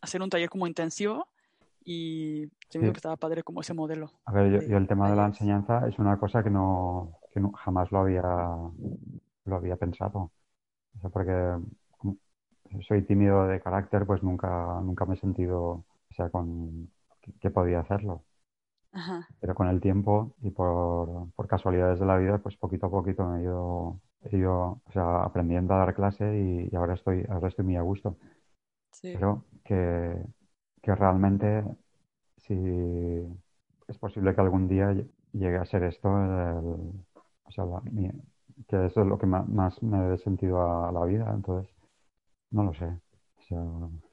hacer 0.00 0.20
un 0.20 0.30
taller 0.30 0.48
como 0.50 0.66
intensivo 0.66 1.28
y 1.84 2.46
se 2.68 2.78
me 2.78 2.86
hizo 2.86 2.90
Sí. 2.90 2.94
que 2.94 2.98
estaba 2.98 3.16
padre 3.16 3.42
como 3.44 3.60
ese 3.60 3.74
modelo. 3.74 4.10
a 4.24 4.32
ver, 4.32 4.50
yo, 4.52 4.58
de 4.60 4.68
yo 4.68 4.76
el 4.78 4.88
tema 4.88 5.10
de 5.10 5.16
la 5.16 5.26
enseñanza 5.26 5.86
es 5.88 5.98
una 5.98 6.18
cosa 6.18 6.42
que 6.42 6.50
no, 6.50 7.18
que 7.32 7.38
no- 7.40 7.52
jamás 7.52 7.90
lo 7.92 8.00
había, 8.00 8.22
lo 8.22 9.56
había 9.56 9.76
pensado. 9.76 10.32
O 10.96 11.00
sea, 11.00 11.10
porque 11.10 11.32
soy 12.86 13.02
tímido 13.02 13.46
de 13.46 13.60
carácter, 13.60 14.06
pues 14.06 14.22
nunca, 14.22 14.80
nunca 14.82 15.04
me 15.04 15.14
he 15.14 15.18
sentido, 15.18 15.62
o 15.64 16.14
sea, 16.16 16.30
con 16.30 16.90
que, 17.22 17.32
que 17.40 17.50
podía 17.50 17.80
hacerlo. 17.80 18.24
Ajá, 18.92 19.28
Pero 19.40 19.54
con 19.54 19.68
el 19.68 19.80
tiempo 19.80 20.34
y 20.42 20.50
por, 20.50 21.30
por 21.34 21.48
casualidades 21.48 21.98
de 22.00 22.06
la 22.06 22.16
vida, 22.16 22.38
pues 22.38 22.56
poquito 22.56 22.86
a 22.86 22.90
poquito 22.90 23.24
me 23.26 23.40
he 23.40 23.42
ido, 23.42 24.00
he 24.22 24.36
ido, 24.36 24.80
o 24.86 24.92
sea, 24.92 25.24
aprendiendo 25.24 25.74
a 25.74 25.78
dar 25.78 25.94
clase 25.94 26.24
y, 26.38 26.68
y 26.72 26.76
ahora 26.76 26.94
estoy, 26.94 27.24
ahora 27.28 27.48
estoy 27.48 27.64
muy 27.64 27.76
a 27.76 27.82
gusto. 27.82 28.16
sí. 28.90 29.08
Pero 29.12 29.44
que, 29.64 30.16
que 30.82 30.94
realmente, 30.94 31.64
si 32.38 32.54
es 33.88 33.98
posible 33.98 34.34
que 34.34 34.40
algún 34.40 34.68
día 34.68 34.92
lle- 34.92 35.10
llegue 35.32 35.56
a 35.58 35.64
ser 35.64 35.82
esto, 35.84 36.08
el- 36.08 36.92
o 37.44 37.50
sea, 37.50 37.64
la- 37.66 37.80
mi- 37.82 38.10
que 38.68 38.86
eso 38.86 39.00
es 39.02 39.06
lo 39.06 39.18
que 39.18 39.26
más 39.26 39.82
me 39.82 39.98
dé 40.10 40.18
sentido 40.18 40.60
a 40.88 40.92
la 40.92 41.04
vida, 41.04 41.30
entonces, 41.34 41.72
no 42.52 42.64
lo 42.64 42.74
sé. 42.74 42.86
O 42.86 43.42
sea, 43.48 43.62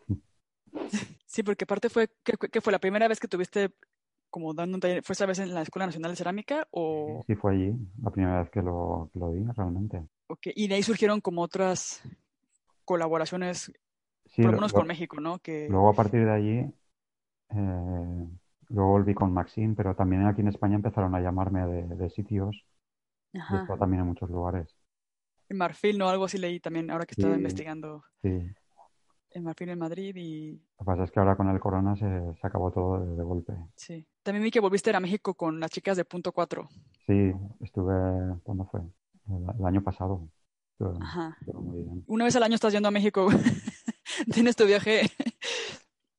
Sí, 1.29 1.43
porque 1.43 1.65
aparte 1.65 1.89
fue, 1.89 2.09
¿qué, 2.23 2.33
qué 2.51 2.59
fue 2.59 2.73
la 2.73 2.79
primera 2.79 3.07
vez 3.07 3.19
que 3.19 3.27
tuviste 3.27 3.71
como 4.31 4.51
dando 4.55 4.75
un 4.77 4.81
taller? 4.81 5.03
¿Fue 5.03 5.13
esa 5.13 5.27
vez 5.27 5.37
en 5.37 5.53
la 5.53 5.61
Escuela 5.61 5.85
Nacional 5.85 6.11
de 6.11 6.17
Cerámica 6.17 6.67
o, 6.71 7.23
sí 7.27 7.35
fue 7.35 7.53
allí 7.53 7.75
la 8.01 8.09
primera 8.09 8.39
vez 8.41 8.49
que 8.49 8.63
lo, 8.63 9.11
que 9.13 9.19
lo 9.19 9.31
di, 9.31 9.45
realmente. 9.55 10.03
o 10.27 10.35
qué? 10.37 10.51
Y 10.55 10.67
de 10.67 10.75
ahí 10.75 10.83
surgieron 10.83 11.21
como 11.21 11.43
otras 11.43 12.01
colaboraciones, 12.83 13.71
Sí, 14.25 14.41
por 14.41 14.51
lo 14.51 14.57
menos 14.57 14.73
con 14.73 14.87
México, 14.87 15.21
¿no? 15.21 15.37
Que, 15.37 15.69
luego 15.69 15.89
a 15.89 15.93
partir 15.95 16.25
de 16.25 16.31
allí, 16.31 16.57
eh, 17.51 18.27
luego 18.69 18.89
volví 18.89 19.13
con 19.13 19.31
Maxim, 19.31 19.75
pero 19.75 19.95
también 19.95 20.25
aquí 20.25 20.41
en 20.41 20.47
España 20.47 20.75
empezaron 20.75 21.13
a 21.13 21.21
llamarme 21.21 21.67
de, 21.67 21.83
de 21.95 22.09
sitios 22.09 22.55
y 23.33 23.37
ajá, 23.39 23.61
esto 23.61 23.77
también 23.77 24.01
en 24.01 24.07
muchos 24.07 24.29
lugares. 24.29 24.75
en 25.49 25.57
Marfil, 25.57 25.97
¿no? 25.97 26.09
Algo 26.09 26.25
así 26.25 26.37
leí 26.37 26.59
también 26.59 26.89
ahora 26.91 27.05
que 27.05 27.13
estaba 27.13 27.33
Sí. 27.33 27.39
investigando 27.39 28.03
Sí. 28.21 28.55
En 29.31 29.43
Marfil 29.43 29.69
en 29.69 29.79
Madrid 29.79 30.15
y 30.15 30.61
Lo 30.79 30.83
que 30.83 30.85
pasa 30.85 31.03
es 31.03 31.11
que 31.11 31.19
ahora 31.19 31.37
con 31.37 31.47
el 31.49 31.59
corona 31.59 31.95
se, 31.95 32.05
se 32.41 32.47
acabó 32.47 32.71
todo 32.71 32.99
de, 33.05 33.15
de 33.15 33.23
golpe. 33.23 33.53
sí. 33.75 34.05
También 34.23 34.43
vi 34.43 34.51
que 34.51 34.59
volviste 34.59 34.91
a 34.95 34.99
México 34.99 35.33
con 35.33 35.59
las 35.59 35.71
chicas 35.71 35.97
de 35.97 36.05
Punto 36.05 36.31
4. 36.31 36.69
Sí, 37.07 37.31
estuve, 37.61 37.93
¿cuándo 38.43 38.65
fue? 38.65 38.81
El, 39.27 39.43
el 39.59 39.65
año 39.65 39.83
pasado. 39.83 40.29
Estuve, 40.73 40.99
Ajá. 40.99 41.37
estuve 41.41 41.59
muy 41.61 41.83
bien. 41.83 42.07
Una 42.07 42.25
vez 42.25 42.35
al 42.35 42.43
año 42.43 42.55
estás 42.55 42.73
yendo 42.73 42.87
a 42.89 42.91
México. 42.91 43.27
Tienes 44.33 44.55
tu 44.55 44.65
viaje. 44.65 45.03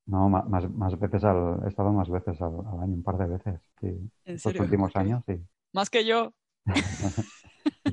No, 0.07 0.29
más, 0.29 0.69
más 0.71 0.99
veces 0.99 1.25
al, 1.25 1.61
he 1.65 1.69
estado 1.69 1.93
más 1.93 2.09
veces 2.11 2.41
al, 2.43 2.53
al 2.67 2.81
año, 2.83 2.95
un 2.95 3.03
par 3.03 3.17
de 3.19 3.27
veces. 3.27 3.61
Sí. 3.81 4.11
¿En 4.25 4.39
Los 4.43 4.43
serio? 4.43 4.63
últimos 4.63 4.95
Ok. 4.95 4.97
años, 4.97 5.23
sí. 5.27 5.35
Más 5.73 5.91
que 5.91 6.05
yo. 6.05 6.35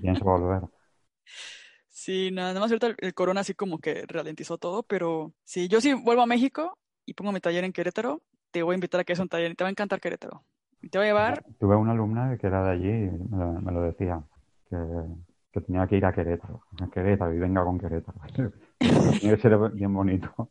Pienso 0.02 0.23
volver. 0.26 0.64
Sí, 2.07 2.31
nada 2.31 2.57
más 2.57 2.71
ahorita 2.71 2.95
el- 2.99 3.13
corona 3.13 3.41
así 3.41 3.53
como 3.53 3.79
que 3.79 4.05
ralentizó 4.07 4.57
todo, 4.57 4.81
pero 4.84 5.34
sí, 5.43 5.67
yo 5.67 5.81
sí 5.81 5.91
vuelvo 5.93 6.21
a 6.21 6.25
México 6.25 6.77
y 7.05 7.13
pongo 7.15 7.34
mi 7.34 7.41
taller 7.41 7.65
en 7.65 7.73
Querétaro, 7.73 8.21
te 8.51 8.63
voy 8.63 8.75
a 8.75 8.77
invitar 8.77 9.01
a 9.01 9.03
que 9.03 9.11
es 9.11 9.19
un 9.19 9.27
taller 9.27 9.51
y 9.51 9.55
te 9.55 9.65
va 9.65 9.67
a 9.67 9.71
encantar 9.71 9.99
Querétaro. 9.99 10.45
Te 10.89 10.97
voy 10.97 11.07
a 11.07 11.09
llevar, 11.09 11.43
Tuve 11.59 11.75
una 11.75 11.91
alumna 11.91 12.38
que 12.38 12.47
era 12.47 12.63
de 12.63 12.71
allí 12.71 12.88
y 12.88 13.09
me 13.29 13.38
lo, 13.38 13.51
me 13.61 13.71
lo 13.73 13.81
decía, 13.81 14.23
que, 14.69 14.77
que 15.51 15.59
tenía 15.59 15.85
que 15.85 15.97
ir 15.97 16.05
a 16.05 16.13
Querétaro, 16.13 16.61
a 16.79 16.88
Querétaro 16.89 17.34
y 17.34 17.39
venga 17.39 17.65
con 17.65 17.77
Querétaro. 17.77 18.21
Tiene 18.79 19.19
que 19.35 19.41
ser 19.41 19.57
bien 19.73 19.93
bonito. 19.93 20.49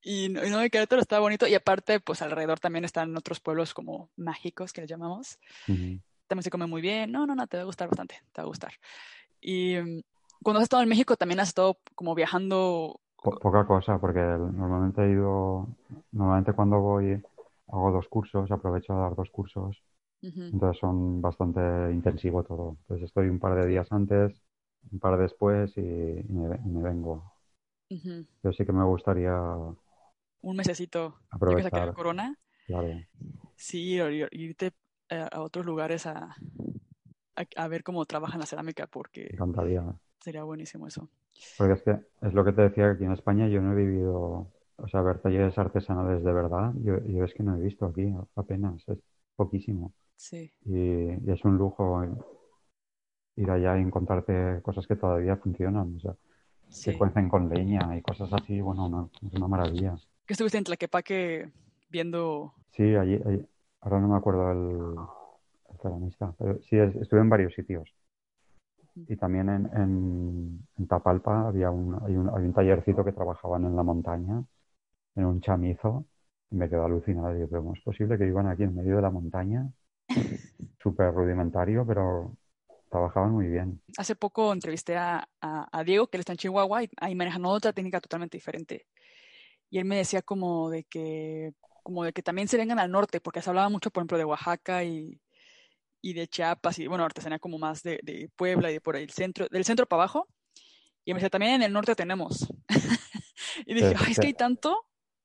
y 0.00 0.30
no, 0.30 0.64
y 0.64 0.70
Querétaro 0.70 1.02
está 1.02 1.18
bonito, 1.18 1.46
y 1.46 1.54
aparte, 1.54 2.00
pues 2.00 2.22
alrededor 2.22 2.58
también 2.58 2.86
están 2.86 3.14
otros 3.18 3.38
pueblos 3.38 3.74
como 3.74 4.08
mágicos, 4.16 4.72
que 4.72 4.80
les 4.80 4.88
llamamos. 4.88 5.38
Ujú. 5.68 6.00
También 6.26 6.42
se 6.42 6.50
come 6.50 6.66
muy 6.66 6.80
bien. 6.80 7.12
No, 7.12 7.26
no, 7.26 7.34
no, 7.34 7.46
te 7.46 7.58
va 7.58 7.64
a 7.64 7.66
gustar 7.66 7.88
bastante, 7.88 8.14
te 8.32 8.40
va 8.40 8.44
a 8.44 8.48
gustar. 8.48 8.72
Y 9.44 9.76
mm, 9.76 10.00
cuando 10.42 10.58
has 10.58 10.64
estado 10.64 10.82
en 10.82 10.88
México, 10.88 11.16
también 11.16 11.38
has 11.40 11.48
estado 11.48 11.76
como 11.94 12.14
viajando 12.14 13.00
poca 13.22 13.66
cosa, 13.66 13.98
porque 13.98 14.20
normalmente 14.20 15.02
he 15.02 15.12
ido, 15.12 15.68
normalmente 16.12 16.52
cuando 16.52 16.80
voy 16.80 17.22
hago 17.68 17.90
dos 17.90 18.08
cursos, 18.08 18.50
aprovecho 18.50 18.92
a 18.92 19.00
dar 19.00 19.14
dos 19.16 19.30
cursos, 19.30 19.82
entonces 20.20 20.78
son 20.80 21.20
bastante 21.20 21.60
intensivo 21.92 22.42
todo. 22.44 22.76
Entonces 22.80 23.06
estoy 23.06 23.28
un 23.28 23.38
par 23.38 23.54
de 23.54 23.66
días 23.66 23.90
antes, 23.90 24.42
un 24.90 24.98
par 24.98 25.18
después 25.18 25.76
y, 25.76 25.80
me, 25.80 26.82
vengo. 26.82 27.32
Yo 27.88 28.52
sí 28.52 28.64
que 28.64 28.72
me 28.72 28.84
gustaría... 28.84 29.34
Un 30.42 30.56
mesecito. 30.56 31.18
Aprovechar. 31.30 31.94
Corona. 31.94 32.38
Claro. 32.66 32.88
Sí, 33.56 33.98
irte 34.32 34.72
a 35.10 35.40
otros 35.40 35.64
lugares 35.64 36.06
a, 36.06 36.36
a, 37.56 37.68
ver 37.68 37.82
cómo 37.82 38.04
trabajan 38.06 38.40
la 38.40 38.46
cerámica 38.46 38.86
porque... 38.86 39.28
encantaría. 39.30 39.84
Sería 40.20 40.44
buenísimo 40.44 40.86
eso. 40.86 41.08
Porque 41.58 41.74
es 41.74 41.82
que 41.82 41.98
es 42.22 42.32
lo 42.32 42.44
que 42.44 42.52
te 42.52 42.62
decía, 42.62 42.90
aquí 42.90 43.04
en 43.04 43.12
España 43.12 43.48
yo 43.48 43.60
no 43.60 43.72
he 43.72 43.76
vivido, 43.76 44.50
o 44.76 44.88
sea, 44.88 45.02
ver 45.02 45.18
talleres 45.18 45.58
artesanales 45.58 46.24
de 46.24 46.32
verdad, 46.32 46.72
yo, 46.82 46.98
yo 47.04 47.24
es 47.24 47.34
que 47.34 47.42
no 47.42 47.56
he 47.56 47.60
visto 47.60 47.86
aquí 47.86 48.12
apenas, 48.36 48.88
es 48.88 48.98
poquísimo. 49.36 49.92
Sí. 50.16 50.52
Y, 50.64 51.30
es 51.30 51.44
un 51.44 51.58
lujo 51.58 52.04
ir 53.36 53.50
allá 53.50 53.78
y 53.78 53.82
encontrarte 53.82 54.62
cosas 54.62 54.86
que 54.86 54.96
todavía 54.96 55.36
funcionan, 55.36 55.96
o 55.96 56.00
sea, 56.00 56.14
se 56.68 56.96
cuecen 56.96 57.28
con 57.28 57.48
leña 57.48 57.96
y 57.96 58.02
cosas 58.02 58.32
así, 58.32 58.60
bueno, 58.60 59.10
es 59.26 59.34
una 59.34 59.48
maravilla. 59.48 59.96
¿Qué 60.26 60.32
estuviste 60.32 60.58
en 60.58 60.64
Tlaquepaque 60.64 61.52
viendo? 61.90 62.54
Sí, 62.70 62.94
allí, 62.94 63.20
ahora 63.80 64.00
no 64.00 64.08
me 64.08 64.16
acuerdo 64.16 64.50
el, 64.52 64.96
el 65.74 65.80
ceramista, 65.80 66.34
pero 66.38 66.58
sí, 66.62 66.76
estuve 66.76 67.20
en 67.20 67.28
varios 67.28 67.54
sitios. 67.54 67.88
Y 68.96 69.16
también 69.16 69.48
en, 69.48 70.64
en, 70.78 70.86
Tapalpa 70.86 71.48
había 71.48 71.70
un, 71.70 71.94
hay 72.04 72.16
un, 72.16 72.28
hay 72.28 72.44
un 72.44 72.52
tallercito 72.52 73.04
que 73.04 73.12
trabajaban 73.12 73.64
en 73.64 73.74
la 73.74 73.82
montaña, 73.82 74.44
en 75.16 75.24
un 75.24 75.40
chamizo, 75.40 76.06
y 76.50 76.56
me 76.56 76.68
quedé 76.68 76.80
alucinado. 76.80 77.34
Digo, 77.34 77.48
¿cómo 77.48 77.74
es 77.74 77.82
posible 77.82 78.16
que 78.16 78.26
iban 78.26 78.46
aquí 78.46 78.62
en 78.62 78.74
medio 78.74 78.96
de 78.96 79.02
la 79.02 79.10
montaña? 79.10 79.68
Súper 80.82 81.12
rudimentario, 81.12 81.84
pero 81.84 82.36
trabajaban 82.88 83.32
muy 83.32 83.48
bien. 83.48 83.80
Hace 83.98 84.14
poco 84.14 84.52
entrevisté 84.52 84.96
a, 84.96 85.28
a, 85.40 85.84
Diego, 85.84 86.06
que 86.06 86.16
él 86.16 86.20
está 86.20 86.32
en 86.32 86.38
Chihuahua, 86.38 86.84
y 86.84 86.90
ahí 86.98 87.16
manejan 87.16 87.44
otra 87.46 87.72
técnica 87.72 88.00
totalmente 88.00 88.36
diferente. 88.36 88.86
Y 89.70 89.78
él 89.78 89.86
me 89.86 89.96
decía 89.96 90.22
como 90.22 90.70
de 90.70 90.84
que 90.84 91.52
como 91.82 92.02
de 92.02 92.14
que 92.14 92.22
también 92.22 92.48
se 92.48 92.56
vengan 92.56 92.78
al 92.78 92.90
norte, 92.90 93.20
porque 93.20 93.42
se 93.42 93.50
hablaba 93.50 93.68
mucho, 93.68 93.90
por 93.90 94.00
ejemplo, 94.00 94.16
de 94.16 94.24
Oaxaca 94.24 94.82
y, 94.84 95.20
y 96.04 96.12
de 96.12 96.28
Chiapas 96.28 96.78
y 96.80 96.86
bueno, 96.86 97.02
artesanía 97.02 97.38
como 97.38 97.58
más 97.58 97.82
de, 97.82 97.98
de, 98.02 98.28
Puebla 98.36 98.70
y 98.70 98.74
de 98.74 98.80
por 98.82 98.94
ahí, 98.94 99.04
el 99.04 99.10
centro, 99.10 99.46
del 99.50 99.64
centro 99.64 99.86
para 99.86 100.02
abajo. 100.02 100.28
Y 101.02 101.14
me 101.14 101.16
decía, 101.16 101.30
también 101.30 101.54
en 101.54 101.62
el 101.62 101.72
norte 101.72 101.94
tenemos. 101.94 102.46
y 103.66 103.72
dije, 103.72 103.94
Ay, 103.98 104.12
es 104.12 104.20
que 104.20 104.26
hay 104.26 104.34
tanto. 104.34 104.76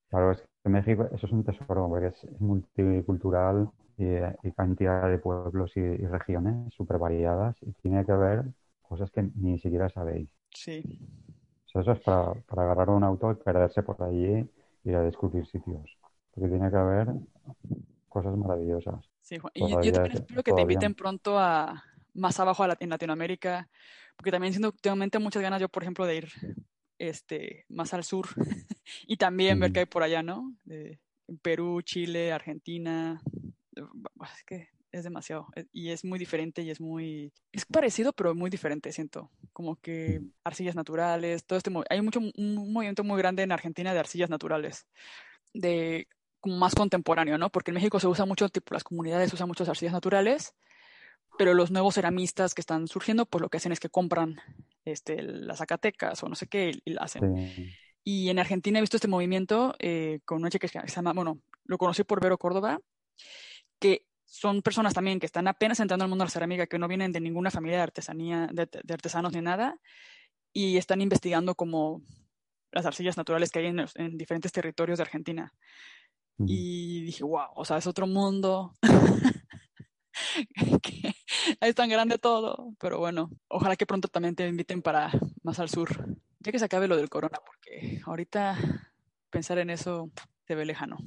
Claro, 0.10 0.32
es 0.32 0.42
que 0.64 0.70
México, 0.70 1.10
eso 1.14 1.28
es 1.28 1.34
un 1.34 1.44
tesoro, 1.44 1.90
porque 1.90 2.08
es 2.08 2.40
multicultural 2.40 3.70
y, 3.98 4.06
y 4.06 4.52
cantidad 4.54 5.10
de 5.10 5.18
pueblos 5.18 5.76
y, 5.76 5.82
regiones 5.82 6.74
súper 6.74 6.98
variadas 6.98 7.58
y 7.62 7.74
tiene 7.82 8.06
que 8.06 8.14
haber 8.14 8.46
cosas 8.82 9.12
que 9.12 9.30
ni 9.36 9.60
siquiera 9.60 9.90
sabéis. 9.90 10.30
Sí. 10.54 10.82
O 11.66 11.70
sea, 11.72 11.82
eso 11.82 11.92
es 11.92 12.00
para, 12.00 12.36
para 12.48 12.64
agarrar 12.64 12.90
un 12.92 13.04
auto 13.04 13.32
y 13.32 13.36
perderse 13.36 13.84
por 13.84 14.02
allí 14.02 14.50
y 14.86 14.90
ir 14.90 14.96
a 14.96 15.02
descubrir 15.02 15.46
sitios. 15.46 15.98
Porque 16.34 16.50
tiene 16.50 16.70
que 16.70 16.78
haber 16.78 17.10
cosas 18.10 18.36
maravillosas. 18.36 19.10
Sí, 19.22 19.38
Y 19.54 19.70
yo 19.70 19.92
también 19.92 20.18
espero 20.18 20.44
que 20.44 20.54
te 20.54 20.62
inviten 20.62 20.96
pronto 20.96 21.40
a 21.40 21.84
más 22.14 22.40
abajo 22.40 22.66
en 22.80 22.90
Latinoamérica, 22.90 23.70
porque 24.18 24.32
también 24.32 24.54
siento 24.54 24.70
últimamente 24.70 25.20
muchas 25.20 25.42
ganas 25.42 25.62
yo, 25.62 25.70
por 25.70 25.84
ejemplo, 25.84 26.06
de 26.06 26.16
ir 26.16 26.30
este, 26.98 27.66
más 27.70 27.94
al 27.94 28.04
sur 28.04 28.28
y 29.08 29.18
también 29.18 29.60
ver 29.60 29.72
qué 29.72 29.80
hay 29.80 29.86
por 29.86 30.04
allá, 30.04 30.22
¿no? 30.22 30.54
De, 30.66 31.00
Perú, 31.42 31.82
Chile, 31.82 32.32
Argentina. 32.32 33.22
Es 33.76 34.44
que 34.46 34.70
es 34.92 35.04
demasiado. 35.04 35.48
Eh, 35.56 35.66
y 35.72 35.90
es 35.90 36.04
muy 36.04 36.20
diferente 36.20 36.62
y 36.62 36.70
es 36.70 36.82
muy... 36.82 37.32
Es 37.52 37.66
parecido, 37.66 38.14
pero 38.14 38.36
muy 38.36 38.50
diferente, 38.50 38.92
siento. 38.92 39.30
Como 39.54 39.76
que 39.76 40.22
arcillas 40.44 40.76
naturales, 40.76 41.46
todo 41.46 41.58
este... 41.58 41.72
Hay 41.90 42.02
mucho, 42.02 42.20
un 42.20 42.74
movimiento 42.74 43.04
muy 43.04 43.18
grande 43.18 43.44
en 43.44 43.52
Argentina 43.52 43.94
de 43.94 44.00
arcillas 44.00 44.30
naturales. 44.30 44.88
De 45.54 46.08
como 46.40 46.58
más 46.58 46.76
contemporáneo, 46.76 47.38
¿no? 47.38 47.50
Porque 47.50 47.72
en 47.72 47.76
México 47.76 48.00
se 48.00 48.08
usa 48.08 48.26
mucho, 48.26 48.50
tipo, 48.50 48.74
las 48.74 48.84
comunidades 48.84 49.34
usan 49.34 49.48
muchas 49.48 49.70
arcillas 49.70 49.94
naturales, 49.94 50.54
pero 51.38 51.54
los 51.54 51.72
nuevos 51.72 51.96
ceramistas 51.96 52.54
que 52.54 52.62
están 52.62 52.88
surgiendo, 52.88 53.26
pues 53.26 53.42
lo 53.42 53.50
que 53.50 53.58
hacen 53.58 53.72
es 53.72 53.80
que 53.80 53.90
compran 53.90 54.42
este, 54.86 55.22
las 55.22 55.60
zacatecas 55.60 56.22
o 56.24 56.30
no 56.30 56.36
sé 56.36 56.48
qué 56.48 56.72
y, 56.84 56.94
la 56.94 57.02
hacen. 57.02 57.74
Y 58.04 58.30
en 58.30 58.40
Argentina 58.40 58.80
he 58.80 58.82
visto 58.82 58.98
este 58.98 59.08
movimiento 59.08 59.76
eh, 59.80 60.20
con 60.26 60.40
una 60.40 60.50
chica 60.50 60.68
que 60.68 60.80
se 60.88 60.96
llama, 60.96 61.14
bueno, 61.14 61.40
lo 61.66 61.78
conocí 61.78 62.04
por 62.04 62.22
Vero 62.22 62.38
Córdoba, 62.38 62.80
que 63.80 64.06
son 64.26 64.62
personas 64.62 64.94
también 64.94 65.20
que 65.20 65.26
están 65.26 65.48
apenas 65.48 65.80
entrando 65.80 66.04
al 66.04 66.10
mundo 66.10 66.24
de 66.24 66.28
la 66.28 66.32
cerámica, 66.32 66.68
que 66.68 66.80
no 66.80 66.88
vienen 66.88 67.12
de 67.12 67.20
ninguna 67.20 67.52
familia 67.52 67.78
de 67.78 67.84
artesanía, 67.84 68.50
de, 68.52 68.68
de 68.84 68.94
artesanos 68.94 69.34
ni 69.34 69.42
nada, 69.42 69.80
y 70.54 70.78
están 70.78 71.02
investigando 71.02 71.56
como 71.56 72.02
las 72.72 72.86
arcillas 72.86 73.18
naturales 73.18 73.52
que 73.52 73.60
hay 73.60 73.66
en, 73.68 73.86
en 73.96 74.18
diferentes 74.18 74.52
territorios 74.52 74.98
de 74.98 75.04
Argentina. 75.04 75.54
Y 76.46 77.04
dije, 77.04 77.24
wow, 77.24 77.50
o 77.56 77.66
sea, 77.66 77.78
es 77.78 77.88
otro 77.88 78.08
mundo. 78.08 78.74
es 81.62 81.76
tan 81.76 81.90
grande 81.90 82.18
todo. 82.18 82.74
Pero 82.80 83.00
bueno, 83.00 83.30
ojalá 83.48 83.76
que 83.76 83.86
pronto 83.86 84.08
también 84.08 84.36
te 84.36 84.48
inviten 84.48 84.82
para 84.82 85.12
más 85.44 85.60
al 85.60 85.70
sur. 85.70 85.90
Ya 86.40 86.52
que 86.52 86.60
se 86.60 86.66
acabe 86.66 86.88
lo 86.88 86.96
del 86.96 87.10
corona, 87.10 87.40
porque 87.46 88.02
ahorita 88.06 88.58
pensar 89.30 89.60
en 89.60 89.70
eso 89.70 90.10
te 90.46 90.56
ve 90.56 90.66
lejano. 90.66 90.98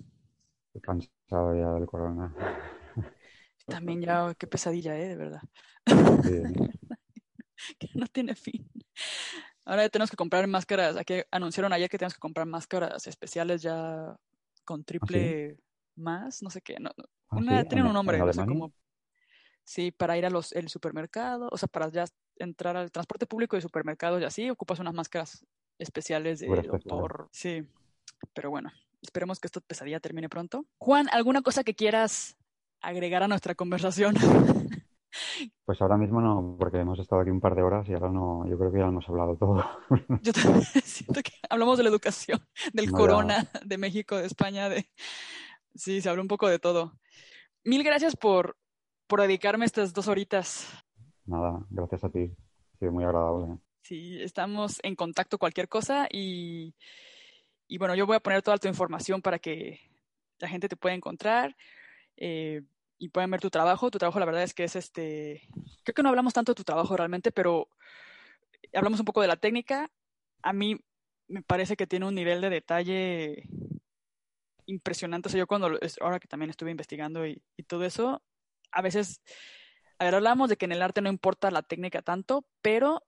Estoy 0.67 0.83
cansado 0.83 1.57
ya 1.57 1.73
del 1.73 1.87
corona. 1.87 2.35
También 3.67 4.03
ya, 4.03 4.35
qué 4.35 4.47
pesadilla, 4.47 4.99
¿eh? 4.99 5.09
De 5.09 5.17
verdad. 5.17 5.41
que 7.79 7.89
no 7.95 8.07
tiene 8.09 8.35
fin. 8.35 8.69
Ahora 9.65 9.85
ya 9.85 9.89
tenemos 9.89 10.11
que 10.11 10.17
comprar 10.17 10.47
máscaras. 10.47 10.97
Aquí 10.97 11.23
anunciaron 11.31 11.73
ayer 11.73 11.89
que 11.89 11.97
tenemos 11.97 12.15
que 12.15 12.21
comprar 12.21 12.47
máscaras 12.47 13.07
especiales 13.07 13.63
ya 13.63 14.17
con 14.65 14.81
¿Ah, 14.81 14.85
triple 14.85 15.59
más, 15.97 16.43
no 16.43 16.51
sé 16.51 16.61
qué. 16.61 16.79
No, 16.81 16.91
¿Ah, 17.29 17.37
una, 17.37 17.65
Tienen 17.65 17.87
un 17.87 17.93
nombre, 17.93 18.21
o 18.21 18.33
sea, 18.33 18.47
como. 18.47 18.73
Sí, 19.65 19.93
para 19.93 20.19
ir 20.19 20.27
a 20.27 20.31
los 20.31 20.53
el 20.53 20.69
supermercado, 20.69 21.49
o 21.51 21.57
sea, 21.57 21.69
para 21.69 21.89
ya 21.89 22.05
entrar 22.37 22.77
al 22.77 22.91
transporte 22.91 23.27
público 23.27 23.57
de 23.57 23.63
supermercados 23.63 24.21
y 24.21 24.25
así, 24.25 24.51
ocupas 24.51 24.81
unas 24.81 24.95
máscaras 24.95 25.47
especiales 25.79 26.41
de 26.41 26.49
doctor. 26.49 27.29
Sí, 27.31 27.65
pero 28.35 28.51
bueno, 28.51 28.73
esperemos 29.03 29.39
que 29.39 29.47
esta 29.47 29.61
pesadilla 29.61 30.01
termine 30.01 30.29
pronto. 30.29 30.67
Juan, 30.79 31.09
¿alguna 31.13 31.43
cosa 31.43 31.63
que 31.63 31.75
quieras 31.75 32.37
agregar 32.81 33.23
a 33.23 33.29
nuestra 33.29 33.55
conversación? 33.55 34.15
Pues 35.65 35.81
ahora 35.81 35.97
mismo 35.97 36.21
no, 36.21 36.57
porque 36.59 36.79
hemos 36.79 36.99
estado 36.99 37.23
aquí 37.23 37.31
un 37.31 37.41
par 37.41 37.55
de 37.55 37.63
horas 37.63 37.89
y 37.89 37.95
ahora 37.95 38.11
no, 38.11 38.47
yo 38.49 38.59
creo 38.59 38.73
que 38.73 38.79
ya 38.79 38.87
hemos 38.87 39.09
hablado 39.09 39.37
todo. 39.37 39.65
Yo 40.23 40.33
también 40.33 40.63
siento 40.85 41.23
que 41.23 41.33
hablamos 41.49 41.79
de 41.79 41.85
la 41.85 41.91
educación, 41.91 42.41
del 42.73 42.91
corona, 42.91 43.49
de 43.65 43.79
México, 43.79 44.17
de 44.17 44.27
España, 44.27 44.69
de 44.69 44.87
sí, 45.75 46.01
se 46.01 46.09
habló 46.09 46.23
un 46.23 46.29
poco 46.29 46.49
de 46.49 46.59
todo. 46.59 46.93
Mil 47.65 47.83
gracias 47.85 48.17
por, 48.17 48.57
por 49.07 49.21
dedicarme 49.21 49.65
estas 49.65 49.93
dos 49.93 50.09
horitas. 50.09 50.69
Nada, 51.25 51.65
gracias 51.71 52.05
a 52.05 52.11
ti. 52.11 52.31
Ha 52.75 52.79
sido 52.79 52.93
muy 52.93 53.05
agradable. 53.05 53.59
Sí, 53.83 54.21
estamos 54.21 54.79
en 54.83 54.95
contacto 54.95 55.39
cualquier 55.39 55.69
cosa 55.69 56.09
y, 56.11 56.75
y 57.69 57.79
bueno, 57.79 57.95
yo 57.95 58.07
voy 58.07 58.17
a 58.17 58.21
poner 58.21 58.43
toda 58.43 58.59
tu 58.59 58.69
información 58.69 59.23
para 59.23 59.39
que 59.39 59.81
la 60.39 60.49
gente 60.49 60.69
te 60.69 60.77
pueda 60.77 60.95
encontrar. 60.95 61.57
Eh, 62.17 62.63
y 62.99 63.09
pueden 63.09 63.31
ver 63.31 63.41
tu 63.41 63.51
trabajo. 63.51 63.91
Tu 63.91 63.99
trabajo, 63.99 64.19
la 64.19 64.27
verdad 64.27 64.43
es 64.43 64.55
que 64.55 64.65
es 64.65 64.77
este. 64.77 65.49
Creo 65.85 65.95
que 65.95 66.03
no 66.03 66.09
hablamos 66.09 66.35
tanto 66.35 66.53
de 66.53 66.57
tu 66.57 66.65
trabajo 66.65 66.97
realmente, 66.97 67.33
pero 67.33 67.69
hablamos 68.75 69.01
un 69.01 69.07
poco 69.07 69.21
de 69.21 69.29
la 69.29 69.37
técnica. 69.37 69.91
A 70.43 70.53
mí 70.53 70.81
me 71.29 71.43
parece 71.43 71.77
que 71.77 71.87
tiene 71.87 72.07
un 72.07 72.15
nivel 72.15 72.41
de 72.41 72.51
detalle 72.51 73.49
impresionante. 74.67 75.29
O 75.29 75.31
sea, 75.31 75.39
yo 75.39 75.47
cuando, 75.47 75.79
ahora 76.01 76.21
que 76.21 76.29
también 76.29 76.51
estuve 76.51 76.71
investigando 76.71 77.27
y, 77.27 77.43
todo 77.67 77.85
eso, 77.85 78.23
a 78.71 78.83
veces, 78.83 79.23
a 79.99 80.05
ver, 80.05 80.15
hablamos 80.15 80.49
de 80.49 80.57
que 80.57 80.65
en 80.65 80.73
el 80.73 80.83
arte 80.83 81.01
no 81.01 81.09
importa 81.09 81.51
la 81.51 81.63
técnica 81.63 82.03
tanto, 82.03 82.45
pero 82.61 83.03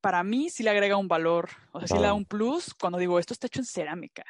para 0.00 0.22
mí 0.22 0.50
sí 0.50 0.62
le 0.62 0.70
agrega 0.70 0.96
un 0.96 1.08
valor, 1.08 1.50
o 1.72 1.80
sea, 1.80 1.88
sí 1.88 1.94
le 1.94 2.02
da 2.02 2.14
un 2.14 2.24
plus 2.24 2.74
cuando 2.74 2.98
digo, 2.98 3.18
esto 3.18 3.34
está 3.34 3.46
hecho 3.46 3.60
en 3.60 3.66
cerámica. 3.66 4.24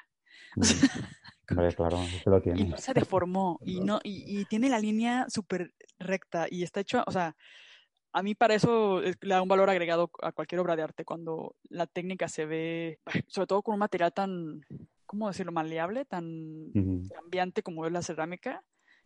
Mm. 1.50 1.74
claro, 1.74 1.98
lo 2.26 2.42
tiene. 2.42 2.60
Y 2.60 2.64
no 2.64 2.76
se 2.76 2.94
deformó 2.94 3.58
y 3.64 3.80
no 3.80 4.00
y, 4.02 4.44
tiene 4.46 4.68
la 4.68 4.78
línea 4.78 5.26
súper 5.28 5.72
recta 5.98 6.46
y 6.50 6.62
está 6.62 6.80
hecho, 6.80 7.02
o 7.06 7.10
sea, 7.10 7.36
a 8.12 8.22
mí 8.22 8.34
para 8.34 8.54
eso 8.54 9.00
le 9.00 9.34
da 9.34 9.42
un 9.42 9.48
valor 9.48 9.70
agregado 9.70 10.10
a 10.22 10.32
cualquier 10.32 10.60
obra 10.60 10.76
de 10.76 10.82
arte 10.82 11.04
cuando 11.04 11.56
la 11.68 11.86
técnica 11.86 12.28
se 12.28 12.46
ve, 12.46 13.00
sobre 13.26 13.46
todo 13.46 13.62
con 13.62 13.74
un 13.74 13.80
material 13.80 14.12
tan, 14.12 14.60
¿cómo 15.06 15.28
decirlo?, 15.28 15.52
maleable, 15.52 16.04
tan 16.04 16.72
cambiante 17.14 17.62
como 17.62 17.86
es 17.86 17.92
la 17.92 18.02
cerámica, 18.02 18.62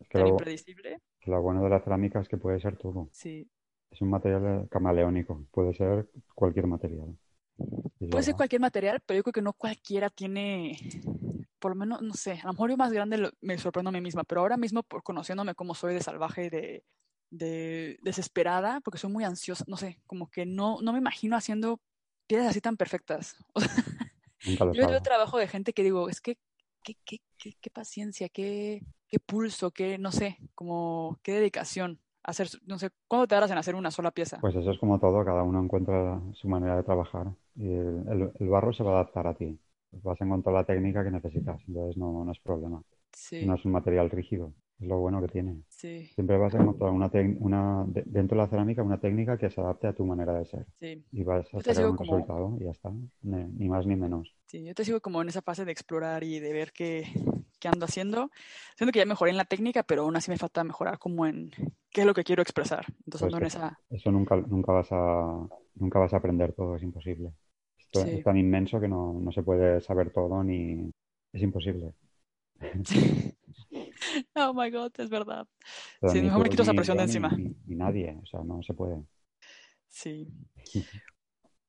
tan 0.09 0.27
impredecible. 0.27 0.99
Lo 1.25 1.41
bueno 1.41 1.63
de 1.63 1.69
la 1.69 1.79
cerámica 1.81 2.19
es 2.19 2.27
que 2.27 2.37
puede 2.37 2.59
ser 2.59 2.77
todo. 2.77 3.09
Sí. 3.11 3.49
Es 3.91 4.01
un 4.01 4.09
material 4.09 4.67
camaleónico, 4.69 5.45
puede 5.51 5.73
ser 5.73 6.09
cualquier 6.33 6.67
material. 6.67 7.15
Puede 8.09 8.23
ser 8.23 8.35
cualquier 8.35 8.61
material, 8.61 9.01
pero 9.05 9.17
yo 9.17 9.23
creo 9.23 9.33
que 9.33 9.41
no 9.41 9.53
cualquiera 9.53 10.09
tiene, 10.09 10.77
por 11.63 11.71
lo 11.71 11.77
menos, 11.77 12.01
no 12.01 12.13
sé, 12.13 12.33
a 12.43 12.47
lo 12.47 12.51
mejor 12.51 12.71
yo 12.71 12.75
más 12.75 12.91
grande 12.91 13.31
me 13.39 13.57
sorprendo 13.57 13.87
a 13.87 13.93
mí 13.93 14.01
misma, 14.01 14.25
pero 14.25 14.41
ahora 14.41 14.57
mismo, 14.57 14.83
por 14.83 15.01
conociéndome 15.01 15.55
como 15.55 15.73
soy 15.73 15.93
de 15.93 16.03
salvaje 16.03 16.47
y 16.47 16.49
de, 16.49 16.83
de 17.29 17.97
desesperada, 18.01 18.81
porque 18.81 18.97
soy 18.97 19.09
muy 19.09 19.23
ansiosa, 19.23 19.63
no 19.65 19.77
sé, 19.77 20.01
como 20.05 20.29
que 20.29 20.45
no, 20.45 20.79
no 20.81 20.91
me 20.91 20.99
imagino 20.99 21.37
haciendo 21.37 21.79
piedras 22.27 22.49
así 22.49 22.59
tan 22.59 22.75
perfectas. 22.75 23.37
yo 24.73 24.87
veo 24.89 25.01
trabajo 25.01 25.37
de 25.37 25.47
gente 25.47 25.71
que 25.71 25.83
digo, 25.83 26.09
es 26.09 26.19
que, 26.19 26.37
qué, 26.83 26.97
qué, 27.05 27.19
qué, 27.37 27.53
qué 27.61 27.69
paciencia, 27.69 28.27
qué, 28.27 28.81
qué 29.07 29.19
pulso, 29.19 29.71
qué, 29.71 29.97
no 29.97 30.11
sé, 30.11 30.39
como, 30.55 31.17
qué 31.23 31.35
dedicación 31.35 32.01
hacer, 32.23 32.49
no 32.65 32.77
sé, 32.77 32.89
¿cuándo 33.07 33.25
te 33.25 33.35
darás 33.35 33.51
en 33.51 33.57
hacer 33.57 33.75
una 33.75 33.89
sola 33.89 34.11
pieza? 34.11 34.39
Pues 34.41 34.53
eso 34.53 34.69
es 34.69 34.79
como 34.79 34.99
todo, 34.99 35.23
cada 35.23 35.43
uno 35.43 35.63
encuentra 35.63 36.19
su 36.33 36.49
manera 36.49 36.75
de 36.75 36.83
trabajar 36.83 37.27
y 37.55 37.71
el, 37.71 38.31
el, 38.37 38.49
barro 38.49 38.73
se 38.73 38.83
va 38.83 38.91
a 38.91 38.95
adaptar 38.95 39.27
a 39.27 39.33
ti. 39.33 39.57
Vas 40.01 40.19
a 40.21 40.25
encontrar 40.25 40.55
la 40.55 40.63
técnica 40.63 41.03
que 41.03 41.11
necesitas, 41.11 41.61
entonces 41.67 41.97
no, 41.97 42.23
no 42.25 42.31
es 42.31 42.39
problema. 42.39 42.81
No 43.45 43.55
es 43.55 43.65
un 43.65 43.71
material 43.71 44.09
rígido, 44.09 44.53
es 44.79 44.87
lo 44.87 44.97
bueno 44.99 45.21
que 45.21 45.27
tiene. 45.27 45.61
Sí. 45.69 46.07
Siempre 46.15 46.37
vas 46.37 46.53
a 46.55 46.61
encontrar 46.61 46.91
una, 46.91 47.09
una 47.39 47.85
dentro 47.87 48.35
de 48.37 48.43
la 48.43 48.49
cerámica 48.49 48.83
una 48.83 48.99
técnica 48.99 49.37
que 49.37 49.49
se 49.49 49.61
adapte 49.61 49.87
a 49.87 49.93
tu 49.93 50.05
manera 50.05 50.33
de 50.33 50.45
ser. 50.45 50.65
Sí. 50.79 51.05
Y 51.11 51.23
vas 51.23 51.45
a 51.53 51.61
sacar 51.61 51.89
un 51.89 51.97
resultado 51.97 52.57
y 52.59 52.63
ya 52.65 52.71
está, 52.71 52.91
ni 53.21 53.69
más 53.69 53.85
ni 53.85 53.95
menos. 53.95 54.35
Sí, 54.47 54.63
yo 54.63 54.73
te 54.73 54.83
sigo 54.83 54.99
como 54.99 55.21
en 55.21 55.29
esa 55.29 55.41
fase 55.41 55.63
de 55.63 55.71
explorar 55.71 56.23
y 56.23 56.39
de 56.39 56.53
ver 56.53 56.71
qué, 56.73 57.05
qué 57.59 57.67
ando 57.67 57.85
haciendo. 57.85 58.29
Siento 58.75 58.91
que 58.91 58.99
ya 58.99 59.05
mejoré 59.05 59.31
en 59.31 59.37
la 59.37 59.45
técnica, 59.45 59.83
pero 59.83 60.03
aún 60.03 60.15
así 60.15 60.29
me 60.29 60.37
falta 60.37 60.63
mejorar 60.63 60.99
como 60.99 61.25
en 61.25 61.51
qué 61.91 62.01
es 62.01 62.07
lo 62.07 62.13
que 62.13 62.23
quiero 62.23 62.41
expresar. 62.41 62.85
Entonces 63.05 63.23
ando 63.23 63.37
en 63.37 63.45
esa... 63.45 63.79
Eso 63.89 64.11
nunca, 64.11 64.35
nunca, 64.35 64.73
vas 64.73 64.91
a, 64.91 65.47
nunca 65.75 65.99
vas 65.99 66.13
a 66.13 66.17
aprender 66.17 66.53
todo, 66.53 66.75
es 66.75 66.83
imposible. 66.83 67.31
Esto 67.93 68.09
es 68.09 68.23
tan 68.23 68.37
inmenso 68.37 68.79
que 68.79 68.87
no, 68.87 69.13
no, 69.13 69.31
se 69.31 69.43
puede 69.43 69.81
saber 69.81 70.11
todo 70.11 70.43
ni... 70.43 70.91
Es 71.31 71.41
imposible. 71.41 71.93
oh 74.35 74.53
my 74.53 74.69
god, 74.69 74.91
es 74.97 75.09
verdad. 75.09 75.47
sí, 76.07 76.21
mejor 76.21 76.43
me 76.43 76.49
quito 76.49 76.63
esa 76.63 76.73
presión 76.73 76.97
de 76.97 77.03
encima. 77.03 77.35
Ni, 77.35 77.75
nadie, 77.75 78.17
o 78.21 78.25
sea, 78.25 78.41
no 78.43 78.61
se 78.63 78.73
puede. 78.73 79.03
Sí. 79.87 80.27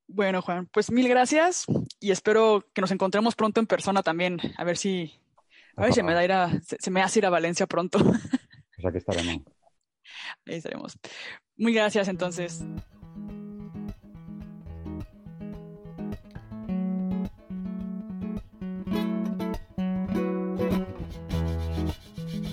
Bueno, 0.06 0.42
Juan, 0.42 0.68
pues 0.72 0.90
mil 0.90 1.08
gracias 1.08 1.64
y 1.98 2.10
espero 2.10 2.64
que 2.72 2.80
nos 2.80 2.90
encontremos 2.90 3.34
pronto 3.34 3.60
en 3.60 3.66
persona 3.66 4.02
también. 4.02 4.38
A 4.56 4.64
ver 4.64 4.76
si 4.76 5.12
a 5.76 5.82
ver, 5.82 5.94
se 5.94 6.02
me, 6.02 6.14
da 6.14 6.24
ir 6.24 6.32
a, 6.32 6.60
se, 6.60 6.90
me 6.90 7.02
hace 7.02 7.18
ir 7.18 7.26
a 7.26 7.30
Valencia 7.30 7.66
pronto. 7.66 7.98
Pues 7.98 8.86
aquí 8.86 8.98
estaremos. 8.98 9.42
Ahí 10.46 10.56
estaremos. 10.56 10.98
Muy 11.56 11.72
gracias 11.72 12.08
entonces. 12.08 12.64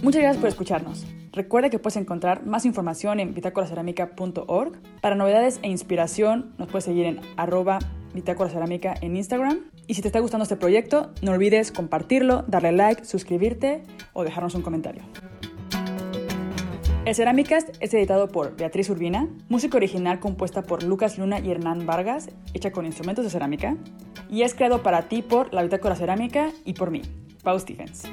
Muchas 0.01 0.23
gracias 0.23 0.41
por 0.41 0.49
escucharnos. 0.49 1.05
Recuerda 1.31 1.69
que 1.69 1.77
puedes 1.77 1.95
encontrar 1.95 2.45
más 2.45 2.65
información 2.65 3.19
en 3.19 3.35
bitácoracerámica.org. 3.35 4.81
Para 4.99 5.15
novedades 5.15 5.59
e 5.61 5.69
inspiración 5.69 6.53
nos 6.57 6.69
puedes 6.69 6.85
seguir 6.85 7.05
en 7.05 7.21
arroba 7.37 7.77
bitácoracerámica 8.13 8.95
en 9.01 9.15
Instagram 9.15 9.59
y 9.85 9.93
si 9.93 10.01
te 10.01 10.07
está 10.07 10.19
gustando 10.19 10.43
este 10.43 10.55
proyecto, 10.55 11.11
no 11.21 11.31
olvides 11.31 11.71
compartirlo, 11.71 12.43
darle 12.47 12.71
like, 12.71 13.05
suscribirte 13.05 13.83
o 14.13 14.23
dejarnos 14.23 14.55
un 14.55 14.63
comentario. 14.63 15.03
El 17.05 17.15
Cerámicast 17.15 17.69
es 17.79 17.93
editado 17.93 18.27
por 18.27 18.55
Beatriz 18.55 18.89
Urbina, 18.89 19.27
música 19.49 19.77
original 19.77 20.19
compuesta 20.19 20.63
por 20.63 20.83
Lucas 20.83 21.17
Luna 21.17 21.39
y 21.39 21.51
Hernán 21.51 21.85
Vargas, 21.85 22.29
hecha 22.53 22.71
con 22.71 22.85
instrumentos 22.85 23.23
de 23.23 23.31
cerámica, 23.31 23.75
y 24.29 24.43
es 24.43 24.53
creado 24.53 24.81
para 24.81 25.03
ti 25.03 25.21
por 25.21 25.53
La 25.53 25.63
Bitácora 25.63 25.95
Cerámica 25.95 26.51
y 26.65 26.73
por 26.73 26.91
mí, 26.91 27.01
Pau 27.43 27.59
Stephens. 27.59 28.03